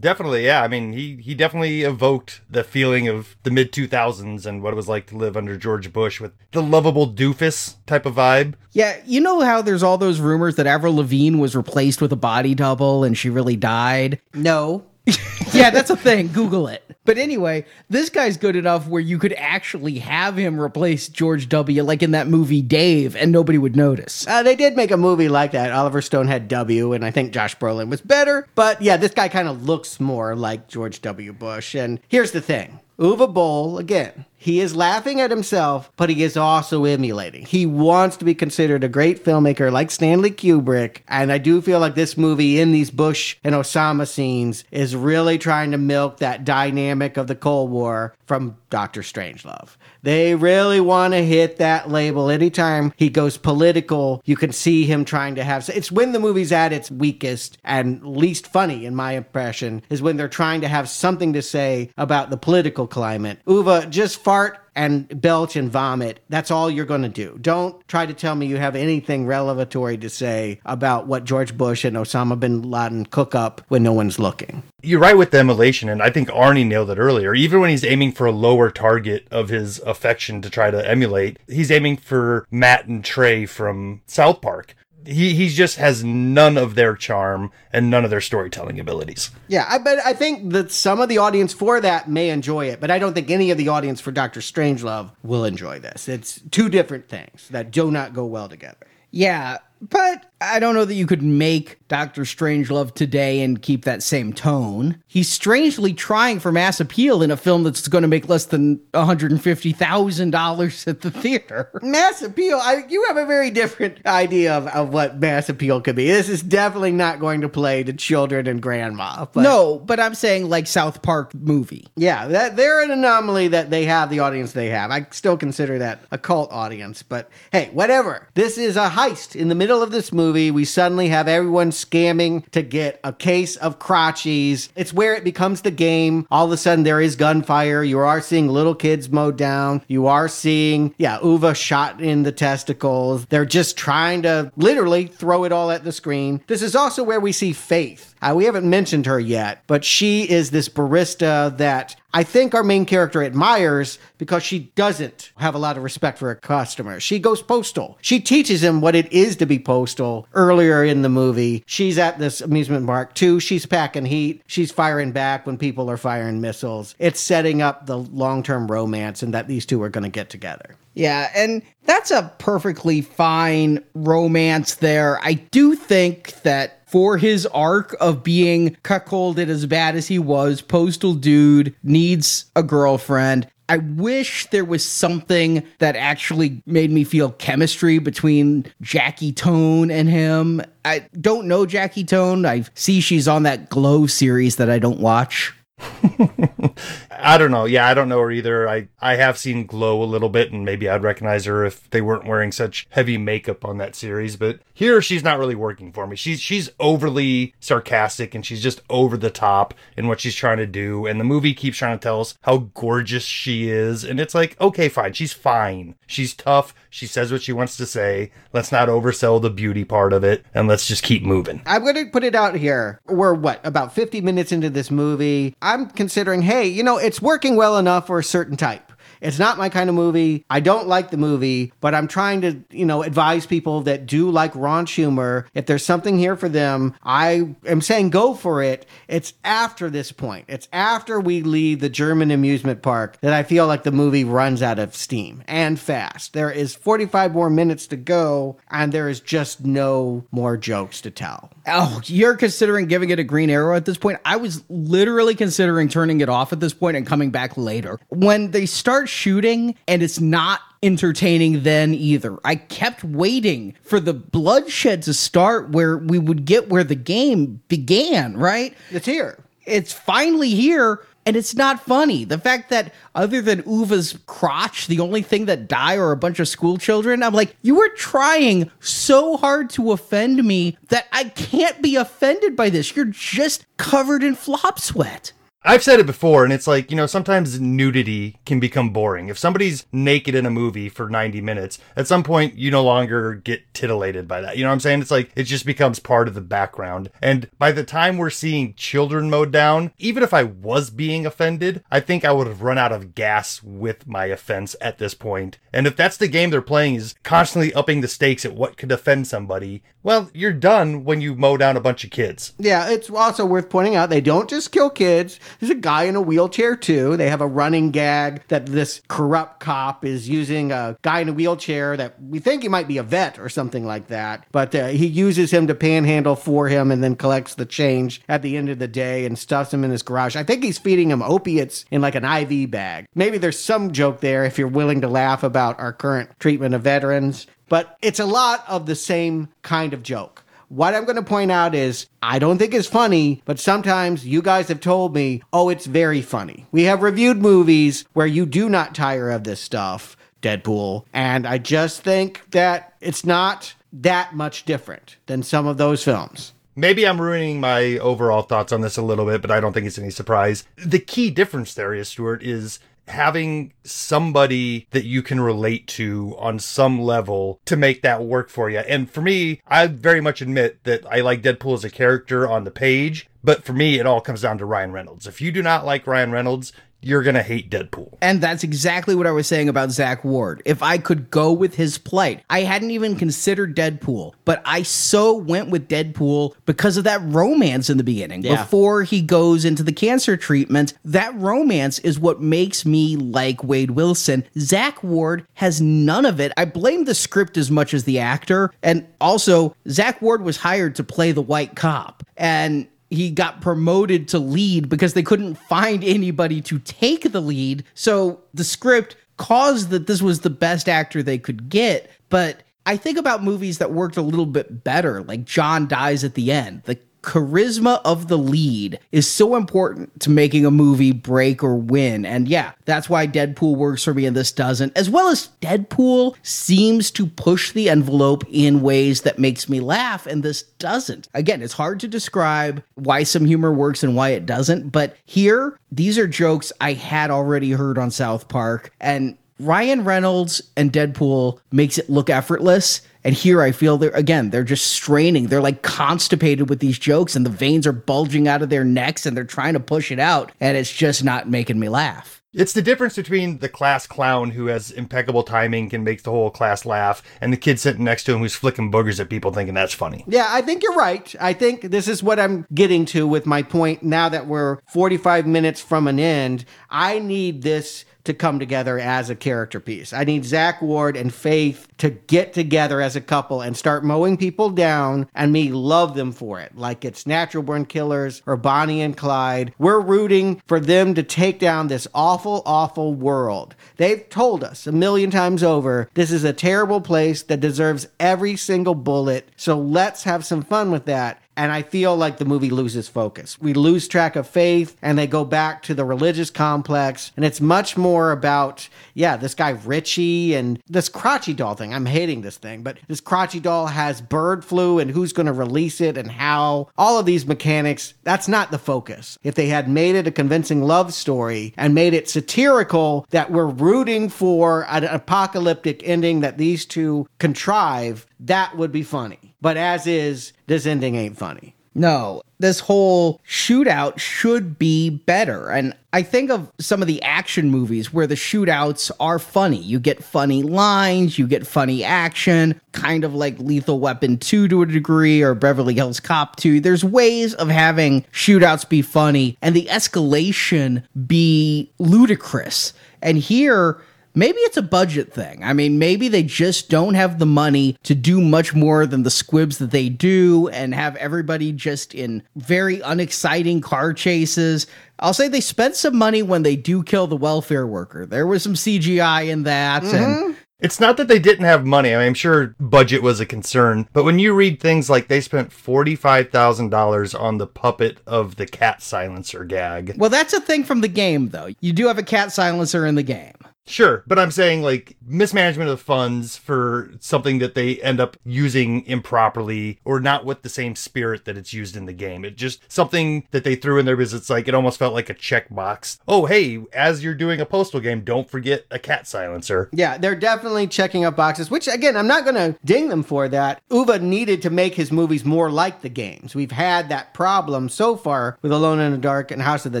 Definitely, 0.00 0.44
yeah. 0.44 0.62
I 0.64 0.68
mean, 0.68 0.92
he 0.92 1.14
he 1.16 1.32
definitely 1.32 1.82
evoked 1.82 2.40
the 2.50 2.64
feeling 2.64 3.06
of 3.06 3.36
the 3.44 3.52
mid 3.52 3.70
2000s 3.70 4.44
and 4.44 4.60
what 4.60 4.72
it 4.72 4.76
was 4.76 4.88
like 4.88 5.06
to 5.06 5.16
live 5.16 5.36
under 5.36 5.56
George 5.56 5.92
Bush 5.92 6.20
with 6.20 6.32
the 6.50 6.60
lovable 6.60 7.08
doofus 7.08 7.76
type 7.86 8.04
of 8.04 8.16
vibe. 8.16 8.54
Yeah, 8.72 9.00
you 9.06 9.20
know 9.20 9.42
how 9.42 9.62
there's 9.62 9.84
all 9.84 9.98
those 9.98 10.18
rumors 10.18 10.56
that 10.56 10.66
Avril 10.66 10.96
Lavigne 10.96 11.38
was 11.38 11.54
replaced 11.54 12.00
with 12.00 12.12
a 12.12 12.16
body 12.16 12.56
double 12.56 13.04
and 13.04 13.16
she 13.16 13.30
really 13.30 13.54
died? 13.54 14.20
No. 14.34 14.84
yeah, 15.52 15.70
that's 15.70 15.90
a 15.90 15.96
thing. 15.96 16.28
Google 16.32 16.68
it. 16.68 16.84
But 17.04 17.18
anyway, 17.18 17.66
this 17.90 18.08
guy's 18.08 18.36
good 18.36 18.54
enough 18.54 18.86
where 18.86 19.00
you 19.00 19.18
could 19.18 19.32
actually 19.32 19.98
have 19.98 20.36
him 20.36 20.60
replace 20.60 21.08
George 21.08 21.48
W. 21.48 21.82
like 21.82 22.02
in 22.02 22.12
that 22.12 22.28
movie 22.28 22.62
Dave 22.62 23.16
and 23.16 23.32
nobody 23.32 23.58
would 23.58 23.74
notice. 23.74 24.26
Uh, 24.28 24.42
they 24.44 24.54
did 24.54 24.76
make 24.76 24.92
a 24.92 24.96
movie 24.96 25.28
like 25.28 25.52
that. 25.52 25.72
Oliver 25.72 26.00
Stone 26.00 26.28
had 26.28 26.46
W, 26.46 26.92
and 26.92 27.04
I 27.04 27.10
think 27.10 27.32
Josh 27.32 27.56
Brolin 27.58 27.88
was 27.88 28.00
better. 28.00 28.46
But 28.54 28.80
yeah, 28.80 28.96
this 28.96 29.12
guy 29.12 29.28
kind 29.28 29.48
of 29.48 29.64
looks 29.64 29.98
more 29.98 30.36
like 30.36 30.68
George 30.68 31.02
W. 31.02 31.32
Bush. 31.32 31.74
And 31.74 31.98
here's 32.08 32.30
the 32.30 32.40
thing 32.40 32.78
Uwe 32.98 33.32
Boll, 33.32 33.78
again, 33.78 34.26
he 34.36 34.60
is 34.60 34.76
laughing 34.76 35.20
at 35.20 35.30
himself, 35.30 35.90
but 35.96 36.10
he 36.10 36.22
is 36.22 36.36
also 36.36 36.84
emulating. 36.84 37.46
He 37.46 37.64
wants 37.64 38.16
to 38.16 38.24
be 38.24 38.34
considered 38.34 38.82
a 38.82 38.88
great 38.88 39.24
filmmaker 39.24 39.70
like 39.70 39.90
Stanley 39.90 40.30
Kubrick. 40.30 40.98
And 41.06 41.30
I 41.30 41.38
do 41.38 41.62
feel 41.62 41.78
like 41.78 41.94
this 41.94 42.16
movie, 42.16 42.60
in 42.60 42.72
these 42.72 42.90
Bush 42.90 43.36
and 43.44 43.54
Osama 43.54 44.06
scenes, 44.06 44.64
is 44.70 44.96
really 44.96 45.38
trying 45.38 45.70
to 45.70 45.78
milk 45.78 46.18
that 46.18 46.44
dynamic 46.44 47.16
of 47.16 47.28
the 47.28 47.36
Cold 47.36 47.70
War 47.70 48.14
from 48.26 48.56
Doctor 48.68 49.02
Strangelove. 49.02 49.76
They 50.02 50.34
really 50.34 50.80
want 50.80 51.14
to 51.14 51.24
hit 51.24 51.58
that 51.58 51.90
label. 51.90 52.30
Anytime 52.30 52.92
he 52.96 53.08
goes 53.08 53.36
political, 53.36 54.22
you 54.24 54.36
can 54.36 54.52
see 54.52 54.84
him 54.84 55.04
trying 55.04 55.36
to 55.36 55.44
have. 55.44 55.68
It's 55.68 55.92
when 55.92 56.12
the 56.12 56.20
movie's 56.20 56.52
at 56.52 56.72
its 56.72 56.90
weakest 56.90 57.58
and 57.64 58.04
least 58.04 58.46
funny, 58.46 58.84
in 58.84 58.94
my 58.94 59.12
impression, 59.12 59.82
is 59.90 60.02
when 60.02 60.16
they're 60.16 60.28
trying 60.28 60.60
to 60.62 60.68
have 60.68 60.88
something 60.88 61.32
to 61.34 61.42
say 61.42 61.90
about 61.96 62.30
the 62.30 62.36
political 62.36 62.86
climate. 62.86 63.38
Uwe, 63.46 63.88
just 63.90 64.22
fart 64.22 64.58
and 64.74 65.20
belch 65.20 65.56
and 65.56 65.70
vomit. 65.70 66.20
That's 66.28 66.50
all 66.50 66.70
you're 66.70 66.84
going 66.84 67.02
to 67.02 67.08
do. 67.08 67.38
Don't 67.40 67.86
try 67.88 68.06
to 68.06 68.14
tell 68.14 68.34
me 68.34 68.46
you 68.46 68.56
have 68.56 68.76
anything 68.76 69.26
revelatory 69.26 69.98
to 69.98 70.08
say 70.08 70.60
about 70.64 71.06
what 71.06 71.24
George 71.24 71.56
Bush 71.56 71.84
and 71.84 71.96
Osama 71.96 72.38
bin 72.38 72.62
Laden 72.62 73.06
cook 73.06 73.34
up 73.34 73.62
when 73.68 73.82
no 73.82 73.92
one's 73.92 74.18
looking. 74.18 74.62
You're 74.82 75.00
right 75.00 75.16
with 75.16 75.30
the 75.30 75.38
emulation, 75.38 75.88
and 75.88 76.02
I 76.02 76.10
think 76.10 76.28
Arnie 76.28 76.66
nailed 76.66 76.90
it 76.90 76.98
earlier. 76.98 77.34
Even 77.34 77.60
when 77.60 77.70
he's 77.70 77.84
aiming 77.84 78.12
for 78.12 78.26
a 78.26 78.32
lower 78.32 78.70
target 78.70 79.26
of 79.30 79.48
his 79.48 79.78
affection 79.80 80.42
to 80.42 80.50
try 80.50 80.70
to 80.70 80.88
emulate, 80.88 81.38
he's 81.46 81.70
aiming 81.70 81.98
for 81.98 82.46
Matt 82.50 82.86
and 82.86 83.04
Trey 83.04 83.46
from 83.46 84.02
South 84.06 84.40
Park 84.40 84.74
he 85.06 85.34
he 85.34 85.48
just 85.48 85.76
has 85.76 86.04
none 86.04 86.56
of 86.56 86.74
their 86.74 86.94
charm 86.94 87.50
and 87.72 87.90
none 87.90 88.04
of 88.04 88.10
their 88.10 88.20
storytelling 88.20 88.78
abilities. 88.78 89.30
Yeah, 89.48 89.66
I 89.68 89.78
bet 89.78 89.98
I 90.04 90.12
think 90.12 90.52
that 90.52 90.72
some 90.72 91.00
of 91.00 91.08
the 91.08 91.18
audience 91.18 91.52
for 91.52 91.80
that 91.80 92.08
may 92.08 92.30
enjoy 92.30 92.66
it, 92.66 92.80
but 92.80 92.90
I 92.90 92.98
don't 92.98 93.14
think 93.14 93.30
any 93.30 93.50
of 93.50 93.58
the 93.58 93.68
audience 93.68 94.00
for 94.00 94.12
Doctor 94.12 94.40
Strangelove 94.40 95.10
will 95.22 95.44
enjoy 95.44 95.78
this. 95.78 96.08
It's 96.08 96.40
two 96.50 96.68
different 96.68 97.08
things 97.08 97.48
that 97.48 97.70
do 97.70 97.90
not 97.90 98.14
go 98.14 98.24
well 98.24 98.48
together. 98.48 98.86
Yeah, 99.10 99.58
but 99.82 100.32
I 100.40 100.58
don't 100.58 100.74
know 100.74 100.84
that 100.84 100.94
you 100.94 101.06
could 101.06 101.22
make 101.22 101.78
Doctor 101.88 102.22
Strangelove 102.22 102.94
today 102.94 103.42
and 103.42 103.60
keep 103.60 103.84
that 103.84 104.02
same 104.02 104.32
tone. 104.32 105.02
He's 105.06 105.28
strangely 105.28 105.92
trying 105.92 106.40
for 106.40 106.50
mass 106.50 106.80
appeal 106.80 107.22
in 107.22 107.30
a 107.30 107.36
film 107.36 107.62
that's 107.62 107.86
going 107.86 108.02
to 108.02 108.08
make 108.08 108.28
less 108.28 108.46
than 108.46 108.78
$150,000 108.94 110.88
at 110.88 111.00
the 111.00 111.10
theater. 111.10 111.70
Mass 111.82 112.22
appeal? 112.22 112.58
I, 112.62 112.84
you 112.88 113.04
have 113.08 113.16
a 113.16 113.26
very 113.26 113.50
different 113.50 114.04
idea 114.06 114.54
of, 114.54 114.66
of 114.68 114.92
what 114.92 115.20
mass 115.20 115.48
appeal 115.48 115.80
could 115.80 115.96
be. 115.96 116.06
This 116.06 116.28
is 116.28 116.42
definitely 116.42 116.92
not 116.92 117.20
going 117.20 117.42
to 117.42 117.48
play 117.48 117.82
to 117.84 117.92
children 117.92 118.46
and 118.46 118.62
grandma. 118.62 119.26
But 119.26 119.42
no, 119.42 119.78
but 119.78 120.00
I'm 120.00 120.14
saying 120.14 120.48
like 120.48 120.66
South 120.66 121.02
Park 121.02 121.34
movie. 121.34 121.88
Yeah, 121.96 122.26
that, 122.28 122.56
they're 122.56 122.82
an 122.82 122.90
anomaly 122.90 123.48
that 123.48 123.70
they 123.70 123.84
have 123.84 124.10
the 124.10 124.20
audience 124.20 124.52
they 124.52 124.70
have. 124.70 124.90
I 124.90 125.06
still 125.10 125.36
consider 125.36 125.78
that 125.78 126.00
a 126.10 126.18
cult 126.18 126.50
audience, 126.52 127.02
but 127.02 127.30
hey, 127.52 127.70
whatever. 127.72 128.28
This 128.34 128.58
is 128.58 128.76
a 128.76 128.88
heist 128.88 129.36
in 129.36 129.48
the 129.48 129.54
middle 129.54 129.71
of 129.80 129.92
this 129.92 130.12
movie 130.12 130.32
movie, 130.32 130.50
we 130.50 130.64
suddenly 130.64 131.08
have 131.08 131.28
everyone 131.28 131.70
scamming 131.70 132.48
to 132.52 132.62
get 132.62 133.00
a 133.04 133.12
case 133.12 133.56
of 133.56 133.78
Krotchies. 133.78 134.70
It's 134.76 134.92
where 134.92 135.14
it 135.14 135.24
becomes 135.24 135.60
the 135.60 135.70
game. 135.70 136.26
All 136.30 136.46
of 136.46 136.52
a 136.52 136.56
sudden, 136.56 136.84
there 136.84 137.00
is 137.00 137.16
gunfire. 137.16 137.84
You 137.84 137.98
are 137.98 138.20
seeing 138.20 138.48
little 138.48 138.74
kids 138.74 139.10
mowed 139.10 139.36
down. 139.36 139.82
You 139.88 140.06
are 140.06 140.28
seeing, 140.28 140.94
yeah, 140.96 141.18
Uwe 141.18 141.54
shot 141.54 142.00
in 142.00 142.22
the 142.22 142.32
testicles. 142.32 143.26
They're 143.26 143.44
just 143.44 143.76
trying 143.76 144.22
to 144.22 144.50
literally 144.56 145.06
throw 145.06 145.44
it 145.44 145.52
all 145.52 145.70
at 145.70 145.84
the 145.84 145.92
screen. 145.92 146.42
This 146.46 146.62
is 146.62 146.74
also 146.74 147.02
where 147.02 147.20
we 147.20 147.32
see 147.32 147.52
Faith. 147.52 148.11
Uh, 148.22 148.34
we 148.36 148.44
haven't 148.44 148.68
mentioned 148.68 149.06
her 149.06 149.18
yet, 149.18 149.64
but 149.66 149.84
she 149.84 150.22
is 150.30 150.50
this 150.50 150.68
barista 150.68 151.56
that 151.58 151.96
I 152.14 152.22
think 152.22 152.54
our 152.54 152.62
main 152.62 152.84
character 152.84 153.22
admires 153.22 153.98
because 154.18 154.42
she 154.42 154.70
doesn't 154.76 155.32
have 155.38 155.54
a 155.54 155.58
lot 155.58 155.76
of 155.76 155.82
respect 155.82 156.18
for 156.18 156.28
her 156.28 156.34
customers. 156.36 157.02
She 157.02 157.18
goes 157.18 157.42
postal. 157.42 157.98
She 158.00 158.20
teaches 158.20 158.62
him 158.62 158.80
what 158.80 158.94
it 158.94 159.10
is 159.12 159.36
to 159.36 159.46
be 159.46 159.58
postal 159.58 160.28
earlier 160.34 160.84
in 160.84 161.02
the 161.02 161.08
movie. 161.08 161.64
She's 161.66 161.98
at 161.98 162.18
this 162.18 162.40
amusement 162.40 162.86
park 162.86 163.14
too. 163.14 163.40
She's 163.40 163.66
packing 163.66 164.04
heat. 164.04 164.42
She's 164.46 164.70
firing 164.70 165.12
back 165.12 165.46
when 165.46 165.58
people 165.58 165.90
are 165.90 165.96
firing 165.96 166.40
missiles. 166.40 166.94
It's 166.98 167.20
setting 167.20 167.60
up 167.60 167.86
the 167.86 167.98
long 167.98 168.42
term 168.42 168.70
romance 168.70 169.22
and 169.22 169.34
that 169.34 169.48
these 169.48 169.66
two 169.66 169.82
are 169.82 169.88
going 169.88 170.04
to 170.04 170.10
get 170.10 170.30
together. 170.30 170.76
Yeah, 170.94 171.30
and 171.34 171.62
that's 171.86 172.10
a 172.10 172.30
perfectly 172.38 173.00
fine 173.00 173.82
romance 173.94 174.74
there. 174.76 175.18
I 175.22 175.34
do 175.34 175.74
think 175.74 176.34
that 176.42 176.81
for 176.92 177.16
his 177.16 177.46
arc 177.46 177.96
of 178.00 178.22
being 178.22 178.76
cuckolded 178.84 179.48
as 179.48 179.64
bad 179.64 179.96
as 179.96 180.08
he 180.08 180.18
was, 180.18 180.60
Postal 180.60 181.14
Dude 181.14 181.74
needs 181.82 182.44
a 182.54 182.62
girlfriend. 182.62 183.48
I 183.70 183.78
wish 183.78 184.46
there 184.48 184.66
was 184.66 184.84
something 184.84 185.62
that 185.78 185.96
actually 185.96 186.62
made 186.66 186.90
me 186.90 187.04
feel 187.04 187.30
chemistry 187.30 187.98
between 187.98 188.70
Jackie 188.82 189.32
Tohn 189.32 189.90
and 189.90 190.10
him. 190.10 190.60
I 190.84 191.06
don't 191.18 191.48
know 191.48 191.64
Jackie 191.64 192.04
Tohn. 192.04 192.44
I 192.44 192.66
see 192.74 193.00
she's 193.00 193.26
on 193.26 193.44
that 193.44 193.70
Glow 193.70 194.06
series 194.06 194.56
that 194.56 194.68
I 194.68 194.78
don't 194.78 195.00
watch. 195.00 195.54
I 197.18 197.38
don't 197.38 197.50
know. 197.50 197.64
Yeah, 197.64 197.86
I 197.86 197.94
don't 197.94 198.08
know 198.08 198.20
her 198.20 198.30
either. 198.30 198.68
I, 198.68 198.88
I 199.00 199.16
have 199.16 199.38
seen 199.38 199.66
Glow 199.66 200.02
a 200.02 200.04
little 200.04 200.28
bit, 200.28 200.52
and 200.52 200.64
maybe 200.64 200.88
I'd 200.88 201.02
recognize 201.02 201.44
her 201.44 201.64
if 201.64 201.88
they 201.90 202.00
weren't 202.00 202.26
wearing 202.26 202.52
such 202.52 202.86
heavy 202.90 203.18
makeup 203.18 203.64
on 203.64 203.78
that 203.78 203.94
series. 203.94 204.36
But 204.36 204.60
here, 204.74 205.00
she's 205.00 205.22
not 205.22 205.38
really 205.38 205.54
working 205.54 205.92
for 205.92 206.06
me. 206.06 206.16
She's 206.16 206.40
she's 206.40 206.70
overly 206.80 207.54
sarcastic, 207.60 208.34
and 208.34 208.44
she's 208.44 208.62
just 208.62 208.82
over 208.90 209.16
the 209.16 209.30
top 209.30 209.74
in 209.96 210.08
what 210.08 210.20
she's 210.20 210.34
trying 210.34 210.58
to 210.58 210.66
do. 210.66 211.06
And 211.06 211.20
the 211.20 211.24
movie 211.24 211.54
keeps 211.54 211.78
trying 211.78 211.98
to 211.98 212.02
tell 212.02 212.20
us 212.20 212.36
how 212.42 212.68
gorgeous 212.74 213.24
she 213.24 213.68
is, 213.68 214.04
and 214.04 214.18
it's 214.18 214.34
like, 214.34 214.60
okay, 214.60 214.88
fine, 214.88 215.12
she's 215.12 215.32
fine. 215.32 215.94
She's 216.06 216.34
tough. 216.34 216.74
She 216.90 217.06
says 217.06 217.32
what 217.32 217.42
she 217.42 217.52
wants 217.52 217.76
to 217.76 217.86
say. 217.86 218.32
Let's 218.52 218.72
not 218.72 218.88
oversell 218.88 219.40
the 219.40 219.50
beauty 219.50 219.84
part 219.84 220.12
of 220.12 220.24
it, 220.24 220.44
and 220.54 220.68
let's 220.68 220.86
just 220.86 221.02
keep 221.02 221.22
moving. 221.22 221.62
I'm 221.64 221.82
to 221.94 222.06
put 222.06 222.24
it 222.24 222.34
out 222.34 222.54
here. 222.54 223.00
We're 223.06 223.34
what 223.34 223.60
about 223.64 223.94
50 223.94 224.20
minutes 224.20 224.52
into 224.52 224.70
this 224.70 224.90
movie? 224.90 225.56
I'm 225.62 225.90
considering, 225.90 226.42
hey, 226.42 226.66
you 226.66 226.82
know, 226.82 226.98
it's 227.02 227.20
working 227.20 227.56
well 227.56 227.76
enough 227.78 228.06
for 228.06 228.18
a 228.18 228.24
certain 228.24 228.56
type. 228.56 228.91
It's 229.22 229.38
not 229.38 229.56
my 229.56 229.68
kind 229.68 229.88
of 229.88 229.94
movie. 229.94 230.44
I 230.50 230.58
don't 230.60 230.88
like 230.88 231.10
the 231.10 231.16
movie, 231.16 231.72
but 231.80 231.94
I'm 231.94 232.08
trying 232.08 232.40
to, 232.40 232.60
you 232.70 232.84
know, 232.84 233.02
advise 233.02 233.46
people 233.46 233.82
that 233.82 234.04
do 234.04 234.30
like 234.30 234.52
raunch 234.54 234.94
humor. 234.94 235.46
If 235.54 235.66
there's 235.66 235.84
something 235.84 236.18
here 236.18 236.34
for 236.34 236.48
them, 236.48 236.94
I 237.04 237.54
am 237.64 237.80
saying 237.80 238.10
go 238.10 238.34
for 238.34 238.62
it. 238.62 238.84
It's 239.06 239.34
after 239.44 239.88
this 239.88 240.10
point. 240.10 240.46
It's 240.48 240.68
after 240.72 241.20
we 241.20 241.42
leave 241.42 241.78
the 241.78 241.88
German 241.88 242.32
amusement 242.32 242.82
park 242.82 243.16
that 243.20 243.32
I 243.32 243.44
feel 243.44 243.68
like 243.68 243.84
the 243.84 243.92
movie 243.92 244.24
runs 244.24 244.60
out 244.60 244.80
of 244.80 244.96
steam 244.96 245.44
and 245.46 245.78
fast. 245.78 246.32
There 246.32 246.50
is 246.50 246.74
45 246.74 247.32
more 247.32 247.48
minutes 247.48 247.86
to 247.88 247.96
go, 247.96 248.58
and 248.70 248.90
there 248.92 249.08
is 249.08 249.20
just 249.20 249.64
no 249.64 250.24
more 250.32 250.56
jokes 250.56 251.00
to 251.02 251.12
tell. 251.12 251.52
Oh, 251.68 252.00
you're 252.06 252.36
considering 252.36 252.86
giving 252.86 253.10
it 253.10 253.20
a 253.20 253.24
green 253.24 253.50
arrow 253.50 253.76
at 253.76 253.84
this 253.84 253.98
point? 253.98 254.18
I 254.24 254.36
was 254.36 254.64
literally 254.68 255.36
considering 255.36 255.88
turning 255.88 256.20
it 256.20 256.28
off 256.28 256.52
at 256.52 256.58
this 256.58 256.74
point 256.74 256.96
and 256.96 257.06
coming 257.06 257.30
back 257.30 257.56
later. 257.56 258.00
When 258.08 258.50
they 258.50 258.66
start 258.66 259.08
shooting 259.12 259.76
and 259.86 260.02
it's 260.02 260.20
not 260.20 260.60
entertaining 260.82 261.62
then 261.62 261.94
either. 261.94 262.38
I 262.44 262.56
kept 262.56 263.04
waiting 263.04 263.74
for 263.82 264.00
the 264.00 264.14
bloodshed 264.14 265.02
to 265.02 265.14
start 265.14 265.70
where 265.70 265.96
we 265.96 266.18
would 266.18 266.44
get 266.44 266.68
where 266.68 266.84
the 266.84 266.96
game 266.96 267.62
began, 267.68 268.36
right? 268.36 268.74
It's 268.90 269.06
here. 269.06 269.38
It's 269.64 269.92
finally 269.92 270.50
here, 270.50 271.00
and 271.24 271.36
it's 271.36 271.54
not 271.54 271.80
funny. 271.80 272.24
The 272.24 272.38
fact 272.38 272.68
that 272.70 272.92
other 273.14 273.40
than 273.40 273.62
Uwe's 273.62 274.18
crotch, 274.26 274.88
the 274.88 274.98
only 274.98 275.22
thing 275.22 275.44
that 275.44 275.68
die 275.68 275.96
are 275.96 276.10
a 276.10 276.16
bunch 276.16 276.40
of 276.40 276.48
school 276.48 276.78
children, 276.78 277.22
I'm 277.22 277.32
like, 277.32 277.54
you 277.62 277.76
were 277.76 277.90
trying 277.90 278.72
so 278.80 279.36
hard 279.36 279.70
to 279.70 279.92
offend 279.92 280.42
me 280.42 280.76
that 280.88 281.06
I 281.12 281.24
can't 281.24 281.80
be 281.80 281.94
offended 281.94 282.56
by 282.56 282.70
this. 282.70 282.96
You're 282.96 283.04
just 283.04 283.66
covered 283.76 284.24
in 284.24 284.34
flop 284.34 284.80
sweat. 284.80 285.32
I've 285.64 285.84
said 285.84 286.00
it 286.00 286.06
before, 286.06 286.42
and 286.42 286.52
it's 286.52 286.66
like, 286.66 286.90
you 286.90 286.96
know, 286.96 287.06
sometimes 287.06 287.60
nudity 287.60 288.40
can 288.44 288.58
become 288.58 288.90
boring. 288.90 289.28
If 289.28 289.38
somebody's 289.38 289.86
naked 289.92 290.34
in 290.34 290.44
a 290.44 290.50
movie 290.50 290.88
for 290.88 291.08
90 291.08 291.40
minutes, 291.40 291.78
at 291.96 292.08
some 292.08 292.24
point 292.24 292.56
you 292.56 292.70
no 292.70 292.82
longer 292.82 293.34
get 293.34 293.72
titillated 293.72 294.26
by 294.26 294.40
that. 294.40 294.56
You 294.56 294.64
know 294.64 294.70
what 294.70 294.74
I'm 294.74 294.80
saying? 294.80 295.02
It's 295.02 295.10
like, 295.12 295.30
it 295.36 295.44
just 295.44 295.64
becomes 295.64 296.00
part 296.00 296.26
of 296.26 296.34
the 296.34 296.40
background. 296.40 297.10
And 297.20 297.48
by 297.58 297.70
the 297.70 297.84
time 297.84 298.18
we're 298.18 298.30
seeing 298.30 298.74
children 298.74 299.30
mowed 299.30 299.52
down, 299.52 299.92
even 299.98 300.24
if 300.24 300.34
I 300.34 300.42
was 300.42 300.90
being 300.90 301.26
offended, 301.26 301.84
I 301.92 302.00
think 302.00 302.24
I 302.24 302.32
would 302.32 302.48
have 302.48 302.62
run 302.62 302.78
out 302.78 302.92
of 302.92 303.14
gas 303.14 303.62
with 303.62 304.06
my 304.06 304.26
offense 304.26 304.74
at 304.80 304.98
this 304.98 305.14
point. 305.14 305.58
And 305.72 305.86
if 305.86 305.94
that's 305.94 306.16
the 306.16 306.28
game 306.28 306.50
they're 306.50 306.60
playing 306.60 306.96
is 306.96 307.14
constantly 307.22 307.72
upping 307.72 308.00
the 308.00 308.08
stakes 308.08 308.44
at 308.44 308.54
what 308.54 308.76
could 308.76 308.90
offend 308.90 309.28
somebody, 309.28 309.84
well, 310.02 310.28
you're 310.34 310.52
done 310.52 311.04
when 311.04 311.20
you 311.20 311.36
mow 311.36 311.56
down 311.56 311.76
a 311.76 311.80
bunch 311.80 312.02
of 312.02 312.10
kids. 312.10 312.52
Yeah, 312.58 312.90
it's 312.90 313.08
also 313.08 313.46
worth 313.46 313.70
pointing 313.70 313.94
out 313.94 314.10
they 314.10 314.20
don't 314.20 314.50
just 314.50 314.72
kill 314.72 314.90
kids. 314.90 315.38
There's 315.60 315.70
a 315.70 315.76
guy 315.76 316.04
in 316.04 316.16
a 316.16 316.20
wheelchair 316.20 316.76
too. 316.76 317.16
They 317.16 317.28
have 317.28 317.40
a 317.40 317.46
running 317.46 317.90
gag 317.90 318.46
that 318.48 318.66
this 318.66 319.02
corrupt 319.08 319.60
cop 319.60 320.04
is 320.04 320.28
using 320.28 320.72
a 320.72 320.96
guy 321.02 321.20
in 321.20 321.28
a 321.28 321.32
wheelchair 321.32 321.96
that 321.96 322.20
we 322.22 322.38
think 322.38 322.62
he 322.62 322.68
might 322.68 322.88
be 322.88 322.98
a 322.98 323.02
vet 323.02 323.38
or 323.38 323.48
something 323.48 323.84
like 323.84 324.08
that. 324.08 324.46
But 324.52 324.74
uh, 324.74 324.88
he 324.88 325.06
uses 325.06 325.52
him 325.52 325.66
to 325.66 325.74
panhandle 325.74 326.36
for 326.36 326.68
him 326.68 326.90
and 326.90 327.02
then 327.02 327.16
collects 327.16 327.54
the 327.54 327.66
change 327.66 328.22
at 328.28 328.42
the 328.42 328.56
end 328.56 328.68
of 328.68 328.78
the 328.78 328.88
day 328.88 329.24
and 329.24 329.38
stuffs 329.38 329.72
him 329.72 329.84
in 329.84 329.90
his 329.90 330.02
garage. 330.02 330.36
I 330.36 330.44
think 330.44 330.64
he's 330.64 330.78
feeding 330.78 331.10
him 331.10 331.22
opiates 331.22 331.84
in 331.90 332.00
like 332.00 332.14
an 332.14 332.24
IV 332.24 332.70
bag. 332.70 333.06
Maybe 333.14 333.38
there's 333.38 333.58
some 333.58 333.92
joke 333.92 334.20
there 334.20 334.44
if 334.44 334.58
you're 334.58 334.68
willing 334.68 335.00
to 335.02 335.08
laugh 335.08 335.42
about 335.42 335.78
our 335.78 335.92
current 335.92 336.30
treatment 336.38 336.74
of 336.74 336.82
veterans. 336.82 337.46
But 337.68 337.96
it's 338.02 338.20
a 338.20 338.26
lot 338.26 338.64
of 338.68 338.84
the 338.84 338.94
same 338.94 339.48
kind 339.62 339.94
of 339.94 340.02
joke. 340.02 340.41
What 340.72 340.94
I'm 340.94 341.04
going 341.04 341.16
to 341.16 341.22
point 341.22 341.50
out 341.50 341.74
is 341.74 342.06
I 342.22 342.38
don't 342.38 342.56
think 342.56 342.72
it's 342.72 342.88
funny, 342.88 343.42
but 343.44 343.58
sometimes 343.58 344.26
you 344.26 344.40
guys 344.40 344.68
have 344.68 344.80
told 344.80 345.14
me, 345.14 345.42
oh, 345.52 345.68
it's 345.68 345.84
very 345.84 346.22
funny. 346.22 346.64
We 346.72 346.84
have 346.84 347.02
reviewed 347.02 347.42
movies 347.42 348.06
where 348.14 348.26
you 348.26 348.46
do 348.46 348.70
not 348.70 348.94
tire 348.94 349.30
of 349.30 349.44
this 349.44 349.60
stuff, 349.60 350.16
Deadpool, 350.40 351.04
and 351.12 351.46
I 351.46 351.58
just 351.58 352.00
think 352.00 352.50
that 352.52 352.94
it's 353.02 353.22
not 353.22 353.74
that 353.92 354.34
much 354.34 354.64
different 354.64 355.18
than 355.26 355.42
some 355.42 355.66
of 355.66 355.76
those 355.76 356.02
films. 356.02 356.54
Maybe 356.74 357.06
I'm 357.06 357.20
ruining 357.20 357.60
my 357.60 357.98
overall 357.98 358.40
thoughts 358.40 358.72
on 358.72 358.80
this 358.80 358.96
a 358.96 359.02
little 359.02 359.26
bit, 359.26 359.42
but 359.42 359.50
I 359.50 359.60
don't 359.60 359.74
think 359.74 359.86
it's 359.86 359.98
any 359.98 360.08
surprise. 360.08 360.64
The 360.76 360.98
key 360.98 361.30
difference 361.30 361.74
there 361.74 361.92
is, 361.92 362.08
Stuart, 362.08 362.42
is 362.42 362.78
having 363.12 363.72
somebody 363.84 364.86
that 364.90 365.04
you 365.04 365.22
can 365.22 365.40
relate 365.40 365.86
to 365.86 366.34
on 366.38 366.58
some 366.58 367.00
level 367.00 367.60
to 367.66 367.76
make 367.76 368.02
that 368.02 368.24
work 368.24 368.50
for 368.50 368.68
you. 368.68 368.80
And 368.80 369.10
for 369.10 369.22
me, 369.22 369.60
I 369.66 369.86
very 369.86 370.20
much 370.20 370.42
admit 370.42 370.84
that 370.84 371.04
I 371.10 371.20
like 371.20 371.42
Deadpool 371.42 371.74
as 371.74 371.84
a 371.84 371.90
character 371.90 372.48
on 372.48 372.64
the 372.64 372.70
page, 372.70 373.28
but 373.44 373.64
for 373.64 373.72
me, 373.72 373.98
it 373.98 374.06
all 374.06 374.20
comes 374.20 374.42
down 374.42 374.58
to 374.58 374.64
Ryan 374.64 374.92
Reynolds. 374.92 375.26
If 375.26 375.40
you 375.40 375.52
do 375.52 375.62
not 375.62 375.86
like 375.86 376.06
Ryan 376.06 376.32
Reynolds, 376.32 376.72
you're 377.02 377.22
going 377.22 377.34
to 377.34 377.42
hate 377.42 377.70
Deadpool. 377.70 378.16
And 378.22 378.40
that's 378.40 378.64
exactly 378.64 379.14
what 379.14 379.26
I 379.26 379.32
was 379.32 379.46
saying 379.46 379.68
about 379.68 379.90
Zack 379.90 380.24
Ward. 380.24 380.62
If 380.64 380.82
I 380.82 380.98
could 380.98 381.30
go 381.30 381.52
with 381.52 381.74
his 381.74 381.98
plight, 381.98 382.42
I 382.48 382.60
hadn't 382.60 382.92
even 382.92 383.16
considered 383.16 383.76
Deadpool, 383.76 384.34
but 384.44 384.62
I 384.64 384.82
so 384.82 385.34
went 385.34 385.70
with 385.70 385.88
Deadpool 385.88 386.54
because 386.64 386.96
of 386.96 387.04
that 387.04 387.20
romance 387.24 387.90
in 387.90 387.98
the 387.98 388.04
beginning. 388.04 388.42
Yeah. 388.42 388.62
Before 388.62 389.02
he 389.02 389.20
goes 389.20 389.64
into 389.64 389.82
the 389.82 389.92
cancer 389.92 390.36
treatment, 390.36 390.94
that 391.04 391.34
romance 391.34 391.98
is 392.00 392.18
what 392.18 392.40
makes 392.40 392.86
me 392.86 393.16
like 393.16 393.64
Wade 393.64 393.90
Wilson. 393.90 394.44
Zack 394.58 395.02
Ward 395.02 395.46
has 395.54 395.80
none 395.80 396.24
of 396.24 396.40
it. 396.40 396.52
I 396.56 396.64
blame 396.64 397.04
the 397.04 397.14
script 397.14 397.56
as 397.56 397.70
much 397.70 397.92
as 397.92 398.04
the 398.04 398.20
actor. 398.20 398.72
And 398.82 399.06
also, 399.20 399.74
Zack 399.88 400.22
Ward 400.22 400.42
was 400.42 400.58
hired 400.58 400.94
to 400.96 401.04
play 401.04 401.32
the 401.32 401.42
white 401.42 401.74
cop. 401.74 402.22
And 402.36 402.88
he 403.12 403.30
got 403.30 403.60
promoted 403.60 404.28
to 404.28 404.38
lead 404.38 404.88
because 404.88 405.14
they 405.14 405.22
couldn't 405.22 405.54
find 405.54 406.02
anybody 406.02 406.60
to 406.62 406.78
take 406.78 407.32
the 407.32 407.40
lead. 407.40 407.84
So 407.94 408.40
the 408.54 408.64
script 408.64 409.16
caused 409.36 409.90
that 409.90 410.06
this 410.06 410.22
was 410.22 410.40
the 410.40 410.50
best 410.50 410.88
actor 410.88 411.22
they 411.22 411.38
could 411.38 411.68
get. 411.68 412.10
But 412.28 412.62
I 412.86 412.96
think 412.96 413.18
about 413.18 413.44
movies 413.44 413.78
that 413.78 413.92
worked 413.92 414.16
a 414.16 414.22
little 414.22 414.46
bit 414.46 414.82
better, 414.84 415.22
like 415.22 415.44
John 415.44 415.86
Dies 415.86 416.24
at 416.24 416.34
the 416.34 416.50
End. 416.52 416.82
The 416.84 416.98
charisma 417.22 418.00
of 418.04 418.28
the 418.28 418.38
lead 418.38 418.98
is 419.12 419.30
so 419.30 419.56
important 419.56 420.20
to 420.20 420.30
making 420.30 420.66
a 420.66 420.70
movie 420.70 421.12
break 421.12 421.62
or 421.62 421.76
win. 421.76 422.26
And 422.26 422.48
yeah, 422.48 422.72
that's 422.84 423.08
why 423.08 423.26
Deadpool 423.26 423.76
works 423.76 424.04
for 424.04 424.12
me 424.12 424.26
and 424.26 424.36
this 424.36 424.52
doesn't. 424.52 424.96
As 424.96 425.08
well 425.08 425.28
as 425.28 425.50
Deadpool 425.60 426.34
seems 426.42 427.10
to 427.12 427.26
push 427.26 427.72
the 427.72 427.88
envelope 427.88 428.44
in 428.50 428.82
ways 428.82 429.22
that 429.22 429.38
makes 429.38 429.68
me 429.68 429.80
laugh 429.80 430.26
and 430.26 430.42
this 430.42 430.62
doesn't. 430.62 431.28
Again, 431.34 431.62
it's 431.62 431.72
hard 431.72 432.00
to 432.00 432.08
describe 432.08 432.82
why 432.94 433.22
some 433.22 433.44
humor 433.44 433.72
works 433.72 434.02
and 434.02 434.16
why 434.16 434.30
it 434.30 434.46
doesn't, 434.46 434.90
but 434.90 435.16
here 435.24 435.78
these 435.90 436.18
are 436.18 436.26
jokes 436.26 436.72
I 436.80 436.94
had 436.94 437.30
already 437.30 437.70
heard 437.70 437.98
on 437.98 438.10
South 438.10 438.48
Park 438.48 438.92
and 439.00 439.36
Ryan 439.62 440.02
Reynolds 440.02 440.60
and 440.76 440.92
Deadpool 440.92 441.60
makes 441.70 441.96
it 441.96 442.10
look 442.10 442.28
effortless. 442.28 443.02
And 443.24 443.34
here 443.34 443.62
I 443.62 443.72
feel 443.72 443.98
they're 443.98 444.10
again, 444.10 444.50
they're 444.50 444.64
just 444.64 444.88
straining. 444.88 445.46
They're 445.46 445.60
like 445.60 445.82
constipated 445.82 446.68
with 446.68 446.80
these 446.80 446.98
jokes 446.98 447.36
and 447.36 447.46
the 447.46 447.50
veins 447.50 447.86
are 447.86 447.92
bulging 447.92 448.48
out 448.48 448.62
of 448.62 448.70
their 448.70 448.84
necks 448.84 449.26
and 449.26 449.36
they're 449.36 449.44
trying 449.44 449.74
to 449.74 449.80
push 449.80 450.10
it 450.10 450.18
out. 450.18 450.52
And 450.60 450.76
it's 450.76 450.92
just 450.92 451.22
not 451.22 451.48
making 451.48 451.78
me 451.78 451.88
laugh. 451.88 452.41
It's 452.54 452.74
the 452.74 452.82
difference 452.82 453.16
between 453.16 453.58
the 453.58 453.68
class 453.68 454.06
clown 454.06 454.50
who 454.50 454.66
has 454.66 454.90
impeccable 454.90 455.42
timing, 455.42 455.88
can 455.88 456.04
make 456.04 456.22
the 456.22 456.30
whole 456.30 456.50
class 456.50 456.84
laugh, 456.84 457.22
and 457.40 457.50
the 457.50 457.56
kid 457.56 457.80
sitting 457.80 458.04
next 458.04 458.24
to 458.24 458.34
him 458.34 458.40
who's 458.40 458.54
flicking 458.54 458.92
boogers 458.92 459.18
at 459.20 459.30
people 459.30 459.52
thinking 459.52 459.74
that's 459.74 459.94
funny. 459.94 460.22
Yeah, 460.26 460.48
I 460.50 460.60
think 460.60 460.82
you're 460.82 460.94
right. 460.94 461.34
I 461.40 461.54
think 461.54 461.82
this 461.82 462.08
is 462.08 462.22
what 462.22 462.38
I'm 462.38 462.66
getting 462.74 463.06
to 463.06 463.26
with 463.26 463.46
my 463.46 463.62
point 463.62 464.02
now 464.02 464.28
that 464.28 464.46
we're 464.46 464.80
45 464.92 465.46
minutes 465.46 465.80
from 465.80 466.06
an 466.06 466.20
end. 466.20 466.66
I 466.90 467.20
need 467.20 467.62
this 467.62 468.04
to 468.24 468.34
come 468.34 468.58
together 468.58 468.98
as 468.98 469.30
a 469.30 469.34
character 469.34 469.80
piece. 469.80 470.12
I 470.12 470.24
need 470.24 470.44
Zack 470.44 470.80
Ward 470.80 471.16
and 471.16 471.32
Faith 471.32 471.88
to 471.98 472.10
get 472.10 472.52
together 472.52 473.00
as 473.00 473.16
a 473.16 473.20
couple 473.20 473.60
and 473.60 473.76
start 473.76 474.04
mowing 474.04 474.36
people 474.36 474.70
down 474.70 475.28
and 475.34 475.52
me 475.52 475.70
love 475.70 476.14
them 476.14 476.32
for 476.32 476.60
it. 476.60 476.76
Like 476.76 477.04
it's 477.04 477.26
Natural 477.26 477.62
Born 477.62 477.84
Killers 477.84 478.42
or 478.46 478.56
Bonnie 478.56 479.02
and 479.02 479.16
Clyde. 479.16 479.74
We're 479.78 480.00
rooting 480.00 480.62
for 480.66 480.78
them 480.78 481.14
to 481.14 481.22
take 481.22 481.58
down 481.58 481.88
this 481.88 482.06
awful, 482.14 482.41
awful 482.42 482.62
awful 482.66 483.14
world. 483.14 483.74
They've 483.96 484.28
told 484.28 484.64
us 484.64 484.86
a 484.86 484.92
million 484.92 485.30
times 485.30 485.62
over 485.62 486.08
this 486.14 486.32
is 486.32 486.44
a 486.44 486.52
terrible 486.52 487.00
place 487.00 487.42
that 487.42 487.60
deserves 487.60 488.08
every 488.18 488.56
single 488.56 488.94
bullet. 488.94 489.48
So 489.56 489.78
let's 489.78 490.24
have 490.24 490.44
some 490.44 490.62
fun 490.62 490.90
with 490.90 491.04
that. 491.04 491.41
And 491.56 491.70
I 491.70 491.82
feel 491.82 492.16
like 492.16 492.38
the 492.38 492.44
movie 492.44 492.70
loses 492.70 493.08
focus. 493.08 493.60
We 493.60 493.74
lose 493.74 494.08
track 494.08 494.36
of 494.36 494.48
faith 494.48 494.96
and 495.02 495.18
they 495.18 495.26
go 495.26 495.44
back 495.44 495.82
to 495.82 495.94
the 495.94 496.04
religious 496.04 496.50
complex. 496.50 497.32
And 497.36 497.44
it's 497.44 497.60
much 497.60 497.96
more 497.96 498.32
about, 498.32 498.88
yeah, 499.14 499.36
this 499.36 499.54
guy 499.54 499.70
Richie 499.70 500.54
and 500.54 500.80
this 500.86 501.08
Krotchy 501.08 501.54
doll 501.54 501.74
thing. 501.74 501.92
I'm 501.92 502.06
hating 502.06 502.42
this 502.42 502.56
thing, 502.56 502.82
but 502.82 502.98
this 503.06 503.20
Krotchy 503.20 503.60
doll 503.60 503.86
has 503.88 504.20
bird 504.20 504.64
flu 504.64 504.98
and 504.98 505.10
who's 505.10 505.32
going 505.32 505.46
to 505.46 505.52
release 505.52 506.00
it 506.00 506.16
and 506.16 506.30
how. 506.30 506.88
All 506.96 507.18
of 507.18 507.26
these 507.26 507.46
mechanics, 507.46 508.14
that's 508.22 508.48
not 508.48 508.70
the 508.70 508.78
focus. 508.78 509.38
If 509.42 509.54
they 509.54 509.66
had 509.68 509.88
made 509.88 510.14
it 510.14 510.26
a 510.26 510.30
convincing 510.30 510.82
love 510.82 511.12
story 511.12 511.74
and 511.76 511.94
made 511.94 512.14
it 512.14 512.28
satirical, 512.28 513.26
that 513.30 513.50
we're 513.50 513.66
rooting 513.66 514.28
for 514.28 514.86
an 514.88 515.04
apocalyptic 515.04 516.06
ending 516.06 516.40
that 516.40 516.58
these 516.58 516.86
two 516.86 517.26
contrive, 517.38 518.26
that 518.40 518.76
would 518.76 518.92
be 518.92 519.02
funny. 519.02 519.51
But 519.62 519.78
as 519.78 520.06
is, 520.06 520.52
this 520.66 520.84
ending 520.84 521.14
ain't 521.14 521.38
funny. 521.38 521.74
No, 521.94 522.42
this 522.58 522.80
whole 522.80 523.40
shootout 523.46 524.18
should 524.18 524.78
be 524.78 525.10
better. 525.10 525.68
And 525.70 525.94
I 526.14 526.22
think 526.22 526.50
of 526.50 526.72
some 526.80 527.02
of 527.02 527.06
the 527.06 527.22
action 527.22 527.70
movies 527.70 528.12
where 528.12 528.26
the 528.26 528.34
shootouts 528.34 529.10
are 529.20 529.38
funny. 529.38 529.78
You 529.78 530.00
get 530.00 530.24
funny 530.24 530.62
lines, 530.62 531.38
you 531.38 531.46
get 531.46 531.66
funny 531.66 532.02
action, 532.02 532.80
kind 532.92 533.24
of 533.24 533.34
like 533.34 533.58
Lethal 533.58 534.00
Weapon 534.00 534.38
2 534.38 534.68
to 534.68 534.82
a 534.82 534.86
degree 534.86 535.42
or 535.42 535.54
Beverly 535.54 535.94
Hills 535.94 536.18
Cop 536.18 536.56
2. 536.56 536.80
There's 536.80 537.04
ways 537.04 537.54
of 537.54 537.68
having 537.68 538.22
shootouts 538.32 538.88
be 538.88 539.02
funny 539.02 539.58
and 539.60 539.76
the 539.76 539.86
escalation 539.86 541.04
be 541.26 541.90
ludicrous. 541.98 542.94
And 543.20 543.38
here, 543.38 544.00
Maybe 544.34 544.58
it's 544.60 544.76
a 544.76 544.82
budget 544.82 545.32
thing. 545.32 545.62
I 545.62 545.72
mean, 545.72 545.98
maybe 545.98 546.28
they 546.28 546.42
just 546.42 546.88
don't 546.88 547.14
have 547.14 547.38
the 547.38 547.46
money 547.46 547.96
to 548.04 548.14
do 548.14 548.40
much 548.40 548.74
more 548.74 549.06
than 549.06 549.22
the 549.22 549.30
squibs 549.30 549.78
that 549.78 549.90
they 549.90 550.08
do 550.08 550.68
and 550.68 550.94
have 550.94 551.16
everybody 551.16 551.72
just 551.72 552.14
in 552.14 552.42
very 552.56 553.00
unexciting 553.00 553.80
car 553.80 554.12
chases. 554.14 554.86
I'll 555.18 555.34
say 555.34 555.48
they 555.48 555.60
spent 555.60 555.96
some 555.96 556.16
money 556.16 556.42
when 556.42 556.62
they 556.62 556.76
do 556.76 557.02
kill 557.02 557.26
the 557.26 557.36
welfare 557.36 557.86
worker. 557.86 558.26
There 558.26 558.46
was 558.46 558.62
some 558.62 558.74
CGI 558.74 559.48
in 559.48 559.64
that 559.64 560.02
and 560.02 560.12
mm-hmm. 560.12 560.52
It's 560.82 560.98
not 560.98 561.16
that 561.18 561.28
they 561.28 561.38
didn't 561.38 561.64
have 561.64 561.86
money. 561.86 562.12
I 562.12 562.18
mean, 562.18 562.26
I'm 562.26 562.34
sure 562.34 562.74
budget 562.80 563.22
was 563.22 563.38
a 563.38 563.46
concern, 563.46 564.08
but 564.12 564.24
when 564.24 564.40
you 564.40 564.52
read 564.52 564.80
things 564.80 565.08
like 565.08 565.28
they 565.28 565.40
spent 565.40 565.70
$45,000 565.70 567.40
on 567.40 567.58
the 567.58 567.68
puppet 567.68 568.18
of 568.26 568.56
the 568.56 568.66
cat 568.66 569.00
silencer 569.00 569.64
gag. 569.64 570.14
Well, 570.18 570.28
that's 570.28 570.52
a 570.52 570.60
thing 570.60 570.82
from 570.82 571.00
the 571.00 571.08
game, 571.08 571.50
though. 571.50 571.68
You 571.80 571.92
do 571.92 572.08
have 572.08 572.18
a 572.18 572.24
cat 572.24 572.50
silencer 572.50 573.06
in 573.06 573.14
the 573.14 573.22
game. 573.22 573.54
Sure, 573.86 574.22
but 574.26 574.38
I'm 574.38 574.50
saying 574.50 574.82
like 574.82 575.16
mismanagement 575.26 575.90
of 575.90 576.00
funds 576.00 576.56
for 576.56 577.10
something 577.20 577.58
that 577.58 577.74
they 577.74 578.00
end 578.00 578.20
up 578.20 578.36
using 578.44 579.04
improperly 579.06 579.98
or 580.04 580.20
not 580.20 580.44
with 580.44 580.62
the 580.62 580.68
same 580.68 580.94
spirit 580.94 581.44
that 581.44 581.58
it's 581.58 581.72
used 581.72 581.96
in 581.96 582.06
the 582.06 582.12
game. 582.12 582.44
It 582.44 582.56
just 582.56 582.80
something 582.90 583.46
that 583.50 583.64
they 583.64 583.74
threw 583.74 583.98
in 583.98 584.06
there 584.06 584.16
because 584.16 584.34
it's 584.34 584.48
like 584.48 584.68
it 584.68 584.74
almost 584.74 584.98
felt 584.98 585.14
like 585.14 585.28
a 585.28 585.34
checkbox. 585.34 586.18
Oh, 586.28 586.46
hey, 586.46 586.84
as 586.92 587.24
you're 587.24 587.34
doing 587.34 587.60
a 587.60 587.66
postal 587.66 588.00
game, 588.00 588.22
don't 588.22 588.48
forget 588.48 588.86
a 588.90 588.98
cat 588.98 589.26
silencer. 589.26 589.90
Yeah, 589.92 590.16
they're 590.16 590.36
definitely 590.36 590.86
checking 590.86 591.24
up 591.24 591.36
boxes, 591.36 591.70
which 591.70 591.88
again, 591.88 592.16
I'm 592.16 592.26
not 592.28 592.44
going 592.44 592.54
to 592.54 592.78
ding 592.84 593.08
them 593.08 593.22
for 593.22 593.48
that. 593.48 593.82
Uwe 593.90 594.20
needed 594.20 594.62
to 594.62 594.70
make 594.70 594.94
his 594.94 595.10
movies 595.10 595.44
more 595.44 595.70
like 595.70 596.02
the 596.02 596.08
games. 596.08 596.54
We've 596.54 596.70
had 596.70 597.08
that 597.08 597.34
problem 597.34 597.88
so 597.88 598.16
far 598.16 598.58
with 598.62 598.72
Alone 598.72 599.00
in 599.00 599.12
the 599.12 599.18
Dark 599.18 599.50
and 599.50 599.62
House 599.62 599.86
of 599.86 599.92
the 599.92 600.00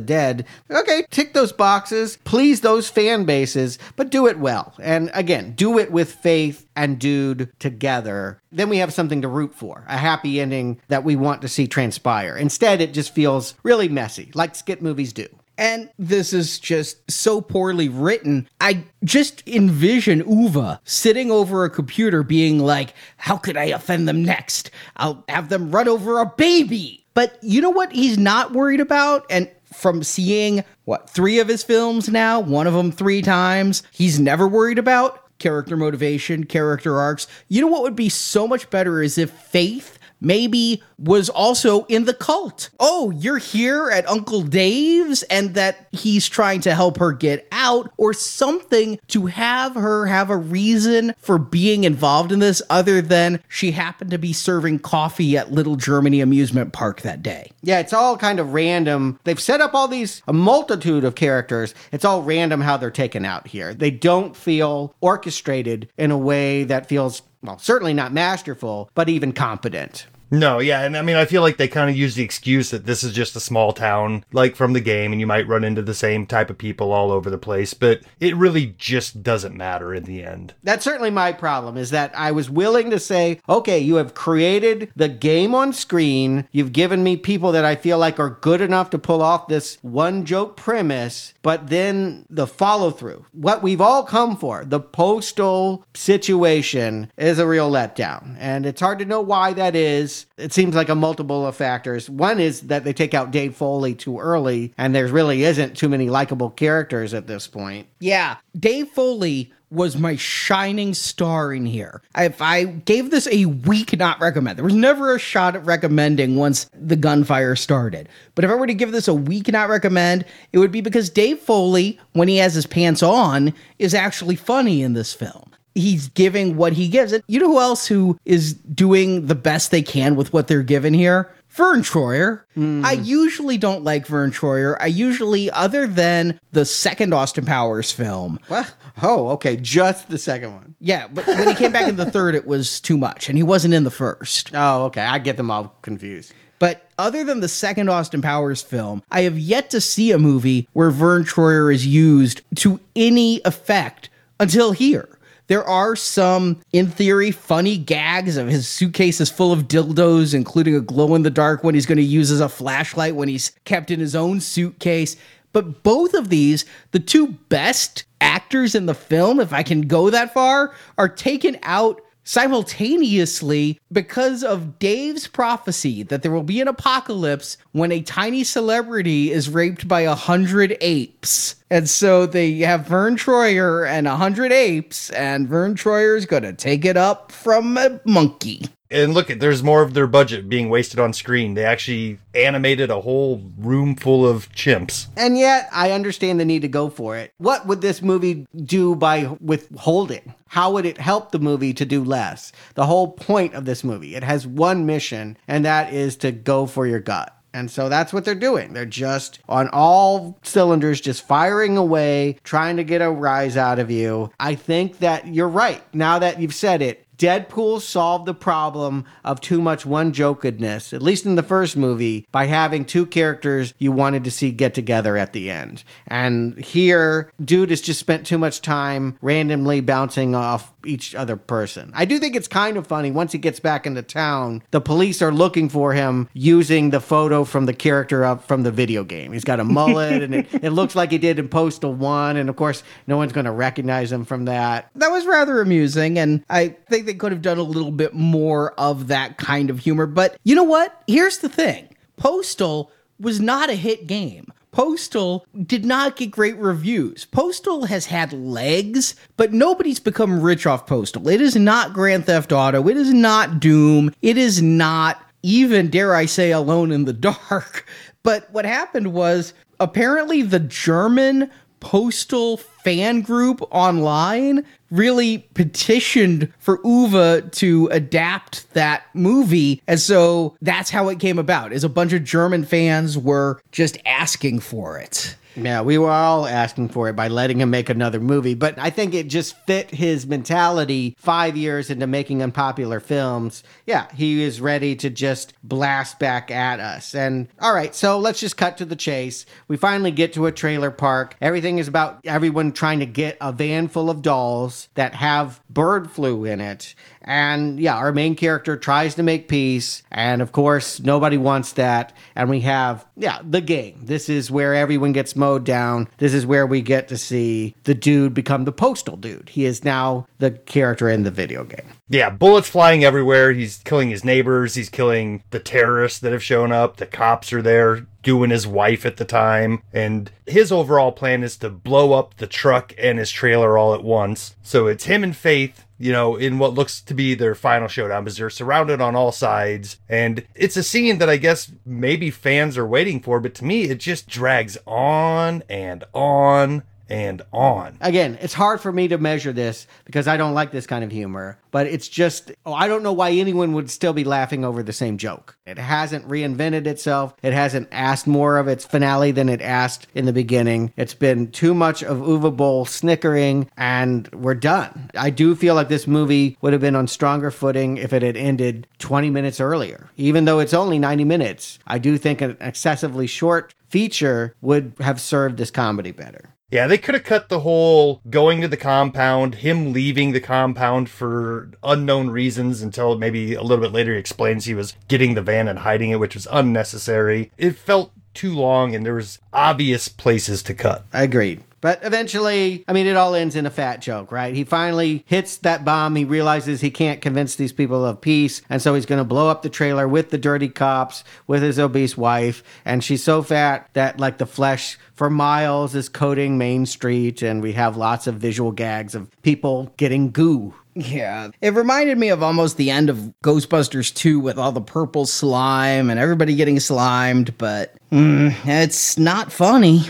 Dead. 0.00 0.46
Okay, 0.70 1.04
tick 1.10 1.34
those 1.34 1.52
boxes, 1.52 2.18
please 2.24 2.60
those 2.60 2.88
fan 2.88 3.24
bases, 3.24 3.71
but 3.96 4.10
do 4.10 4.26
it 4.26 4.38
well. 4.38 4.74
And 4.80 5.10
again, 5.14 5.52
do 5.52 5.78
it 5.78 5.90
with 5.92 6.12
faith 6.12 6.66
and 6.76 6.98
dude 6.98 7.50
together. 7.58 8.40
Then 8.50 8.68
we 8.68 8.78
have 8.78 8.92
something 8.92 9.22
to 9.22 9.28
root 9.28 9.54
for, 9.54 9.84
a 9.88 9.96
happy 9.96 10.40
ending 10.40 10.80
that 10.88 11.04
we 11.04 11.16
want 11.16 11.42
to 11.42 11.48
see 11.48 11.66
transpire. 11.66 12.36
Instead, 12.36 12.80
it 12.80 12.94
just 12.94 13.14
feels 13.14 13.54
really 13.62 13.88
messy, 13.88 14.30
like 14.34 14.54
skit 14.54 14.82
movies 14.82 15.12
do. 15.12 15.28
And 15.58 15.90
this 15.98 16.32
is 16.32 16.58
just 16.58 17.10
so 17.10 17.40
poorly 17.40 17.88
written. 17.88 18.48
I 18.60 18.84
just 19.04 19.46
envision 19.46 20.22
Uwe 20.22 20.78
sitting 20.84 21.30
over 21.30 21.64
a 21.64 21.70
computer 21.70 22.22
being 22.22 22.58
like, 22.58 22.94
How 23.16 23.36
could 23.36 23.56
I 23.56 23.64
offend 23.66 24.08
them 24.08 24.24
next? 24.24 24.70
I'll 24.96 25.24
have 25.28 25.50
them 25.50 25.70
run 25.70 25.88
over 25.88 26.20
a 26.20 26.26
baby. 26.26 27.02
But 27.14 27.38
you 27.42 27.60
know 27.60 27.70
what 27.70 27.92
he's 27.92 28.16
not 28.16 28.52
worried 28.52 28.80
about? 28.80 29.26
And 29.28 29.50
from 29.72 30.02
seeing 30.02 30.64
what 30.84 31.10
three 31.10 31.38
of 31.38 31.48
his 31.48 31.62
films 31.64 32.08
now, 32.08 32.40
one 32.40 32.66
of 32.66 32.74
them 32.74 32.92
three 32.92 33.22
times, 33.22 33.82
he's 33.92 34.20
never 34.20 34.46
worried 34.46 34.78
about 34.78 35.18
character 35.38 35.76
motivation, 35.76 36.44
character 36.44 36.98
arcs. 36.98 37.26
You 37.48 37.60
know 37.60 37.66
what 37.66 37.82
would 37.82 37.96
be 37.96 38.08
so 38.08 38.46
much 38.46 38.70
better 38.70 39.02
is 39.02 39.18
if 39.18 39.30
Faith 39.30 39.98
maybe 40.22 40.82
was 40.98 41.28
also 41.28 41.84
in 41.86 42.04
the 42.04 42.14
cult. 42.14 42.70
Oh, 42.78 43.10
you're 43.10 43.38
here 43.38 43.90
at 43.90 44.08
Uncle 44.08 44.42
Dave's 44.42 45.22
and 45.24 45.54
that 45.54 45.88
he's 45.92 46.28
trying 46.28 46.60
to 46.62 46.74
help 46.74 46.98
her 46.98 47.12
get 47.12 47.46
out 47.50 47.92
or 47.96 48.12
something 48.12 48.98
to 49.08 49.26
have 49.26 49.74
her 49.74 50.06
have 50.06 50.30
a 50.30 50.36
reason 50.36 51.14
for 51.18 51.38
being 51.38 51.84
involved 51.84 52.32
in 52.32 52.38
this 52.38 52.62
other 52.70 53.02
than 53.02 53.42
she 53.48 53.72
happened 53.72 54.10
to 54.12 54.18
be 54.18 54.32
serving 54.32 54.78
coffee 54.78 55.36
at 55.36 55.52
Little 55.52 55.76
Germany 55.76 56.20
amusement 56.20 56.72
park 56.72 57.02
that 57.02 57.22
day. 57.22 57.50
Yeah, 57.62 57.80
it's 57.80 57.92
all 57.92 58.16
kind 58.16 58.38
of 58.38 58.52
random. 58.52 59.18
They've 59.24 59.40
set 59.40 59.60
up 59.60 59.74
all 59.74 59.88
these, 59.88 60.22
a 60.28 60.32
multitude 60.32 61.04
of 61.04 61.14
characters. 61.14 61.74
It's 61.90 62.04
all 62.04 62.22
random 62.22 62.60
how 62.60 62.76
they're 62.76 62.90
taken 62.90 63.24
out 63.24 63.48
here. 63.48 63.74
They 63.74 63.90
don't 63.90 64.36
feel 64.36 64.94
orchestrated 65.00 65.88
in 65.96 66.10
a 66.10 66.18
way 66.18 66.64
that 66.64 66.88
feels, 66.88 67.22
well, 67.42 67.58
certainly 67.58 67.94
not 67.94 68.12
masterful, 68.12 68.90
but 68.94 69.08
even 69.08 69.32
competent. 69.32 70.06
No, 70.32 70.60
yeah, 70.60 70.80
and 70.80 70.96
I 70.96 71.02
mean, 71.02 71.16
I 71.16 71.26
feel 71.26 71.42
like 71.42 71.58
they 71.58 71.68
kind 71.68 71.90
of 71.90 71.96
use 71.96 72.14
the 72.14 72.24
excuse 72.24 72.70
that 72.70 72.86
this 72.86 73.04
is 73.04 73.12
just 73.12 73.36
a 73.36 73.40
small 73.40 73.74
town, 73.74 74.24
like 74.32 74.56
from 74.56 74.72
the 74.72 74.80
game, 74.80 75.12
and 75.12 75.20
you 75.20 75.26
might 75.26 75.46
run 75.46 75.62
into 75.62 75.82
the 75.82 75.92
same 75.92 76.24
type 76.24 76.48
of 76.48 76.56
people 76.56 76.90
all 76.90 77.10
over 77.10 77.28
the 77.28 77.36
place, 77.36 77.74
but 77.74 78.00
it 78.18 78.34
really 78.34 78.74
just 78.78 79.22
doesn't 79.22 79.54
matter 79.54 79.92
in 79.92 80.04
the 80.04 80.24
end. 80.24 80.54
That's 80.64 80.84
certainly 80.84 81.10
my 81.10 81.32
problem, 81.32 81.76
is 81.76 81.90
that 81.90 82.12
I 82.16 82.32
was 82.32 82.48
willing 82.48 82.88
to 82.88 82.98
say, 82.98 83.40
okay, 83.46 83.78
you 83.78 83.96
have 83.96 84.14
created 84.14 84.90
the 84.96 85.10
game 85.10 85.54
on 85.54 85.74
screen, 85.74 86.48
you've 86.50 86.72
given 86.72 87.04
me 87.04 87.18
people 87.18 87.52
that 87.52 87.66
I 87.66 87.76
feel 87.76 87.98
like 87.98 88.18
are 88.18 88.38
good 88.40 88.62
enough 88.62 88.88
to 88.90 88.98
pull 88.98 89.20
off 89.20 89.48
this 89.48 89.76
one 89.82 90.24
joke 90.24 90.56
premise, 90.56 91.34
but 91.42 91.68
then 91.68 92.24
the 92.30 92.46
follow 92.46 92.90
through, 92.90 93.26
what 93.32 93.62
we've 93.62 93.82
all 93.82 94.02
come 94.02 94.38
for, 94.38 94.64
the 94.64 94.80
postal 94.80 95.84
situation, 95.92 97.12
is 97.18 97.38
a 97.38 97.46
real 97.46 97.70
letdown. 97.70 98.34
And 98.38 98.64
it's 98.64 98.80
hard 98.80 98.98
to 99.00 99.04
know 99.04 99.20
why 99.20 99.52
that 99.52 99.76
is. 99.76 100.21
It 100.36 100.52
seems 100.52 100.74
like 100.74 100.88
a 100.88 100.94
multiple 100.94 101.46
of 101.46 101.56
factors. 101.56 102.08
One 102.08 102.40
is 102.40 102.62
that 102.62 102.84
they 102.84 102.92
take 102.92 103.14
out 103.14 103.30
Dave 103.30 103.56
Foley 103.56 103.94
too 103.94 104.18
early, 104.18 104.72
and 104.78 104.94
there 104.94 105.06
really 105.06 105.44
isn't 105.44 105.76
too 105.76 105.88
many 105.88 106.08
likable 106.08 106.50
characters 106.50 107.14
at 107.14 107.26
this 107.26 107.46
point. 107.46 107.86
Yeah, 108.00 108.36
Dave 108.58 108.88
Foley 108.88 109.52
was 109.72 109.96
my 109.96 110.14
shining 110.16 110.92
star 110.92 111.52
in 111.52 111.64
here. 111.64 112.02
If 112.16 112.42
I 112.42 112.64
gave 112.64 113.10
this 113.10 113.26
a 113.32 113.46
week 113.46 113.96
not 113.96 114.20
recommend, 114.20 114.58
there 114.58 114.64
was 114.64 114.74
never 114.74 115.14
a 115.14 115.18
shot 115.18 115.56
at 115.56 115.64
recommending 115.64 116.36
once 116.36 116.70
the 116.78 116.96
gunfire 116.96 117.56
started. 117.56 118.08
But 118.34 118.44
if 118.44 118.50
I 118.50 118.54
were 118.54 118.66
to 118.66 118.74
give 118.74 118.92
this 118.92 119.08
a 119.08 119.14
week 119.14 119.48
not 119.48 119.70
recommend, 119.70 120.26
it 120.52 120.58
would 120.58 120.72
be 120.72 120.82
because 120.82 121.08
Dave 121.08 121.38
Foley, 121.38 121.98
when 122.12 122.28
he 122.28 122.36
has 122.36 122.54
his 122.54 122.66
pants 122.66 123.02
on, 123.02 123.54
is 123.78 123.94
actually 123.94 124.36
funny 124.36 124.82
in 124.82 124.92
this 124.92 125.14
film 125.14 125.51
he's 125.74 126.08
giving 126.08 126.56
what 126.56 126.72
he 126.72 126.88
gives. 126.88 127.12
And 127.12 127.22
you 127.26 127.40
know 127.40 127.48
who 127.48 127.60
else 127.60 127.86
who 127.86 128.18
is 128.24 128.54
doing 128.54 129.26
the 129.26 129.34
best 129.34 129.70
they 129.70 129.82
can 129.82 130.16
with 130.16 130.32
what 130.32 130.48
they're 130.48 130.62
given 130.62 130.94
here? 130.94 131.32
Verne 131.52 131.82
Troyer. 131.82 132.42
Hmm. 132.54 132.82
I 132.84 132.92
usually 132.92 133.58
don't 133.58 133.84
like 133.84 134.06
Verne 134.06 134.30
Troyer. 134.32 134.76
I 134.80 134.86
usually, 134.86 135.50
other 135.50 135.86
than 135.86 136.40
the 136.52 136.64
second 136.64 137.12
Austin 137.12 137.44
Powers 137.44 137.92
film. 137.92 138.40
What? 138.48 138.72
Oh, 139.02 139.28
okay. 139.30 139.56
Just 139.56 140.08
the 140.08 140.16
second 140.16 140.54
one. 140.54 140.74
Yeah, 140.80 141.08
but 141.08 141.26
when 141.26 141.48
he 141.48 141.54
came 141.54 141.70
back 141.70 141.88
in 141.88 141.96
the 141.96 142.10
third, 142.10 142.34
it 142.34 142.46
was 142.46 142.80
too 142.80 142.96
much, 142.96 143.28
and 143.28 143.36
he 143.36 143.42
wasn't 143.42 143.74
in 143.74 143.84
the 143.84 143.90
first. 143.90 144.50
Oh, 144.54 144.84
okay. 144.86 145.02
I 145.02 145.18
get 145.18 145.36
them 145.36 145.50
all 145.50 145.74
confused. 145.82 146.32
But 146.58 146.88
other 146.96 147.22
than 147.22 147.40
the 147.40 147.48
second 147.48 147.90
Austin 147.90 148.22
Powers 148.22 148.62
film, 148.62 149.02
I 149.10 149.22
have 149.22 149.38
yet 149.38 149.68
to 149.70 149.80
see 149.80 150.10
a 150.12 150.18
movie 150.18 150.68
where 150.72 150.90
Verne 150.90 151.24
Troyer 151.24 151.74
is 151.74 151.86
used 151.86 152.40
to 152.56 152.80
any 152.96 153.42
effect 153.44 154.08
until 154.40 154.72
here. 154.72 155.18
There 155.48 155.64
are 155.64 155.96
some, 155.96 156.60
in 156.72 156.88
theory, 156.88 157.30
funny 157.30 157.76
gags 157.76 158.36
of 158.36 158.48
his 158.48 158.68
suitcase 158.68 159.20
is 159.20 159.30
full 159.30 159.52
of 159.52 159.68
dildos, 159.68 160.34
including 160.34 160.74
a 160.74 160.80
glow 160.80 161.14
in 161.14 161.22
the 161.22 161.30
dark 161.30 161.64
one 161.64 161.74
he's 161.74 161.86
going 161.86 161.98
to 161.98 162.02
use 162.02 162.30
as 162.30 162.40
a 162.40 162.48
flashlight 162.48 163.16
when 163.16 163.28
he's 163.28 163.52
kept 163.64 163.90
in 163.90 164.00
his 164.00 164.14
own 164.14 164.40
suitcase. 164.40 165.16
But 165.52 165.82
both 165.82 166.14
of 166.14 166.28
these, 166.28 166.64
the 166.92 167.00
two 167.00 167.28
best 167.48 168.04
actors 168.20 168.74
in 168.74 168.86
the 168.86 168.94
film, 168.94 169.40
if 169.40 169.52
I 169.52 169.62
can 169.62 169.82
go 169.82 170.10
that 170.10 170.32
far, 170.32 170.74
are 170.96 171.08
taken 171.08 171.58
out 171.62 172.00
simultaneously 172.24 173.80
because 173.90 174.44
of 174.44 174.78
Dave's 174.78 175.26
prophecy 175.26 176.02
that 176.04 176.22
there 176.22 176.30
will 176.30 176.42
be 176.42 176.60
an 176.60 176.68
apocalypse 176.68 177.56
when 177.72 177.90
a 177.92 178.00
tiny 178.00 178.44
celebrity 178.44 179.32
is 179.32 179.48
raped 179.50 179.88
by 179.88 180.02
a 180.02 180.14
hundred 180.14 180.76
apes. 180.80 181.56
And 181.72 181.88
so 181.88 182.26
they 182.26 182.58
have 182.58 182.86
Verne 182.86 183.16
Troyer 183.16 183.88
and 183.88 184.06
a 184.06 184.16
hundred 184.16 184.52
apes, 184.52 185.08
and 185.08 185.48
Verne 185.48 185.74
Troyer 185.74 186.18
is 186.18 186.26
going 186.26 186.42
to 186.42 186.52
take 186.52 186.84
it 186.84 186.98
up 186.98 187.32
from 187.32 187.78
a 187.78 187.98
monkey. 188.04 188.66
And 188.90 189.14
look, 189.14 189.28
there's 189.28 189.62
more 189.62 189.80
of 189.80 189.94
their 189.94 190.06
budget 190.06 190.50
being 190.50 190.68
wasted 190.68 191.00
on 191.00 191.14
screen. 191.14 191.54
They 191.54 191.64
actually 191.64 192.18
animated 192.34 192.90
a 192.90 193.00
whole 193.00 193.42
room 193.56 193.96
full 193.96 194.28
of 194.28 194.52
chimps. 194.52 195.06
And 195.16 195.38
yet, 195.38 195.70
I 195.72 195.92
understand 195.92 196.38
the 196.38 196.44
need 196.44 196.60
to 196.60 196.68
go 196.68 196.90
for 196.90 197.16
it. 197.16 197.32
What 197.38 197.66
would 197.66 197.80
this 197.80 198.02
movie 198.02 198.46
do 198.54 198.94
by 198.94 199.24
withholding? 199.40 200.34
How 200.48 200.72
would 200.72 200.84
it 200.84 200.98
help 200.98 201.32
the 201.32 201.38
movie 201.38 201.72
to 201.72 201.86
do 201.86 202.04
less? 202.04 202.52
The 202.74 202.84
whole 202.84 203.12
point 203.12 203.54
of 203.54 203.64
this 203.64 203.82
movie, 203.82 204.14
it 204.14 204.24
has 204.24 204.46
one 204.46 204.84
mission, 204.84 205.38
and 205.48 205.64
that 205.64 205.94
is 205.94 206.16
to 206.18 206.32
go 206.32 206.66
for 206.66 206.86
your 206.86 207.00
gut. 207.00 207.34
And 207.54 207.70
so 207.70 207.88
that's 207.88 208.12
what 208.12 208.24
they're 208.24 208.34
doing. 208.34 208.72
They're 208.72 208.86
just 208.86 209.40
on 209.48 209.68
all 209.72 210.38
cylinders, 210.42 211.00
just 211.00 211.26
firing 211.26 211.76
away, 211.76 212.38
trying 212.44 212.76
to 212.78 212.84
get 212.84 213.02
a 213.02 213.10
rise 213.10 213.56
out 213.56 213.78
of 213.78 213.90
you. 213.90 214.30
I 214.40 214.54
think 214.54 214.98
that 214.98 215.26
you're 215.26 215.48
right. 215.48 215.82
Now 215.94 216.18
that 216.18 216.40
you've 216.40 216.54
said 216.54 216.80
it, 216.80 217.01
Deadpool 217.22 217.80
solved 217.80 218.26
the 218.26 218.34
problem 218.34 219.04
of 219.24 219.40
too 219.40 219.62
much 219.62 219.86
one 219.86 220.12
jokedness, 220.12 220.92
at 220.92 221.00
least 221.00 221.24
in 221.24 221.36
the 221.36 221.42
first 221.44 221.76
movie, 221.76 222.26
by 222.32 222.46
having 222.46 222.84
two 222.84 223.06
characters 223.06 223.74
you 223.78 223.92
wanted 223.92 224.24
to 224.24 224.30
see 224.32 224.50
get 224.50 224.74
together 224.74 225.16
at 225.16 225.32
the 225.32 225.48
end. 225.48 225.84
And 226.08 226.58
here, 226.58 227.30
dude 227.40 227.70
has 227.70 227.80
just 227.80 228.00
spent 228.00 228.26
too 228.26 228.38
much 228.38 228.60
time 228.60 229.16
randomly 229.22 229.80
bouncing 229.80 230.34
off 230.34 230.72
each 230.84 231.14
other 231.14 231.36
person. 231.36 231.92
I 231.94 232.06
do 232.06 232.18
think 232.18 232.34
it's 232.34 232.48
kind 232.48 232.76
of 232.76 232.88
funny 232.88 233.12
once 233.12 233.30
he 233.30 233.38
gets 233.38 233.60
back 233.60 233.86
into 233.86 234.02
town, 234.02 234.64
the 234.72 234.80
police 234.80 235.22
are 235.22 235.30
looking 235.30 235.68
for 235.68 235.92
him 235.92 236.28
using 236.32 236.90
the 236.90 237.00
photo 237.00 237.44
from 237.44 237.66
the 237.66 237.72
character 237.72 238.24
up 238.24 238.48
from 238.48 238.64
the 238.64 238.72
video 238.72 239.04
game. 239.04 239.32
He's 239.32 239.44
got 239.44 239.60
a 239.60 239.64
mullet 239.64 240.24
and 240.24 240.34
it, 240.34 240.48
it 240.54 240.70
looks 240.70 240.96
like 240.96 241.12
he 241.12 241.18
did 241.18 241.38
in 241.38 241.48
Postal 241.48 241.94
1. 241.94 242.36
And 242.36 242.48
of 242.48 242.56
course, 242.56 242.82
no 243.06 243.16
one's 243.16 243.32
going 243.32 243.44
to 243.44 243.52
recognize 243.52 244.10
him 244.10 244.24
from 244.24 244.46
that. 244.46 244.90
That 244.96 245.12
was 245.12 245.24
rather 245.24 245.60
amusing, 245.60 246.18
and 246.18 246.44
I 246.50 246.70
think 246.88 247.06
they 247.12 247.18
could 247.18 247.32
have 247.32 247.42
done 247.42 247.58
a 247.58 247.62
little 247.62 247.90
bit 247.90 248.14
more 248.14 248.72
of 248.80 249.08
that 249.08 249.36
kind 249.36 249.68
of 249.68 249.80
humor. 249.80 250.06
But 250.06 250.38
you 250.44 250.54
know 250.54 250.62
what? 250.62 251.02
Here's 251.06 251.38
the 251.38 251.48
thing 251.48 251.90
Postal 252.16 252.90
was 253.20 253.38
not 253.38 253.68
a 253.68 253.74
hit 253.74 254.06
game. 254.06 254.50
Postal 254.70 255.46
did 255.66 255.84
not 255.84 256.16
get 256.16 256.30
great 256.30 256.56
reviews. 256.56 257.26
Postal 257.26 257.84
has 257.84 258.06
had 258.06 258.32
legs, 258.32 259.14
but 259.36 259.52
nobody's 259.52 260.00
become 260.00 260.40
rich 260.40 260.66
off 260.66 260.86
Postal. 260.86 261.28
It 261.28 261.42
is 261.42 261.54
not 261.54 261.92
Grand 261.92 262.24
Theft 262.24 262.50
Auto. 262.50 262.88
It 262.88 262.96
is 262.96 263.12
not 263.12 263.60
Doom. 263.60 264.14
It 264.22 264.38
is 264.38 264.62
not 264.62 265.22
even, 265.42 265.90
dare 265.90 266.14
I 266.14 266.24
say, 266.24 266.50
Alone 266.50 266.90
in 266.90 267.04
the 267.04 267.12
Dark. 267.50 267.86
But 268.22 268.50
what 268.50 268.64
happened 268.64 269.12
was 269.12 269.52
apparently 269.78 270.40
the 270.40 270.60
German 270.60 271.50
postal 271.80 272.56
fan 272.82 273.20
group 273.20 273.62
online 273.70 274.64
really 274.90 275.38
petitioned 275.54 276.52
for 276.58 276.78
Uwe 276.78 277.50
to 277.52 277.88
adapt 277.90 278.72
that 278.74 279.04
movie. 279.14 279.82
And 279.86 279.98
so 279.98 280.56
that's 280.60 280.90
how 280.90 281.08
it 281.08 281.18
came 281.18 281.38
about. 281.38 281.72
Is 281.72 281.84
a 281.84 281.88
bunch 281.88 282.12
of 282.12 282.24
German 282.24 282.64
fans 282.64 283.16
were 283.16 283.60
just 283.72 283.98
asking 284.04 284.60
for 284.60 284.98
it. 284.98 285.36
Yeah, 285.54 285.82
we 285.82 285.98
were 285.98 286.10
all 286.10 286.46
asking 286.46 286.88
for 286.90 287.08
it 287.08 287.16
by 287.16 287.28
letting 287.28 287.60
him 287.60 287.70
make 287.70 287.90
another 287.90 288.20
movie, 288.20 288.54
but 288.54 288.78
I 288.78 288.90
think 288.90 289.14
it 289.14 289.28
just 289.28 289.56
fit 289.66 289.90
his 289.90 290.26
mentality 290.26 291.14
five 291.18 291.56
years 291.56 291.90
into 291.90 292.06
making 292.06 292.42
unpopular 292.42 293.00
films. 293.00 293.62
Yeah, 293.86 294.06
he 294.14 294.42
is 294.42 294.60
ready 294.60 294.96
to 294.96 295.10
just 295.10 295.54
blast 295.62 296.18
back 296.18 296.50
at 296.50 296.80
us. 296.80 297.14
And 297.14 297.48
all 297.60 297.74
right, 297.74 297.94
so 297.94 298.18
let's 298.18 298.40
just 298.40 298.56
cut 298.56 298.78
to 298.78 298.84
the 298.84 298.96
chase. 298.96 299.44
We 299.68 299.76
finally 299.76 300.10
get 300.10 300.32
to 300.34 300.46
a 300.46 300.52
trailer 300.52 300.90
park. 300.90 301.36
Everything 301.40 301.78
is 301.78 301.88
about 301.88 302.20
everyone 302.24 302.72
trying 302.72 303.00
to 303.00 303.06
get 303.06 303.36
a 303.40 303.52
van 303.52 303.88
full 303.88 304.10
of 304.10 304.22
dolls 304.22 304.88
that 304.94 305.14
have 305.14 305.60
bird 305.68 306.10
flu 306.10 306.44
in 306.44 306.60
it. 306.60 306.94
And 307.22 307.78
yeah, 307.80 307.96
our 307.96 308.12
main 308.12 308.34
character 308.34 308.76
tries 308.76 309.14
to 309.14 309.22
make 309.22 309.48
peace. 309.48 310.02
And 310.10 310.42
of 310.42 310.52
course, 310.52 311.00
nobody 311.00 311.36
wants 311.36 311.72
that. 311.72 312.12
And 312.34 312.50
we 312.50 312.60
have, 312.60 313.06
yeah, 313.16 313.40
the 313.48 313.60
game. 313.60 314.00
This 314.02 314.28
is 314.28 314.50
where 314.50 314.74
everyone 314.74 315.12
gets 315.12 315.36
mowed 315.36 315.64
down. 315.64 316.08
This 316.18 316.34
is 316.34 316.46
where 316.46 316.66
we 316.66 316.82
get 316.82 317.08
to 317.08 317.18
see 317.18 317.74
the 317.84 317.94
dude 317.94 318.34
become 318.34 318.64
the 318.64 318.72
postal 318.72 319.16
dude. 319.16 319.50
He 319.50 319.64
is 319.64 319.84
now 319.84 320.26
the 320.38 320.50
character 320.50 321.08
in 321.08 321.22
the 321.22 321.30
video 321.30 321.64
game. 321.64 321.86
Yeah, 322.08 322.30
bullets 322.30 322.68
flying 322.68 323.04
everywhere. 323.04 323.52
He's 323.52 323.78
killing 323.78 324.10
his 324.10 324.24
neighbors. 324.24 324.74
He's 324.74 324.90
killing 324.90 325.42
the 325.50 325.60
terrorists 325.60 326.18
that 326.20 326.32
have 326.32 326.42
shown 326.42 326.70
up. 326.70 326.96
The 326.96 327.06
cops 327.06 327.52
are 327.52 327.62
there 327.62 328.06
doing 328.22 328.50
his 328.50 328.66
wife 328.66 329.06
at 329.06 329.16
the 329.16 329.24
time. 329.24 329.82
And 329.92 330.30
his 330.46 330.70
overall 330.70 331.12
plan 331.12 331.42
is 331.42 331.56
to 331.58 331.70
blow 331.70 332.12
up 332.12 332.36
the 332.36 332.46
truck 332.46 332.92
and 332.98 333.18
his 333.18 333.30
trailer 333.30 333.78
all 333.78 333.94
at 333.94 334.04
once. 334.04 334.56
So 334.62 334.86
it's 334.86 335.04
him 335.04 335.24
and 335.24 335.34
Faith 335.34 335.86
you 336.02 336.10
know, 336.10 336.34
in 336.34 336.58
what 336.58 336.74
looks 336.74 337.00
to 337.00 337.14
be 337.14 337.32
their 337.36 337.54
final 337.54 337.86
showdown 337.86 338.24
because 338.24 338.36
they're 338.36 338.50
surrounded 338.50 339.00
on 339.00 339.14
all 339.14 339.30
sides. 339.30 339.98
And 340.08 340.44
it's 340.56 340.76
a 340.76 340.82
scene 340.82 341.18
that 341.18 341.30
I 341.30 341.36
guess 341.36 341.70
maybe 341.86 342.28
fans 342.28 342.76
are 342.76 342.84
waiting 342.84 343.20
for, 343.20 343.38
but 343.38 343.54
to 343.54 343.64
me, 343.64 343.84
it 343.84 344.00
just 344.00 344.26
drags 344.26 344.76
on 344.84 345.62
and 345.68 346.02
on 346.12 346.82
and 347.12 347.42
on. 347.52 347.98
Again, 348.00 348.38
it's 348.40 348.54
hard 348.54 348.80
for 348.80 348.90
me 348.90 349.06
to 349.08 349.18
measure 349.18 349.52
this 349.52 349.86
because 350.06 350.26
I 350.26 350.38
don't 350.38 350.54
like 350.54 350.72
this 350.72 350.86
kind 350.86 351.04
of 351.04 351.12
humor, 351.12 351.58
but 351.70 351.86
it's 351.86 352.08
just, 352.08 352.52
oh, 352.64 352.72
I 352.72 352.88
don't 352.88 353.02
know 353.02 353.12
why 353.12 353.32
anyone 353.32 353.74
would 353.74 353.90
still 353.90 354.14
be 354.14 354.24
laughing 354.24 354.64
over 354.64 354.82
the 354.82 354.94
same 354.94 355.18
joke. 355.18 355.58
It 355.66 355.76
hasn't 355.76 356.26
reinvented 356.26 356.86
itself. 356.86 357.34
It 357.42 357.52
hasn't 357.52 357.88
asked 357.92 358.26
more 358.26 358.56
of 358.56 358.66
its 358.66 358.86
finale 358.86 359.30
than 359.30 359.50
it 359.50 359.60
asked 359.60 360.06
in 360.14 360.24
the 360.24 360.32
beginning. 360.32 360.94
It's 360.96 361.12
been 361.12 361.50
too 361.50 361.74
much 361.74 362.02
of 362.02 362.16
Uwe 362.16 362.56
Boll 362.56 362.86
snickering, 362.86 363.70
and 363.76 364.26
we're 364.32 364.54
done. 364.54 365.10
I 365.14 365.28
do 365.28 365.54
feel 365.54 365.74
like 365.74 365.88
this 365.88 366.06
movie 366.06 366.56
would 366.62 366.72
have 366.72 366.80
been 366.80 366.96
on 366.96 367.08
stronger 367.08 367.50
footing 367.50 367.98
if 367.98 368.14
it 368.14 368.22
had 368.22 368.38
ended 368.38 368.86
20 369.00 369.28
minutes 369.28 369.60
earlier. 369.60 370.08
Even 370.16 370.46
though 370.46 370.60
it's 370.60 370.72
only 370.72 370.98
90 370.98 371.24
minutes, 371.24 371.78
I 371.86 371.98
do 371.98 372.16
think 372.16 372.40
an 372.40 372.56
excessively 372.58 373.26
short 373.26 373.74
feature 373.90 374.54
would 374.62 374.94
have 375.00 375.20
served 375.20 375.58
this 375.58 375.70
comedy 375.70 376.12
better. 376.12 376.51
Yeah, 376.72 376.86
they 376.86 376.96
could 376.96 377.14
have 377.14 377.24
cut 377.24 377.50
the 377.50 377.60
whole 377.60 378.22
going 378.30 378.62
to 378.62 378.68
the 378.68 378.78
compound, 378.78 379.56
him 379.56 379.92
leaving 379.92 380.32
the 380.32 380.40
compound 380.40 381.10
for 381.10 381.68
unknown 381.82 382.30
reasons 382.30 382.80
until 382.80 383.18
maybe 383.18 383.52
a 383.52 383.60
little 383.60 383.84
bit 383.84 383.92
later 383.92 384.14
he 384.14 384.18
explains 384.18 384.64
he 384.64 384.74
was 384.74 384.96
getting 385.06 385.34
the 385.34 385.42
van 385.42 385.68
and 385.68 385.80
hiding 385.80 386.08
it, 386.08 386.18
which 386.18 386.34
was 386.34 386.48
unnecessary. 386.50 387.52
It 387.58 387.76
felt 387.76 388.12
too 388.32 388.54
long 388.54 388.94
and 388.94 389.04
there 389.04 389.12
was 389.12 389.38
obvious 389.52 390.08
places 390.08 390.62
to 390.62 390.72
cut. 390.72 391.04
I 391.12 391.24
agreed. 391.24 391.62
But 391.82 391.98
eventually, 392.04 392.84
I 392.86 392.94
mean, 392.94 393.06
it 393.06 393.16
all 393.16 393.34
ends 393.34 393.56
in 393.56 393.66
a 393.66 393.70
fat 393.70 394.00
joke, 394.00 394.30
right? 394.30 394.54
He 394.54 394.62
finally 394.62 395.24
hits 395.26 395.58
that 395.58 395.84
bomb. 395.84 396.14
He 396.14 396.24
realizes 396.24 396.80
he 396.80 396.92
can't 396.92 397.20
convince 397.20 397.56
these 397.56 397.72
people 397.72 398.06
of 398.06 398.20
peace. 398.20 398.62
And 398.70 398.80
so 398.80 398.94
he's 398.94 399.04
going 399.04 399.18
to 399.18 399.24
blow 399.24 399.48
up 399.48 399.62
the 399.62 399.68
trailer 399.68 400.06
with 400.06 400.30
the 400.30 400.38
dirty 400.38 400.68
cops, 400.68 401.24
with 401.48 401.60
his 401.60 401.80
obese 401.80 402.16
wife. 402.16 402.62
And 402.84 403.02
she's 403.02 403.24
so 403.24 403.42
fat 403.42 403.90
that, 403.94 404.20
like, 404.20 404.38
the 404.38 404.46
flesh 404.46 404.96
for 405.12 405.28
miles 405.28 405.96
is 405.96 406.08
coating 406.08 406.56
Main 406.56 406.86
Street. 406.86 407.42
And 407.42 407.60
we 407.60 407.72
have 407.72 407.96
lots 407.96 408.28
of 408.28 408.36
visual 408.36 408.70
gags 408.70 409.16
of 409.16 409.28
people 409.42 409.92
getting 409.96 410.30
goo 410.30 410.72
yeah. 410.94 411.50
It 411.60 411.74
reminded 411.74 412.18
me 412.18 412.28
of 412.28 412.42
almost 412.42 412.76
the 412.76 412.90
end 412.90 413.08
of 413.08 413.32
Ghostbusters 413.42 414.14
2 414.14 414.38
with 414.38 414.58
all 414.58 414.72
the 414.72 414.80
purple 414.80 415.24
slime 415.24 416.10
and 416.10 416.20
everybody 416.20 416.54
getting 416.54 416.80
slimed, 416.80 417.56
but 417.56 417.94
mm, 418.10 418.54
it's 418.66 419.16
not 419.16 419.50
funny. 419.50 420.02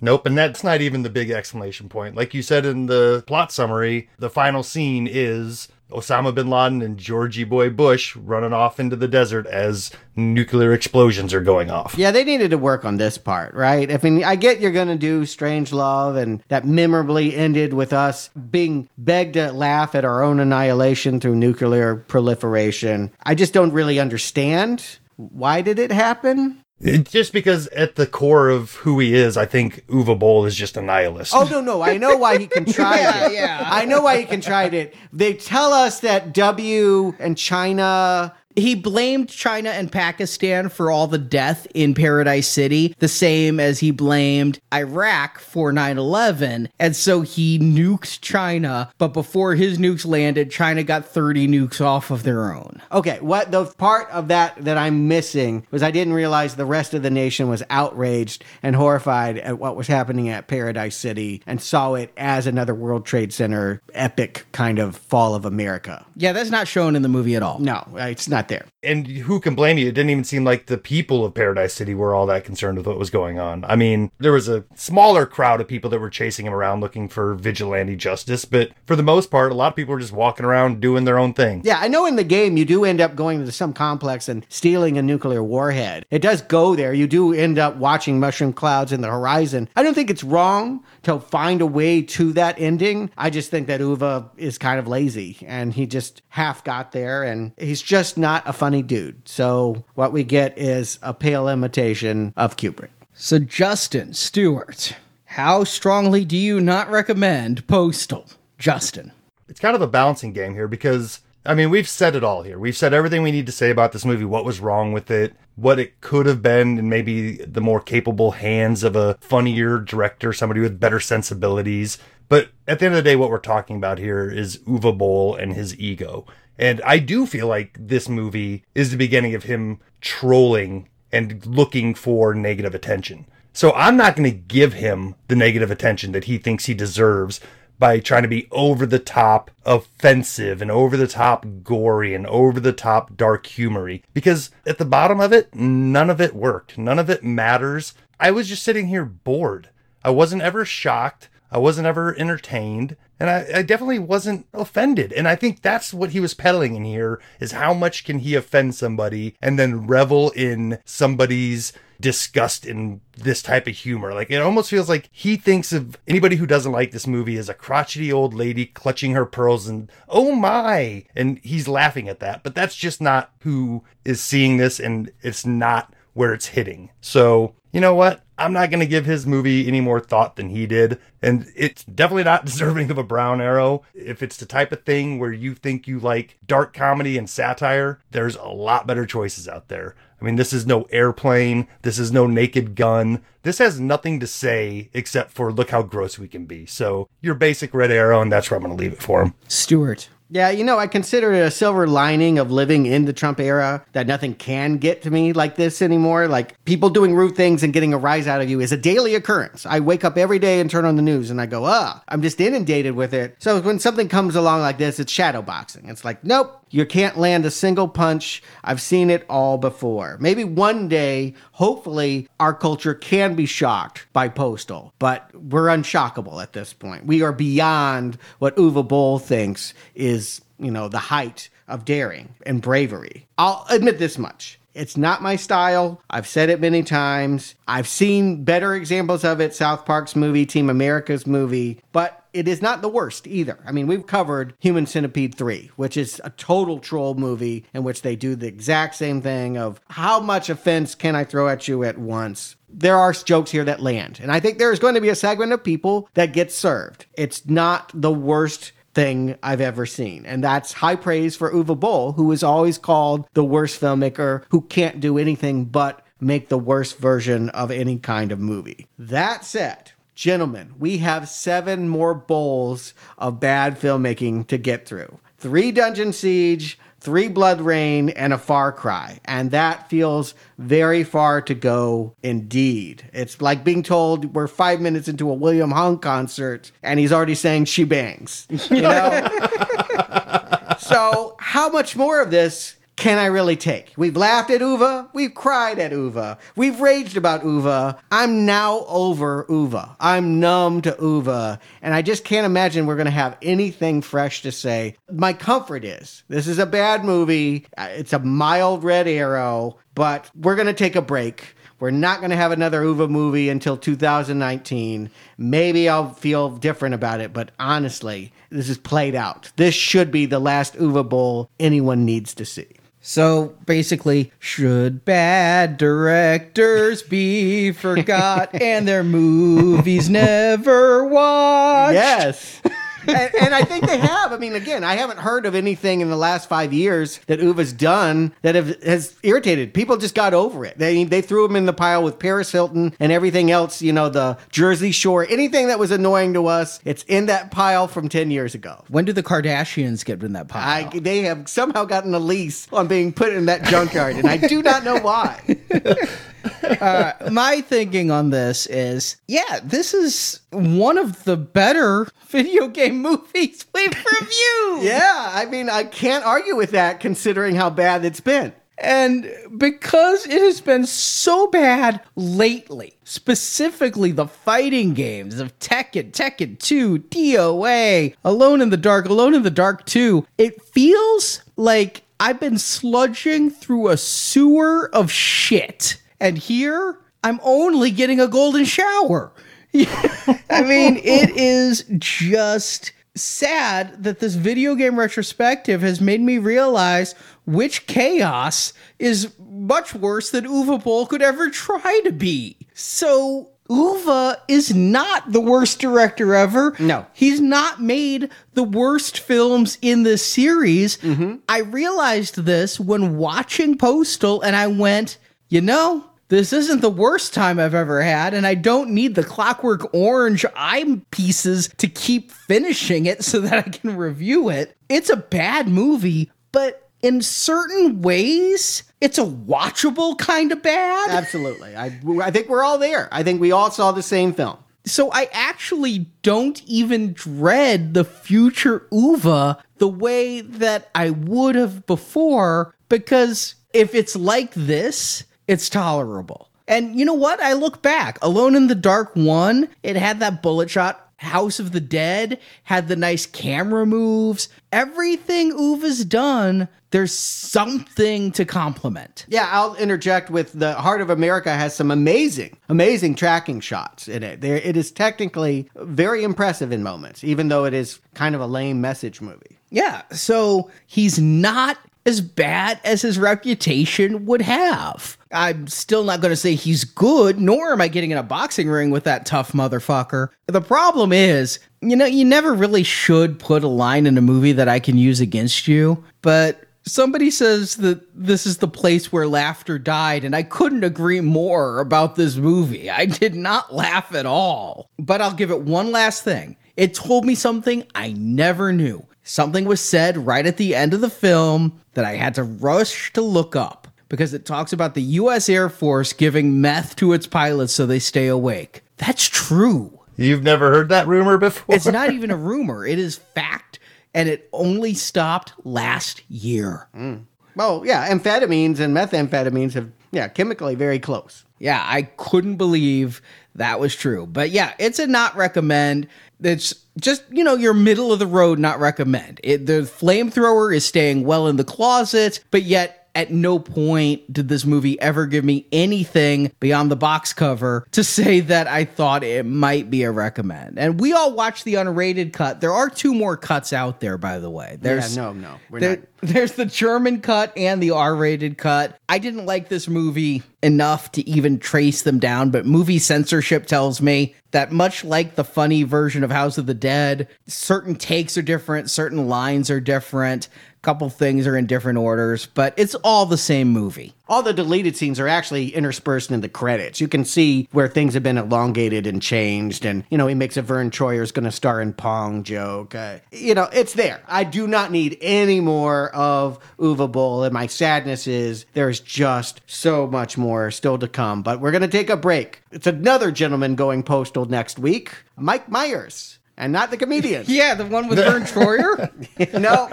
Nope, 0.00 0.26
and 0.26 0.36
that's 0.36 0.62
not 0.62 0.80
even 0.80 1.02
the 1.02 1.10
big 1.10 1.30
exclamation 1.30 1.88
point. 1.88 2.14
Like 2.14 2.34
you 2.34 2.42
said 2.42 2.66
in 2.66 2.86
the 2.86 3.24
plot 3.26 3.50
summary, 3.50 4.10
the 4.18 4.28
final 4.28 4.62
scene 4.62 5.06
is 5.10 5.68
Osama 5.90 6.34
bin 6.34 6.50
Laden 6.50 6.82
and 6.82 6.98
Georgie 6.98 7.44
Boy 7.44 7.70
Bush 7.70 8.16
running 8.16 8.52
off 8.52 8.80
into 8.80 8.96
the 8.96 9.08
desert 9.08 9.46
as 9.46 9.90
nuclear 10.16 10.72
explosions 10.72 11.32
are 11.32 11.40
going 11.40 11.70
off. 11.70 11.94
Yeah, 11.96 12.10
they 12.10 12.24
needed 12.24 12.50
to 12.50 12.58
work 12.58 12.84
on 12.84 12.96
this 12.96 13.16
part, 13.18 13.54
right? 13.54 13.90
I 13.90 13.98
mean, 14.02 14.24
I 14.24 14.36
get 14.36 14.60
you're 14.60 14.72
going 14.72 14.88
to 14.88 14.96
do 14.96 15.22
Strangelove 15.22 16.20
and 16.20 16.42
that 16.48 16.66
memorably 16.66 17.34
ended 17.34 17.72
with 17.72 17.92
us 17.92 18.28
being 18.50 18.88
begged 18.98 19.34
to 19.34 19.52
laugh 19.52 19.94
at 19.94 20.04
our 20.04 20.22
own 20.22 20.40
annihilation 20.40 21.20
through 21.20 21.36
nuclear 21.36 21.96
proliferation. 21.96 23.12
I 23.22 23.34
just 23.34 23.52
don't 23.52 23.72
really 23.72 24.00
understand. 24.00 24.98
Why 25.16 25.62
did 25.62 25.78
it 25.78 25.92
happen? 25.92 26.62
It, 26.78 27.08
just 27.08 27.32
because 27.32 27.68
at 27.68 27.94
the 27.94 28.06
core 28.06 28.50
of 28.50 28.74
who 28.76 28.98
he 28.98 29.14
is, 29.14 29.38
I 29.38 29.46
think 29.46 29.86
Uwe 29.86 30.18
Boll 30.18 30.44
is 30.44 30.54
just 30.54 30.76
a 30.76 30.82
nihilist. 30.82 31.34
Oh 31.34 31.44
no, 31.44 31.62
no, 31.62 31.80
I 31.80 31.96
know 31.96 32.16
why 32.16 32.36
he 32.36 32.46
contrived 32.46 33.00
yeah, 33.00 33.26
it. 33.26 33.32
Yeah, 33.32 33.68
I 33.70 33.86
know 33.86 34.02
why 34.02 34.18
he 34.18 34.24
contrived 34.24 34.74
it. 34.74 34.94
They 35.12 35.32
tell 35.32 35.72
us 35.72 36.00
that 36.00 36.34
W 36.34 37.14
and 37.18 37.38
China 37.38 38.34
he 38.56 38.74
blamed 38.74 39.28
China 39.28 39.70
and 39.70 39.92
Pakistan 39.92 40.70
for 40.70 40.90
all 40.90 41.06
the 41.06 41.18
death 41.18 41.66
in 41.74 41.94
Paradise 41.94 42.48
City, 42.48 42.94
the 42.98 43.08
same 43.08 43.60
as 43.60 43.80
he 43.80 43.90
blamed 43.90 44.58
Iraq 44.72 45.38
for 45.38 45.72
9 45.72 45.98
11. 45.98 46.68
And 46.78 46.96
so 46.96 47.20
he 47.20 47.58
nuked 47.58 48.20
China, 48.22 48.90
but 48.98 49.08
before 49.08 49.54
his 49.54 49.78
nukes 49.78 50.06
landed, 50.06 50.50
China 50.50 50.82
got 50.82 51.04
30 51.04 51.46
nukes 51.46 51.80
off 51.80 52.10
of 52.10 52.22
their 52.22 52.52
own. 52.52 52.80
Okay, 52.90 53.20
what 53.20 53.50
the 53.50 53.66
part 53.66 54.08
of 54.10 54.28
that 54.28 54.56
that 54.64 54.78
I'm 54.78 55.06
missing 55.06 55.66
was 55.70 55.82
I 55.82 55.90
didn't 55.90 56.14
realize 56.14 56.56
the 56.56 56.64
rest 56.64 56.94
of 56.94 57.02
the 57.02 57.10
nation 57.10 57.48
was 57.48 57.62
outraged 57.68 58.44
and 58.62 58.74
horrified 58.74 59.38
at 59.38 59.58
what 59.58 59.76
was 59.76 59.86
happening 59.86 60.28
at 60.30 60.48
Paradise 60.48 60.96
City 60.96 61.42
and 61.46 61.60
saw 61.60 61.94
it 61.94 62.12
as 62.16 62.46
another 62.46 62.74
World 62.74 63.04
Trade 63.04 63.32
Center 63.32 63.82
epic 63.92 64.46
kind 64.52 64.78
of 64.78 64.96
fall 64.96 65.34
of 65.34 65.44
America. 65.44 66.06
Yeah, 66.16 66.32
that's 66.32 66.50
not 66.50 66.68
shown 66.68 66.96
in 66.96 67.02
the 67.02 67.08
movie 67.08 67.34
at 67.34 67.42
all. 67.42 67.58
No, 67.58 67.84
it's 67.96 68.28
not 68.28 68.45
there. 68.48 68.66
And 68.82 69.06
who 69.06 69.40
can 69.40 69.54
blame 69.54 69.78
you? 69.78 69.88
It 69.88 69.92
didn't 69.92 70.10
even 70.10 70.24
seem 70.24 70.44
like 70.44 70.66
the 70.66 70.78
people 70.78 71.24
of 71.24 71.34
Paradise 71.34 71.74
City 71.74 71.94
were 71.94 72.14
all 72.14 72.26
that 72.26 72.44
concerned 72.44 72.78
with 72.78 72.86
what 72.86 72.98
was 72.98 73.10
going 73.10 73.38
on. 73.38 73.64
I 73.64 73.76
mean, 73.76 74.10
there 74.18 74.32
was 74.32 74.48
a 74.48 74.64
smaller 74.74 75.26
crowd 75.26 75.60
of 75.60 75.68
people 75.68 75.90
that 75.90 75.98
were 75.98 76.10
chasing 76.10 76.46
him 76.46 76.54
around 76.54 76.80
looking 76.80 77.08
for 77.08 77.34
vigilante 77.34 77.96
justice, 77.96 78.44
but 78.44 78.70
for 78.86 78.96
the 78.96 79.02
most 79.02 79.30
part, 79.30 79.52
a 79.52 79.54
lot 79.54 79.72
of 79.72 79.76
people 79.76 79.92
were 79.92 80.00
just 80.00 80.12
walking 80.12 80.46
around 80.46 80.80
doing 80.80 81.04
their 81.04 81.18
own 81.18 81.34
thing. 81.34 81.62
Yeah, 81.64 81.78
I 81.80 81.88
know 81.88 82.06
in 82.06 82.16
the 82.16 82.24
game 82.24 82.56
you 82.56 82.64
do 82.64 82.84
end 82.84 83.00
up 83.00 83.16
going 83.16 83.44
to 83.44 83.52
some 83.52 83.72
complex 83.72 84.28
and 84.28 84.46
stealing 84.48 84.98
a 84.98 85.02
nuclear 85.02 85.42
warhead. 85.42 86.06
It 86.10 86.22
does 86.22 86.42
go 86.42 86.76
there. 86.76 86.92
You 86.92 87.06
do 87.06 87.32
end 87.32 87.58
up 87.58 87.76
watching 87.76 88.20
mushroom 88.20 88.52
clouds 88.52 88.92
in 88.92 89.00
the 89.00 89.08
horizon. 89.08 89.68
I 89.76 89.82
don't 89.82 89.94
think 89.94 90.10
it's 90.10 90.24
wrong 90.24 90.84
to 91.02 91.20
find 91.20 91.60
a 91.60 91.66
way 91.66 92.02
to 92.02 92.32
that 92.34 92.58
ending. 92.58 93.10
I 93.16 93.30
just 93.30 93.50
think 93.50 93.66
that 93.66 93.80
Uwe 93.80 94.28
is 94.36 94.58
kind 94.58 94.78
of 94.78 94.86
lazy 94.86 95.38
and 95.46 95.72
he 95.72 95.86
just 95.86 96.22
half 96.28 96.64
got 96.64 96.92
there 96.92 97.22
and 97.22 97.52
he's 97.56 97.82
just 97.82 98.18
not 98.18 98.35
a 98.44 98.52
funny 98.52 98.82
dude. 98.82 99.28
So 99.28 99.84
what 99.94 100.12
we 100.12 100.24
get 100.24 100.58
is 100.58 100.98
a 101.02 101.14
pale 101.14 101.48
imitation 101.48 102.32
of 102.36 102.56
Kubrick. 102.56 102.90
So 103.14 103.38
Justin 103.38 104.12
Stuart, 104.12 104.96
how 105.24 105.64
strongly 105.64 106.24
do 106.24 106.36
you 106.36 106.60
not 106.60 106.90
recommend 106.90 107.66
Postal? 107.66 108.26
Justin. 108.58 109.12
It's 109.48 109.60
kind 109.60 109.76
of 109.76 109.82
a 109.82 109.86
balancing 109.86 110.32
game 110.32 110.54
here 110.54 110.68
because 110.68 111.20
I 111.46 111.54
mean, 111.54 111.70
we've 111.70 111.88
said 111.88 112.16
it 112.16 112.24
all 112.24 112.42
here. 112.42 112.58
We've 112.58 112.76
said 112.76 112.92
everything 112.92 113.22
we 113.22 113.30
need 113.30 113.46
to 113.46 113.52
say 113.52 113.70
about 113.70 113.92
this 113.92 114.04
movie, 114.04 114.24
what 114.24 114.44
was 114.44 114.60
wrong 114.60 114.92
with 114.92 115.10
it, 115.10 115.34
what 115.54 115.78
it 115.78 116.00
could 116.00 116.26
have 116.26 116.42
been, 116.42 116.78
and 116.78 116.90
maybe 116.90 117.36
the 117.36 117.60
more 117.60 117.80
capable 117.80 118.32
hands 118.32 118.82
of 118.82 118.96
a 118.96 119.14
funnier 119.20 119.78
director, 119.78 120.32
somebody 120.32 120.60
with 120.60 120.80
better 120.80 120.98
sensibilities. 120.98 121.98
But 122.28 122.48
at 122.66 122.78
the 122.78 122.86
end 122.86 122.96
of 122.96 123.04
the 123.04 123.08
day, 123.08 123.16
what 123.16 123.30
we're 123.30 123.38
talking 123.38 123.76
about 123.76 123.98
here 123.98 124.28
is 124.28 124.58
Uwe 124.58 124.98
Boll 124.98 125.36
and 125.36 125.52
his 125.52 125.78
ego. 125.78 126.26
And 126.58 126.80
I 126.84 126.98
do 126.98 127.26
feel 127.26 127.46
like 127.46 127.76
this 127.78 128.08
movie 128.08 128.64
is 128.74 128.90
the 128.90 128.96
beginning 128.96 129.34
of 129.34 129.44
him 129.44 129.80
trolling 130.00 130.88
and 131.12 131.44
looking 131.46 131.94
for 131.94 132.34
negative 132.34 132.74
attention. 132.74 133.26
So 133.52 133.72
I'm 133.72 133.96
not 133.96 134.16
going 134.16 134.30
to 134.30 134.36
give 134.36 134.74
him 134.74 135.14
the 135.28 135.36
negative 135.36 135.70
attention 135.70 136.12
that 136.12 136.24
he 136.24 136.38
thinks 136.38 136.66
he 136.66 136.74
deserves 136.74 137.40
by 137.78 138.00
trying 138.00 138.22
to 138.22 138.28
be 138.28 138.48
over 138.50 138.86
the 138.86 138.98
top 138.98 139.50
offensive 139.64 140.62
and 140.62 140.70
over 140.70 140.96
the 140.96 141.06
top 141.06 141.46
gory 141.62 142.14
and 142.14 142.26
over 142.26 142.60
the 142.60 142.72
top 142.72 143.16
dark 143.16 143.46
humory. 143.46 144.02
Because 144.14 144.50
at 144.66 144.78
the 144.78 144.84
bottom 144.84 145.20
of 145.20 145.32
it 145.32 145.54
none 145.54 146.10
of 146.10 146.20
it 146.20 146.34
worked. 146.34 146.78
None 146.78 146.98
of 146.98 147.10
it 147.10 147.24
matters. 147.24 147.94
I 148.18 148.30
was 148.30 148.48
just 148.48 148.62
sitting 148.62 148.88
here 148.88 149.04
bored. 149.04 149.70
I 150.02 150.10
wasn't 150.10 150.42
ever 150.42 150.64
shocked 150.64 151.28
i 151.50 151.58
wasn't 151.58 151.86
ever 151.86 152.18
entertained 152.18 152.96
and 153.18 153.30
I, 153.30 153.46
I 153.56 153.62
definitely 153.62 153.98
wasn't 153.98 154.46
offended 154.52 155.12
and 155.12 155.26
i 155.28 155.36
think 155.36 155.62
that's 155.62 155.94
what 155.94 156.10
he 156.10 156.20
was 156.20 156.34
peddling 156.34 156.74
in 156.74 156.84
here 156.84 157.20
is 157.40 157.52
how 157.52 157.74
much 157.74 158.04
can 158.04 158.20
he 158.20 158.34
offend 158.34 158.74
somebody 158.74 159.34
and 159.40 159.58
then 159.58 159.86
revel 159.86 160.30
in 160.30 160.78
somebody's 160.84 161.72
disgust 162.00 162.66
in 162.66 163.00
this 163.16 163.42
type 163.42 163.66
of 163.66 163.74
humor. 163.74 164.12
Like 164.12 164.30
it 164.30 164.40
almost 164.40 164.70
feels 164.70 164.88
like 164.88 165.08
he 165.12 165.36
thinks 165.36 165.72
of 165.72 165.96
anybody 166.06 166.36
who 166.36 166.46
doesn't 166.46 166.72
like 166.72 166.90
this 166.90 167.06
movie 167.06 167.36
as 167.36 167.48
a 167.48 167.54
crotchety 167.54 168.12
old 168.12 168.34
lady 168.34 168.66
clutching 168.66 169.12
her 169.12 169.26
pearls 169.26 169.66
and 169.68 169.90
oh 170.08 170.32
my, 170.34 171.04
and 171.14 171.38
he's 171.42 171.68
laughing 171.68 172.08
at 172.08 172.20
that. 172.20 172.42
But 172.42 172.54
that's 172.54 172.76
just 172.76 173.00
not 173.00 173.32
who 173.40 173.84
is 174.04 174.20
seeing 174.20 174.56
this, 174.56 174.78
and 174.80 175.10
it's 175.22 175.46
not 175.46 175.94
where 176.14 176.32
it's 176.32 176.46
hitting. 176.46 176.90
So 177.00 177.54
you 177.76 177.82
know 177.82 177.94
what? 177.94 178.22
I'm 178.38 178.54
not 178.54 178.70
going 178.70 178.80
to 178.80 178.86
give 178.86 179.04
his 179.04 179.26
movie 179.26 179.68
any 179.68 179.82
more 179.82 180.00
thought 180.00 180.36
than 180.36 180.48
he 180.48 180.66
did. 180.66 180.98
And 181.20 181.52
it's 181.54 181.84
definitely 181.84 182.24
not 182.24 182.44
deserving 182.46 182.90
of 182.90 182.96
a 182.96 183.04
brown 183.04 183.38
arrow. 183.42 183.82
If 183.92 184.22
it's 184.22 184.38
the 184.38 184.46
type 184.46 184.72
of 184.72 184.84
thing 184.84 185.18
where 185.18 185.30
you 185.30 185.54
think 185.54 185.86
you 185.86 186.00
like 186.00 186.38
dark 186.46 186.72
comedy 186.72 187.18
and 187.18 187.28
satire, 187.28 188.00
there's 188.12 188.34
a 188.36 188.46
lot 188.46 188.86
better 188.86 189.04
choices 189.04 189.46
out 189.46 189.68
there. 189.68 189.94
I 190.18 190.24
mean, 190.24 190.36
this 190.36 190.54
is 190.54 190.66
no 190.66 190.84
airplane. 190.84 191.68
This 191.82 191.98
is 191.98 192.10
no 192.10 192.26
naked 192.26 192.76
gun. 192.76 193.22
This 193.42 193.58
has 193.58 193.78
nothing 193.78 194.20
to 194.20 194.26
say 194.26 194.88
except 194.94 195.32
for 195.32 195.52
look 195.52 195.68
how 195.68 195.82
gross 195.82 196.18
we 196.18 196.28
can 196.28 196.46
be. 196.46 196.64
So 196.64 197.10
your 197.20 197.34
basic 197.34 197.74
red 197.74 197.90
arrow, 197.90 198.22
and 198.22 198.32
that's 198.32 198.50
where 198.50 198.56
I'm 198.56 198.64
going 198.64 198.74
to 198.74 198.82
leave 198.82 198.94
it 198.94 199.02
for 199.02 199.22
him. 199.22 199.34
Stuart. 199.48 200.08
Yeah, 200.28 200.50
you 200.50 200.64
know, 200.64 200.78
I 200.78 200.88
consider 200.88 201.32
it 201.32 201.40
a 201.40 201.50
silver 201.50 201.86
lining 201.86 202.38
of 202.38 202.50
living 202.50 202.86
in 202.86 203.04
the 203.04 203.12
Trump 203.12 203.38
era 203.38 203.84
that 203.92 204.06
nothing 204.06 204.34
can 204.34 204.78
get 204.78 205.02
to 205.02 205.10
me 205.10 205.32
like 205.32 205.54
this 205.54 205.80
anymore. 205.80 206.26
Like 206.26 206.62
people 206.64 206.90
doing 206.90 207.14
rude 207.14 207.36
things 207.36 207.62
and 207.62 207.72
getting 207.72 207.94
a 207.94 207.98
rise 207.98 208.26
out 208.26 208.40
of 208.40 208.50
you 208.50 208.60
is 208.60 208.72
a 208.72 208.76
daily 208.76 209.14
occurrence. 209.14 209.64
I 209.66 209.80
wake 209.80 210.04
up 210.04 210.18
every 210.18 210.38
day 210.38 210.60
and 210.60 210.68
turn 210.68 210.84
on 210.84 210.96
the 210.96 211.02
news 211.02 211.30
and 211.30 211.40
I 211.40 211.46
go, 211.46 211.64
ah, 211.64 212.02
I'm 212.08 212.22
just 212.22 212.40
inundated 212.40 212.96
with 212.96 213.14
it. 213.14 213.36
So 213.38 213.60
when 213.60 213.78
something 213.78 214.08
comes 214.08 214.34
along 214.34 214.62
like 214.62 214.78
this, 214.78 214.98
it's 214.98 215.12
shadow 215.12 215.42
boxing. 215.42 215.88
It's 215.88 216.04
like, 216.04 216.24
nope, 216.24 216.60
you 216.70 216.84
can't 216.84 217.16
land 217.16 217.46
a 217.46 217.50
single 217.50 217.88
punch. 217.88 218.42
I've 218.64 218.80
seen 218.80 219.10
it 219.10 219.24
all 219.28 219.58
before. 219.58 220.16
Maybe 220.20 220.44
one 220.44 220.88
day, 220.88 221.34
hopefully, 221.52 222.28
our 222.40 222.54
culture 222.54 222.94
can 222.94 223.34
be 223.34 223.46
shocked 223.46 224.06
by 224.12 224.28
Postal, 224.28 224.92
but 224.98 225.30
we're 225.34 225.66
unshockable 225.66 226.42
at 226.42 226.52
this 226.52 226.72
point. 226.72 227.06
We 227.06 227.22
are 227.22 227.32
beyond 227.32 228.18
what 228.38 228.56
Uwe 228.56 228.86
Boll 228.86 229.18
thinks 229.18 229.74
is, 229.94 230.40
you 230.58 230.70
know, 230.70 230.88
the 230.88 230.98
height 230.98 231.48
of 231.68 231.84
daring 231.84 232.34
and 232.44 232.62
bravery. 232.62 233.26
I'll 233.38 233.66
admit 233.70 233.98
this 233.98 234.18
much. 234.18 234.58
It's 234.74 234.96
not 234.96 235.22
my 235.22 235.36
style. 235.36 236.02
I've 236.10 236.26
said 236.26 236.50
it 236.50 236.60
many 236.60 236.82
times. 236.82 237.54
I've 237.66 237.88
seen 237.88 238.44
better 238.44 238.74
examples 238.74 239.24
of 239.24 239.40
it 239.40 239.54
South 239.54 239.86
Park's 239.86 240.14
movie, 240.14 240.44
Team 240.44 240.68
America's 240.68 241.26
movie, 241.26 241.80
but 241.92 242.25
it 242.36 242.46
is 242.46 242.60
not 242.60 242.82
the 242.82 242.88
worst 242.88 243.26
either. 243.26 243.58
I 243.66 243.72
mean, 243.72 243.86
we've 243.86 244.06
covered 244.06 244.54
Human 244.60 244.86
Centipede 244.86 245.34
3, 245.34 245.70
which 245.76 245.96
is 245.96 246.20
a 246.22 246.30
total 246.30 246.78
troll 246.78 247.14
movie 247.14 247.64
in 247.72 247.82
which 247.82 248.02
they 248.02 248.14
do 248.14 248.36
the 248.36 248.46
exact 248.46 248.94
same 248.94 249.22
thing 249.22 249.56
of 249.56 249.80
how 249.88 250.20
much 250.20 250.50
offense 250.50 250.94
can 250.94 251.16
I 251.16 251.24
throw 251.24 251.48
at 251.48 251.66
you 251.66 251.82
at 251.84 251.98
once? 251.98 252.56
There 252.68 252.96
are 252.96 253.12
jokes 253.12 253.50
here 253.50 253.64
that 253.64 253.80
land. 253.80 254.20
And 254.22 254.30
I 254.30 254.40
think 254.40 254.58
there's 254.58 254.78
going 254.78 254.94
to 254.94 255.00
be 255.00 255.08
a 255.08 255.14
segment 255.14 255.52
of 255.52 255.64
people 255.64 256.08
that 256.14 256.32
get 256.34 256.52
served. 256.52 257.06
It's 257.14 257.46
not 257.48 257.90
the 257.94 258.12
worst 258.12 258.72
thing 258.94 259.36
I've 259.42 259.60
ever 259.60 259.86
seen. 259.86 260.26
And 260.26 260.44
that's 260.44 260.72
high 260.72 260.96
praise 260.96 261.36
for 261.36 261.52
Uwe 261.52 261.78
Boll, 261.78 262.12
who 262.12 262.32
is 262.32 262.42
always 262.42 262.78
called 262.78 263.26
the 263.34 263.44
worst 263.44 263.80
filmmaker 263.80 264.44
who 264.50 264.62
can't 264.62 265.00
do 265.00 265.18
anything 265.18 265.66
but 265.66 266.02
make 266.20 266.48
the 266.48 266.58
worst 266.58 266.98
version 266.98 267.50
of 267.50 267.70
any 267.70 267.98
kind 267.98 268.32
of 268.32 268.40
movie. 268.40 268.86
That 268.98 269.44
said, 269.44 269.92
gentlemen, 270.16 270.74
we 270.78 270.98
have 270.98 271.28
seven 271.28 271.88
more 271.88 272.14
bowls 272.14 272.94
of 273.18 273.38
bad 273.38 273.78
filmmaking 273.78 274.48
to 274.48 274.58
get 274.58 274.86
through. 274.86 275.20
Three 275.38 275.70
Dungeon 275.70 276.12
Siege, 276.12 276.78
three 276.98 277.28
BloodRayne, 277.28 278.12
and 278.16 278.32
a 278.32 278.38
Far 278.38 278.72
Cry. 278.72 279.20
And 279.26 279.50
that 279.52 279.88
feels 279.88 280.34
very 280.58 281.04
far 281.04 281.42
to 281.42 281.54
go 281.54 282.14
indeed. 282.22 283.08
It's 283.12 283.40
like 283.40 283.62
being 283.62 283.82
told 283.82 284.34
we're 284.34 284.48
five 284.48 284.80
minutes 284.80 285.06
into 285.06 285.30
a 285.30 285.34
William 285.34 285.70
Hung 285.70 285.98
concert 285.98 286.72
and 286.82 286.98
he's 286.98 287.12
already 287.12 287.34
saying 287.36 287.66
she 287.66 287.84
bangs. 287.84 288.46
You 288.48 288.80
know? 288.82 289.28
so, 290.78 291.36
how 291.38 291.68
much 291.68 291.94
more 291.94 292.22
of 292.22 292.30
this 292.30 292.76
can 292.96 293.18
I 293.18 293.26
really 293.26 293.56
take? 293.56 293.92
We've 293.98 294.16
laughed 294.16 294.50
at 294.50 294.62
Uwe. 294.62 295.08
We've 295.12 295.34
cried 295.34 295.78
at 295.78 295.92
Uwe. 295.92 296.38
We've 296.56 296.80
raged 296.80 297.16
about 297.18 297.42
Uwe. 297.42 297.98
I'm 298.10 298.46
now 298.46 298.84
over 298.88 299.44
Uwe. 299.50 299.94
I'm 300.00 300.40
numb 300.40 300.80
to 300.82 300.92
Uwe. 300.92 301.58
And 301.82 301.94
I 301.94 302.00
just 302.00 302.24
can't 302.24 302.46
imagine 302.46 302.86
we're 302.86 302.96
going 302.96 303.04
to 303.04 303.10
have 303.10 303.36
anything 303.42 304.00
fresh 304.00 304.40
to 304.42 304.50
say. 304.50 304.96
My 305.12 305.34
comfort 305.34 305.84
is 305.84 306.24
this 306.28 306.46
is 306.48 306.58
a 306.58 306.66
bad 306.66 307.04
movie. 307.04 307.66
Uh, 307.76 307.88
It's 307.90 308.14
a 308.14 308.18
mild 308.18 308.82
red 308.82 309.06
arrow, 309.06 309.76
but 309.94 310.30
we're 310.34 310.56
going 310.56 310.66
to 310.66 310.72
take 310.72 310.96
a 310.96 311.02
break. 311.02 311.54
We're 311.78 311.90
not 311.90 312.20
going 312.20 312.30
to 312.30 312.36
have 312.36 312.52
another 312.52 312.80
Uwe 312.82 313.10
movie 313.10 313.50
until 313.50 313.76
2019. 313.76 315.10
Maybe 315.36 315.88
I'll 315.90 316.14
feel 316.14 316.48
different 316.56 316.94
about 316.94 317.20
it, 317.20 317.34
but 317.34 317.50
honestly, 317.60 318.32
this 318.48 318.70
is 318.70 318.78
played 318.78 319.14
out. 319.14 319.52
This 319.56 319.74
should 319.74 320.10
be 320.10 320.24
the 320.24 320.38
last 320.38 320.74
Uwe 320.76 321.06
Boll 321.06 321.50
anyone 321.60 322.06
needs 322.06 322.32
to 322.36 322.46
see. 322.46 322.66
So 323.08 323.54
basically, 323.66 324.32
should 324.40 325.04
bad 325.04 325.76
directors 325.76 327.04
be 327.04 327.70
forgot 327.70 328.52
and 328.60 328.88
their 328.88 329.04
movies 329.04 330.10
never 330.10 331.04
watched? 331.06 331.94
Yes. 331.94 332.60
and, 333.08 333.34
and 333.34 333.54
I 333.54 333.62
think 333.62 333.86
they 333.86 333.98
have. 333.98 334.32
I 334.32 334.38
mean, 334.38 334.54
again, 334.54 334.84
I 334.84 334.96
haven't 334.96 335.18
heard 335.18 335.46
of 335.46 335.54
anything 335.54 336.00
in 336.00 336.10
the 336.10 336.16
last 336.16 336.48
five 336.48 336.72
years 336.72 337.18
that 337.26 337.40
Uwe's 337.40 337.72
done 337.72 338.34
that 338.42 338.54
have, 338.54 338.82
has 338.82 339.14
irritated. 339.22 339.74
People 339.74 339.96
just 339.96 340.14
got 340.14 340.34
over 340.34 340.64
it. 340.64 340.78
They 340.78 341.04
they 341.04 341.22
threw 341.22 341.44
him 341.44 341.56
in 341.56 341.66
the 341.66 341.72
pile 341.72 342.02
with 342.02 342.18
Paris 342.18 342.52
Hilton 342.52 342.94
and 343.00 343.12
everything 343.12 343.50
else. 343.50 343.82
You 343.82 343.92
know, 343.92 344.08
the 344.08 344.38
Jersey 344.50 344.92
Shore, 344.92 345.26
anything 345.28 345.68
that 345.68 345.78
was 345.78 345.90
annoying 345.90 346.34
to 346.34 346.46
us, 346.46 346.80
it's 346.84 347.04
in 347.04 347.26
that 347.26 347.50
pile 347.50 347.88
from 347.88 348.08
ten 348.08 348.30
years 348.30 348.54
ago. 348.54 348.84
When 348.88 349.04
do 349.04 349.12
the 349.12 349.22
Kardashians 349.22 350.04
get 350.04 350.22
in 350.22 350.32
that 350.34 350.48
pile? 350.48 350.88
I, 350.92 350.98
they 350.98 351.22
have 351.22 351.48
somehow 351.48 351.84
gotten 351.84 352.14
a 352.14 352.18
lease 352.18 352.68
on 352.72 352.86
being 352.88 353.12
put 353.12 353.32
in 353.32 353.46
that 353.46 353.64
junkyard, 353.64 354.16
and 354.16 354.28
I 354.28 354.36
do 354.36 354.62
not 354.62 354.84
know 354.84 354.98
why. 354.98 355.56
uh, 356.80 357.12
my 357.30 357.60
thinking 357.60 358.10
on 358.10 358.30
this 358.30 358.66
is 358.66 359.16
yeah, 359.28 359.60
this 359.62 359.94
is 359.94 360.40
one 360.50 360.98
of 360.98 361.24
the 361.24 361.36
better 361.36 362.08
video 362.28 362.68
game 362.68 363.00
movies 363.00 363.66
we've 363.74 364.04
reviewed. 364.20 364.84
Yeah, 364.84 365.30
I 365.32 365.46
mean, 365.50 365.68
I 365.68 365.84
can't 365.84 366.24
argue 366.24 366.56
with 366.56 366.72
that 366.72 367.00
considering 367.00 367.54
how 367.54 367.70
bad 367.70 368.04
it's 368.04 368.20
been. 368.20 368.52
And 368.78 369.30
because 369.56 370.26
it 370.26 370.42
has 370.42 370.60
been 370.60 370.86
so 370.86 371.46
bad 371.46 372.02
lately, 372.14 372.94
specifically 373.04 374.12
the 374.12 374.26
fighting 374.26 374.92
games 374.92 375.40
of 375.40 375.58
Tekken, 375.58 376.12
Tekken 376.12 376.58
2, 376.58 376.98
DOA, 376.98 378.14
Alone 378.22 378.60
in 378.60 378.70
the 378.70 378.76
Dark, 378.76 379.08
Alone 379.08 379.34
in 379.34 379.42
the 379.42 379.50
Dark 379.50 379.86
2, 379.86 380.26
it 380.36 380.60
feels 380.62 381.42
like 381.56 382.02
I've 382.20 382.40
been 382.40 382.54
sludging 382.54 383.54
through 383.54 383.88
a 383.88 383.96
sewer 383.96 384.94
of 384.94 385.10
shit. 385.10 385.98
And 386.20 386.38
here, 386.38 386.98
I'm 387.22 387.40
only 387.42 387.90
getting 387.90 388.20
a 388.20 388.28
golden 388.28 388.64
shower. 388.64 389.32
I 389.74 390.62
mean, 390.62 390.96
it 390.96 391.30
is 391.36 391.84
just 391.98 392.92
sad 393.14 394.02
that 394.04 394.20
this 394.20 394.34
video 394.34 394.74
game 394.74 394.98
retrospective 394.98 395.80
has 395.80 396.00
made 396.00 396.20
me 396.20 396.38
realize 396.38 397.14
which 397.46 397.86
chaos 397.86 398.72
is 398.98 399.32
much 399.38 399.94
worse 399.94 400.30
than 400.30 400.44
Uwe 400.44 400.82
Boll 400.82 401.06
could 401.06 401.22
ever 401.22 401.50
try 401.50 402.00
to 402.04 402.12
be. 402.12 402.56
So 402.74 403.50
Uwe 403.68 404.36
is 404.48 404.74
not 404.74 405.32
the 405.32 405.40
worst 405.40 405.80
director 405.80 406.34
ever. 406.34 406.76
No. 406.78 407.06
He's 407.12 407.40
not 407.40 407.80
made 407.80 408.30
the 408.54 408.62
worst 408.62 409.18
films 409.18 409.78
in 409.82 410.02
this 410.02 410.24
series. 410.24 410.98
Mm-hmm. 410.98 411.36
I 411.48 411.60
realized 411.60 412.36
this 412.36 412.78
when 412.78 413.16
watching 413.16 413.76
Postal 413.76 414.42
and 414.42 414.54
I 414.54 414.66
went, 414.66 415.18
you 415.48 415.60
know, 415.60 416.04
this 416.28 416.52
isn't 416.52 416.80
the 416.80 416.90
worst 416.90 417.34
time 417.34 417.60
I've 417.60 417.74
ever 417.74 418.02
had, 418.02 418.34
and 418.34 418.46
I 418.46 418.54
don't 418.54 418.90
need 418.90 419.14
the 419.14 419.22
clockwork 419.22 419.94
orange 419.94 420.44
eye 420.56 421.00
pieces 421.10 421.68
to 421.78 421.86
keep 421.86 422.32
finishing 422.32 423.06
it 423.06 423.24
so 423.24 423.40
that 423.40 423.66
I 423.66 423.70
can 423.70 423.96
review 423.96 424.48
it. 424.48 424.76
It's 424.88 425.10
a 425.10 425.16
bad 425.16 425.68
movie, 425.68 426.32
but 426.50 426.90
in 427.02 427.22
certain 427.22 428.02
ways, 428.02 428.82
it's 429.00 429.18
a 429.18 429.24
watchable 429.24 430.18
kind 430.18 430.50
of 430.50 430.62
bad. 430.62 431.10
Absolutely. 431.10 431.76
I, 431.76 432.00
I 432.20 432.30
think 432.32 432.48
we're 432.48 432.64
all 432.64 432.78
there. 432.78 433.08
I 433.12 433.22
think 433.22 433.40
we 433.40 433.52
all 433.52 433.70
saw 433.70 433.92
the 433.92 434.02
same 434.02 434.32
film. 434.32 434.58
So 434.84 435.10
I 435.12 435.28
actually 435.32 436.06
don't 436.22 436.62
even 436.64 437.12
dread 437.12 437.94
the 437.94 438.04
future 438.04 438.86
Uwe 438.92 439.56
the 439.78 439.88
way 439.88 440.40
that 440.40 440.90
I 440.94 441.10
would 441.10 441.54
have 441.56 441.86
before 441.86 442.74
because 442.88 443.56
if 443.72 443.94
it's 443.94 444.16
like 444.16 444.54
this, 444.54 445.24
it's 445.48 445.68
tolerable. 445.68 446.50
And 446.68 446.98
you 446.98 447.04
know 447.04 447.14
what? 447.14 447.40
I 447.40 447.52
look 447.52 447.82
back. 447.82 448.18
Alone 448.22 448.54
in 448.56 448.66
the 448.66 448.74
Dark 448.74 449.14
1, 449.14 449.68
it 449.82 449.96
had 449.96 450.20
that 450.20 450.42
bullet 450.42 450.70
shot. 450.70 451.02
House 451.18 451.58
of 451.58 451.72
the 451.72 451.80
Dead 451.80 452.38
had 452.64 452.88
the 452.88 452.96
nice 452.96 453.24
camera 453.24 453.86
moves. 453.86 454.48
Everything 454.70 455.50
Uwe's 455.50 456.04
done, 456.04 456.68
there's 456.90 457.16
something 457.16 458.32
to 458.32 458.44
compliment. 458.44 459.24
Yeah, 459.28 459.48
I'll 459.50 459.74
interject 459.76 460.28
with 460.28 460.52
the 460.52 460.74
Heart 460.74 461.00
of 461.00 461.08
America 461.08 461.54
has 461.54 461.74
some 461.74 461.90
amazing, 461.90 462.58
amazing 462.68 463.14
tracking 463.14 463.60
shots 463.60 464.08
in 464.08 464.22
it. 464.22 464.42
There, 464.42 464.56
it 464.56 464.76
is 464.76 464.90
technically 464.90 465.70
very 465.76 466.22
impressive 466.22 466.70
in 466.70 466.82
moments, 466.82 467.24
even 467.24 467.48
though 467.48 467.64
it 467.64 467.72
is 467.72 467.98
kind 468.14 468.34
of 468.34 468.40
a 468.42 468.46
lame 468.46 468.80
message 468.80 469.22
movie. 469.22 469.58
Yeah, 469.70 470.02
so 470.12 470.70
he's 470.86 471.18
not 471.18 471.78
as 472.06 472.20
bad 472.20 472.80
as 472.84 473.02
his 473.02 473.18
reputation 473.18 474.24
would 474.26 474.40
have. 474.42 475.18
I'm 475.32 475.66
still 475.66 476.04
not 476.04 476.20
going 476.20 476.30
to 476.30 476.36
say 476.36 476.54
he's 476.54 476.84
good, 476.84 477.40
nor 477.40 477.72
am 477.72 477.80
I 477.80 477.88
getting 477.88 478.12
in 478.12 478.18
a 478.18 478.22
boxing 478.22 478.68
ring 478.68 478.90
with 478.90 479.04
that 479.04 479.26
tough 479.26 479.52
motherfucker. 479.52 480.28
The 480.46 480.60
problem 480.60 481.12
is, 481.12 481.58
you 481.82 481.96
know, 481.96 482.06
you 482.06 482.24
never 482.24 482.54
really 482.54 482.84
should 482.84 483.38
put 483.38 483.64
a 483.64 483.68
line 483.68 484.06
in 484.06 484.16
a 484.16 484.22
movie 484.22 484.52
that 484.52 484.68
I 484.68 484.78
can 484.78 484.96
use 484.96 485.20
against 485.20 485.68
you, 485.68 486.02
but 486.22 486.62
somebody 486.86 487.30
says 487.30 487.76
that 487.76 488.00
this 488.14 488.46
is 488.46 488.58
the 488.58 488.68
place 488.68 489.12
where 489.12 489.26
laughter 489.26 489.78
died, 489.78 490.24
and 490.24 490.34
I 490.34 490.44
couldn't 490.44 490.84
agree 490.84 491.20
more 491.20 491.80
about 491.80 492.14
this 492.14 492.36
movie. 492.36 492.88
I 492.88 493.06
did 493.06 493.34
not 493.34 493.74
laugh 493.74 494.14
at 494.14 494.26
all. 494.26 494.88
But 494.98 495.20
I'll 495.20 495.34
give 495.34 495.50
it 495.50 495.62
one 495.62 495.90
last 495.90 496.22
thing. 496.22 496.56
It 496.76 496.94
told 496.94 497.24
me 497.24 497.34
something 497.34 497.84
I 497.94 498.12
never 498.12 498.72
knew. 498.72 499.04
Something 499.28 499.64
was 499.64 499.80
said 499.80 500.16
right 500.18 500.46
at 500.46 500.56
the 500.56 500.76
end 500.76 500.94
of 500.94 501.00
the 501.00 501.10
film 501.10 501.80
that 501.94 502.04
I 502.04 502.14
had 502.14 502.36
to 502.36 502.44
rush 502.44 503.12
to 503.14 503.20
look 503.20 503.56
up 503.56 503.88
because 504.08 504.32
it 504.32 504.46
talks 504.46 504.72
about 504.72 504.94
the 504.94 505.02
US 505.02 505.48
Air 505.48 505.68
Force 505.68 506.12
giving 506.12 506.60
meth 506.60 506.94
to 506.96 507.12
its 507.12 507.26
pilots 507.26 507.72
so 507.72 507.86
they 507.86 507.98
stay 507.98 508.28
awake. 508.28 508.82
That's 508.98 509.28
true. 509.28 509.98
You've 510.16 510.44
never 510.44 510.70
heard 510.70 510.90
that 510.90 511.08
rumor 511.08 511.38
before? 511.38 511.74
It's 511.74 511.86
not 511.86 512.12
even 512.12 512.30
a 512.30 512.36
rumor, 512.36 512.86
it 512.86 513.00
is 513.00 513.16
fact, 513.16 513.80
and 514.14 514.28
it 514.28 514.48
only 514.52 514.94
stopped 514.94 515.54
last 515.64 516.22
year. 516.28 516.86
Mm. 516.94 517.24
Well, 517.56 517.82
yeah, 517.84 518.08
amphetamines 518.08 518.78
and 518.78 518.96
methamphetamines 518.96 519.72
have, 519.72 519.90
yeah, 520.12 520.28
chemically 520.28 520.76
very 520.76 521.00
close. 521.00 521.44
Yeah, 521.58 521.82
I 521.84 522.02
couldn't 522.02 522.56
believe 522.56 523.20
that 523.56 523.80
was 523.80 523.96
true. 523.96 524.26
But 524.26 524.50
yeah, 524.50 524.74
it's 524.78 524.98
a 524.98 525.06
not 525.06 525.34
recommend. 525.36 526.06
It's 526.40 526.74
just, 527.00 527.22
you 527.30 527.44
know, 527.44 527.54
your 527.54 527.74
middle 527.74 528.12
of 528.12 528.18
the 528.18 528.26
road 528.26 528.58
not 528.58 528.80
recommend. 528.80 529.40
It, 529.42 529.66
the 529.66 529.82
flamethrower 529.82 530.74
is 530.74 530.84
staying 530.84 531.24
well 531.24 531.46
in 531.46 531.56
the 531.56 531.64
closet, 531.64 532.40
but 532.50 532.62
yet 532.62 533.05
at 533.16 533.30
no 533.30 533.58
point 533.58 534.30
did 534.30 534.48
this 534.48 534.66
movie 534.66 535.00
ever 535.00 535.26
give 535.26 535.42
me 535.42 535.66
anything 535.72 536.52
beyond 536.60 536.90
the 536.90 536.96
box 536.96 537.32
cover 537.32 537.86
to 537.92 538.04
say 538.04 538.40
that 538.40 538.68
I 538.68 538.84
thought 538.84 539.24
it 539.24 539.46
might 539.46 539.90
be 539.90 540.02
a 540.02 540.10
recommend. 540.10 540.78
And 540.78 541.00
we 541.00 541.14
all 541.14 541.32
watched 541.34 541.64
the 541.64 541.74
unrated 541.74 542.34
cut. 542.34 542.60
There 542.60 542.72
are 542.72 542.90
two 542.90 543.14
more 543.14 543.38
cuts 543.38 543.72
out 543.72 544.00
there, 544.00 544.18
by 544.18 544.38
the 544.38 544.50
way. 544.50 544.76
There's 544.80 545.16
yeah, 545.16 545.22
no, 545.22 545.32
no, 545.32 545.54
we're 545.70 545.80
there- 545.80 545.96
not. 545.96 546.06
there's 546.22 546.52
the 546.52 546.64
German 546.64 547.20
cut 547.20 547.52
and 547.56 547.82
the 547.82 547.90
R 547.90 548.14
rated 548.14 548.58
cut. 548.58 548.98
I 549.08 549.18
didn't 549.18 549.46
like 549.46 549.68
this 549.68 549.86
movie 549.86 550.42
enough 550.62 551.12
to 551.12 551.28
even 551.28 551.58
trace 551.58 552.02
them 552.02 552.18
down, 552.18 552.50
but 552.50 552.66
movie 552.66 552.98
censorship 552.98 553.66
tells 553.66 554.00
me 554.00 554.34
that 554.52 554.72
much 554.72 555.04
like 555.04 555.34
the 555.34 555.44
funny 555.44 555.82
version 555.82 556.24
of 556.24 556.30
House 556.30 556.56
of 556.58 556.66
the 556.66 556.74
Dead, 556.74 557.28
certain 557.46 557.94
takes 557.94 558.38
are 558.38 558.42
different, 558.42 558.90
certain 558.90 559.28
lines 559.28 559.70
are 559.70 559.80
different, 559.80 560.48
couple 560.86 561.10
things 561.10 561.48
are 561.48 561.56
in 561.56 561.66
different 561.66 561.98
orders, 561.98 562.46
but 562.46 562.72
it's 562.76 562.94
all 562.94 563.26
the 563.26 563.36
same 563.36 563.66
movie. 563.66 564.14
All 564.28 564.40
the 564.44 564.52
deleted 564.52 564.96
scenes 564.96 565.18
are 565.18 565.26
actually 565.26 565.74
interspersed 565.74 566.30
in 566.30 566.42
the 566.42 566.48
credits. 566.48 567.00
You 567.00 567.08
can 567.08 567.24
see 567.24 567.68
where 567.72 567.88
things 567.88 568.14
have 568.14 568.22
been 568.22 568.38
elongated 568.38 569.04
and 569.04 569.20
changed, 569.20 569.84
and 569.84 570.04
you 570.10 570.16
know 570.16 570.28
he 570.28 570.36
makes 570.36 570.56
a 570.56 570.62
Verne 570.62 570.92
Troyer's 570.92 571.32
going 571.32 571.44
to 571.44 571.50
star 571.50 571.80
in 571.80 571.92
Pong 571.92 572.44
joke. 572.44 572.94
Uh, 572.94 573.18
you 573.32 573.52
know 573.52 573.68
it's 573.72 573.94
there. 573.94 574.22
I 574.28 574.44
do 574.44 574.68
not 574.68 574.92
need 574.92 575.18
any 575.20 575.58
more 575.58 576.14
of 576.14 576.60
Uwe 576.78 577.10
Boll, 577.10 577.42
and 577.42 577.52
my 577.52 577.66
sadness 577.66 578.28
is 578.28 578.64
there's 578.74 579.00
just 579.00 579.62
so 579.66 580.06
much 580.06 580.38
more 580.38 580.70
still 580.70 580.98
to 580.98 581.08
come. 581.08 581.42
But 581.42 581.58
we're 581.58 581.72
going 581.72 581.82
to 581.82 581.88
take 581.88 582.10
a 582.10 582.16
break. 582.16 582.62
It's 582.70 582.86
another 582.86 583.32
gentleman 583.32 583.74
going 583.74 584.04
postal 584.04 584.44
next 584.44 584.78
week, 584.78 585.10
Mike 585.36 585.68
Myers. 585.68 586.38
And 586.58 586.72
not 586.72 586.90
the 586.90 586.96
comedian. 586.96 587.44
Yeah, 587.46 587.74
the 587.74 587.84
one 587.84 588.08
with 588.08 588.18
Verne 588.18 588.42
Troyer? 588.44 589.10
no, 589.60 589.90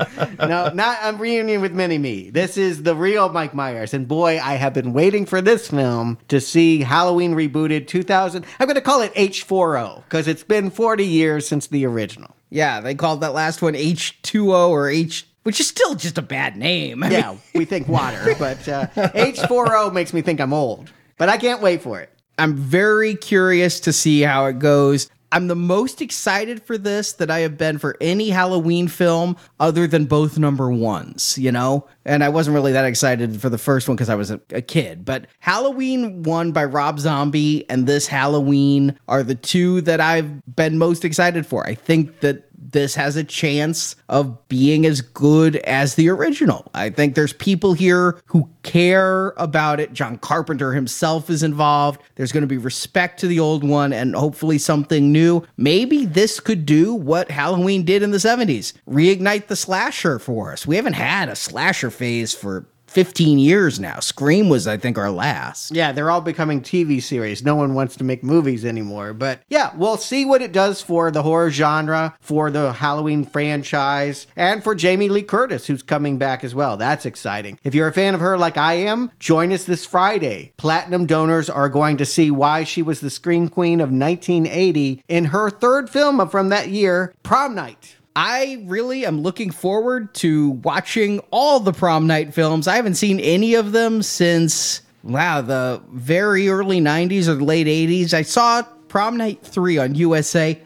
no, 0.47 0.69
not 0.73 0.97
a 1.03 1.17
reunion 1.17 1.59
with 1.59 1.73
Mini 1.73 1.97
Me. 1.97 2.29
This 2.29 2.57
is 2.57 2.83
the 2.83 2.95
real 2.95 3.27
Mike 3.29 3.53
Myers. 3.53 3.93
And 3.93 4.07
boy, 4.07 4.39
I 4.41 4.53
have 4.53 4.73
been 4.73 4.93
waiting 4.93 5.25
for 5.25 5.41
this 5.41 5.67
film 5.67 6.17
to 6.29 6.39
see 6.39 6.79
Halloween 6.79 7.33
rebooted 7.35 7.87
2000. 7.87 8.45
I'm 8.59 8.67
going 8.67 8.75
to 8.75 8.81
call 8.81 9.01
it 9.01 9.13
H4O 9.15 10.03
because 10.05 10.27
it's 10.29 10.43
been 10.43 10.69
40 10.69 11.05
years 11.05 11.45
since 11.45 11.67
the 11.67 11.85
original. 11.85 12.33
Yeah, 12.49 12.79
they 12.79 12.95
called 12.95 13.19
that 13.21 13.33
last 13.33 13.61
one 13.61 13.73
H2O 13.73 14.69
or 14.69 14.87
H, 14.87 15.27
which 15.43 15.59
is 15.59 15.67
still 15.67 15.95
just 15.95 16.17
a 16.17 16.21
bad 16.21 16.55
name. 16.55 17.03
I 17.03 17.09
Yeah, 17.09 17.29
mean, 17.31 17.39
we 17.55 17.65
think 17.65 17.89
water, 17.89 18.35
but 18.39 18.65
uh, 18.69 18.87
H4O 18.95 19.91
makes 19.91 20.13
me 20.13 20.21
think 20.21 20.39
I'm 20.39 20.53
old. 20.53 20.91
But 21.17 21.27
I 21.27 21.35
can't 21.37 21.61
wait 21.61 21.81
for 21.81 21.99
it. 21.99 22.09
I'm 22.37 22.55
very 22.55 23.15
curious 23.15 23.79
to 23.81 23.91
see 23.93 24.21
how 24.21 24.45
it 24.45 24.59
goes. 24.59 25.09
I'm 25.33 25.47
the 25.47 25.55
most 25.55 25.99
excited 25.99 26.61
for 26.61 26.77
this 26.77 27.13
that 27.13 27.31
I 27.31 27.39
have 27.39 27.57
been 27.57 27.79
for 27.79 27.97
any 27.99 28.29
Halloween 28.29 28.87
film 28.87 29.35
other 29.59 29.87
than 29.87 30.05
both 30.05 30.37
number 30.37 30.69
ones, 30.69 31.39
you 31.39 31.51
know? 31.51 31.87
And 32.05 32.23
I 32.23 32.29
wasn't 32.29 32.53
really 32.53 32.71
that 32.73 32.85
excited 32.85 33.41
for 33.41 33.49
the 33.49 33.57
first 33.57 33.87
one 33.87 33.95
because 33.95 34.09
I 34.09 34.15
was 34.15 34.29
a, 34.29 34.39
a 34.51 34.61
kid. 34.61 35.03
But 35.03 35.25
Halloween 35.39 36.21
1 36.21 36.51
by 36.51 36.65
Rob 36.65 36.99
Zombie 36.99 37.67
and 37.67 37.87
this 37.87 38.05
Halloween 38.05 38.99
are 39.07 39.23
the 39.23 39.33
two 39.33 39.81
that 39.81 39.99
I've 39.99 40.55
been 40.55 40.77
most 40.77 41.03
excited 41.03 41.47
for. 41.47 41.65
I 41.67 41.73
think 41.73 42.19
that 42.19 42.47
this 42.71 42.95
has 42.95 43.15
a 43.15 43.23
chance 43.23 43.95
of 44.09 44.47
being 44.47 44.85
as 44.85 45.01
good 45.01 45.57
as 45.57 45.95
the 45.95 46.09
original. 46.09 46.69
I 46.73 46.89
think 46.89 47.15
there's 47.15 47.33
people 47.33 47.73
here 47.73 48.19
who 48.25 48.49
care 48.63 49.33
about 49.37 49.79
it. 49.79 49.93
John 49.93 50.17
Carpenter 50.17 50.73
himself 50.73 51.29
is 51.29 51.43
involved. 51.43 52.01
There's 52.15 52.31
going 52.31 52.41
to 52.41 52.47
be 52.47 52.57
respect 52.57 53.19
to 53.19 53.27
the 53.27 53.39
old 53.39 53.63
one 53.63 53.93
and 53.93 54.15
hopefully 54.15 54.57
something 54.57 55.11
new. 55.11 55.43
Maybe 55.57 56.05
this 56.05 56.39
could 56.39 56.65
do 56.65 56.93
what 56.93 57.31
Halloween 57.31 57.83
did 57.83 58.03
in 58.03 58.11
the 58.11 58.17
70s 58.17 58.73
reignite 58.87 59.47
the 59.47 59.55
slasher 59.55 60.19
for 60.19 60.51
us. 60.51 60.65
We 60.65 60.75
haven't 60.75 60.93
had 60.93 61.29
a 61.29 61.35
slasher 61.35 61.89
phase 61.89 62.33
for 62.33 62.65
15 62.93 63.39
years 63.39 63.79
now. 63.79 63.99
Scream 63.99 64.49
was, 64.49 64.67
I 64.67 64.77
think, 64.77 64.99
our 64.99 65.09
last. 65.09 65.71
Yeah, 65.71 65.91
they're 65.91 66.11
all 66.11 66.21
becoming 66.21 66.61
TV 66.61 67.01
series. 67.01 67.43
No 67.43 67.55
one 67.55 67.73
wants 67.73 67.95
to 67.95 68.03
make 68.03 68.23
movies 68.23 68.63
anymore. 68.63 69.13
But 69.13 69.41
yeah, 69.49 69.71
we'll 69.75 69.97
see 69.97 70.25
what 70.25 70.43
it 70.43 70.51
does 70.51 70.81
for 70.81 71.09
the 71.09 71.23
horror 71.23 71.49
genre, 71.49 72.15
for 72.21 72.51
the 72.51 72.73
Halloween 72.73 73.25
franchise, 73.25 74.27
and 74.35 74.63
for 74.63 74.75
Jamie 74.75 75.09
Lee 75.09 75.23
Curtis, 75.23 75.65
who's 75.65 75.81
coming 75.81 76.19
back 76.19 76.43
as 76.43 76.53
well. 76.53 76.77
That's 76.77 77.05
exciting. 77.05 77.59
If 77.63 77.73
you're 77.73 77.87
a 77.87 77.93
fan 77.93 78.13
of 78.13 78.21
her 78.21 78.37
like 78.37 78.57
I 78.57 78.73
am, 78.73 79.11
join 79.19 79.51
us 79.51 79.63
this 79.63 79.85
Friday. 79.85 80.53
Platinum 80.57 81.07
donors 81.07 81.49
are 81.49 81.69
going 81.69 81.97
to 81.97 82.05
see 82.05 82.29
why 82.29 82.63
she 82.63 82.83
was 82.83 82.99
the 82.99 83.09
screen 83.09 83.49
queen 83.49 83.81
of 83.81 83.89
1980 83.89 85.03
in 85.07 85.25
her 85.25 85.49
third 85.49 85.89
film 85.89 86.29
from 86.29 86.49
that 86.49 86.69
year, 86.69 87.13
Prom 87.23 87.55
Night. 87.55 87.95
I 88.15 88.63
really 88.65 89.05
am 89.05 89.21
looking 89.21 89.49
forward 89.49 90.13
to 90.15 90.51
watching 90.51 91.19
all 91.31 91.59
the 91.59 91.73
prom 91.73 92.05
night 92.05 92.33
films. 92.33 92.67
I 92.67 92.75
haven't 92.75 92.95
seen 92.95 93.19
any 93.19 93.55
of 93.55 93.71
them 93.71 94.03
since, 94.03 94.81
wow, 95.01 95.41
the 95.41 95.81
very 95.91 96.47
early 96.47 96.79
90s 96.79 97.27
or 97.27 97.41
late 97.41 97.67
80s. 97.67 98.13
I 98.13 98.21
saw 98.21 98.61
prom 98.87 99.17
night 99.17 99.41
3 99.43 99.79
on 99.79 99.95
USA 99.95 100.61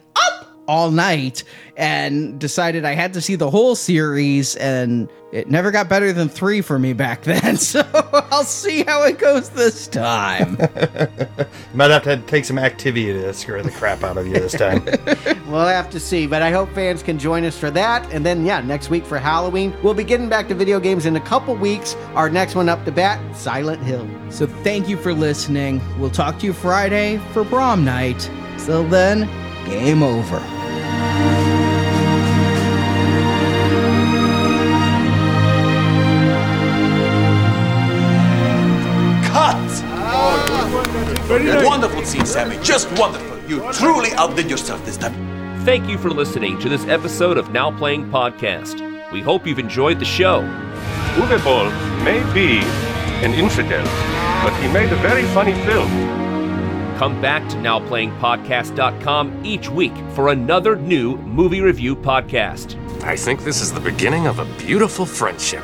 all 0.68 0.92
night 0.92 1.44
and 1.78 2.40
decided 2.40 2.86
I 2.86 2.94
had 2.94 3.14
to 3.14 3.22
see 3.22 3.36
the 3.36 3.50
whole 3.50 3.76
series, 3.76 4.56
and 4.56 5.08
it 5.32 5.50
never 5.50 5.70
got 5.70 5.88
better 5.88 6.12
than 6.12 6.28
3 6.28 6.62
for 6.62 6.80
me 6.80 6.94
back 6.94 7.22
then. 7.24 7.58
So 7.58 7.84
I'll 8.32 8.44
see 8.44 8.84
how 8.84 9.04
it 9.04 9.20
goes 9.20 9.50
this 9.50 9.88
time. 9.88 10.58
Might 11.74 11.92
have 11.92 12.04
to 12.04 12.18
take 12.28 12.46
some 12.46 12.58
activity 12.58 13.14
to 13.14 13.34
scare 13.34 13.62
the 13.62 13.72
crap 13.72 14.04
out 14.04 14.18
of 14.18 14.28
you 14.28 14.34
this 14.34 14.54
time. 14.54 14.86
We'll 15.48 15.66
have 15.66 15.90
to 15.92 16.00
see, 16.00 16.28
but 16.28 16.42
I 16.42 16.52
hope 16.52 16.70
fans 16.74 17.02
can 17.02 17.18
join 17.18 17.46
us 17.46 17.58
for 17.58 17.72
that. 17.72 18.12
And 18.12 18.26
then, 18.26 18.46
yeah, 18.46 18.60
next 18.60 18.90
week 18.90 19.06
for 19.06 19.18
Halloween, 19.18 19.74
we'll 19.82 19.94
be 19.94 20.04
getting 20.04 20.28
back 20.28 20.50
to 20.50 20.56
video 20.56 20.78
games 20.78 21.06
in 21.06 21.16
a 21.16 21.22
couple 21.22 21.56
weeks. 21.56 21.96
Our 22.16 22.30
next 22.30 22.54
one 22.54 22.68
up 22.68 22.84
to 22.84 22.92
bat, 22.92 23.34
Silent 23.34 23.82
Hill. 23.82 24.06
So 24.30 24.46
thank 24.46 24.90
you 24.90 24.98
for 24.98 25.14
listening. 25.14 25.82
We'll 25.98 26.10
talk 26.10 26.38
to 26.40 26.46
you 26.46 26.52
Friday 26.52 27.18
for 27.32 27.46
prom 27.46 27.86
night. 27.86 28.30
Till 28.66 28.84
then, 28.84 29.30
game 29.66 30.04
over. 30.04 30.57
Wonderful 41.48 42.04
scene, 42.04 42.26
Sammy. 42.26 42.58
Just 42.62 42.92
wonderful. 43.00 43.38
You 43.50 43.62
truly 43.74 44.12
outdid 44.14 44.50
yourself 44.50 44.84
this 44.86 44.98
time. 44.98 45.14
Thank 45.64 45.88
you 45.90 45.98
for 45.98 46.10
listening 46.10 46.60
to 46.60 46.70
this 46.70 46.86
episode 46.88 47.38
of 47.38 47.52
Now 47.52 47.72
Playing 47.78 48.10
Podcast. 48.10 48.82
We 49.12 49.22
hope 49.22 49.48
you've 49.48 49.60
enjoyed 49.60 50.00
the 50.00 50.06
show. 50.06 50.42
Uwe 51.16 51.44
Boll 51.44 51.70
may 52.04 52.22
be 52.34 52.60
an 53.26 53.34
infidel, 53.34 53.86
but 54.44 54.54
he 54.62 54.68
made 54.72 54.92
a 54.92 54.98
very 54.98 55.24
funny 55.28 55.54
film. 55.66 55.90
Come 56.98 57.22
back 57.22 57.48
to 57.50 57.56
NowPlayingPodcast.com 57.58 59.46
each 59.46 59.70
week 59.70 59.94
for 60.14 60.30
another 60.30 60.76
new 60.76 61.16
movie 61.18 61.62
review 61.62 61.96
podcast. 61.96 62.76
I 63.04 63.16
think 63.16 63.44
this 63.44 63.62
is 63.62 63.72
the 63.72 63.80
beginning 63.80 64.28
of 64.28 64.40
a 64.40 64.46
beautiful 64.58 65.06
friendship. 65.06 65.64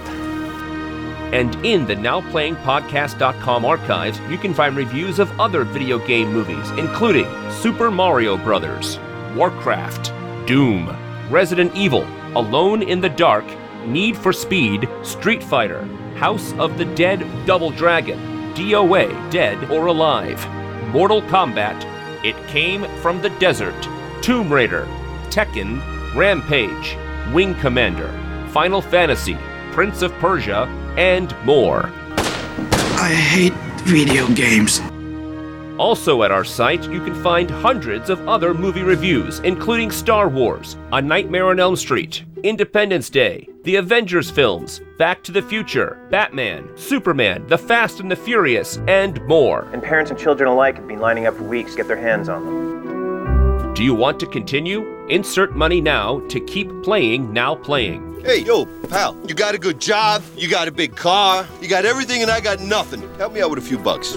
And 1.33 1.55
in 1.65 1.87
the 1.87 1.95
NowPlayingPodcast.com 1.95 3.65
archives, 3.65 4.19
you 4.29 4.37
can 4.37 4.53
find 4.53 4.75
reviews 4.75 5.17
of 5.17 5.39
other 5.39 5.63
video 5.63 5.97
game 5.97 6.31
movies, 6.31 6.69
including 6.77 7.25
Super 7.51 7.89
Mario 7.89 8.37
Bros., 8.37 8.99
Warcraft, 9.35 10.13
Doom, 10.45 10.95
Resident 11.31 11.75
Evil, 11.75 12.03
Alone 12.35 12.83
in 12.83 13.01
the 13.01 13.09
Dark, 13.09 13.45
Need 13.87 14.15
for 14.15 14.31
Speed, 14.31 14.87
Street 15.01 15.43
Fighter, 15.43 15.83
House 16.17 16.53
of 16.59 16.77
the 16.77 16.85
Dead 16.85 17.25
Double 17.47 17.71
Dragon, 17.71 18.19
DOA 18.53 19.31
Dead 19.31 19.71
or 19.71 19.87
Alive, 19.87 20.47
Mortal 20.89 21.23
Kombat, 21.23 21.83
It 22.23 22.35
Came 22.47 22.85
from 23.01 23.23
the 23.23 23.31
Desert, 23.31 23.81
Tomb 24.21 24.53
Raider, 24.53 24.85
Tekken, 25.31 25.81
Rampage, 26.15 26.95
Wing 27.33 27.55
Commander, 27.55 28.11
Final 28.49 28.83
Fantasy, 28.83 29.35
Prince 29.71 30.03
of 30.03 30.13
Persia, 30.19 30.67
and 30.97 31.35
more. 31.45 31.91
I 32.97 33.13
hate 33.13 33.53
video 33.83 34.27
games. 34.33 34.81
Also 35.79 36.21
at 36.21 36.31
our 36.31 36.43
site, 36.43 36.83
you 36.91 37.03
can 37.03 37.15
find 37.23 37.49
hundreds 37.49 38.09
of 38.09 38.27
other 38.27 38.53
movie 38.53 38.83
reviews, 38.83 39.39
including 39.39 39.89
Star 39.89 40.29
Wars, 40.29 40.77
A 40.91 41.01
Nightmare 41.01 41.47
on 41.47 41.59
Elm 41.59 41.75
Street, 41.75 42.23
Independence 42.43 43.09
Day, 43.09 43.49
the 43.63 43.77
Avengers 43.77 44.29
films, 44.29 44.81
Back 44.99 45.23
to 45.23 45.31
the 45.31 45.41
Future, 45.41 46.05
Batman, 46.11 46.69
Superman, 46.75 47.47
The 47.47 47.57
Fast 47.57 47.99
and 47.99 48.11
the 48.11 48.15
Furious, 48.15 48.77
and 48.87 49.19
more. 49.25 49.67
And 49.73 49.81
parents 49.81 50.11
and 50.11 50.19
children 50.19 50.47
alike 50.47 50.75
have 50.75 50.87
been 50.87 50.99
lining 50.99 51.25
up 51.25 51.35
for 51.35 51.43
weeks 51.43 51.71
to 51.71 51.77
get 51.77 51.87
their 51.87 51.97
hands 51.97 52.29
on 52.29 52.45
them. 52.45 52.92
Do 53.75 53.83
you 53.83 53.95
want 53.95 54.19
to 54.19 54.27
continue? 54.27 55.07
Insert 55.07 55.55
money 55.55 55.81
now 55.81 56.19
to 56.27 56.39
keep 56.39 56.69
playing 56.83 57.33
Now 57.33 57.55
Playing. 57.55 58.21
Hey, 58.21 58.43
yo, 58.43 58.67
pal, 58.87 59.17
you 59.27 59.33
got 59.33 59.55
a 59.55 59.57
good 59.57 59.81
job, 59.81 60.21
you 60.37 60.47
got 60.47 60.67
a 60.67 60.71
big 60.71 60.95
car, 60.95 61.47
you 61.59 61.67
got 61.67 61.83
everything, 61.83 62.21
and 62.21 62.29
I 62.29 62.39
got 62.39 62.59
nothing. 62.59 63.01
Help 63.17 63.33
me 63.33 63.41
out 63.41 63.49
with 63.49 63.57
a 63.57 63.63
few 63.63 63.79
bucks. 63.79 64.15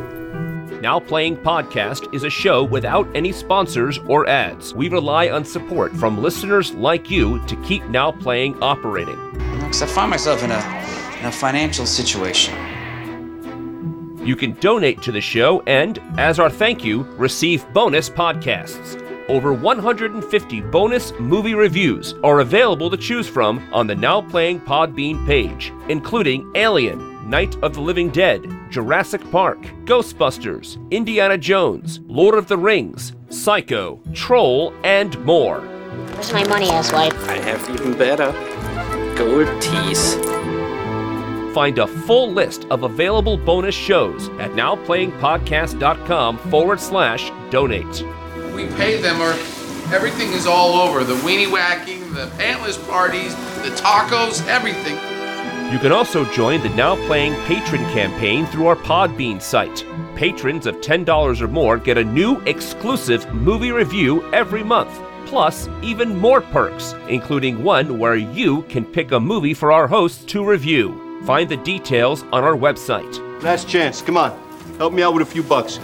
Now 0.82 1.00
Playing 1.00 1.38
Podcast 1.38 2.14
is 2.14 2.22
a 2.22 2.28
show 2.28 2.64
without 2.64 3.08
any 3.16 3.32
sponsors 3.32 3.98
or 4.06 4.28
ads. 4.28 4.74
We 4.74 4.90
rely 4.90 5.30
on 5.30 5.42
support 5.42 5.96
from 5.96 6.22
listeners 6.22 6.74
like 6.74 7.10
you 7.10 7.42
to 7.46 7.56
keep 7.62 7.82
Now 7.86 8.12
Playing 8.12 8.62
operating. 8.62 9.18
Because 9.54 9.80
I 9.80 9.86
find 9.86 10.10
myself 10.10 10.42
in 10.42 10.50
a, 10.50 10.58
in 11.18 11.24
a 11.24 11.32
financial 11.32 11.86
situation. 11.86 12.54
You 14.22 14.36
can 14.36 14.52
donate 14.60 15.00
to 15.00 15.12
the 15.12 15.22
show 15.22 15.62
and, 15.62 15.98
as 16.18 16.38
our 16.38 16.50
thank 16.50 16.84
you, 16.84 17.04
receive 17.16 17.66
bonus 17.72 18.10
podcasts. 18.10 19.02
Over 19.28 19.52
150 19.52 20.60
bonus 20.60 21.12
movie 21.18 21.54
reviews 21.54 22.14
are 22.22 22.40
available 22.40 22.88
to 22.90 22.96
choose 22.96 23.26
from 23.26 23.68
on 23.72 23.88
the 23.88 23.94
Now 23.94 24.22
Playing 24.22 24.60
Podbean 24.60 25.26
page, 25.26 25.72
including 25.88 26.48
Alien, 26.54 27.28
Night 27.28 27.56
of 27.64 27.74
the 27.74 27.80
Living 27.80 28.08
Dead, 28.10 28.46
Jurassic 28.70 29.28
Park, 29.32 29.60
Ghostbusters, 29.84 30.78
Indiana 30.92 31.36
Jones, 31.36 31.98
Lord 32.06 32.36
of 32.36 32.46
the 32.46 32.56
Rings, 32.56 33.14
Psycho, 33.30 34.00
Troll, 34.14 34.72
and 34.84 35.18
more. 35.24 35.58
Where's 35.58 36.32
my 36.32 36.46
money, 36.46 36.68
asswipe? 36.68 37.18
I 37.28 37.38
have 37.38 37.68
even 37.68 37.98
better. 37.98 38.30
Gold 39.16 39.48
teeth. 39.60 40.22
Find 41.52 41.78
a 41.78 41.88
full 41.88 42.30
list 42.30 42.66
of 42.66 42.84
available 42.84 43.36
bonus 43.38 43.74
shows 43.74 44.28
at 44.38 44.52
nowplayingpodcast.com 44.52 46.38
forward 46.50 46.78
slash 46.78 47.32
donate. 47.50 48.04
We 48.56 48.66
pay 48.68 48.96
them 49.02 49.20
or 49.20 49.32
everything 49.94 50.32
is 50.32 50.46
all 50.46 50.80
over. 50.80 51.04
The 51.04 51.16
weenie 51.16 51.52
whacking, 51.52 52.14
the 52.14 52.26
pantless 52.38 52.78
parties, 52.88 53.34
the 53.62 53.68
tacos, 53.76 54.46
everything. 54.48 54.94
You 55.70 55.78
can 55.78 55.92
also 55.92 56.24
join 56.32 56.62
the 56.62 56.70
Now 56.70 56.96
Playing 57.06 57.34
Patron 57.44 57.82
campaign 57.92 58.46
through 58.46 58.68
our 58.68 58.76
Podbean 58.76 59.42
site. 59.42 59.84
Patrons 60.14 60.64
of 60.64 60.76
$10 60.76 61.40
or 61.42 61.48
more 61.48 61.76
get 61.76 61.98
a 61.98 62.04
new 62.04 62.40
exclusive 62.46 63.30
movie 63.34 63.72
review 63.72 64.24
every 64.32 64.64
month, 64.64 65.02
plus 65.26 65.68
even 65.82 66.16
more 66.16 66.40
perks, 66.40 66.94
including 67.08 67.62
one 67.62 67.98
where 67.98 68.16
you 68.16 68.62
can 68.62 68.86
pick 68.86 69.12
a 69.12 69.20
movie 69.20 69.52
for 69.52 69.70
our 69.70 69.86
hosts 69.86 70.24
to 70.26 70.42
review. 70.42 71.20
Find 71.26 71.46
the 71.46 71.58
details 71.58 72.22
on 72.32 72.42
our 72.42 72.56
website. 72.56 73.42
Last 73.42 73.68
chance, 73.68 74.00
come 74.00 74.16
on. 74.16 74.30
Help 74.78 74.94
me 74.94 75.02
out 75.02 75.12
with 75.12 75.28
a 75.28 75.30
few 75.30 75.42
bucks. 75.42 75.78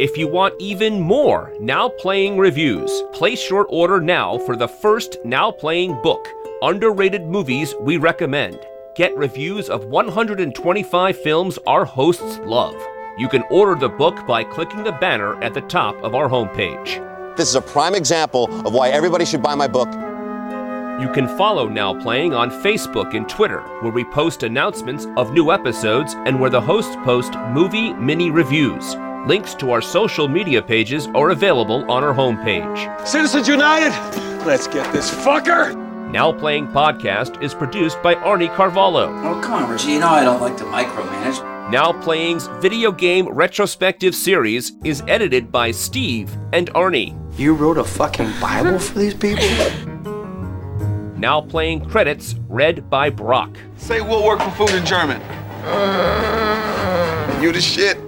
If 0.00 0.16
you 0.16 0.28
want 0.28 0.54
even 0.60 1.00
more 1.00 1.52
Now 1.58 1.88
Playing 1.88 2.38
reviews, 2.38 3.02
place 3.12 3.50
your 3.50 3.66
order 3.66 4.00
now 4.00 4.38
for 4.38 4.54
the 4.54 4.68
first 4.68 5.16
Now 5.24 5.50
Playing 5.50 6.00
book, 6.02 6.24
Underrated 6.62 7.26
Movies 7.26 7.74
We 7.80 7.96
Recommend. 7.96 8.60
Get 8.94 9.16
reviews 9.16 9.68
of 9.68 9.86
125 9.86 11.18
films 11.18 11.58
our 11.66 11.84
hosts 11.84 12.38
love. 12.44 12.76
You 13.18 13.28
can 13.28 13.42
order 13.50 13.74
the 13.74 13.88
book 13.88 14.24
by 14.24 14.44
clicking 14.44 14.84
the 14.84 14.92
banner 14.92 15.42
at 15.42 15.52
the 15.52 15.62
top 15.62 15.96
of 16.04 16.14
our 16.14 16.28
homepage. 16.28 17.36
This 17.36 17.48
is 17.48 17.56
a 17.56 17.60
prime 17.60 17.96
example 17.96 18.44
of 18.64 18.72
why 18.72 18.90
everybody 18.90 19.24
should 19.24 19.42
buy 19.42 19.56
my 19.56 19.66
book. 19.66 19.92
You 21.02 21.10
can 21.12 21.26
follow 21.36 21.68
Now 21.68 22.00
Playing 22.00 22.34
on 22.34 22.50
Facebook 22.62 23.16
and 23.16 23.28
Twitter, 23.28 23.62
where 23.80 23.92
we 23.92 24.04
post 24.04 24.44
announcements 24.44 25.08
of 25.16 25.32
new 25.32 25.50
episodes 25.50 26.14
and 26.14 26.38
where 26.38 26.50
the 26.50 26.60
hosts 26.60 26.94
post 27.02 27.34
movie 27.52 27.92
mini 27.94 28.30
reviews. 28.30 28.96
Links 29.28 29.52
to 29.56 29.72
our 29.72 29.82
social 29.82 30.26
media 30.26 30.62
pages 30.62 31.06
are 31.08 31.28
available 31.28 31.84
on 31.92 32.02
our 32.02 32.14
homepage. 32.14 33.06
Citizens 33.06 33.46
United, 33.46 33.92
let's 34.46 34.66
get 34.66 34.90
this 34.90 35.10
fucker. 35.10 35.76
Now 36.10 36.32
Playing 36.32 36.66
Podcast 36.68 37.42
is 37.42 37.52
produced 37.52 38.02
by 38.02 38.14
Arnie 38.14 38.48
Carvalho. 38.56 39.12
Oh, 39.22 39.38
come 39.42 39.64
on, 39.64 39.70
Reggie. 39.70 39.92
You 39.92 40.00
know 40.00 40.08
I 40.08 40.24
don't 40.24 40.40
like 40.40 40.56
to 40.56 40.64
micromanage. 40.64 41.70
Now 41.70 41.92
Playing's 41.92 42.46
video 42.62 42.90
game 42.90 43.28
retrospective 43.28 44.14
series 44.14 44.72
is 44.82 45.02
edited 45.06 45.52
by 45.52 45.72
Steve 45.72 46.34
and 46.54 46.72
Arnie. 46.72 47.14
You 47.38 47.52
wrote 47.52 47.76
a 47.76 47.84
fucking 47.84 48.32
Bible 48.40 48.78
for 48.78 48.98
these 48.98 49.12
people? 49.12 49.44
Now 51.18 51.42
Playing 51.42 51.84
credits 51.84 52.34
read 52.48 52.88
by 52.88 53.10
Brock. 53.10 53.58
Say 53.76 54.00
we'll 54.00 54.24
work 54.24 54.40
for 54.40 54.52
food 54.52 54.70
in 54.70 54.86
German. 54.86 55.20
You 57.42 57.52
the 57.52 57.60
shit. 57.60 58.07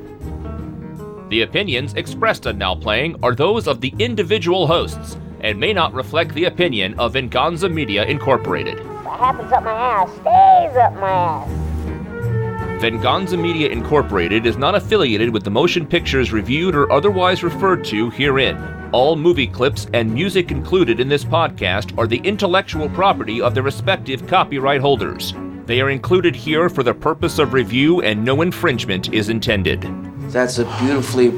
The 1.31 1.43
opinions 1.43 1.95
expressed 1.95 2.49
on 2.49 2.59
Now 2.59 2.75
Playing 2.75 3.15
are 3.23 3.37
those 3.37 3.69
of 3.69 3.81
the 3.81 3.95
individual 4.01 4.67
hosts 4.67 5.17
and 5.43 5.61
may 5.61 5.73
not 5.73 5.95
reflect 5.95 6.35
the 6.35 6.47
opinion 6.47 6.99
of 6.99 7.13
Venganza 7.13 7.69
Media 7.69 8.05
Incorporated. 8.05 8.81
What 9.05 9.21
happens 9.21 9.53
up 9.53 9.63
my 9.63 9.71
ass 9.71 10.11
stays 10.11 10.77
up 10.77 10.93
my 10.95 11.09
ass. 11.09 12.81
Venganza 12.81 13.37
Media 13.37 13.69
Incorporated 13.69 14.45
is 14.45 14.57
not 14.57 14.75
affiliated 14.75 15.33
with 15.33 15.45
the 15.45 15.53
motion 15.53 15.87
pictures 15.87 16.33
reviewed 16.33 16.75
or 16.75 16.91
otherwise 16.91 17.45
referred 17.45 17.85
to 17.85 18.11
herein. 18.11 18.91
All 18.91 19.15
movie 19.15 19.47
clips 19.47 19.87
and 19.95 20.13
music 20.13 20.51
included 20.51 20.99
in 20.99 21.09
this 21.09 21.25
podcast 21.25 21.97
are 21.97 22.09
the 22.09 22.21
intellectual 22.25 22.89
property 22.89 23.41
of 23.41 23.55
their 23.55 23.63
respective 23.63 24.27
copyright 24.27 24.81
holders. 24.81 25.33
They 25.67 25.81
are 25.81 25.91
included 25.91 26.35
here 26.35 26.69
for 26.69 26.83
the 26.83 26.93
purpose 26.93 27.39
of 27.39 27.53
review 27.53 28.01
and 28.01 28.25
no 28.25 28.43
infringement 28.43 29.15
is 29.15 29.29
intended. 29.29 29.85
That's 30.31 30.59
a 30.59 30.65
beautifully 30.79 31.33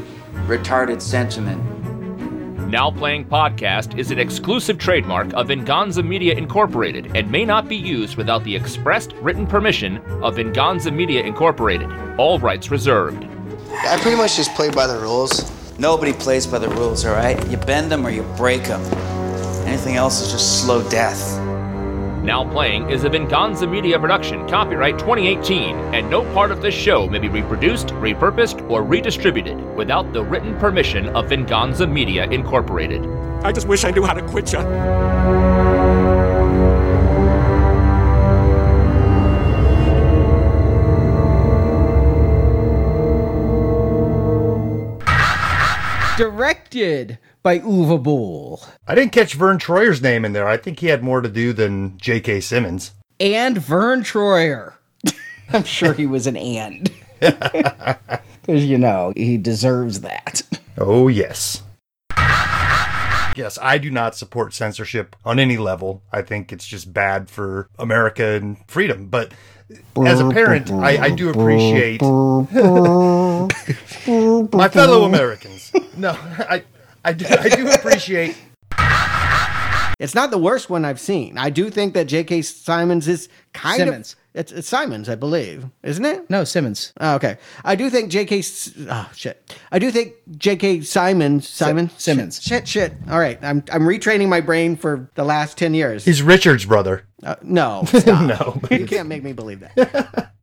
retarded 0.47 1.01
sentiment. 1.01 1.61
Now 2.69 2.91
Playing 2.91 3.25
Podcast 3.25 3.99
is 3.99 4.11
an 4.11 4.19
exclusive 4.19 4.77
trademark 4.77 5.33
of 5.33 5.49
Venganza 5.49 6.03
Media 6.03 6.35
Incorporated 6.35 7.17
and 7.17 7.31
may 7.31 7.47
not 7.47 7.69
be 7.69 7.77
used 7.77 8.17
without 8.17 8.45
the 8.45 8.55
expressed 8.55 9.15
written 9.15 9.47
permission 9.47 9.97
of 10.23 10.37
Venganza 10.37 10.91
Media 10.91 11.23
Incorporated. 11.23 11.91
All 12.19 12.39
rights 12.39 12.71
reserved. 12.71 13.25
I 13.71 13.99
pretty 14.01 14.17
much 14.17 14.37
just 14.37 14.55
play 14.55 14.71
by 14.71 14.87
the 14.87 14.99
rules. 14.99 15.51
Nobody 15.79 16.13
plays 16.13 16.47
by 16.47 16.59
the 16.59 16.69
rules, 16.69 17.07
all 17.07 17.15
right? 17.15 17.37
You 17.49 17.57
bend 17.57 17.91
them 17.91 18.07
or 18.07 18.11
you 18.11 18.23
break 18.37 18.65
them. 18.65 18.83
Anything 19.67 19.97
else 19.97 20.21
is 20.21 20.31
just 20.31 20.63
slow 20.63 20.87
death. 20.91 21.42
Now 22.23 22.49
Playing 22.49 22.89
is 22.89 23.03
a 23.03 23.09
Venganza 23.09 23.67
Media 23.67 23.99
production, 23.99 24.49
copyright 24.49 24.97
2018, 24.97 25.75
and 25.93 26.09
no 26.09 26.23
part 26.33 26.53
of 26.53 26.63
this 26.63 26.73
show 26.73 27.09
may 27.09 27.19
be 27.19 27.29
reproduced, 27.29 27.89
repurposed, 27.89 28.71
or 28.71 28.85
redistributed 28.85 29.61
without 29.75 30.13
the 30.13 30.23
written 30.23 30.57
permission 30.59 31.09
of 31.17 31.29
Venganza 31.29 31.85
Media 31.85 32.31
Incorporated. 32.31 33.05
I 33.43 33.51
just 33.51 33.67
wish 33.67 33.85
I 33.85 33.91
knew 33.91 34.05
how 34.05 34.13
to 34.13 34.23
quit 34.23 34.53
you. 34.53 34.61
directed 46.17 47.19
by 47.43 47.59
Uwe 47.59 48.03
Boll. 48.03 48.63
I 48.87 48.95
didn't 48.95 49.13
catch 49.13 49.35
Verne 49.35 49.59
Troyer's 49.59 50.03
name 50.03 50.25
in 50.25 50.33
there. 50.33 50.49
I 50.49 50.57
think 50.57 50.79
he 50.79 50.87
had 50.87 51.03
more 51.03 51.21
to 51.21 51.29
do 51.29 51.53
than 51.53 51.99
J.K. 51.99 52.41
Simmons. 52.41 52.93
And 53.19 53.59
Verne 53.59 54.03
Troyer. 54.03 54.75
I'm 55.53 55.65
sure 55.65 55.93
he 55.93 56.07
was 56.07 56.27
an 56.27 56.37
and. 56.37 56.91
Because, 58.43 58.65
you 58.65 58.77
know, 58.77 59.13
he 59.17 59.37
deserves 59.37 60.01
that. 60.01 60.43
Oh, 60.77 61.07
yes. 61.07 61.63
Yes, 63.37 63.57
I 63.63 63.79
do 63.79 63.89
not 63.89 64.17
support 64.17 64.53
censorship 64.53 65.15
on 65.25 65.39
any 65.39 65.57
level. 65.57 66.03
I 66.13 66.23
think 66.23 66.53
it's 66.53 66.67
just 66.67 66.93
bad 66.93 67.31
for 67.31 67.69
America 67.79 68.25
and 68.25 68.57
freedom. 68.67 69.07
But 69.07 69.33
as 70.05 70.21
a 70.21 70.29
parent, 70.31 70.73
I, 70.73 71.05
I 71.05 71.11
do 71.11 71.31
appreciate 71.31 72.03
my 74.53 74.69
fellow 74.69 75.05
Americans. 75.05 75.73
No, 75.97 76.11
I, 76.11 76.65
I, 77.05 77.13
do, 77.13 77.27
I 77.29 77.49
do 77.49 77.69
appreciate. 77.71 78.37
It's 79.99 80.15
not 80.17 80.31
the 80.33 80.39
worst 80.39 80.69
one 80.69 80.85
I've 80.85 80.99
seen. 80.99 81.39
I 81.39 81.49
do 81.51 81.71
think 81.71 81.95
that 81.95 82.07
J.K. 82.07 82.43
Simons 82.43 83.07
is 83.07 83.29
kind 83.53 83.77
Simmons. 83.79 84.13
of. 84.15 84.19
It's, 84.35 84.51
it's 84.51 84.69
Simons, 84.69 85.09
I 85.09 85.15
believe, 85.15 85.67
isn't 85.85 86.05
it? 86.05 86.29
No, 86.31 86.43
Simmons. 86.43 86.93
Oh, 87.01 87.15
okay. 87.17 87.37
I 87.65 87.77
do 87.77 87.89
think 87.91 88.11
J.K. 88.11 88.39
S- 88.41 88.73
Oh 88.89 89.09
shit. 89.15 89.55
I 89.71 89.79
do 89.79 89.91
think 89.93 90.15
J.K. 90.39 90.81
Simons. 90.81 91.49
Simon 91.49 91.91
Simmons. 91.99 92.43
Shit, 92.43 92.67
shit. 92.67 92.95
All 93.11 93.19
right. 93.21 93.39
I'm 93.43 93.63
I'm 93.71 93.83
retraining 93.83 94.29
my 94.29 94.41
brain 94.41 94.75
for 94.77 95.09
the 95.15 95.25
last 95.25 95.57
ten 95.59 95.75
years. 95.75 96.05
He's 96.05 96.23
Richard's 96.23 96.65
brother. 96.65 97.05
Uh, 97.23 97.37
no, 97.43 97.85
stop. 97.87 98.23
No. 98.27 98.61
you 98.77 98.87
can't 98.87 99.09
make 99.09 99.23
me 99.23 99.33
believe 99.33 99.61
that. 99.61 100.33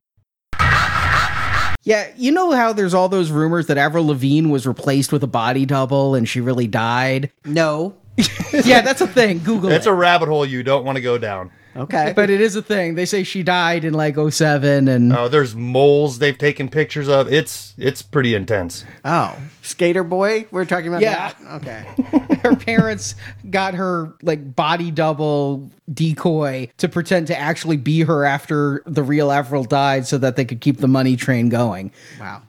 Yeah, 1.84 2.10
you 2.18 2.32
know 2.32 2.52
how 2.52 2.74
there's 2.74 2.94
all 2.94 3.08
those 3.10 3.32
rumors 3.32 3.68
that 3.68 3.78
Avril 3.78 4.08
Lavigne 4.08 4.50
was 4.50 4.68
replaced 4.68 5.12
with 5.12 5.24
a 5.24 5.28
body 5.28 5.66
double 5.66 6.14
and 6.16 6.28
she 6.28 6.42
really 6.42 6.68
died? 6.68 7.32
No. 7.46 7.96
yeah, 8.66 8.82
that's 8.82 9.00
a 9.02 9.08
thing. 9.08 9.40
Google 9.44 9.72
It's 9.72 9.86
it. 9.86 9.90
a 9.90 9.94
rabbit 9.94 10.28
hole 10.28 10.46
you 10.46 10.62
don't 10.62 10.84
want 10.84 10.98
to 10.98 11.02
go 11.02 11.18
down. 11.18 11.52
Okay. 11.76 12.14
but 12.16 12.30
it 12.30 12.41
is 12.41 12.56
a 12.56 12.62
thing. 12.62 12.96
They 12.96 13.06
say 13.06 13.24
she 13.24 13.44
died 13.44 13.86
in 13.86 13.94
like 13.94 14.16
07 14.18 14.88
and 14.88 15.14
Oh, 15.14 15.28
there's 15.28 15.56
moles 15.56 16.20
they've 16.20 16.38
taken 16.38 16.68
pictures 16.70 17.08
of. 17.08 17.32
It's 17.32 17.74
it's 17.78 18.02
pretty 18.02 18.34
intense. 18.36 18.86
Oh, 19.06 19.38
Skater 19.62 20.04
Boy. 20.04 20.48
We're 20.52 20.66
talking 20.66 20.88
about 20.88 21.02
Yeah. 21.02 21.32
that. 21.40 21.62
Okay. 21.62 22.36
her 22.44 22.56
parents 22.56 23.16
got 23.50 23.76
her 23.76 24.14
like 24.24 24.56
body 24.56 24.91
double 24.91 25.70
decoy 25.94 26.70
to 26.78 26.90
pretend 26.90 27.28
to 27.28 27.38
actually 27.38 27.78
be 27.78 28.02
her 28.02 28.26
after 28.26 28.82
the 28.86 29.04
real 29.04 29.32
Avril 29.32 29.64
died 29.64 30.08
so 30.08 30.18
that 30.18 30.36
they 30.36 30.46
could 30.46 30.62
keep 30.62 30.78
the 30.78 30.88
money 30.88 31.16
train 31.16 31.50
going. 31.50 31.91
Wow. 32.20 32.41